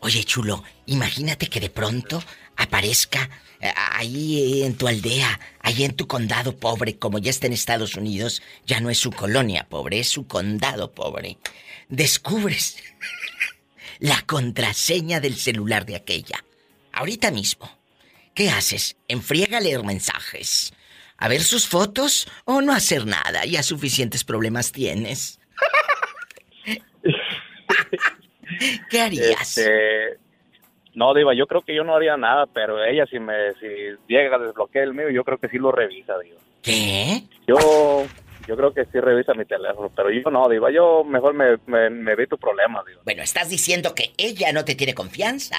Oye, 0.02 0.24
chulo, 0.24 0.64
imagínate 0.86 1.48
que 1.48 1.60
de 1.60 1.70
pronto 1.70 2.24
aparezca 2.56 3.30
eh, 3.60 3.72
ahí 3.76 4.64
en 4.64 4.76
tu 4.76 4.88
aldea, 4.88 5.40
ahí 5.60 5.84
en 5.84 5.96
tu 5.96 6.08
condado 6.08 6.56
pobre, 6.58 6.98
como 6.98 7.20
ya 7.20 7.30
está 7.30 7.48
en 7.48 7.54
Estados 7.54 7.96
Unidos, 7.96 8.42
ya 8.66 8.80
no 8.80 8.90
es 8.90 8.98
su 8.98 9.12
colonia 9.12 9.68
pobre, 9.68 10.00
es 10.00 10.08
su 10.08 10.26
condado 10.26 10.94
pobre. 10.94 11.38
Descubres 11.90 12.78
la 14.00 14.22
contraseña 14.22 15.20
del 15.20 15.36
celular 15.36 15.86
de 15.86 15.98
aquella. 15.98 16.46
Ahorita 16.94 17.32
mismo. 17.32 17.70
¿Qué 18.34 18.50
haces? 18.50 18.96
¿Enfriega 19.10 19.60
leer 19.60 19.84
mensajes? 19.84 20.72
¿A 21.18 21.28
ver 21.28 21.44
sus 21.44 21.68
fotos 21.68 22.28
o 22.46 22.62
no 22.62 22.72
hacer 22.72 23.06
nada? 23.06 23.44
Ya 23.46 23.64
suficientes 23.64 24.24
problemas 24.24 24.72
tienes. 24.72 25.40
¿Qué 28.90 29.02
harías? 29.02 29.58
Este, 29.58 30.18
no, 30.96 31.14
Diva, 31.14 31.34
yo 31.34 31.48
creo 31.48 31.62
que 31.62 31.76
yo 31.76 31.84
no 31.84 31.96
haría 31.96 32.18
nada, 32.18 32.46
pero 32.48 32.84
ella 32.84 33.06
si 33.06 33.20
me 33.20 33.54
si 33.60 33.68
llega 34.08 34.36
a 34.36 34.40
desbloquear 34.40 34.86
el 34.86 34.94
mío, 34.94 35.10
yo 35.10 35.24
creo 35.24 35.38
que 35.38 35.48
sí 35.50 35.58
lo 35.58 35.72
revisa, 35.72 36.18
Diva. 36.20 36.40
¿Qué? 36.62 37.24
Yo 37.48 38.06
yo 38.48 38.58
creo 38.58 38.74
que 38.74 38.86
sí 38.86 39.00
revisa 39.00 39.34
mi 39.36 39.46
teléfono, 39.46 39.92
pero 39.96 40.10
yo 40.10 40.30
no, 40.32 40.50
Diva, 40.50 40.72
yo 40.72 41.04
mejor 41.04 41.34
me, 41.36 41.58
me, 41.68 41.90
me 41.90 42.12
evito 42.14 42.36
problemas, 42.38 42.86
Diva. 42.86 43.02
Bueno, 43.06 43.22
estás 43.22 43.50
diciendo 43.50 43.94
que 43.94 44.12
ella 44.18 44.52
no 44.52 44.66
te 44.66 44.76
tiene 44.76 44.94
confianza. 44.96 45.56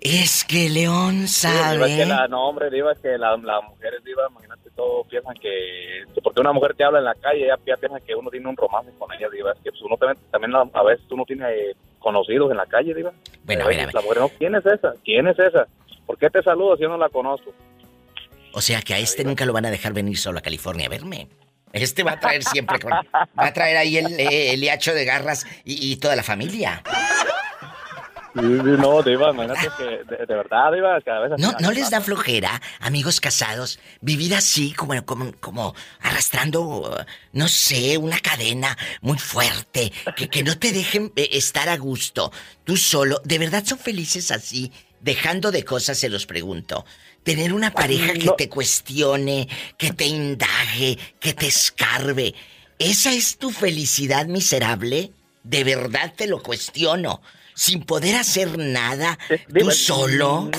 Es 0.00 0.44
que 0.44 0.68
León 0.68 1.28
Sí, 1.28 1.46
Diva, 1.48 1.60
es 1.70 1.92
sabe. 1.92 1.96
que 1.96 2.06
la, 2.06 2.26
no, 2.28 2.48
hombre, 2.48 2.70
Diva, 2.70 2.92
es 2.92 2.98
que 2.98 3.16
la- 3.16 3.36
las 3.36 3.62
mujeres, 3.64 4.02
Diva, 4.04 4.24
imagínate, 4.30 4.68
todos 4.74 5.06
piensan 5.06 5.34
que, 5.34 6.04
que 6.12 6.20
porque 6.20 6.40
una 6.40 6.52
mujer 6.52 6.74
te 6.74 6.82
habla 6.84 6.98
en 6.98 7.04
la 7.04 7.14
calle, 7.14 7.44
ella, 7.44 7.56
ella 7.64 7.76
piensa 7.76 8.00
que 8.00 8.14
uno 8.14 8.28
tiene 8.28 8.48
un 8.48 8.56
romance 8.56 8.90
con 8.98 9.10
ella, 9.12 9.28
Diva. 9.30 9.52
Es 9.52 9.58
que 9.62 9.70
pues, 9.70 9.80
uno 9.82 9.96
también, 9.96 10.18
también 10.30 10.52
la- 10.52 10.68
a 10.72 10.82
veces 10.82 11.06
uno 11.10 11.24
tiene 11.24 11.72
conocidos 12.02 12.50
en 12.50 12.56
la 12.58 12.66
calle, 12.66 12.94
Diva. 12.94 13.12
Bueno, 13.44 13.62
a 13.62 13.64
A 13.64 13.68
ver, 13.68 13.78
a 13.80 13.86
veces 13.86 13.94
La 13.94 14.00
mujer, 14.02 14.18
no, 14.20 14.28
¿quién 14.38 14.54
es 14.54 14.66
esa? 14.66 14.94
¿Quién 15.04 15.26
es 15.28 15.38
esa? 15.38 15.66
¿Por 16.06 16.18
qué 16.18 16.28
te 16.30 16.42
saludo 16.42 16.76
si 16.76 16.82
yo 16.82 16.88
no 16.88 16.98
la 16.98 17.08
conozco? 17.08 17.52
O 18.52 18.60
sea 18.60 18.82
que 18.82 18.92
a 18.94 18.98
este 18.98 19.24
nunca 19.24 19.46
lo 19.46 19.52
van 19.52 19.64
a 19.66 19.70
dejar 19.70 19.92
venir 19.94 20.18
solo 20.18 20.38
a 20.38 20.42
California 20.42 20.86
a 20.86 20.90
verme. 20.90 21.28
Este 21.72 22.02
va 22.02 22.12
a 22.12 22.20
traer 22.20 22.42
siempre 22.42 22.78
con- 22.78 22.90
Va 22.92 23.06
a 23.34 23.52
traer 23.54 23.78
ahí 23.78 23.96
el, 23.96 24.20
el 24.20 24.60
hiacho 24.60 24.92
de 24.92 25.06
garras 25.06 25.46
y, 25.64 25.90
y 25.92 25.96
toda 25.96 26.14
la 26.16 26.22
familia. 26.22 26.82
No, 28.34 29.02
Diva, 29.02 29.30
imagínate 29.30 29.68
que, 29.76 29.84
de, 29.84 30.26
de 30.26 30.34
verdad, 30.34 30.72
Diva, 30.72 31.00
cada 31.02 31.20
vez... 31.20 31.32
¿No, 31.38 31.52
¿No 31.60 31.70
les 31.70 31.90
da 31.90 32.00
flojera, 32.00 32.60
amigos 32.80 33.20
casados, 33.20 33.78
vivir 34.00 34.34
así 34.34 34.72
como, 34.72 35.04
como, 35.04 35.32
como 35.40 35.74
arrastrando, 36.00 37.04
no 37.32 37.48
sé, 37.48 37.98
una 37.98 38.18
cadena 38.20 38.76
muy 39.02 39.18
fuerte, 39.18 39.92
que, 40.16 40.28
que 40.28 40.42
no 40.42 40.58
te 40.58 40.72
dejen 40.72 41.12
eh, 41.16 41.28
estar 41.32 41.68
a 41.68 41.76
gusto, 41.76 42.32
tú 42.64 42.76
solo? 42.76 43.20
¿De 43.24 43.38
verdad 43.38 43.64
son 43.64 43.78
felices 43.78 44.30
así? 44.30 44.72
Dejando 45.00 45.50
de 45.50 45.64
cosas, 45.64 45.98
se 45.98 46.08
los 46.08 46.26
pregunto. 46.26 46.86
Tener 47.24 47.52
una 47.52 47.72
pareja 47.72 48.14
que 48.14 48.30
te 48.36 48.48
cuestione, 48.48 49.48
que 49.76 49.92
te 49.92 50.06
indague, 50.06 50.98
que 51.20 51.34
te 51.34 51.48
escarbe. 51.48 52.34
¿Esa 52.78 53.12
es 53.12 53.36
tu 53.36 53.50
felicidad 53.50 54.26
miserable? 54.26 55.12
De 55.44 55.64
verdad 55.64 56.14
te 56.16 56.26
lo 56.26 56.42
cuestiono. 56.42 57.20
Sin 57.54 57.84
poder 57.84 58.16
hacer 58.16 58.58
nada, 58.58 59.18
tú 59.52 59.70
solo. 59.70 60.50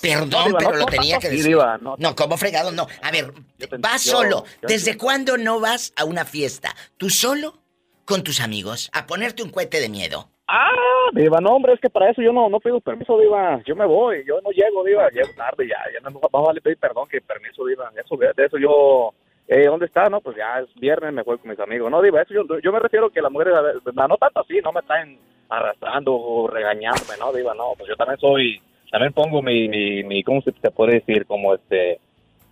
Perdón, 0.00 0.54
pero 0.58 0.74
lo 0.74 0.86
tenía 0.86 1.18
que 1.18 1.28
decir. 1.28 1.56
No. 1.80 2.14
como 2.14 2.36
fregado, 2.36 2.70
no. 2.72 2.86
A 3.02 3.10
ver, 3.10 3.32
vas 3.78 4.02
solo. 4.02 4.44
¿Desde 4.62 4.96
cuándo 4.96 5.36
no 5.36 5.60
vas 5.60 5.92
a 5.96 6.04
una 6.04 6.24
fiesta? 6.24 6.74
¿Tú 6.96 7.10
solo? 7.10 7.58
Con 8.04 8.22
tus 8.22 8.40
amigos, 8.40 8.88
a 8.94 9.06
ponerte 9.06 9.42
un 9.42 9.50
cohete 9.50 9.80
de 9.80 9.90
miedo. 9.90 10.30
Ah, 10.46 11.10
Diva, 11.12 11.40
no, 11.42 11.50
hombre, 11.50 11.74
es 11.74 11.80
que 11.80 11.90
para 11.90 12.10
eso 12.10 12.22
yo 12.22 12.32
no, 12.32 12.48
no 12.48 12.58
pido 12.58 12.80
permiso, 12.80 13.18
Diva. 13.18 13.62
Yo 13.66 13.76
me 13.76 13.84
voy, 13.84 14.24
yo 14.26 14.40
no 14.40 14.50
llego, 14.50 14.82
Diva. 14.82 15.10
Llego 15.10 15.28
tarde 15.36 15.68
ya, 15.68 15.76
ya 15.92 16.00
no 16.00 16.18
más 16.18 16.42
vale 16.46 16.62
pedir 16.62 16.78
perdón 16.78 17.06
que 17.06 17.20
permiso, 17.20 17.66
Diva. 17.66 17.92
Eso, 18.02 18.16
de 18.16 18.44
eso 18.46 18.56
yo 18.56 19.12
eh, 19.48 19.66
¿dónde 19.66 19.86
está? 19.86 20.08
No, 20.08 20.20
pues 20.20 20.36
ya 20.36 20.60
es 20.60 20.72
viernes, 20.76 21.12
me 21.12 21.22
voy 21.22 21.38
con 21.38 21.50
mis 21.50 21.58
amigos. 21.58 21.90
No, 21.90 22.00
Diva, 22.02 22.22
eso 22.22 22.34
yo, 22.34 22.44
yo 22.60 22.72
me 22.72 22.78
refiero 22.78 23.10
que 23.10 23.20
las 23.22 23.32
mujeres, 23.32 23.54
no 23.94 24.16
tanto 24.16 24.40
así, 24.40 24.60
no 24.62 24.72
me 24.72 24.82
traen 24.82 25.18
arrastrando 25.48 26.14
o 26.14 26.46
regañándome, 26.48 27.14
¿no? 27.18 27.32
Diva, 27.32 27.54
no, 27.54 27.72
pues 27.76 27.88
yo 27.88 27.96
también 27.96 28.18
soy, 28.20 28.60
también 28.90 29.12
pongo 29.12 29.40
mi, 29.42 29.66
mi, 29.68 30.04
mi 30.04 30.22
¿cómo 30.22 30.40
se, 30.42 30.52
se 30.52 30.70
puede 30.70 30.94
decir? 30.94 31.24
Como 31.26 31.54
este, 31.54 31.98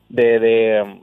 de, 0.08 0.38
de, 0.40 1.00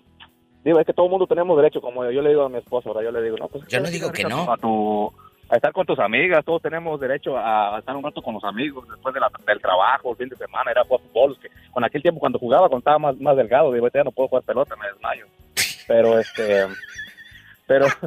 digo, 0.63 0.79
es 0.79 0.85
que 0.85 0.93
todo 0.93 1.05
el 1.05 1.11
mundo 1.11 1.27
tenemos 1.27 1.55
derecho, 1.57 1.81
como 1.81 2.09
yo 2.09 2.21
le 2.21 2.29
digo 2.29 2.43
a 2.43 2.49
mi 2.49 2.57
esposa, 2.57 2.89
ahora 2.89 3.03
yo 3.03 3.11
le 3.11 3.21
digo, 3.21 3.37
no, 3.37 3.47
pues 3.47 3.63
Yo 3.67 3.79
no 3.79 3.89
digo 3.89 4.11
que 4.11 4.23
no. 4.23 4.51
a 4.51 4.57
tu 4.57 5.11
a 5.49 5.55
estar 5.57 5.71
con 5.73 5.85
tus 5.85 5.99
amigas, 5.99 6.43
todos 6.43 6.61
tenemos 6.63 6.99
derecho 6.99 7.37
a, 7.37 7.75
a 7.75 7.79
estar 7.79 7.95
un 7.95 8.01
rato 8.03 8.23
con 8.23 8.33
los 8.33 8.43
amigos 8.43 8.87
después 8.89 9.13
de 9.13 9.19
la- 9.19 9.29
del 9.45 9.61
trabajo, 9.61 10.09
el 10.11 10.17
fin 10.17 10.29
de 10.29 10.35
semana, 10.37 10.71
ir 10.71 10.79
a 10.79 10.83
jugar 10.85 11.01
fútbol, 11.01 11.37
que 11.39 11.49
con 11.71 11.83
aquel 11.83 12.01
tiempo 12.01 12.19
cuando 12.19 12.39
jugaba, 12.39 12.69
cuando 12.69 12.79
estaba 12.79 12.97
más, 12.97 13.19
más 13.19 13.35
delgado, 13.37 13.71
digo, 13.71 13.85
"Ahorita 13.85 13.99
ya 13.99 14.03
no 14.05 14.11
puedo 14.11 14.29
jugar 14.29 14.43
pelota, 14.45 14.75
me 14.77 14.87
desmayo. 14.87 15.27
Pero 15.87 16.19
este, 16.19 16.67
pero 17.67 17.87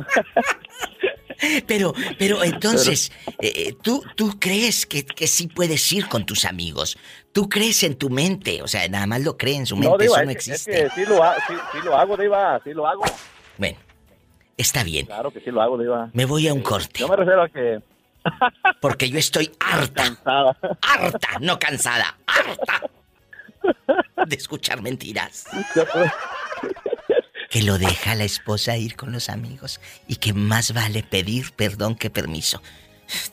Pero, 1.67 1.93
pero 2.19 2.43
entonces, 2.43 3.13
eh, 3.43 3.75
¿tú, 3.83 4.03
¿tú 4.15 4.39
crees 4.41 4.87
que, 4.87 5.05
que 5.05 5.27
sí 5.27 5.49
puedes 5.49 5.93
ir 5.93 6.09
con 6.09 6.25
tus 6.25 6.47
amigos? 6.47 6.97
¿Tú 7.33 7.51
crees 7.51 7.83
en 7.83 7.95
tu 7.97 8.09
mente? 8.09 8.63
O 8.63 8.69
sea, 8.69 8.89
nada 8.89 9.07
más 9.07 9.21
lo 9.21 9.37
cree 9.37 9.57
en 9.57 9.67
su 9.67 9.77
mente, 9.77 9.91
no, 9.91 9.99
Diva, 9.99 10.17
eso 10.17 10.25
no 10.25 10.31
es, 10.31 10.37
que- 10.47 10.53
es 10.53 10.67
existe. 10.67 10.85
que 10.85 10.91
sí 10.95 11.05
lo, 11.07 11.23
ha- 11.23 11.35
sí, 11.47 11.53
sí 11.73 11.79
lo 11.85 11.95
hago, 11.95 12.17
Diva, 12.17 12.59
sí 12.65 12.73
lo 12.73 12.87
hago. 12.87 13.03
Bueno, 13.59 13.77
está 14.57 14.83
bien. 14.83 15.05
Claro 15.05 15.31
que 15.31 15.41
sí 15.41 15.51
lo 15.51 15.61
hago, 15.61 15.77
Diva. 15.77 16.09
Me 16.15 16.25
voy 16.25 16.49
a 16.49 16.55
un 16.55 16.63
corte. 16.63 17.01
Yo 17.01 17.09
me 17.09 17.17
refiero 17.17 17.43
a 17.43 17.49
que 17.51 17.81
Porque 18.81 19.11
yo 19.11 19.19
estoy 19.19 19.53
harta. 19.61 20.17
Harta, 20.81 21.29
no 21.43 21.59
cansada. 21.59 22.17
Harta. 22.27 22.81
De 24.27 24.37
escuchar 24.37 24.81
mentiras. 24.81 25.45
Que 27.57 27.63
lo 27.63 27.79
deja 27.79 28.15
la 28.15 28.25
esposa 28.25 28.77
ir 28.77 28.97
con 28.97 29.13
los 29.13 29.31
amigos 29.31 29.81
y 30.07 30.17
que 30.17 30.35
más 30.35 30.75
vale 30.75 31.03
pedir 31.03 31.53
perdón 31.53 31.95
que 31.95 32.11
permiso. 32.11 32.61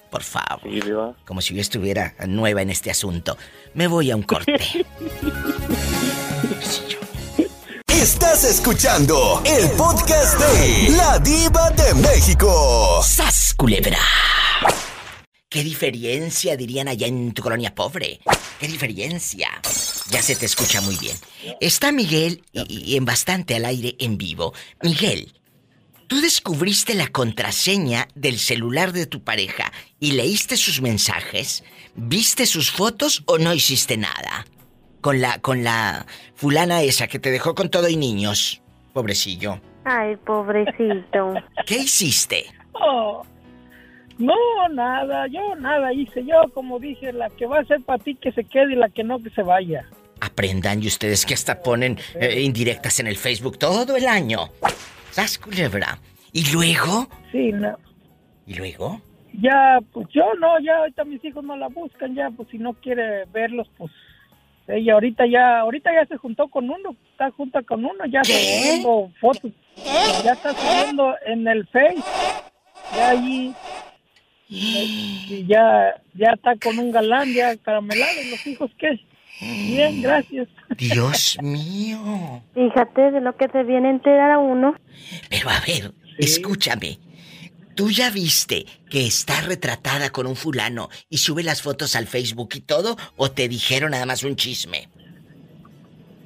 Por 0.10 0.24
favor. 0.24 0.62
Como 1.26 1.42
si 1.42 1.54
yo 1.54 1.60
estuviera 1.60 2.16
nueva 2.26 2.62
en 2.62 2.70
este 2.70 2.90
asunto. 2.90 3.38
Me 3.74 3.88
voy 3.88 4.12
a 4.12 4.16
un 4.16 4.24
corte. 4.24 4.56
Estás 7.90 8.46
escuchando 8.46 9.44
el 9.46 9.70
podcast 9.72 10.40
de 10.40 10.96
La 10.96 11.20
Diva 11.20 11.72
de 11.72 11.94
México. 11.96 13.02
¡Sas, 13.04 13.54
culebra! 13.58 14.00
¿Qué 15.54 15.64
diferencia 15.64 16.58
dirían 16.58 16.88
allá 16.88 17.06
en 17.06 17.32
tu 17.32 17.44
colonia 17.44 17.76
pobre? 17.76 18.20
¿Qué 18.60 18.68
diferencia? 18.68 19.50
Ya 20.10 20.20
se 20.20 20.36
te 20.36 20.48
escucha 20.48 20.82
muy 20.82 20.98
bien. 20.98 21.16
Está 21.62 21.92
Miguel 21.92 22.44
y, 22.54 22.94
y 22.94 22.98
en 22.98 23.06
bastante 23.06 23.56
al 23.56 23.66
aire 23.66 23.96
en 24.00 24.18
vivo. 24.18 24.56
Miguel, 24.82 25.32
tú 26.08 26.22
descubriste 26.22 26.96
la 26.96 27.10
contraseña 27.10 28.08
del 28.16 28.40
celular 28.40 28.94
de 28.94 29.06
tu 29.06 29.24
pareja 29.24 29.72
y 30.00 30.14
leíste 30.14 30.58
sus 30.58 30.82
mensajes, 30.82 31.64
viste 31.94 32.48
sus 32.48 32.72
fotos 32.72 33.22
o 33.28 33.38
no 33.38 33.54
hiciste 33.54 33.96
nada. 33.96 34.48
Con 35.02 35.22
la 35.22 35.38
con 35.38 35.64
la 35.64 36.08
fulana 36.34 36.82
esa 36.82 37.08
que 37.08 37.20
te 37.20 37.30
dejó 37.30 37.54
con 37.54 37.70
todo 37.70 37.90
y 37.90 37.96
niños. 37.96 38.64
Pobrecillo. 38.92 39.62
Ay, 39.86 40.16
pobrecito. 40.16 41.36
¿Qué 41.68 41.78
hiciste? 41.78 42.46
Oh, 42.74 43.24
no, 44.18 44.36
nada, 44.72 45.28
yo 45.28 45.56
nada 45.56 45.94
hice. 45.94 46.24
Yo, 46.26 46.44
como 46.54 46.80
dije, 46.80 47.14
la 47.14 47.30
que 47.30 47.46
va 47.46 47.60
a 47.60 47.66
ser 47.66 47.82
para 47.82 48.04
ti 48.04 48.16
que 48.16 48.32
se 48.32 48.44
quede 48.44 48.74
y 48.74 48.76
la 48.76 48.90
que 48.90 49.04
no 49.04 49.22
que 49.22 49.30
se 49.32 49.44
vaya. 49.44 49.88
Aprendan 50.22 50.82
y 50.82 50.88
ustedes 50.88 51.26
que 51.26 51.34
hasta 51.34 51.62
ponen 51.62 51.98
eh, 52.16 52.42
indirectas 52.42 53.00
en 53.00 53.08
el 53.08 53.18
Facebook 53.18 53.58
todo 53.58 53.96
el 53.96 54.08
año. 54.08 54.50
¿Sas 55.12 55.38
culebra? 55.38 56.00
¿Y 56.32 56.52
luego? 56.52 57.08
Sí, 57.32 57.52
no. 57.52 57.78
¿Y 58.48 58.56
luego? 58.56 59.02
Ya, 59.34 59.80
pues 59.92 60.08
yo 60.10 60.34
no, 60.40 60.60
ya 60.60 60.78
ahorita 60.78 61.04
mis 61.06 61.24
hijos 61.26 61.44
no 61.44 61.56
la 61.58 61.68
buscan, 61.68 62.14
ya, 62.14 62.30
pues 62.30 62.50
si 62.50 62.58
no 62.58 62.74
quiere 62.74 63.26
verlos, 63.26 63.68
pues 63.78 63.92
ella 64.68 64.94
ahorita 64.94 65.26
ya, 65.26 65.60
ahorita 65.60 65.92
ya 65.92 66.06
se 66.06 66.18
juntó 66.18 66.48
con 66.48 66.70
uno, 66.70 66.96
está 67.12 67.32
junta 67.32 67.64
con 67.64 67.84
uno, 67.84 68.06
ya 68.06 68.24
subiendo 68.24 69.12
fotos, 69.20 69.52
ya 70.24 70.34
está 70.34 70.54
subiendo 70.54 71.16
en 71.26 71.48
el 71.48 71.66
Face, 71.68 72.04
ya 72.96 73.10
allí, 73.10 73.54
y 74.56 75.46
ya, 75.48 76.02
ya 76.14 76.32
está 76.34 76.56
con 76.58 76.78
un 76.78 76.92
galán, 76.92 77.34
ya 77.34 77.58
caramelado, 77.58 78.22
¿y 78.24 78.32
los 78.32 78.48
hijos 78.48 78.72
qué? 78.78 79.00
Bien, 79.42 80.02
gracias. 80.02 80.48
Dios 80.78 81.38
mío. 81.42 82.42
Fíjate 82.54 83.12
de 83.12 83.22
lo 83.22 83.36
que 83.36 83.48
se 83.50 83.64
viene 83.64 83.88
a 83.88 83.92
enterar 83.92 84.32
a 84.32 84.40
uno. 84.40 84.76
Pero 85.30 85.50
a 85.50 85.60
ver, 85.66 85.92
escúchame. 86.18 87.00
¿Tú 87.76 87.90
ya 87.90 88.12
viste 88.12 88.66
que 88.90 89.08
está 89.08 89.42
retratada 89.42 90.12
con 90.12 90.28
un 90.28 90.36
fulano 90.36 90.90
y 91.10 91.18
sube 91.18 91.42
las 91.42 91.64
fotos 91.64 91.96
al 91.96 92.06
Facebook 92.06 92.50
y 92.54 92.62
todo? 92.62 92.96
¿O 93.18 93.32
te 93.32 93.48
dijeron 93.48 93.92
nada 93.92 94.06
más 94.06 94.24
un 94.24 94.36
chisme? 94.36 94.88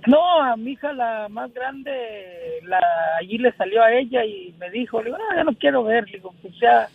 No, 0.06 0.42
a 0.42 0.56
mi 0.58 0.72
hija 0.72 0.92
la 0.94 1.28
más 1.30 1.54
grande, 1.54 1.92
la, 2.64 2.80
allí 3.20 3.38
le 3.38 3.52
salió 3.54 3.82
a 3.82 3.94
ella 3.94 4.24
y 4.26 4.54
me 4.58 4.70
dijo, 4.70 5.02
le 5.02 5.06
digo, 5.06 5.18
no, 5.18 5.36
ya 5.36 5.44
no 5.44 5.54
quiero 5.54 5.84
ver, 5.84 6.06
le 6.06 6.18
digo, 6.18 6.34
pues 6.42 6.54
ya 6.60 6.90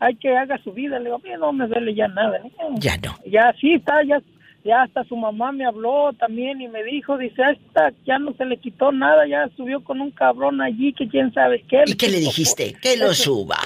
hay 0.00 0.14
que 0.16 0.36
haga 0.36 0.58
su 0.62 0.72
vida, 0.72 0.98
le 0.98 1.06
digo, 1.06 1.16
a 1.16 1.18
mí 1.18 1.30
no 1.38 1.52
me 1.52 1.66
duele 1.66 1.94
ya 1.94 2.08
nada. 2.08 2.38
digo, 2.38 2.56
Ya 2.78 2.96
no. 2.98 3.16
Ya 3.26 3.54
sí, 3.60 3.74
está, 3.74 4.02
ya, 4.04 4.20
ya 4.64 4.82
hasta 4.82 5.04
su 5.04 5.16
mamá 5.16 5.52
me 5.52 5.66
habló 5.66 6.12
también 6.18 6.60
y 6.60 6.68
me 6.68 6.82
dijo, 6.84 7.16
dice, 7.18 7.42
a 7.42 7.50
esta 7.52 7.92
ya 8.06 8.18
no 8.18 8.32
se 8.34 8.44
le 8.44 8.56
quitó 8.58 8.92
nada, 8.92 9.26
ya 9.26 9.48
subió 9.56 9.82
con 9.82 10.00
un 10.00 10.10
cabrón 10.10 10.60
allí 10.60 10.92
que 10.92 11.08
quién 11.08 11.32
sabe 11.32 11.64
qué. 11.68 11.84
¿Y 11.86 11.94
qué 11.94 12.08
le 12.08 12.20
dijiste? 12.20 12.74
Que 12.80 12.96
lo 12.96 13.12
suba. 13.14 13.56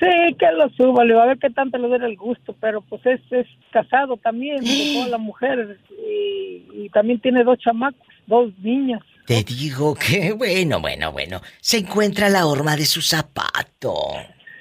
Sí, 0.00 0.34
que 0.38 0.52
lo 0.52 0.68
suba, 0.70 1.02
le 1.04 1.12
digo, 1.14 1.20
a 1.22 1.26
ver 1.26 1.38
qué 1.38 1.50
tanto 1.50 1.76
le 1.76 1.88
duele 1.88 2.06
el 2.06 2.16
gusto, 2.16 2.54
pero 2.60 2.82
pues 2.82 3.04
es, 3.04 3.20
es 3.32 3.46
casado 3.72 4.16
también, 4.16 4.60
a 5.04 5.08
la 5.08 5.18
mujer 5.18 5.78
y, 5.90 6.84
y 6.84 6.88
también 6.90 7.18
tiene 7.20 7.42
dos 7.42 7.58
chamacos, 7.58 8.06
dos 8.26 8.52
niñas. 8.60 9.02
Te 9.26 9.42
digo 9.42 9.94
que, 9.94 10.32
bueno, 10.32 10.80
bueno, 10.80 11.12
bueno. 11.12 11.40
Se 11.60 11.78
encuentra 11.78 12.28
la 12.30 12.46
horma 12.46 12.76
de 12.76 12.86
su 12.86 13.02
zapato. 13.02 13.94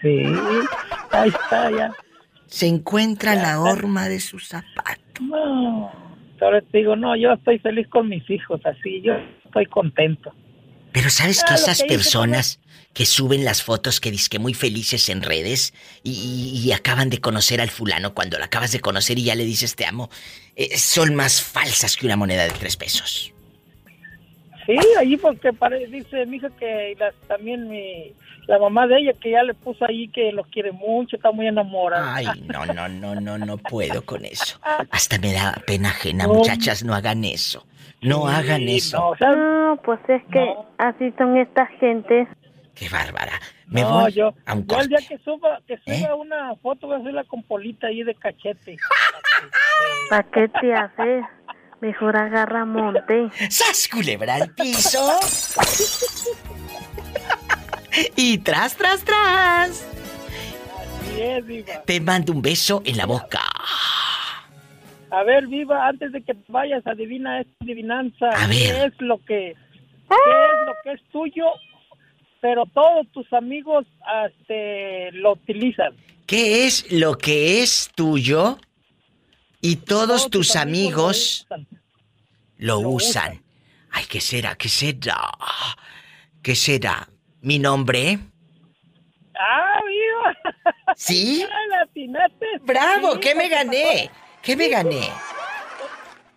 Sí, 0.07 0.67
ahí 1.11 1.29
está 1.29 1.71
ya. 1.71 1.91
Se 2.47 2.67
encuentra 2.67 3.35
la 3.35 3.59
horma 3.59 4.07
de 4.07 4.19
su 4.19 4.39
zapato. 4.39 5.01
No, 5.21 5.91
ahora 6.39 6.61
te 6.61 6.77
digo, 6.77 6.95
no, 6.95 7.15
yo 7.17 7.33
estoy 7.33 7.59
feliz 7.59 7.87
con 7.89 8.07
mis 8.07 8.27
hijos, 8.29 8.61
así, 8.65 9.01
yo 9.01 9.13
estoy 9.45 9.65
contento. 9.65 10.31
Pero 10.93 11.09
¿sabes 11.09 11.43
que 11.43 11.53
Ah, 11.53 11.55
esas 11.57 11.79
que 11.79 11.85
hice 11.85 11.93
personas 11.95 12.59
que 12.93 13.05
suben 13.05 13.43
las 13.45 13.61
fotos 13.61 13.99
que 13.99 14.09
dizque 14.09 14.39
muy 14.39 14.53
felices 14.53 15.09
en 15.09 15.21
redes 15.21 15.73
y, 16.03 16.11
y- 16.11 16.65
y 16.67 16.71
acaban 16.71 17.09
de 17.09 17.19
conocer 17.19 17.61
al 17.61 17.69
fulano 17.69 18.13
cuando 18.15 18.39
lo 18.39 18.45
acabas 18.45 18.71
de 18.71 18.79
conocer 18.79 19.19
y 19.19 19.25
ya 19.25 19.35
le 19.35 19.45
dices 19.45 19.75
te 19.75 19.85
amo, 19.85 20.09
eh, 20.55 20.75
son 20.77 21.13
más 21.13 21.41
falsas 21.41 21.95
que 21.97 22.05
una 22.07 22.15
moneda 22.15 22.45
de 22.45 22.51
tres 22.51 22.77
pesos? 22.77 23.33
Sí, 24.67 24.77
allí 24.99 25.17
porque 25.17 25.51
pare- 25.53 25.87
dice 25.87 26.25
mi 26.27 26.37
hija 26.37 26.49
que 26.59 26.95
las- 26.99 27.15
también 27.27 27.67
mi, 27.69 28.13
la 28.47 28.59
mamá 28.59 28.85
de 28.85 28.97
ella 28.99 29.13
que 29.19 29.31
ya 29.31 29.41
le 29.41 29.53
puso 29.55 29.85
ahí 29.85 30.09
que 30.09 30.31
los 30.33 30.45
quiere 30.47 30.71
mucho, 30.73 31.15
está 31.15 31.31
muy 31.31 31.47
enamorada. 31.47 32.13
Ay, 32.15 32.27
no, 32.45 32.65
no, 32.67 32.87
no, 32.87 33.15
no, 33.15 33.37
no 33.39 33.57
puedo 33.57 34.05
con 34.05 34.25
eso. 34.25 34.59
Hasta 34.91 35.17
me 35.19 35.33
da 35.33 35.55
pena 35.65 35.89
ajena, 35.89 36.27
No. 36.27 36.33
muchachas, 36.35 36.83
no 36.83 36.93
hagan 36.93 37.23
eso. 37.23 37.65
No 38.01 38.27
hagan 38.27 38.67
eso. 38.67 39.15
No, 39.19 39.79
pues 39.83 39.99
es 40.07 40.21
que 40.31 40.53
así 40.77 41.11
son 41.17 41.35
estas 41.37 41.67
gentes. 41.79 42.27
Qué 42.75 42.89
bárbara. 42.89 43.39
Me 43.67 43.81
no, 43.81 44.01
voy 44.01 44.11
yo, 44.11 44.33
a 44.45 44.53
un 44.53 44.67
yo 44.67 44.75
el 44.79 44.87
corte. 44.87 44.87
día 44.89 44.97
que 45.07 45.17
suba, 45.23 45.59
que 45.67 45.77
suba 45.79 45.95
¿Eh? 45.95 46.13
una 46.13 46.55
foto 46.57 46.87
voy 46.87 46.97
a 46.97 46.99
hacerla 46.99 47.23
con 47.23 47.41
polita 47.43 47.87
ahí 47.87 48.03
de 48.03 48.13
cachete. 48.15 48.77
¿Para 50.09 50.23
qué 50.31 50.47
te 50.47 50.73
haces? 50.73 51.25
Mejor 51.81 52.17
agarra 52.17 52.65
monte. 52.65 53.29
¡Sas, 53.49 53.87
culebra 53.87 54.35
al 54.35 54.53
piso! 54.53 55.19
y 58.15 58.39
tras, 58.39 58.75
tras, 58.75 59.03
tras. 59.03 59.87
Así 61.01 61.21
es, 61.21 61.45
Viva. 61.45 61.83
Te 61.85 61.99
mando 62.01 62.33
un 62.33 62.41
beso 62.41 62.81
en 62.83 62.97
la 62.97 63.05
boca. 63.05 63.41
A 65.09 65.23
ver, 65.23 65.47
Viva, 65.47 65.87
antes 65.87 66.11
de 66.11 66.21
que 66.21 66.35
vayas, 66.47 66.85
adivina 66.85 67.41
esta 67.41 67.53
adivinanza. 67.61 68.29
A 68.29 68.47
ver. 68.47 68.57
¿Qué 68.57 68.83
es 68.85 69.01
lo 69.01 69.17
que, 69.19 69.55
qué 70.09 70.15
es 70.15 70.67
lo 70.67 70.73
que 70.83 70.91
es 70.93 71.01
tuyo, 71.11 71.45
pero 72.41 72.65
todos 72.73 73.07
tus 73.11 73.31
amigos 73.33 73.85
este, 74.25 75.11
lo 75.13 75.33
utilizan? 75.33 75.93
¿Qué 76.25 76.65
es 76.65 76.91
lo 76.91 77.17
que 77.17 77.61
es 77.61 77.89
tuyo 77.95 78.57
y 79.61 79.77
todos 79.77 80.29
tus 80.29 80.55
amigos 80.55 81.47
lo 82.57 82.79
usan? 82.79 83.43
Ay, 83.91 84.05
¿qué 84.09 84.21
será? 84.21 84.55
¿Qué 84.55 84.69
será? 84.69 85.29
¿Qué 86.41 86.55
será? 86.55 87.07
¿Mi 87.41 87.59
nombre? 87.59 88.19
¡Ah, 89.39 89.79
Viva! 89.85 90.73
¿Sí? 90.95 91.45
¡Bravo! 92.61 93.13
Sí, 93.13 93.19
¿Qué 93.19 93.35
me 93.35 93.49
gané? 93.49 94.09
¿Qué 94.41 94.55
me 94.55 94.69
gané? 94.69 95.09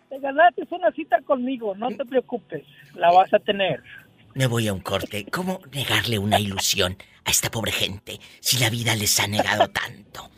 Te 0.09 0.19
ganaste 0.19 0.67
una 0.69 0.91
cita 0.91 1.21
conmigo, 1.21 1.73
no 1.75 1.87
te 1.89 2.03
preocupes, 2.03 2.63
la 2.95 3.11
vas 3.11 3.33
a 3.33 3.39
tener. 3.39 3.81
Me 4.33 4.45
voy 4.45 4.67
a 4.67 4.73
un 4.73 4.81
corte. 4.81 5.25
¿Cómo 5.31 5.61
negarle 5.71 6.19
una 6.19 6.39
ilusión 6.39 6.97
a 7.25 7.31
esta 7.31 7.49
pobre 7.49 7.71
gente 7.71 8.19
si 8.39 8.57
la 8.57 8.69
vida 8.69 8.95
les 8.95 9.19
ha 9.19 9.27
negado 9.27 9.69
tanto? 9.69 10.29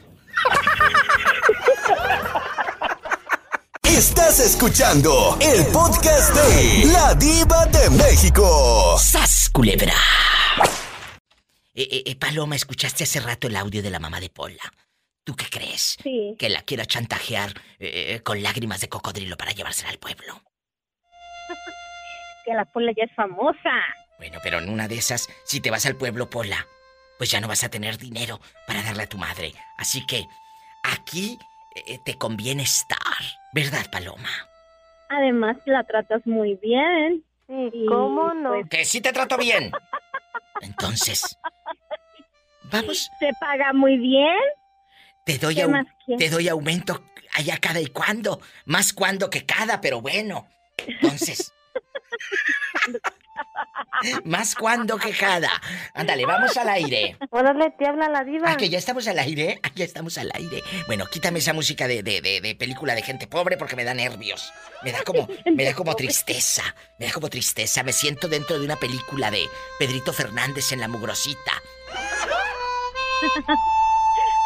Estás 3.96 4.40
escuchando 4.40 5.38
el 5.40 5.68
podcast 5.68 6.34
de 6.34 6.92
La 6.92 7.14
Diva 7.14 7.68
de 7.68 7.92
México. 7.92 8.98
¡Sas, 8.98 9.52
culebra! 9.54 9.94
Eh, 11.76 11.88
eh, 11.92 12.04
eh, 12.08 12.16
Paloma, 12.16 12.56
escuchaste 12.56 13.04
hace 13.04 13.20
rato 13.20 13.46
el 13.46 13.56
audio 13.56 13.84
de 13.84 13.92
la 13.92 14.00
mamá 14.00 14.20
de 14.20 14.32
Pola. 14.32 14.64
¿Tú 15.24 15.36
qué 15.36 15.46
crees? 15.48 15.96
Sí. 16.02 16.36
Que 16.40 16.50
la 16.50 16.64
quiera 16.64 16.88
chantajear 16.88 17.54
eh, 17.78 18.20
con 18.24 18.42
lágrimas 18.42 18.82
de 18.82 18.90
cocodrilo 18.90 19.38
para 19.38 19.52
llevársela 19.52 19.92
al 19.92 20.00
pueblo. 20.00 20.42
Que 22.46 22.54
la 22.56 22.66
Pola 22.66 22.92
ya 22.98 23.04
es 23.04 23.16
famosa. 23.16 23.70
Bueno, 24.18 24.40
pero 24.42 24.58
en 24.58 24.70
una 24.70 24.88
de 24.88 24.98
esas, 24.98 25.30
si 25.46 25.62
te 25.62 25.70
vas 25.70 25.86
al 25.86 25.98
pueblo, 25.98 26.32
Pola, 26.32 26.66
pues 27.20 27.30
ya 27.30 27.40
no 27.40 27.48
vas 27.48 27.64
a 27.64 27.70
tener 27.70 28.00
dinero 28.00 28.42
para 28.66 28.82
darle 28.82 29.04
a 29.04 29.08
tu 29.08 29.20
madre. 29.20 29.54
Así 29.78 30.04
que 30.08 30.26
aquí 30.84 31.38
eh, 31.76 32.00
te 32.06 32.18
conviene 32.18 32.64
estar, 32.64 33.00
¿verdad, 33.54 33.86
Paloma? 33.92 34.30
Además, 35.10 35.58
la 35.66 35.84
tratas 35.84 36.26
muy 36.26 36.56
bien. 36.56 37.24
Y, 37.48 37.86
¿Cómo 37.88 38.34
no? 38.34 38.50
pues, 38.52 38.70
Que 38.70 38.86
sí 38.86 39.02
te 39.02 39.12
trato 39.14 39.38
bien. 39.38 39.72
Entonces, 40.62 41.38
vamos, 42.72 43.10
Se 43.20 43.30
paga 43.40 43.74
muy 43.74 43.98
bien. 43.98 44.38
te 45.26 45.38
doy, 45.38 45.56
¿Qué 45.56 45.66
au- 45.66 45.70
más 45.72 45.86
quieres? 46.06 46.24
te 46.30 46.36
doy 46.36 46.48
aumento 46.48 47.04
allá 47.34 47.58
cada 47.60 47.80
y 47.82 47.88
cuando. 47.88 48.40
Más 48.66 48.94
cuando 48.94 49.30
que 49.30 49.46
cada, 49.46 49.82
pero 49.82 50.02
bueno. 50.02 50.48
Entonces. 50.88 51.54
Más 54.26 54.56
cuando 54.56 54.98
que 54.98 55.12
cada. 55.12 55.50
Ándale, 55.94 56.26
vamos 56.26 56.56
al 56.58 56.70
aire. 56.70 57.18
Órale, 57.32 57.72
te 57.72 57.88
habla 57.88 58.10
la 58.10 58.24
diva. 58.24 58.52
Ah, 58.52 58.58
que 58.58 58.70
ya 58.70 58.78
estamos 58.78 59.08
al 59.08 59.20
aire. 59.20 59.60
Ah, 59.64 59.72
ya 59.76 59.86
estamos 59.86 60.18
al 60.18 60.32
aire. 60.36 60.62
Bueno, 60.88 61.06
quítame 61.08 61.40
esa 61.40 61.54
música 61.54 61.88
de, 61.88 62.04
de, 62.04 62.22
de- 62.22 62.42
de 62.42 62.56
película 62.56 62.96
de 62.96 63.02
gente 63.02 63.28
pobre 63.28 63.58
porque 63.58 63.76
me 63.76 63.84
da 63.84 63.94
nervios. 63.94 64.52
Me 64.84 64.92
da 64.92 65.04
como, 65.04 65.28
me 65.56 65.64
da 65.64 65.74
como 65.74 65.96
tristeza. 65.96 66.64
Me 67.00 67.08
da 67.08 67.12
como 67.14 67.30
tristeza. 67.30 67.84
Me 67.84 67.94
siento 67.94 68.28
dentro 68.28 68.60
de 68.60 68.66
una 68.66 68.76
película 68.76 69.32
de 69.32 69.48
Pedrito 69.80 70.14
Fernández 70.14 70.72
en 70.72 70.80
la 70.82 70.88
mugrosita. 70.88 71.52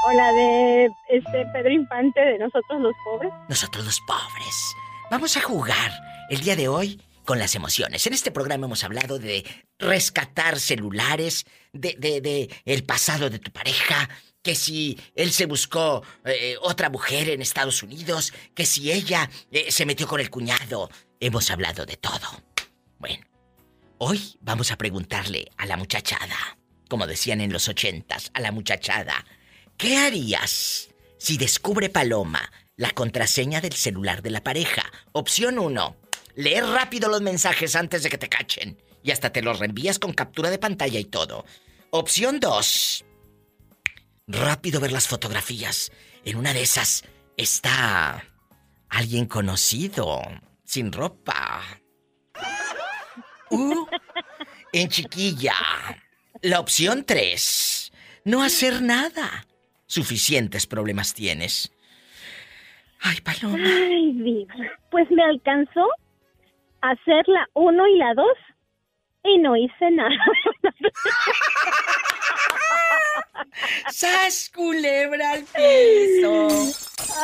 O 0.05 0.11
la 0.13 0.31
de 0.31 0.85
este 1.09 1.45
Pedro 1.51 1.69
Infante 1.71 2.21
de 2.21 2.37
nosotros 2.37 2.79
los 2.79 2.93
pobres. 3.03 3.31
Nosotros 3.49 3.83
los 3.83 3.99
pobres. 4.01 4.75
Vamos 5.11 5.35
a 5.35 5.41
jugar 5.41 5.91
el 6.29 6.39
día 6.41 6.55
de 6.55 6.67
hoy 6.69 7.01
con 7.27 7.39
las 7.39 7.55
emociones. 7.55 8.07
En 8.07 8.13
este 8.13 8.31
programa 8.31 8.67
hemos 8.67 8.85
hablado 8.85 9.19
de 9.19 9.45
rescatar 9.77 10.57
celulares, 10.61 11.45
de, 11.73 12.49
el 12.63 12.83
pasado 12.85 13.29
de 13.29 13.37
tu 13.37 13.51
pareja, 13.51 14.09
que 14.41 14.55
si 14.55 14.97
él 15.13 15.33
se 15.33 15.45
buscó 15.45 16.03
eh, 16.23 16.55
otra 16.61 16.89
mujer 16.89 17.27
en 17.29 17.41
Estados 17.41 17.83
Unidos, 17.83 18.31
que 18.55 18.65
si 18.65 18.93
ella 18.93 19.29
eh, 19.51 19.73
se 19.73 19.85
metió 19.85 20.07
con 20.07 20.21
el 20.21 20.29
cuñado. 20.29 20.89
Hemos 21.19 21.51
hablado 21.51 21.85
de 21.85 21.97
todo. 21.97 22.43
Bueno, 22.97 23.25
hoy 23.97 24.37
vamos 24.39 24.71
a 24.71 24.77
preguntarle 24.77 25.49
a 25.57 25.65
la 25.65 25.75
muchachada, 25.75 26.57
como 26.87 27.07
decían 27.07 27.41
en 27.41 27.51
los 27.51 27.67
ochentas, 27.67 28.31
a 28.35 28.39
la 28.39 28.53
muchachada, 28.53 29.25
¿qué 29.75 29.97
harías 29.97 30.91
si 31.17 31.37
descubre 31.37 31.89
Paloma 31.89 32.53
la 32.77 32.91
contraseña 32.91 33.59
del 33.59 33.73
celular 33.73 34.21
de 34.21 34.29
la 34.29 34.45
pareja? 34.45 34.83
Opción 35.11 35.59
1. 35.59 36.06
Leer 36.37 36.65
rápido 36.65 37.09
los 37.09 37.21
mensajes 37.21 37.75
antes 37.75 38.03
de 38.03 38.11
que 38.11 38.19
te 38.19 38.29
cachen. 38.29 38.77
Y 39.01 39.09
hasta 39.09 39.31
te 39.31 39.41
los 39.41 39.57
reenvías 39.57 39.97
con 39.97 40.13
captura 40.13 40.51
de 40.51 40.59
pantalla 40.59 40.99
y 40.99 41.05
todo. 41.05 41.45
Opción 41.89 42.39
2. 42.39 43.05
Rápido 44.27 44.79
ver 44.79 44.91
las 44.91 45.07
fotografías. 45.07 45.91
En 46.23 46.37
una 46.37 46.53
de 46.53 46.61
esas 46.61 47.03
está 47.37 48.23
alguien 48.87 49.25
conocido, 49.25 50.21
sin 50.63 50.91
ropa. 50.91 51.63
Uh, 53.49 53.87
en 54.73 54.89
chiquilla. 54.89 55.55
La 56.43 56.59
opción 56.59 57.03
3. 57.03 57.91
No 58.25 58.43
hacer 58.43 58.83
nada. 58.83 59.47
Suficientes 59.87 60.67
problemas 60.67 61.15
tienes. 61.15 61.71
Ay, 62.99 63.21
Paloma. 63.21 63.57
Ay, 63.57 64.11
diva. 64.13 64.53
Pues 64.91 65.09
me 65.09 65.23
alcanzó 65.23 65.87
hacer 66.91 67.27
la 67.27 67.47
uno 67.53 67.87
y 67.87 67.97
la 67.97 68.13
dos 68.13 68.37
y 69.23 69.37
no 69.39 69.55
hice 69.55 69.91
nada. 69.91 70.15
¡Sas, 73.89 74.51
culebra 74.53 75.31
al 75.33 75.43
piso! 75.43 76.47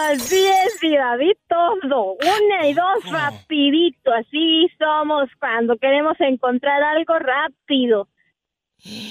Así 0.09 0.45
es, 0.47 0.79
diva, 0.81 1.15
vi 1.17 1.33
todo. 1.47 2.13
Una 2.13 2.67
y 2.67 2.73
dos 2.73 3.11
rapidito. 3.11 4.11
Así 4.13 4.67
somos 4.79 5.29
cuando 5.39 5.77
queremos 5.77 6.15
encontrar 6.19 6.81
algo 6.83 7.19
rápido. 7.19 8.07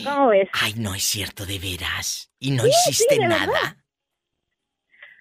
¿Cómo 0.05 0.29
ves? 0.29 0.49
Ay, 0.53 0.75
no 0.77 0.95
es 0.95 1.03
cierto, 1.05 1.47
de 1.47 1.59
veras. 1.59 2.31
¿Y 2.39 2.51
no 2.51 2.63
Sí, 2.65 2.71
hiciste 2.71 3.15
sí, 3.15 3.21
nada? 3.21 3.47
verdad. 3.47 3.77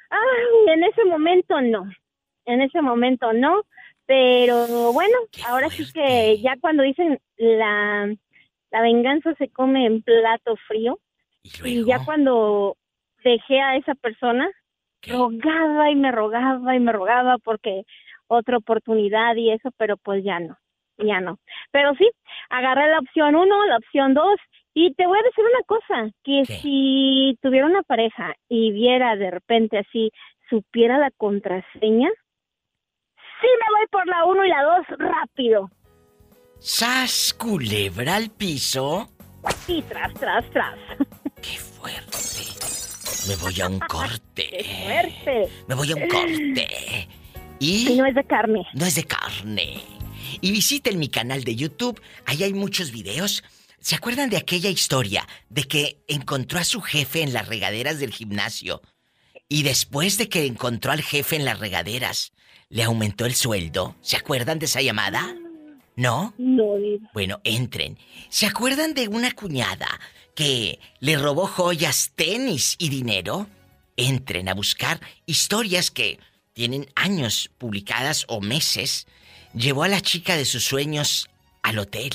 Ay, 0.09 0.73
en 0.73 0.83
ese 0.83 1.05
momento 1.05 1.61
no. 1.61 1.89
En 2.45 2.61
ese 2.61 2.81
momento 2.81 3.31
no. 3.33 3.61
Pero 4.11 4.91
bueno, 4.91 5.15
ahora 5.47 5.69
sí 5.69 5.85
que 5.93 6.38
ya 6.41 6.57
cuando 6.59 6.83
dicen 6.83 7.17
la, 7.38 8.13
la 8.69 8.81
venganza 8.81 9.33
se 9.35 9.47
come 9.47 9.85
en 9.85 10.01
plato 10.01 10.57
frío. 10.67 10.99
Y, 11.63 11.85
ya 11.85 12.03
cuando 12.03 12.75
dejé 13.23 13.61
a 13.61 13.77
esa 13.77 13.95
persona, 13.95 14.49
rogaba 15.03 15.91
y 15.91 15.95
me 15.95 16.11
rogaba 16.11 16.75
y 16.75 16.81
me 16.81 16.91
rogaba 16.91 17.38
porque 17.38 17.83
otra 18.27 18.57
oportunidad 18.57 19.33
y 19.38 19.51
eso, 19.51 19.69
pero 19.77 19.95
pues 19.95 20.25
ya 20.25 20.41
no, 20.41 20.57
ya 20.97 21.21
no. 21.21 21.39
Pero 21.71 21.95
sí, 21.95 22.11
agarré 22.49 22.89
la 22.89 22.99
opción 22.99 23.35
uno, 23.35 23.65
la 23.65 23.77
opción 23.77 24.13
dos, 24.13 24.35
y 24.73 24.93
te 24.93 25.07
voy 25.07 25.19
a 25.19 25.23
decir 25.23 25.45
una 25.45 25.63
cosa, 25.65 26.11
que 26.25 26.43
si 26.43 27.38
tuviera 27.41 27.65
una 27.65 27.83
pareja 27.83 28.35
y 28.49 28.73
viera 28.73 29.15
de 29.15 29.31
repente 29.31 29.77
así, 29.77 30.11
supiera 30.49 30.97
la 30.97 31.11
contraseña, 31.11 32.09
sí 33.41 33.47
me 33.59 33.77
voy 33.77 33.88
por 33.91 34.07
la 34.07 34.26
uno 34.26 34.45
y 34.45 34.49
la 34.49 34.63
dos 34.63 34.88
rápido. 34.99 35.69
¡Sas, 36.59 37.34
culebra 37.34 38.15
al 38.15 38.30
piso! 38.30 39.09
Y 39.68 39.81
tras, 39.81 40.13
tras, 40.13 40.49
tras. 40.51 40.77
Me 43.27 43.35
voy 43.35 43.61
a 43.61 43.68
un 43.68 43.80
corte. 43.88 44.65
Fuerte. 44.84 45.49
Me 45.68 45.76
voy 45.76 45.91
a 45.91 45.95
un 45.95 46.07
corte. 46.07 46.68
Y... 47.59 47.91
Y 47.91 47.95
no 47.95 48.07
es 48.07 48.15
de 48.15 48.23
carne. 48.23 48.65
No 48.73 48.88
es 48.88 48.95
de 48.95 49.03
carne. 49.03 49.84
Y 50.41 50.51
visiten 50.51 50.97
mi 50.97 51.09
canal 51.09 51.43
de 51.43 51.55
YouTube. 51.55 52.01
Ahí 52.26 52.41
hay 52.41 52.53
muchos 52.53 52.91
videos. 52.91 53.43
¿Se 53.80 53.93
acuerdan 53.93 54.31
de 54.31 54.38
aquella 54.38 54.72
historia 54.72 55.27
de 55.49 55.65
que 55.65 56.03
encontró 56.07 56.57
a 56.57 56.63
su 56.63 56.81
jefe 56.81 57.22
en 57.22 57.34
las 57.34 57.47
regaderas 57.47 57.99
del 57.99 58.13
gimnasio? 58.13 58.81
Y 59.47 59.61
después 59.61 60.18
de 60.18 60.27
que 60.27 60.47
encontró 60.47 60.91
al 60.91 61.03
jefe 61.03 61.35
en 61.35 61.45
las 61.45 61.59
regaderas, 61.59 62.34
le 62.72 62.84
aumentó 62.84 63.26
el 63.26 63.35
sueldo. 63.35 63.95
¿Se 64.02 64.18
acuerdan 64.18 64.57
de 64.57 64.65
esa 64.65 64.81
llamada? 64.81 65.35
¿No? 65.95 66.34
No. 66.38 66.76
Bueno, 67.14 67.41
entren. 67.43 67.98
¿Se 68.30 68.48
acuerdan 68.48 68.93
de 68.93 69.10
una 69.10 69.31
cuñada 69.34 69.99
que 70.34 70.80
le 70.99 71.18
robó 71.18 71.48
joyas, 71.48 72.14
tenis 72.15 72.76
y 72.80 72.89
dinero? 72.89 73.48
Entren 73.98 74.48
a 74.48 74.53
buscar 74.53 75.02
historias 75.26 75.91
que 75.91 76.18
tienen 76.53 76.89
años 76.95 77.52
publicadas 77.57 78.26
o 78.30 78.39
meses. 78.39 79.06
Llevó 79.53 79.84
a 79.84 79.89
la 79.89 80.02
chica 80.02 80.38
de 80.38 80.45
sus 80.45 80.64
sueños 80.64 81.30
al 81.61 81.77
hotel, 81.77 82.14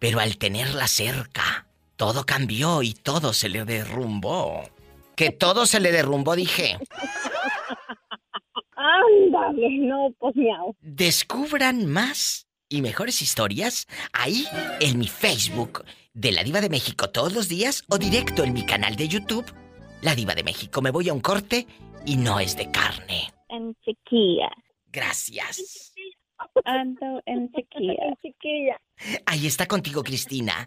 pero 0.00 0.18
al 0.18 0.38
tenerla 0.38 0.88
cerca, 0.88 1.66
todo 1.96 2.26
cambió 2.26 2.82
y 2.82 2.94
todo 2.94 3.32
se 3.32 3.48
le 3.48 3.64
derrumbó. 3.64 4.68
Que 5.14 5.30
todo 5.30 5.66
se 5.66 5.78
le 5.78 5.92
derrumbó, 5.92 6.34
dije. 6.34 6.78
Ándale, 9.06 9.68
no, 9.78 10.10
pues 10.18 10.34
miau. 10.36 10.74
Descubran 10.80 11.86
más 11.86 12.46
y 12.68 12.82
mejores 12.82 13.22
historias 13.22 13.86
ahí 14.12 14.44
en 14.80 14.98
mi 14.98 15.08
Facebook 15.08 15.84
de 16.14 16.32
La 16.32 16.42
Diva 16.42 16.60
de 16.60 16.68
México 16.68 17.08
todos 17.10 17.32
los 17.32 17.48
días 17.48 17.84
o 17.88 17.98
directo 17.98 18.44
en 18.44 18.52
mi 18.52 18.64
canal 18.66 18.96
de 18.96 19.08
YouTube 19.08 19.46
La 20.02 20.14
Diva 20.14 20.34
de 20.34 20.42
México. 20.42 20.82
Me 20.82 20.90
voy 20.90 21.08
a 21.08 21.12
un 21.12 21.20
corte 21.20 21.66
y 22.04 22.16
no 22.16 22.40
es 22.40 22.56
de 22.56 22.70
carne. 22.70 23.32
En 23.48 23.74
chiquilla. 23.84 24.50
Gracias. 24.86 25.94
Ando 26.64 27.20
en 27.26 27.50
chiquilla. 27.52 27.94
En 28.02 28.16
chiquilla. 28.16 28.80
Ahí 29.26 29.46
está 29.46 29.66
contigo 29.66 30.02
Cristina. 30.02 30.66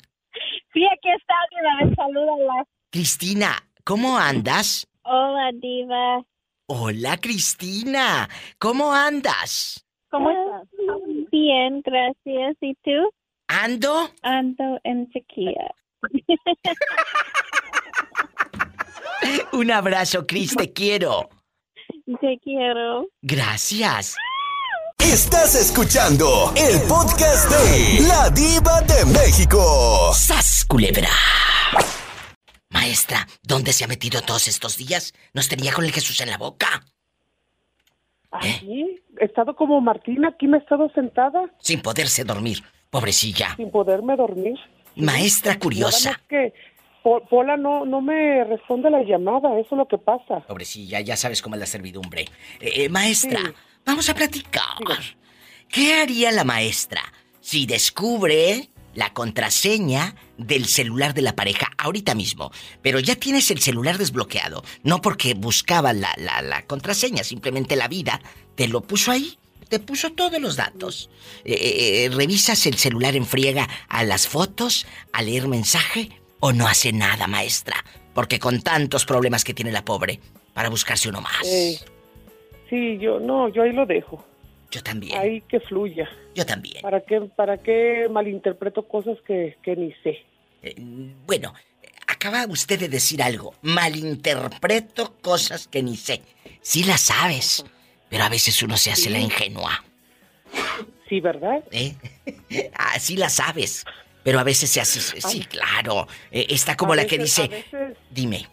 Sí, 0.73 0.81
aquí 0.85 1.09
está, 1.17 1.35
diva, 1.49 1.95
salúdala. 1.95 2.65
Cristina, 2.89 3.55
¿cómo 3.83 4.17
andas? 4.17 4.87
Hola, 5.03 5.51
diva. 5.53 6.23
Hola 6.73 7.17
Cristina, 7.17 8.29
¿cómo 8.57 8.93
andas? 8.93 9.85
¿Cómo 10.09 10.31
estás? 10.31 10.69
Bien, 11.29 11.81
gracias. 11.81 12.55
¿Y 12.61 12.75
tú? 12.75 13.11
¿Ando? 13.49 14.09
Ando 14.21 14.79
en 14.85 15.11
sequía. 15.11 15.69
Un 19.51 19.69
abrazo, 19.69 20.25
Cris, 20.25 20.55
te 20.55 20.71
quiero. 20.71 21.27
Te 22.21 22.39
quiero. 22.41 23.05
Gracias. 23.21 24.15
Estás 24.97 25.55
escuchando 25.55 26.53
el 26.55 26.81
podcast 26.83 27.51
de 27.51 27.99
La 28.07 28.29
Diva 28.29 28.79
de 28.83 29.03
México. 29.11 30.13
¡Sas, 30.13 30.63
culebra! 30.69 31.09
Maestra, 32.91 33.25
¿dónde 33.43 33.71
se 33.71 33.85
ha 33.85 33.87
metido 33.87 34.21
todos 34.21 34.49
estos 34.49 34.75
días? 34.75 35.13
¿Nos 35.33 35.47
tenía 35.47 35.71
con 35.71 35.85
el 35.85 35.93
Jesús 35.93 36.19
en 36.19 36.29
la 36.29 36.37
boca? 36.37 36.83
Aquí, 38.31 38.99
he 39.17 39.23
estado 39.25 39.55
como 39.55 39.79
Martina, 39.79 40.27
aquí 40.27 40.45
me 40.45 40.57
he 40.57 40.59
estado 40.59 40.91
sentada 40.93 41.45
Sin 41.61 41.81
poderse 41.81 42.25
dormir. 42.25 42.61
Pobrecilla. 42.89 43.55
sin 43.55 43.71
poderme 43.71 44.17
dormir. 44.17 44.59
Maestra 44.97 45.57
curiosa. 45.57 46.09
más 46.11 46.21
que 46.27 46.53
Po- 47.01 47.25
Pola 47.29 47.55
no, 47.55 47.85
no 47.85 48.01
me 48.01 48.43
responde 48.43 48.89
la 48.91 49.03
llamada, 49.03 49.57
eso 49.57 49.69
es 49.71 49.77
lo 49.77 49.87
que 49.87 49.97
pasa. 49.97 50.41
Pobrecilla, 50.45 50.99
ya 50.99 51.15
sabes 51.15 51.41
cómo 51.41 51.55
es 51.55 51.61
la 51.61 51.67
servidumbre. 51.67 52.23
Eh, 52.59 52.73
eh, 52.83 52.89
maestra, 52.89 53.39
vamos 53.85 54.09
a 54.09 54.13
platicar. 54.13 54.65
¿Qué 55.69 55.93
haría 55.93 56.29
la 56.33 56.43
maestra 56.43 57.01
si 57.39 57.65
descubre 57.65 58.67
la 58.93 59.13
contraseña 59.13 60.15
del 60.37 60.65
celular 60.65 61.13
de 61.13 61.21
la 61.21 61.35
pareja 61.35 61.71
ahorita 61.77 62.15
mismo? 62.15 62.51
Pero 62.81 62.99
ya 62.99 63.15
tienes 63.15 63.51
el 63.51 63.59
celular 63.59 63.97
desbloqueado. 63.97 64.63
No 64.83 65.01
porque 65.01 65.33
buscaba 65.33 65.93
la, 65.93 66.13
la, 66.17 66.41
la 66.41 66.65
contraseña, 66.65 67.23
simplemente 67.23 67.75
la 67.75 67.87
vida 67.87 68.21
te 68.55 68.67
lo 68.67 68.81
puso 68.81 69.11
ahí. 69.11 69.37
Te 69.69 69.79
puso 69.79 70.11
todos 70.11 70.41
los 70.41 70.57
datos. 70.57 71.09
Eh, 71.45 71.53
eh, 71.53 72.05
eh, 72.05 72.09
¿Revisas 72.09 72.65
el 72.65 72.75
celular 72.75 73.15
en 73.15 73.25
friega 73.25 73.69
a 73.87 74.03
las 74.03 74.27
fotos, 74.27 74.85
a 75.13 75.21
leer 75.21 75.47
mensaje 75.47 76.09
o 76.41 76.51
no 76.51 76.67
hace 76.67 76.91
nada, 76.91 77.27
maestra? 77.27 77.85
Porque 78.13 78.37
con 78.37 78.61
tantos 78.61 79.05
problemas 79.05 79.45
que 79.45 79.53
tiene 79.53 79.71
la 79.71 79.85
pobre, 79.85 80.19
para 80.53 80.69
buscarse 80.69 81.09
uno 81.09 81.21
más. 81.21 81.45
Eh, 81.45 81.79
sí, 82.69 82.97
yo 82.99 83.19
no, 83.19 83.49
yo 83.49 83.63
ahí 83.63 83.71
lo 83.71 83.85
dejo. 83.85 84.23
Yo 84.71 84.81
también. 84.81 85.17
Ahí 85.17 85.41
que 85.41 85.59
fluya. 85.59 86.09
Yo 86.33 86.45
también. 86.45 86.81
¿Para 86.81 87.01
qué, 87.01 87.19
para 87.21 87.57
qué 87.57 88.07
malinterpreto 88.09 88.87
cosas 88.87 89.17
que, 89.27 89.57
que 89.61 89.75
ni 89.75 89.91
sé? 90.03 90.23
Eh, 90.63 90.75
Bueno, 91.27 91.53
acaba 92.07 92.45
usted 92.47 92.79
de 92.79 92.87
decir 92.87 93.21
algo. 93.21 93.53
Malinterpreto 93.61 95.13
cosas 95.21 95.67
que 95.67 95.83
ni 95.83 95.97
sé. 95.97 96.21
Sí 96.61 96.83
las 96.83 97.01
sabes, 97.01 97.65
pero 98.09 98.23
a 98.23 98.29
veces 98.29 98.61
uno 98.63 98.77
se 98.77 98.91
hace 98.91 99.09
la 99.09 99.19
ingenua. 99.19 99.83
Sí, 101.09 101.19
¿verdad? 101.19 101.63
¿Eh? 101.71 101.93
Ah, 102.73 102.97
sí 102.99 103.15
las 103.17 103.33
sabes, 103.35 103.85
pero 104.23 104.39
a 104.39 104.43
veces 104.43 104.69
se 104.69 104.81
hace... 104.81 104.99
Sí, 105.21 105.39
claro. 105.45 106.07
Eh, 106.31 106.47
está 106.49 106.75
como 106.77 106.93
A 106.93 106.95
la 106.97 107.05
que 107.05 107.17
veces- 107.17 107.39
a 107.39 107.43
dice... 107.43 107.55
veces- 107.73 107.97
Dime. 108.09 108.47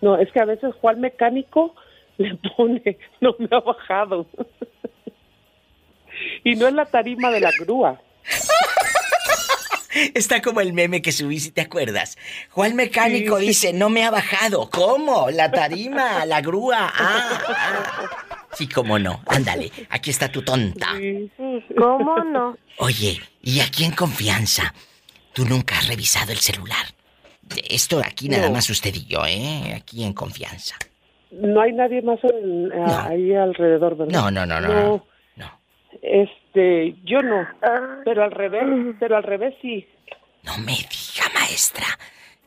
No, 0.00 0.16
es 0.18 0.30
que 0.32 0.40
a 0.40 0.44
veces 0.44 0.74
Juan 0.80 1.00
Mecánico 1.00 1.74
le 2.18 2.34
pone, 2.56 2.98
no 3.20 3.34
me 3.38 3.48
ha 3.50 3.60
bajado. 3.60 4.26
Y 6.44 6.54
no 6.56 6.66
es 6.68 6.74
la 6.74 6.86
tarima 6.86 7.30
de 7.30 7.40
la 7.40 7.50
grúa. 7.60 8.00
Está 10.14 10.42
como 10.42 10.60
el 10.60 10.74
meme 10.74 11.00
que 11.00 11.10
subí, 11.10 11.40
si 11.40 11.50
te 11.52 11.62
acuerdas. 11.62 12.18
Juan 12.50 12.74
Mecánico 12.76 13.38
Sí. 13.38 13.46
dice, 13.46 13.72
no 13.72 13.88
me 13.88 14.04
ha 14.04 14.10
bajado. 14.10 14.68
¿Cómo? 14.68 15.30
La 15.30 15.50
tarima, 15.50 16.26
la 16.26 16.42
grúa. 16.42 16.92
Ah, 16.94 17.40
ah. 17.48 18.02
Sí, 18.52 18.68
cómo 18.68 18.98
no. 18.98 19.22
Ándale, 19.26 19.72
aquí 19.88 20.10
está 20.10 20.30
tu 20.30 20.42
tonta. 20.42 20.88
¿Cómo 21.78 22.18
no? 22.24 22.58
Oye, 22.78 23.20
y 23.42 23.60
aquí 23.60 23.84
en 23.84 23.92
confianza, 23.92 24.74
tú 25.32 25.46
nunca 25.46 25.78
has 25.78 25.88
revisado 25.88 26.30
el 26.32 26.38
celular. 26.38 26.84
Esto 27.70 28.02
aquí 28.04 28.28
nada 28.28 28.48
No. 28.48 28.52
más 28.54 28.68
usted 28.68 28.94
y 28.94 29.06
yo, 29.06 29.24
¿eh? 29.26 29.72
Aquí 29.76 30.04
en 30.04 30.12
confianza. 30.12 30.74
No 31.30 31.60
hay 31.62 31.72
nadie 31.72 32.02
más 32.02 32.18
en- 32.22 32.70
ahí 32.86 33.34
alrededor, 33.34 33.96
¿verdad? 33.96 34.12
No, 34.12 34.30
no, 34.30 34.44
no, 34.44 34.60
no, 34.60 34.68
no. 34.68 35.06
Este, 36.06 36.94
yo 37.04 37.20
no. 37.20 37.46
Pero 38.04 38.22
al 38.22 38.30
revés, 38.30 38.94
pero 39.00 39.16
al 39.16 39.24
revés 39.24 39.54
sí. 39.60 39.86
No 40.44 40.56
me 40.58 40.72
diga, 40.72 41.28
maestra, 41.34 41.86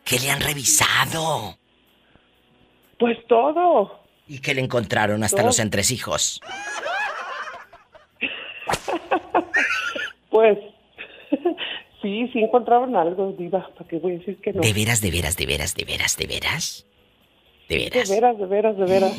que 0.06 0.18
le 0.20 0.32
han 0.32 0.40
revisado. 0.40 1.58
Pues 2.98 3.18
todo. 3.28 4.00
Y 4.28 4.40
que 4.40 4.54
le 4.54 4.62
encontraron 4.62 5.24
hasta 5.24 5.38
Todo. 5.38 5.48
los 5.48 5.60
entresijos. 5.60 6.42
Pues 10.30 10.60
sí, 12.02 12.30
sí 12.32 12.40
encontraron 12.40 12.96
algo, 12.96 13.34
diva, 13.38 13.68
¿para 13.76 13.90
qué 13.90 13.98
voy 13.98 14.14
a 14.14 14.18
decir 14.20 14.40
que 14.40 14.54
no? 14.54 14.62
De 14.62 14.74
veras, 14.74 15.02
de 15.02 15.10
veras, 15.10 15.36
de 15.36 15.46
veras, 15.48 15.76
de 15.76 15.86
veras, 15.86 16.18
de 16.18 16.28
veras. 16.28 16.86
De 17.68 17.78
veras. 17.78 18.08
De 18.08 18.16
veras, 18.16 18.38
de 18.38 18.46
veras, 18.46 18.78
de 18.78 18.86
veras. 18.86 19.14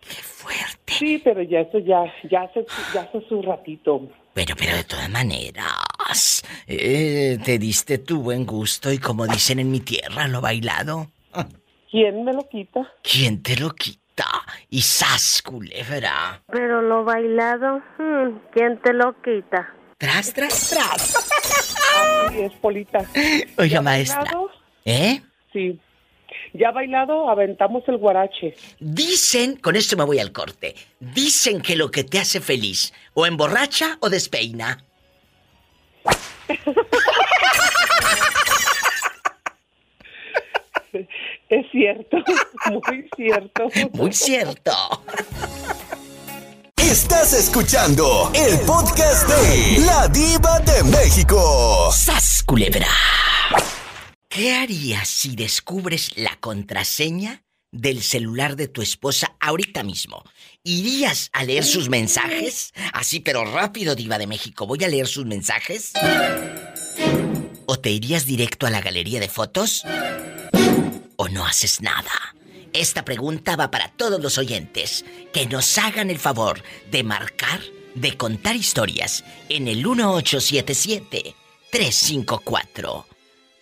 Qué 0.00 0.22
fuerte. 0.22 0.77
Sí, 0.88 1.20
pero 1.22 1.42
ya 1.42 1.60
eso 1.60 1.78
ya, 1.78 2.04
ya 2.30 2.42
hace, 2.42 2.64
ya 2.94 3.02
hace 3.02 3.20
su 3.28 3.42
ratito. 3.42 4.08
Pero, 4.34 4.54
pero 4.56 4.76
de 4.76 4.84
todas 4.84 5.10
maneras, 5.10 6.42
eh, 6.66 7.38
te 7.44 7.58
diste 7.58 7.98
tu 7.98 8.22
buen 8.22 8.46
gusto 8.46 8.92
y 8.92 8.98
como 8.98 9.26
dicen 9.26 9.58
en 9.58 9.70
mi 9.70 9.80
tierra, 9.80 10.28
lo 10.28 10.40
bailado. 10.40 11.08
¿Quién 11.90 12.24
me 12.24 12.32
lo 12.32 12.48
quita? 12.48 12.92
¿Quién 13.02 13.42
te 13.42 13.56
lo 13.56 13.70
quita? 13.70 14.26
Y 14.68 14.82
sas, 14.82 15.42
culebra. 15.42 16.42
Pero 16.50 16.82
lo 16.82 17.04
bailado, 17.04 17.82
hmm, 17.98 18.38
¿quién 18.52 18.78
te 18.80 18.92
lo 18.92 19.20
quita? 19.22 19.74
Tras, 19.96 20.32
tras, 20.32 20.70
tras. 20.70 21.76
Así 22.26 22.40
es, 22.40 22.52
Polita. 22.54 23.00
Oiga, 23.58 23.74
¿Ya 23.74 23.82
maestra. 23.82 24.30
¿Eh? 24.84 25.20
Sí. 25.52 25.78
Ya 26.52 26.70
bailado, 26.70 27.28
aventamos 27.28 27.84
el 27.88 27.98
guarache. 27.98 28.54
Dicen, 28.78 29.56
con 29.56 29.76
esto 29.76 29.96
me 29.96 30.04
voy 30.04 30.18
al 30.18 30.32
corte, 30.32 30.74
dicen 31.00 31.60
que 31.60 31.76
lo 31.76 31.90
que 31.90 32.04
te 32.04 32.18
hace 32.18 32.40
feliz 32.40 32.92
o 33.14 33.26
emborracha 33.26 33.98
o 34.00 34.08
despeina. 34.08 34.84
Es 41.48 41.66
cierto, 41.70 42.16
muy 42.70 43.08
cierto. 43.16 43.68
Muy 43.92 44.12
cierto. 44.12 44.72
Estás 46.76 47.34
escuchando 47.34 48.30
el 48.34 48.58
podcast 48.60 49.28
de 49.28 49.80
La 49.84 50.08
Diva 50.08 50.58
de 50.60 50.84
México. 50.84 51.90
¡Sas, 51.92 52.42
culebra! 52.44 52.86
¿Qué 54.28 54.52
harías 54.52 55.08
si 55.08 55.36
descubres 55.36 56.12
la 56.16 56.36
contraseña 56.38 57.44
del 57.72 58.02
celular 58.02 58.56
de 58.56 58.68
tu 58.68 58.82
esposa 58.82 59.34
ahorita 59.40 59.82
mismo? 59.82 60.22
¿Irías 60.62 61.30
a 61.32 61.44
leer 61.44 61.64
sus 61.64 61.88
mensajes? 61.88 62.74
Así, 62.92 63.20
pero 63.20 63.46
rápido, 63.46 63.94
Diva 63.94 64.18
de 64.18 64.26
México. 64.26 64.66
¿Voy 64.66 64.84
a 64.84 64.88
leer 64.88 65.06
sus 65.06 65.24
mensajes? 65.24 65.92
¿O 67.64 67.78
te 67.78 67.88
irías 67.90 68.26
directo 68.26 68.66
a 68.66 68.70
la 68.70 68.82
galería 68.82 69.18
de 69.18 69.30
fotos? 69.30 69.82
¿O 71.16 71.28
no 71.30 71.46
haces 71.46 71.80
nada? 71.80 72.36
Esta 72.74 73.06
pregunta 73.06 73.56
va 73.56 73.70
para 73.70 73.92
todos 73.92 74.20
los 74.20 74.36
oyentes 74.36 75.06
que 75.32 75.46
nos 75.46 75.78
hagan 75.78 76.10
el 76.10 76.18
favor 76.18 76.62
de 76.90 77.02
marcar, 77.02 77.62
de 77.94 78.14
contar 78.18 78.56
historias 78.56 79.24
en 79.48 79.68
el 79.68 79.78
1877 79.78 81.34
354 81.72 83.06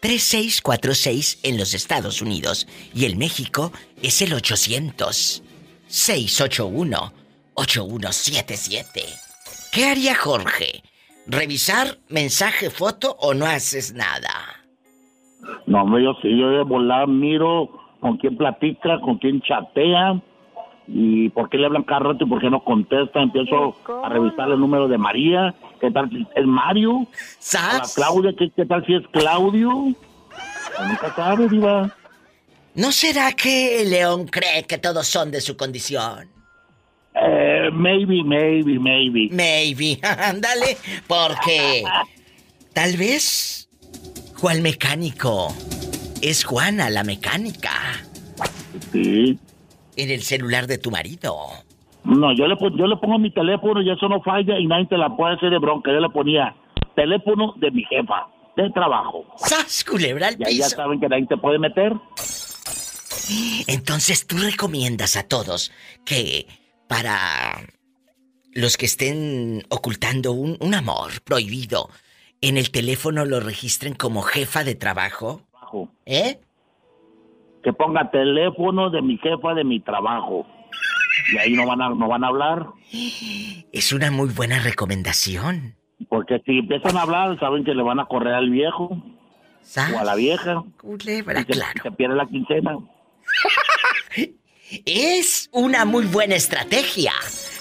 3646 0.06 1.40
en 1.42 1.58
los 1.58 1.74
Estados 1.74 2.22
Unidos 2.22 2.68
y 2.94 3.06
el 3.06 3.16
México 3.16 3.72
es 4.04 4.22
el 4.22 4.34
800 4.34 5.42
681 5.88 6.96
8177. 7.54 9.00
¿Qué 9.72 9.86
haría 9.86 10.14
Jorge? 10.14 10.84
¿Revisar 11.26 11.98
mensaje, 12.08 12.70
foto 12.70 13.16
o 13.18 13.34
no 13.34 13.46
haces 13.46 13.94
nada? 13.94 14.30
No, 15.66 15.82
hombre, 15.82 16.04
yo 16.04 16.14
sí, 16.22 16.38
yo 16.38 16.50
de 16.50 16.62
volar 16.62 17.08
miro 17.08 17.68
con 17.98 18.16
quién 18.18 18.36
platica, 18.36 19.00
con 19.00 19.18
quién 19.18 19.40
chatea 19.40 20.22
y 20.86 21.30
por 21.30 21.48
qué 21.48 21.58
le 21.58 21.66
hablan 21.66 21.82
cada 21.82 22.12
rato 22.12 22.24
y 22.24 22.28
por 22.28 22.40
qué 22.40 22.48
no 22.48 22.62
contesta. 22.62 23.20
Empiezo 23.20 23.74
a 24.04 24.08
revisar 24.08 24.52
el 24.52 24.60
número 24.60 24.86
de 24.86 24.98
María. 24.98 25.52
¿Qué 25.80 25.90
tal 25.90 26.08
si 26.10 26.26
es 26.34 26.46
Mario? 26.46 27.06
La 27.52 27.82
Claudia, 27.94 28.32
¿qué, 28.38 28.50
qué 28.54 28.64
tal 28.64 28.84
si 28.86 28.94
es 28.94 29.02
Claudio? 29.12 29.70
Nunca 29.70 31.14
sabe, 31.14 31.48
diva. 31.48 31.94
¿No 32.74 32.92
será 32.92 33.32
que 33.32 33.84
León 33.86 34.26
cree 34.26 34.64
que 34.64 34.78
todos 34.78 35.06
son 35.06 35.30
de 35.30 35.40
su 35.40 35.56
condición? 35.56 36.28
Eh, 37.14 37.70
maybe, 37.72 38.22
maybe, 38.22 38.78
maybe. 38.78 39.28
Maybe, 39.30 39.98
ándale, 40.02 40.76
porque 41.06 41.82
tal 42.74 42.96
vez 42.98 43.68
Juan 44.34 44.60
Mecánico 44.60 45.54
es 46.20 46.44
Juana 46.44 46.90
la 46.90 47.04
mecánica. 47.04 47.72
Sí. 48.92 49.38
En 49.96 50.10
el 50.10 50.22
celular 50.22 50.66
de 50.66 50.76
tu 50.76 50.90
marido. 50.90 51.36
No, 52.06 52.32
yo 52.32 52.46
le, 52.46 52.56
yo 52.76 52.86
le 52.86 52.96
pongo 52.96 53.18
mi 53.18 53.30
teléfono 53.30 53.82
y 53.82 53.90
eso 53.90 54.08
no 54.08 54.22
falla 54.22 54.58
y 54.58 54.66
nadie 54.66 54.86
te 54.86 54.96
la 54.96 55.16
puede 55.16 55.34
hacer 55.34 55.50
de 55.50 55.58
bronca. 55.58 55.92
Yo 55.92 56.00
le 56.00 56.08
ponía 56.08 56.54
teléfono 56.94 57.54
de 57.56 57.70
mi 57.72 57.84
jefa 57.84 58.28
de 58.56 58.70
trabajo. 58.70 59.24
¡Sas, 59.36 59.84
culebra 59.84 60.28
al 60.28 60.40
Y 60.40 60.44
ahí 60.44 60.58
ya 60.58 60.68
saben 60.68 61.00
que 61.00 61.08
nadie 61.08 61.26
te 61.26 61.36
puede 61.36 61.58
meter. 61.58 61.92
Entonces 63.66 64.26
tú 64.26 64.36
recomiendas 64.38 65.16
a 65.16 65.26
todos 65.26 65.72
que 66.04 66.46
para 66.88 67.60
los 68.54 68.76
que 68.76 68.86
estén 68.86 69.64
ocultando 69.68 70.32
un, 70.32 70.56
un 70.60 70.74
amor 70.74 71.10
prohibido 71.24 71.88
en 72.40 72.56
el 72.56 72.70
teléfono 72.70 73.24
lo 73.24 73.40
registren 73.40 73.94
como 73.94 74.22
jefa 74.22 74.62
de 74.62 74.76
trabajo. 74.76 75.42
¿Eh? 76.06 76.38
Que 77.64 77.72
ponga 77.72 78.10
teléfono 78.12 78.90
de 78.90 79.02
mi 79.02 79.18
jefa 79.18 79.54
de 79.54 79.64
mi 79.64 79.80
trabajo. 79.80 80.46
Y 81.32 81.38
ahí 81.38 81.52
no 81.54 81.66
van 81.66 81.82
a, 81.82 81.88
no 81.90 82.08
van 82.08 82.24
a 82.24 82.28
hablar. 82.28 82.66
Es 83.72 83.92
una 83.92 84.10
muy 84.10 84.28
buena 84.28 84.58
recomendación. 84.60 85.76
Porque 86.08 86.40
si 86.44 86.58
empiezan 86.58 86.96
a 86.96 87.02
hablar, 87.02 87.38
saben 87.40 87.64
que 87.64 87.74
le 87.74 87.82
van 87.82 88.00
a 88.00 88.06
correr 88.06 88.34
al 88.34 88.50
viejo. 88.50 89.02
O 89.94 89.98
a 89.98 90.04
la 90.04 90.14
vieja. 90.14 90.62
Culebra, 90.80 91.40
y 91.40 91.44
se, 91.44 91.52
claro. 91.52 91.82
se 91.82 91.90
pierde 91.90 92.16
la 92.16 92.26
quincena. 92.26 92.78
Es 94.84 95.48
una 95.52 95.84
muy 95.84 96.06
buena 96.06 96.34
estrategia. 96.34 97.12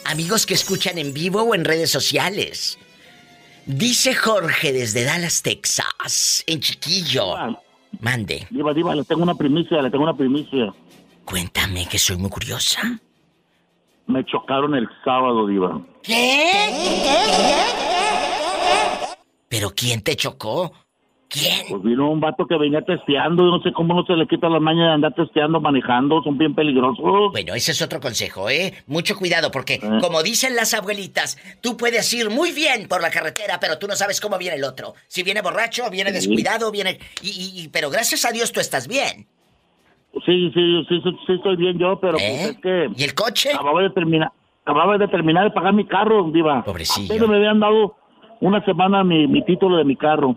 Amigos 0.05 0.45
que 0.45 0.53
escuchan 0.53 0.97
en 0.97 1.13
vivo 1.13 1.43
o 1.43 1.55
en 1.55 1.65
redes 1.65 1.91
sociales. 1.91 2.79
Dice 3.65 4.13
Jorge 4.13 4.73
desde 4.73 5.03
Dallas, 5.03 5.41
Texas, 5.41 6.43
en 6.47 6.59
chiquillo. 6.59 7.35
Mande. 7.99 8.47
Diva, 8.49 8.73
diva, 8.73 8.95
le 8.95 9.03
tengo 9.03 9.23
una 9.23 9.35
primicia, 9.35 9.81
le 9.81 9.89
tengo 9.89 10.03
una 10.03 10.15
primicia. 10.15 10.73
Cuéntame 11.23 11.87
que 11.87 11.97
soy 11.97 12.17
muy 12.17 12.29
curiosa. 12.29 12.99
Me 14.07 14.23
chocaron 14.25 14.75
el 14.75 14.87
sábado, 15.03 15.47
diva. 15.47 15.81
¿Pero 19.49 19.69
quién 19.75 20.01
te 20.03 20.15
chocó? 20.15 20.71
¿Quién? 21.27 21.65
Pues 21.69 21.81
vino 21.81 22.09
un 22.11 22.19
vato 22.19 22.45
que 22.45 22.55
venía 22.57 22.81
testeando, 22.83 23.43
yo 23.43 23.49
no 23.57 23.61
sé 23.63 23.73
cómo 23.73 23.93
no 23.95 24.05
se 24.05 24.13
le 24.13 24.27
quita 24.27 24.47
la 24.47 24.59
maña 24.59 24.87
de 24.89 24.93
andar 24.93 25.13
testeando, 25.15 25.59
manejando, 25.59 26.21
son 26.23 26.37
bien 26.37 26.53
peligrosos. 26.53 27.31
Bueno, 27.31 27.55
ese 27.55 27.71
es 27.71 27.81
otro 27.81 27.99
consejo, 27.99 28.47
¿eh? 28.49 28.73
Mucho 28.85 29.15
cuidado 29.17 29.49
porque, 29.51 29.79
como 30.01 30.21
dicen 30.23 30.55
las 30.55 30.73
abuelitas, 30.75 31.37
tú 31.61 31.77
puedes 31.77 32.13
ir 32.13 32.29
muy 32.29 32.51
bien 32.51 32.87
por 32.87 33.01
la 33.01 33.09
carretera, 33.09 33.59
pero 33.59 33.79
tú 33.79 33.87
no 33.87 33.95
sabes 33.95 34.21
cómo 34.21 34.37
viene 34.37 34.57
el 34.57 34.63
otro. 34.63 34.93
Si 35.07 35.23
viene 35.23 35.41
borracho, 35.41 35.89
viene 35.89 36.11
descuidado, 36.11 36.71
viene... 36.71 36.99
Y, 37.21 37.29
y- 37.29 37.63
y- 37.63 37.67
pero 37.69 37.89
gracias 37.89 38.23
a 38.25 38.31
Dios 38.31 38.51
tú 38.51 38.59
estás 38.59 38.87
bien. 38.87 39.27
Sí, 40.25 40.51
sí, 40.53 40.85
sí, 40.87 41.01
sí, 41.03 41.17
sí 41.27 41.33
estoy 41.33 41.55
bien 41.57 41.77
yo, 41.77 41.99
pero 41.99 42.13
pues 42.13 42.49
es 42.49 42.57
que... 42.59 42.85
¿Eh? 42.85 42.89
¿Y 42.95 43.03
el 43.03 43.13
coche? 43.13 43.49
Acababa 43.53 43.81
de 43.81 43.89
terminar, 43.89 44.31
acababa 44.63 44.97
de 44.97 45.07
terminar 45.09 45.43
de 45.43 45.51
pagar 45.51 45.73
mi 45.73 45.85
carro, 45.85 46.31
diva. 46.31 46.63
Pobrecillo. 46.63 47.13
Pero 47.13 47.27
me 47.27 47.35
habían 47.37 47.59
dado 47.59 47.95
una 48.39 48.63
semana 48.63 49.03
mi, 49.03 49.27
mi 49.27 49.43
título 49.43 49.75
de 49.77 49.83
mi 49.83 49.95
carro. 49.97 50.35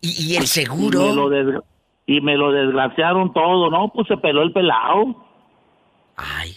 ¿Y, 0.00 0.32
y 0.32 0.36
el 0.36 0.44
Y 0.44 0.46
seguro? 0.46 1.00
me, 1.00 1.14
lo 1.14 1.28
desgra- 1.28 1.62
y 2.06 2.20
me 2.20 2.36
lo 2.36 2.50
desgraciaron 2.52 3.32
todo, 3.32 3.70
¿no? 3.70 3.88
Pues 3.92 4.08
se 4.08 4.16
peló 4.16 4.42
el 4.42 4.52
pelado. 4.52 5.14
Ay, 6.16 6.56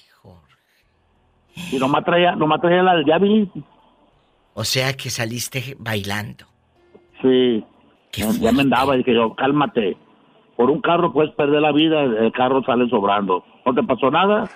Y 1.72 1.78
nomás 1.78 2.04
traía, 2.04 2.36
nomás 2.36 2.60
traía 2.62 2.82
la 2.84 2.96
del. 2.96 3.50
O 4.56 4.64
sea 4.64 4.94
que 4.94 5.10
saliste 5.10 5.76
bailando. 5.80 6.46
Sí. 7.22 7.64
Ya, 8.40 8.52
me 8.52 8.62
andaba 8.62 8.96
y 8.96 9.00
dije 9.00 9.14
yo, 9.14 9.34
cálmate. 9.36 9.98
Por 10.56 10.70
un 10.70 10.82
carro 10.82 11.12
puedes 11.12 11.34
perder 11.36 11.62
la 11.62 11.72
vida, 11.72 12.04
el 12.04 12.32
carro 12.32 12.64
sale 12.64 12.88
sobrando. 12.90 13.44
No 13.66 13.74
te 13.74 13.84
pasó 13.84 14.12
nada, 14.12 14.50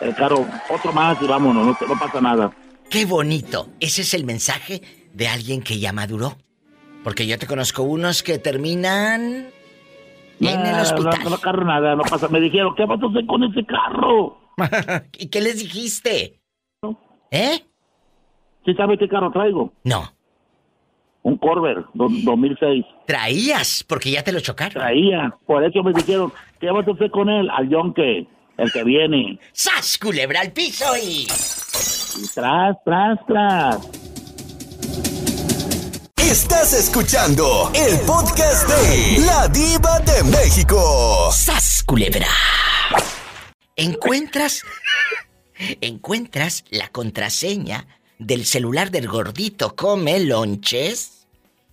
el 0.00 0.14
carro, 0.14 0.46
otro 0.68 0.92
más 0.92 1.20
y 1.20 1.26
vámonos, 1.26 1.66
no, 1.66 1.88
no 1.88 1.98
pasa 1.98 2.20
nada. 2.20 2.52
¡Qué 2.88 3.04
bonito! 3.04 3.68
Ese 3.80 4.02
es 4.02 4.14
el 4.14 4.24
mensaje 4.24 4.82
de 5.12 5.28
alguien 5.28 5.62
que 5.62 5.78
ya 5.78 5.92
maduró. 5.92 6.36
Porque 7.04 7.26
yo 7.26 7.38
te 7.38 7.46
conozco 7.46 7.82
unos 7.82 8.22
que 8.22 8.38
terminan 8.38 9.46
en 10.40 10.66
el 10.66 10.80
hospital. 10.80 11.18
No, 11.24 11.30
no, 11.30 11.38
carro 11.38 11.64
nada, 11.64 11.96
no 11.96 12.02
pasa. 12.02 12.28
Me 12.28 12.40
dijeron, 12.40 12.74
¿qué 12.74 12.84
vas 12.86 13.02
a 13.02 13.06
hacer 13.06 13.26
con 13.26 13.44
ese 13.44 13.64
carro? 13.64 14.38
¿Y 15.18 15.28
qué 15.28 15.40
les 15.40 15.58
dijiste? 15.58 16.40
¿Eh? 17.30 17.64
¿Sí 18.64 18.74
sabe 18.74 18.98
qué 18.98 19.08
carro 19.08 19.30
traigo? 19.30 19.72
No. 19.84 20.12
Un 21.22 21.36
Corvair, 21.36 21.84
do- 21.94 22.08
2006. 22.10 22.84
Traías, 23.06 23.84
porque 23.86 24.10
ya 24.10 24.22
te 24.24 24.32
lo 24.32 24.40
chocaron. 24.40 24.74
Traía, 24.82 25.34
por 25.46 25.62
eso 25.64 25.82
me 25.82 25.92
dijeron, 25.92 26.32
¿qué 26.60 26.70
vas 26.70 26.86
a 26.88 26.92
hacer 26.92 27.10
con 27.10 27.28
él? 27.28 27.48
Al 27.50 27.68
yonque, 27.68 28.26
el 28.56 28.72
que 28.72 28.84
viene. 28.84 29.38
¡Sas, 29.52 29.98
culebra 29.98 30.40
al 30.40 30.52
piso 30.52 30.84
y... 30.96 31.26
Y 32.22 32.26
tras, 32.34 32.76
tras, 32.84 33.18
tras. 33.26 33.90
Estás 36.16 36.72
escuchando 36.74 37.70
el 37.74 37.98
podcast 38.06 38.68
de 38.68 39.18
La 39.26 39.48
Diva 39.48 39.98
de 40.00 40.22
México. 40.24 41.30
¡Sas, 41.32 41.82
culebra! 41.86 42.26
Encuentras... 43.76 44.62
Encuentras 45.80 46.64
la 46.70 46.88
contraseña 46.88 47.86
del 48.20 48.44
celular 48.44 48.90
del 48.90 49.08
gordito 49.08 49.74
come 49.74 50.20
lonches. 50.20 51.26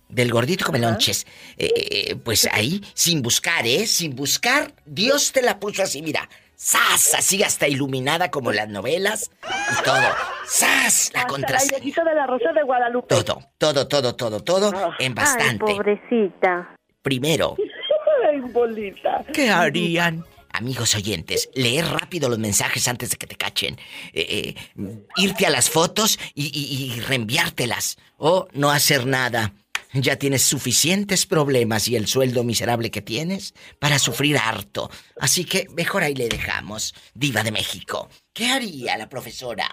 Del 0.08 0.32
gordito 0.32 0.64
come 0.64 0.78
lonches. 0.78 1.26
Eh, 1.58 1.70
eh, 1.76 2.16
pues 2.16 2.48
ahí, 2.50 2.80
sin 2.94 3.22
buscar, 3.22 3.66
¿eh? 3.66 3.86
Sin 3.86 4.16
buscar, 4.16 4.72
Dios 4.86 5.32
te 5.32 5.42
la 5.42 5.60
puso 5.60 5.82
así, 5.82 6.02
mira. 6.02 6.28
¡Sas! 6.56 7.14
Así 7.14 7.40
hasta 7.44 7.68
iluminada 7.68 8.32
como 8.32 8.50
las 8.50 8.68
novelas 8.68 9.30
y 9.44 9.84
todo. 9.84 10.08
¡Sas! 10.44 11.12
La 11.14 11.20
la 11.20 11.26
contraseña. 11.28 11.78
de 11.78 12.14
la 12.16 12.26
Rosa 12.26 12.52
de 12.52 12.62
Guadalupe. 12.64 13.14
Todo, 13.14 13.42
todo, 13.58 13.86
todo, 13.86 14.16
todo, 14.16 14.40
todo 14.40 14.72
en 14.98 15.14
bastante. 15.14 15.64
Ay, 15.68 15.76
pobrecita. 15.76 16.74
Primero, 17.02 17.56
Ay, 18.28 18.40
bolita. 18.40 19.24
¿Qué 19.32 19.50
harían? 19.50 20.24
Amigos 20.58 20.94
oyentes, 20.96 21.48
leer 21.54 21.84
rápido 21.86 22.28
los 22.28 22.38
mensajes 22.38 22.88
antes 22.88 23.10
de 23.10 23.16
que 23.16 23.26
te 23.28 23.36
cachen. 23.36 23.76
Eh, 24.12 24.54
eh, 24.76 25.04
irte 25.16 25.46
a 25.46 25.50
las 25.50 25.70
fotos 25.70 26.18
y, 26.34 26.46
y- 26.46 26.96
y 26.96 27.00
reenviártelas. 27.00 27.96
O 28.16 28.48
no 28.52 28.70
hacer 28.70 29.06
nada. 29.06 29.52
Ya 29.94 30.16
tienes 30.16 30.42
suficientes 30.42 31.24
problemas 31.26 31.88
y 31.88 31.96
el 31.96 32.06
sueldo 32.06 32.44
miserable 32.44 32.90
que 32.90 33.00
tienes 33.00 33.54
para 33.78 33.98
sufrir 33.98 34.36
harto. 34.36 34.90
Así 35.20 35.44
que 35.44 35.66
mejor 35.76 36.02
ahí 36.02 36.14
le 36.14 36.28
dejamos. 36.28 36.92
Diva 37.14 37.42
de 37.42 37.52
México. 37.52 38.08
¿Qué 38.34 38.46
haría 38.48 38.98
la 38.98 39.08
profesora? 39.08 39.66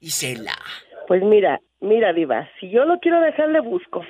Isela. 0.00 0.56
Pues 1.08 1.22
mira, 1.22 1.60
mira, 1.80 2.12
Diva, 2.12 2.48
si 2.60 2.70
yo 2.70 2.84
lo 2.84 2.98
quiero 3.00 3.20
dejar, 3.20 3.48
le 3.48 3.60
busco. 3.60 4.02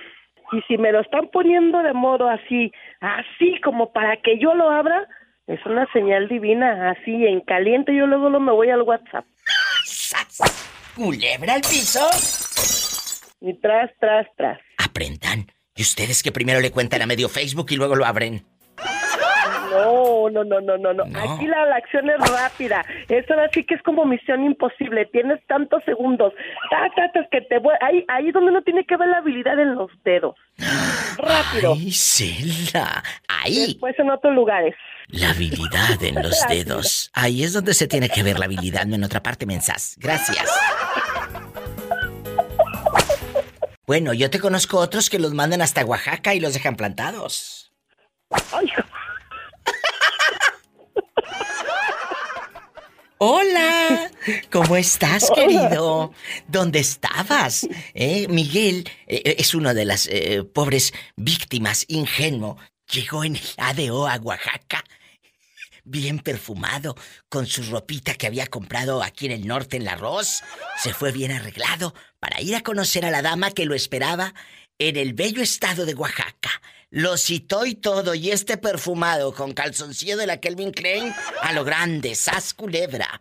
Y 0.52 0.60
si 0.68 0.76
me 0.76 0.92
lo 0.92 1.00
están 1.00 1.28
poniendo 1.32 1.82
de 1.82 1.92
modo 1.94 2.28
así, 2.28 2.70
así 3.00 3.60
como 3.62 3.92
para 3.92 4.16
que 4.20 4.38
yo 4.38 4.54
lo 4.54 4.70
abra, 4.70 5.08
es 5.46 5.64
una 5.66 5.86
señal 5.92 6.28
divina, 6.28 6.90
así 6.90 7.26
en 7.26 7.40
caliente, 7.40 7.94
yo 7.94 8.06
luego 8.06 8.30
lo 8.30 8.40
me 8.40 8.52
voy 8.52 8.70
al 8.70 8.82
WhatsApp. 8.82 9.26
¿Culebra 10.96 11.54
al 11.54 11.60
piso? 11.60 12.00
Y 13.40 13.52
tras, 13.60 13.90
tras, 14.00 14.26
tras. 14.36 14.58
Aprendan. 14.78 15.46
Y 15.76 15.82
ustedes 15.82 16.22
que 16.22 16.32
primero 16.32 16.60
le 16.60 16.70
cuentan 16.70 17.02
a 17.02 17.06
medio 17.06 17.28
Facebook 17.28 17.66
y 17.70 17.76
luego 17.76 17.94
lo 17.96 18.06
abren. 18.06 18.42
No, 19.70 20.30
no, 20.30 20.44
no, 20.44 20.60
no, 20.60 20.78
no, 20.78 20.92
no. 20.94 21.02
Aquí 21.02 21.46
la, 21.46 21.66
la 21.66 21.76
acción 21.76 22.08
es 22.08 22.18
rápida. 22.30 22.84
Eso 23.08 23.34
ahora 23.34 23.50
sí 23.52 23.64
que 23.64 23.74
es 23.74 23.82
como 23.82 24.04
misión 24.04 24.44
imposible. 24.44 25.04
Tienes 25.06 25.44
tantos 25.46 25.82
segundos. 25.84 26.32
Ta, 26.70 26.88
ta, 26.94 27.10
ta, 27.12 27.26
que 27.30 27.40
te 27.40 27.58
voy... 27.58 27.74
Ahí, 27.80 28.04
ahí 28.08 28.28
es 28.28 28.34
donde 28.34 28.52
uno 28.52 28.62
tiene 28.62 28.84
que 28.84 28.96
ver 28.96 29.08
la 29.08 29.18
habilidad 29.18 29.58
en 29.58 29.74
los 29.74 29.90
dedos. 30.04 30.36
Rápido. 31.18 31.74
Ay, 31.74 31.88
Isela. 31.88 33.02
Ahí. 33.26 33.66
Después 33.66 33.98
en 33.98 34.10
otros 34.10 34.32
lugares. 34.32 34.76
La 35.08 35.30
habilidad 35.30 36.02
en 36.02 36.22
los 36.22 36.36
dedos. 36.48 37.10
Ahí 37.12 37.44
es 37.44 37.52
donde 37.52 37.74
se 37.74 37.86
tiene 37.86 38.08
que 38.08 38.22
ver 38.22 38.38
la 38.38 38.46
habilidad, 38.46 38.86
no 38.86 38.94
en 38.96 39.04
otra 39.04 39.22
parte, 39.22 39.46
mensas. 39.46 39.94
Gracias. 39.98 40.48
Bueno, 43.86 44.14
yo 44.14 44.30
te 44.30 44.40
conozco 44.40 44.78
otros 44.78 45.10
que 45.10 45.18
los 45.18 45.34
mandan 45.34 45.60
hasta 45.60 45.84
Oaxaca 45.84 46.34
y 46.34 46.40
los 46.40 46.54
dejan 46.54 46.76
plantados. 46.76 47.70
Hola, 53.18 54.10
¿cómo 54.50 54.76
estás, 54.76 55.30
querido? 55.34 56.12
¿Dónde 56.48 56.80
estabas? 56.80 57.66
Eh, 57.94 58.26
Miguel 58.28 58.88
eh, 59.06 59.36
es 59.38 59.54
una 59.54 59.72
de 59.72 59.84
las 59.84 60.08
eh, 60.08 60.42
pobres 60.44 60.92
víctimas 61.16 61.84
ingenuo. 61.88 62.58
Llegó 62.92 63.24
en 63.24 63.36
el 63.36 63.42
ADO 63.56 64.06
a 64.06 64.16
Oaxaca, 64.16 64.84
bien 65.84 66.18
perfumado, 66.18 66.96
con 67.28 67.46
su 67.46 67.62
ropita 67.62 68.14
que 68.14 68.26
había 68.26 68.46
comprado 68.46 69.02
aquí 69.02 69.26
en 69.26 69.32
el 69.32 69.46
norte 69.46 69.76
en 69.76 69.84
la 69.84 69.92
Arroz. 69.92 70.42
Se 70.82 70.92
fue 70.92 71.12
bien 71.12 71.32
arreglado 71.32 71.94
para 72.20 72.40
ir 72.40 72.56
a 72.56 72.62
conocer 72.62 73.04
a 73.04 73.10
la 73.10 73.22
dama 73.22 73.50
que 73.50 73.66
lo 73.66 73.74
esperaba 73.74 74.34
en 74.78 74.96
el 74.96 75.14
bello 75.14 75.42
estado 75.42 75.86
de 75.86 75.94
Oaxaca. 75.94 76.50
Lo 76.90 77.16
citó 77.16 77.66
y 77.66 77.74
todo, 77.74 78.14
y 78.14 78.30
este 78.30 78.56
perfumado 78.56 79.34
con 79.34 79.52
calzoncillo 79.52 80.16
de 80.16 80.26
la 80.26 80.38
Kelvin 80.38 80.70
Klein 80.70 81.12
a 81.42 81.52
lo 81.52 81.64
grande, 81.64 82.14
sas 82.14 82.54
culebra. 82.54 83.20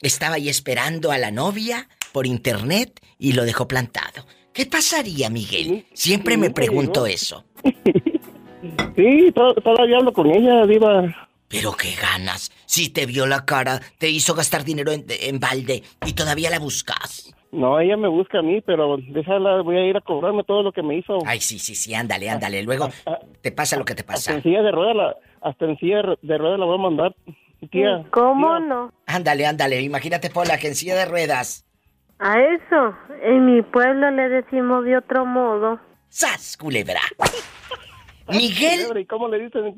Estaba 0.00 0.36
ahí 0.36 0.48
esperando 0.48 1.10
a 1.10 1.18
la 1.18 1.32
novia 1.32 1.88
por 2.12 2.26
internet 2.26 3.00
y 3.18 3.32
lo 3.32 3.44
dejó 3.44 3.66
plantado. 3.66 4.26
¿Qué 4.52 4.66
pasaría, 4.66 5.30
Miguel? 5.30 5.86
Siempre 5.94 6.36
me 6.36 6.50
pregunto 6.50 7.06
eso. 7.06 7.44
Sí, 8.96 9.32
to- 9.32 9.54
todavía 9.54 9.98
hablo 9.98 10.12
con 10.12 10.26
ella, 10.30 10.66
Diva. 10.66 11.04
Pero 11.48 11.72
qué 11.72 11.94
ganas. 12.00 12.50
Si 12.66 12.90
te 12.90 13.06
vio 13.06 13.26
la 13.26 13.44
cara, 13.44 13.80
te 13.98 14.08
hizo 14.10 14.34
gastar 14.34 14.64
dinero 14.64 14.92
en, 14.92 15.04
en 15.08 15.40
balde 15.40 15.82
y 16.06 16.12
todavía 16.12 16.50
la 16.50 16.58
buscas. 16.58 17.32
No, 17.52 17.80
ella 17.80 17.96
me 17.96 18.08
busca 18.08 18.40
a 18.40 18.42
mí, 18.42 18.60
pero 18.60 18.98
déjala, 18.98 19.62
voy 19.62 19.78
a 19.78 19.86
ir 19.86 19.96
a 19.96 20.02
cobrarme 20.02 20.44
todo 20.44 20.62
lo 20.62 20.72
que 20.72 20.82
me 20.82 20.96
hizo. 20.98 21.18
Ay, 21.24 21.40
sí, 21.40 21.58
sí, 21.58 21.74
sí, 21.74 21.94
ándale, 21.94 22.28
ándale. 22.28 22.62
Luego 22.62 22.90
te 23.40 23.50
pasa 23.52 23.78
lo 23.78 23.86
que 23.86 23.94
te 23.94 24.02
Hasta 24.02 24.12
pasa. 24.12 24.34
en 24.34 24.42
silla 24.42 24.60
de 24.62 24.70
ruedas 24.70 24.96
la, 24.96 25.16
hasta 25.40 25.64
en 25.64 25.78
silla 25.78 26.02
de 26.20 26.36
ruedas 26.38 26.58
la 26.58 26.66
voy 26.66 26.74
a 26.78 26.82
mandar, 26.82 27.16
tía. 27.70 28.04
¿Cómo 28.10 28.58
no? 28.60 28.92
Ándale, 29.06 29.46
ándale. 29.46 29.80
Imagínate, 29.80 30.28
Pola, 30.28 30.58
que 30.58 30.66
en 30.68 30.74
silla 30.74 30.96
de 30.96 31.06
ruedas. 31.06 31.64
A 32.18 32.34
eso, 32.38 32.94
en 33.22 33.46
mi 33.46 33.62
pueblo 33.62 34.10
le 34.10 34.28
decimos 34.28 34.84
de 34.84 34.98
otro 34.98 35.24
modo. 35.24 35.80
¡Sas, 36.10 36.58
culebra! 36.58 37.00
Miguel. 38.28 38.86
¿Y 38.98 39.06
cómo 39.06 39.28
le 39.28 39.38
dicen, 39.38 39.74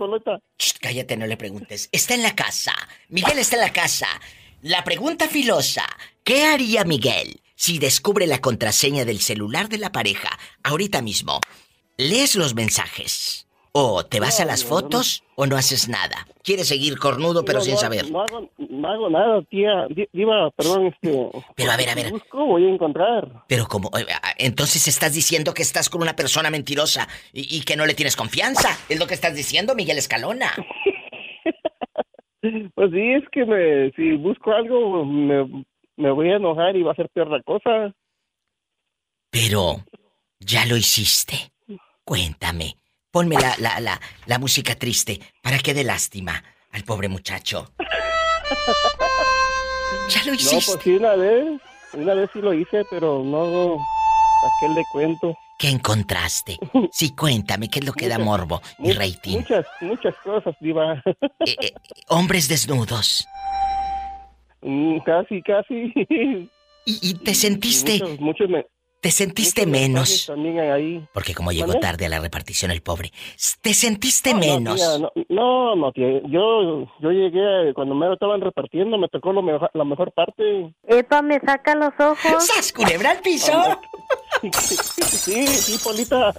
cállate, 0.81 1.17
no 1.17 1.27
le 1.27 1.37
preguntes. 1.37 1.89
Está 1.93 2.15
en 2.15 2.23
la 2.23 2.35
casa. 2.35 2.73
Miguel 3.09 3.39
está 3.39 3.57
en 3.57 3.63
la 3.63 3.73
casa. 3.73 4.09
La 4.63 4.85
pregunta 4.85 5.29
filosa. 5.29 5.85
¿Qué 6.25 6.45
haría 6.45 6.85
Miguel 6.85 7.41
si 7.55 7.79
descubre 7.79 8.27
la 8.27 8.41
contraseña 8.41 9.05
del 9.05 9.21
celular 9.21 9.69
de 9.69 9.79
la 9.79 9.93
pareja 9.93 10.31
ahorita 10.63 11.03
mismo? 11.03 11.41
¿Lees 11.97 12.35
los 12.37 12.55
mensajes? 12.55 13.47
¿O 13.73 14.05
te 14.05 14.19
vas 14.19 14.41
a 14.41 14.45
las 14.45 14.65
fotos 14.65 15.23
o 15.37 15.47
no 15.47 15.57
haces 15.57 15.89
nada? 15.89 16.27
¿Quieres 16.43 16.67
seguir 16.67 16.99
cornudo 16.99 17.45
pero 17.45 17.61
No, 17.61 17.65
sin 17.65 17.77
saber? 17.77 18.11
No 18.11 18.23
hago, 18.23 18.51
no 18.59 18.89
hago 18.89 19.11
nada, 19.11 19.43
tía. 19.49 19.87
Di- 19.91 20.09
Diva, 20.13 20.51
perdón, 20.51 20.87
este... 20.87 21.31
Pero 21.55 21.71
a 21.71 21.77
ver, 21.77 21.89
a 21.91 21.95
ver. 21.95 22.11
Busco, 22.11 22.45
voy 22.47 22.65
a 22.67 22.69
encontrar. 22.69 23.45
Pero 23.47 23.67
como... 23.69 23.89
eh, 23.97 24.07
ah, 24.23 24.35
Entonces 24.39 24.89
estás 24.89 25.15
diciendo 25.15 25.55
que 25.55 25.63
estás 25.63 25.89
con 25.89 26.03
una 26.03 26.17
persona 26.17 26.51
mentirosa 26.51 27.07
y, 27.33 27.57
y 27.59 27.61
que 27.63 27.77
no 27.77 27.87
le 27.87 27.95
tienes 27.95 28.17
confianza. 28.17 28.71
Es 28.89 28.99
lo 28.99 29.07
que 29.07 29.15
estás 29.15 29.37
diciendo, 29.37 29.75
Miguel 29.77 29.99
Escalona. 29.99 30.51
Pues 32.75 32.91
sí, 32.91 33.13
es 33.13 33.25
que 33.33 33.45
me, 33.45 33.91
si 33.93 34.13
busco 34.17 34.51
algo, 34.53 35.05
me, 35.05 35.65
me 35.97 36.11
voy 36.11 36.31
a 36.31 36.37
enojar 36.37 36.75
y 36.75 36.83
va 36.83 36.93
a 36.93 36.95
ser 36.95 37.11
peor 37.11 37.29
la 37.31 37.43
cosa. 37.43 37.93
Pero 39.31 39.85
ya 40.39 40.65
lo 40.65 40.79
hiciste. 40.79 41.53
Cuéntame. 42.03 42.77
Ponme 43.11 43.35
la, 43.37 43.55
la, 43.59 43.81
la, 43.81 44.01
la 44.27 44.39
música 44.39 44.77
triste 44.77 45.20
para 45.43 45.59
que 45.59 45.74
dé 45.74 45.82
lástima 45.82 46.45
al 46.73 46.85
pobre 46.85 47.09
muchacho. 47.09 47.73
Ya 50.09 50.20
lo 50.24 50.32
No, 50.32 50.37
hiciste. 50.37 50.73
pues 50.73 50.82
sí, 50.85 50.91
una 50.97 51.15
vez, 51.16 51.61
una 51.95 52.15
vez 52.15 52.31
sí 52.32 52.41
lo 52.41 52.53
hice, 52.55 52.85
pero 52.91 53.23
no, 53.24 53.74
¿a 53.74 54.49
qué 54.61 54.69
le 54.69 54.85
cuento? 54.93 55.37
¿Qué 55.59 55.69
encontraste? 55.69 56.59
Sí, 56.93 57.15
cuéntame, 57.15 57.69
¿qué 57.69 57.78
es 57.81 57.85
lo 57.85 57.93
que 57.93 58.09
da 58.09 58.19
morbo 58.19 58.61
y 58.78 58.93
rating? 58.93 59.39
Muchas, 59.39 59.66
muchas 59.81 60.15
cosas, 60.24 60.55
Diva. 60.61 61.03
Eh, 61.47 61.57
eh, 61.61 61.73
hombres 62.09 62.49
desnudos. 62.49 63.27
Mm, 64.62 64.99
casi, 65.01 65.43
casi. 65.43 65.93
¿Y, 66.85 67.11
y 67.11 67.15
te 67.15 67.35
sentiste, 67.35 67.93
Muchos, 68.01 68.20
muchos 68.20 68.51
me- 68.51 68.66
te 69.01 69.11
sentiste 69.11 69.67
menos? 69.67 70.31
Ahí. 70.31 71.07
Porque 71.13 71.35
como 71.35 71.53
llegó 71.53 71.75
tarde 71.75 72.07
a 72.07 72.09
la 72.09 72.21
repartición 72.21 72.71
el 72.71 72.83
pobre, 72.83 73.13
¿te 73.63 73.73
sentiste 73.75 74.33
No, 74.35 74.39
menos? 74.41 74.77
tía, 74.77 75.25
no, 75.29 75.75
no, 75.77 75.93
tía. 75.93 76.21
Yo, 76.29 76.87
yo 77.01 77.11
llegué 77.11 77.73
cuando 77.75 77.95
me 77.95 78.07
lo 78.07 78.15
estaban 78.15 78.41
repartiendo, 78.41 78.99
me 78.99 79.09
tocó 79.09 79.33
lo 79.33 79.43
mejor- 79.43 79.71
la 79.75 79.85
mejor 79.85 80.13
parte. 80.13 80.73
Epa, 80.87 81.23
me 81.23 81.41
saca 81.41 81.75
los 81.75 81.93
ojos. 81.99 82.45
¡Sas, 82.47 82.73
culebra 82.73 83.13
al 83.13 83.21
piso! 83.21 83.53
Sí, 84.43 85.47
sí, 85.47 85.79
Polita. 85.85 86.33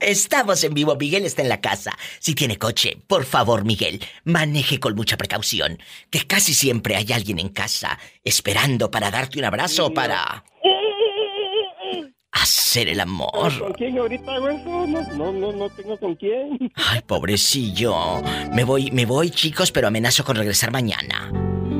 Estamos 0.00 0.62
en 0.64 0.74
vivo, 0.74 0.94
Miguel 0.96 1.24
está 1.24 1.40
en 1.42 1.48
la 1.48 1.60
casa. 1.60 1.96
Si 2.18 2.34
tiene 2.34 2.58
coche, 2.58 2.98
por 3.06 3.24
favor, 3.24 3.64
Miguel, 3.64 4.00
maneje 4.24 4.78
con 4.78 4.94
mucha 4.94 5.16
precaución, 5.16 5.78
que 6.10 6.26
casi 6.26 6.52
siempre 6.54 6.96
hay 6.96 7.12
alguien 7.12 7.38
en 7.38 7.48
casa 7.48 7.98
esperando 8.24 8.90
para 8.90 9.10
darte 9.10 9.38
un 9.38 9.44
abrazo 9.46 9.86
o 9.86 9.94
para 9.94 10.44
hacer 12.32 12.88
el 12.88 13.00
amor. 13.00 13.58
¿Con 13.58 13.72
quién 13.72 13.98
ahorita 13.98 14.34
hago 14.34 14.48
eso? 14.48 14.86
No, 14.86 15.02
no, 15.14 15.32
no, 15.32 15.52
no 15.52 15.68
tengo 15.70 15.96
con 15.98 16.14
quién. 16.14 16.58
Ay, 16.74 17.00
pobrecillo. 17.06 17.94
Me 18.52 18.64
voy, 18.64 18.90
me 18.90 19.04
voy, 19.06 19.30
chicos, 19.30 19.72
pero 19.72 19.88
amenazo 19.88 20.24
con 20.24 20.36
regresar 20.36 20.70
mañana. 20.70 21.30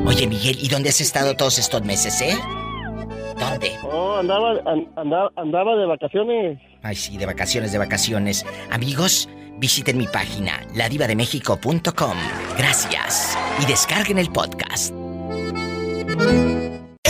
Oye, 0.07 0.27
Miguel, 0.27 0.59
¿y 0.61 0.69
dónde 0.69 0.89
has 0.89 1.01
estado 1.01 1.35
todos 1.37 1.59
estos 1.59 1.85
meses, 1.85 2.21
eh? 2.23 2.37
¿Dónde? 3.39 3.73
Oh, 3.85 4.17
andaba, 4.17 4.51
an- 4.67 4.89
andaba, 4.97 5.31
andaba 5.37 5.77
de 5.77 5.87
vacaciones. 5.87 6.59
Ay, 6.83 6.97
sí, 6.97 7.17
de 7.17 7.27
vacaciones, 7.27 7.73
de 7.73 7.79
vacaciones. 7.79 8.45
Amigos, 8.71 9.29
visiten 9.59 9.97
mi 9.99 10.07
página, 10.07 10.61
ladivademexico.com. 10.75 12.17
Gracias. 12.59 13.39
Y 13.63 13.67
descarguen 13.67 14.19
el 14.19 14.31
podcast. 14.31 14.93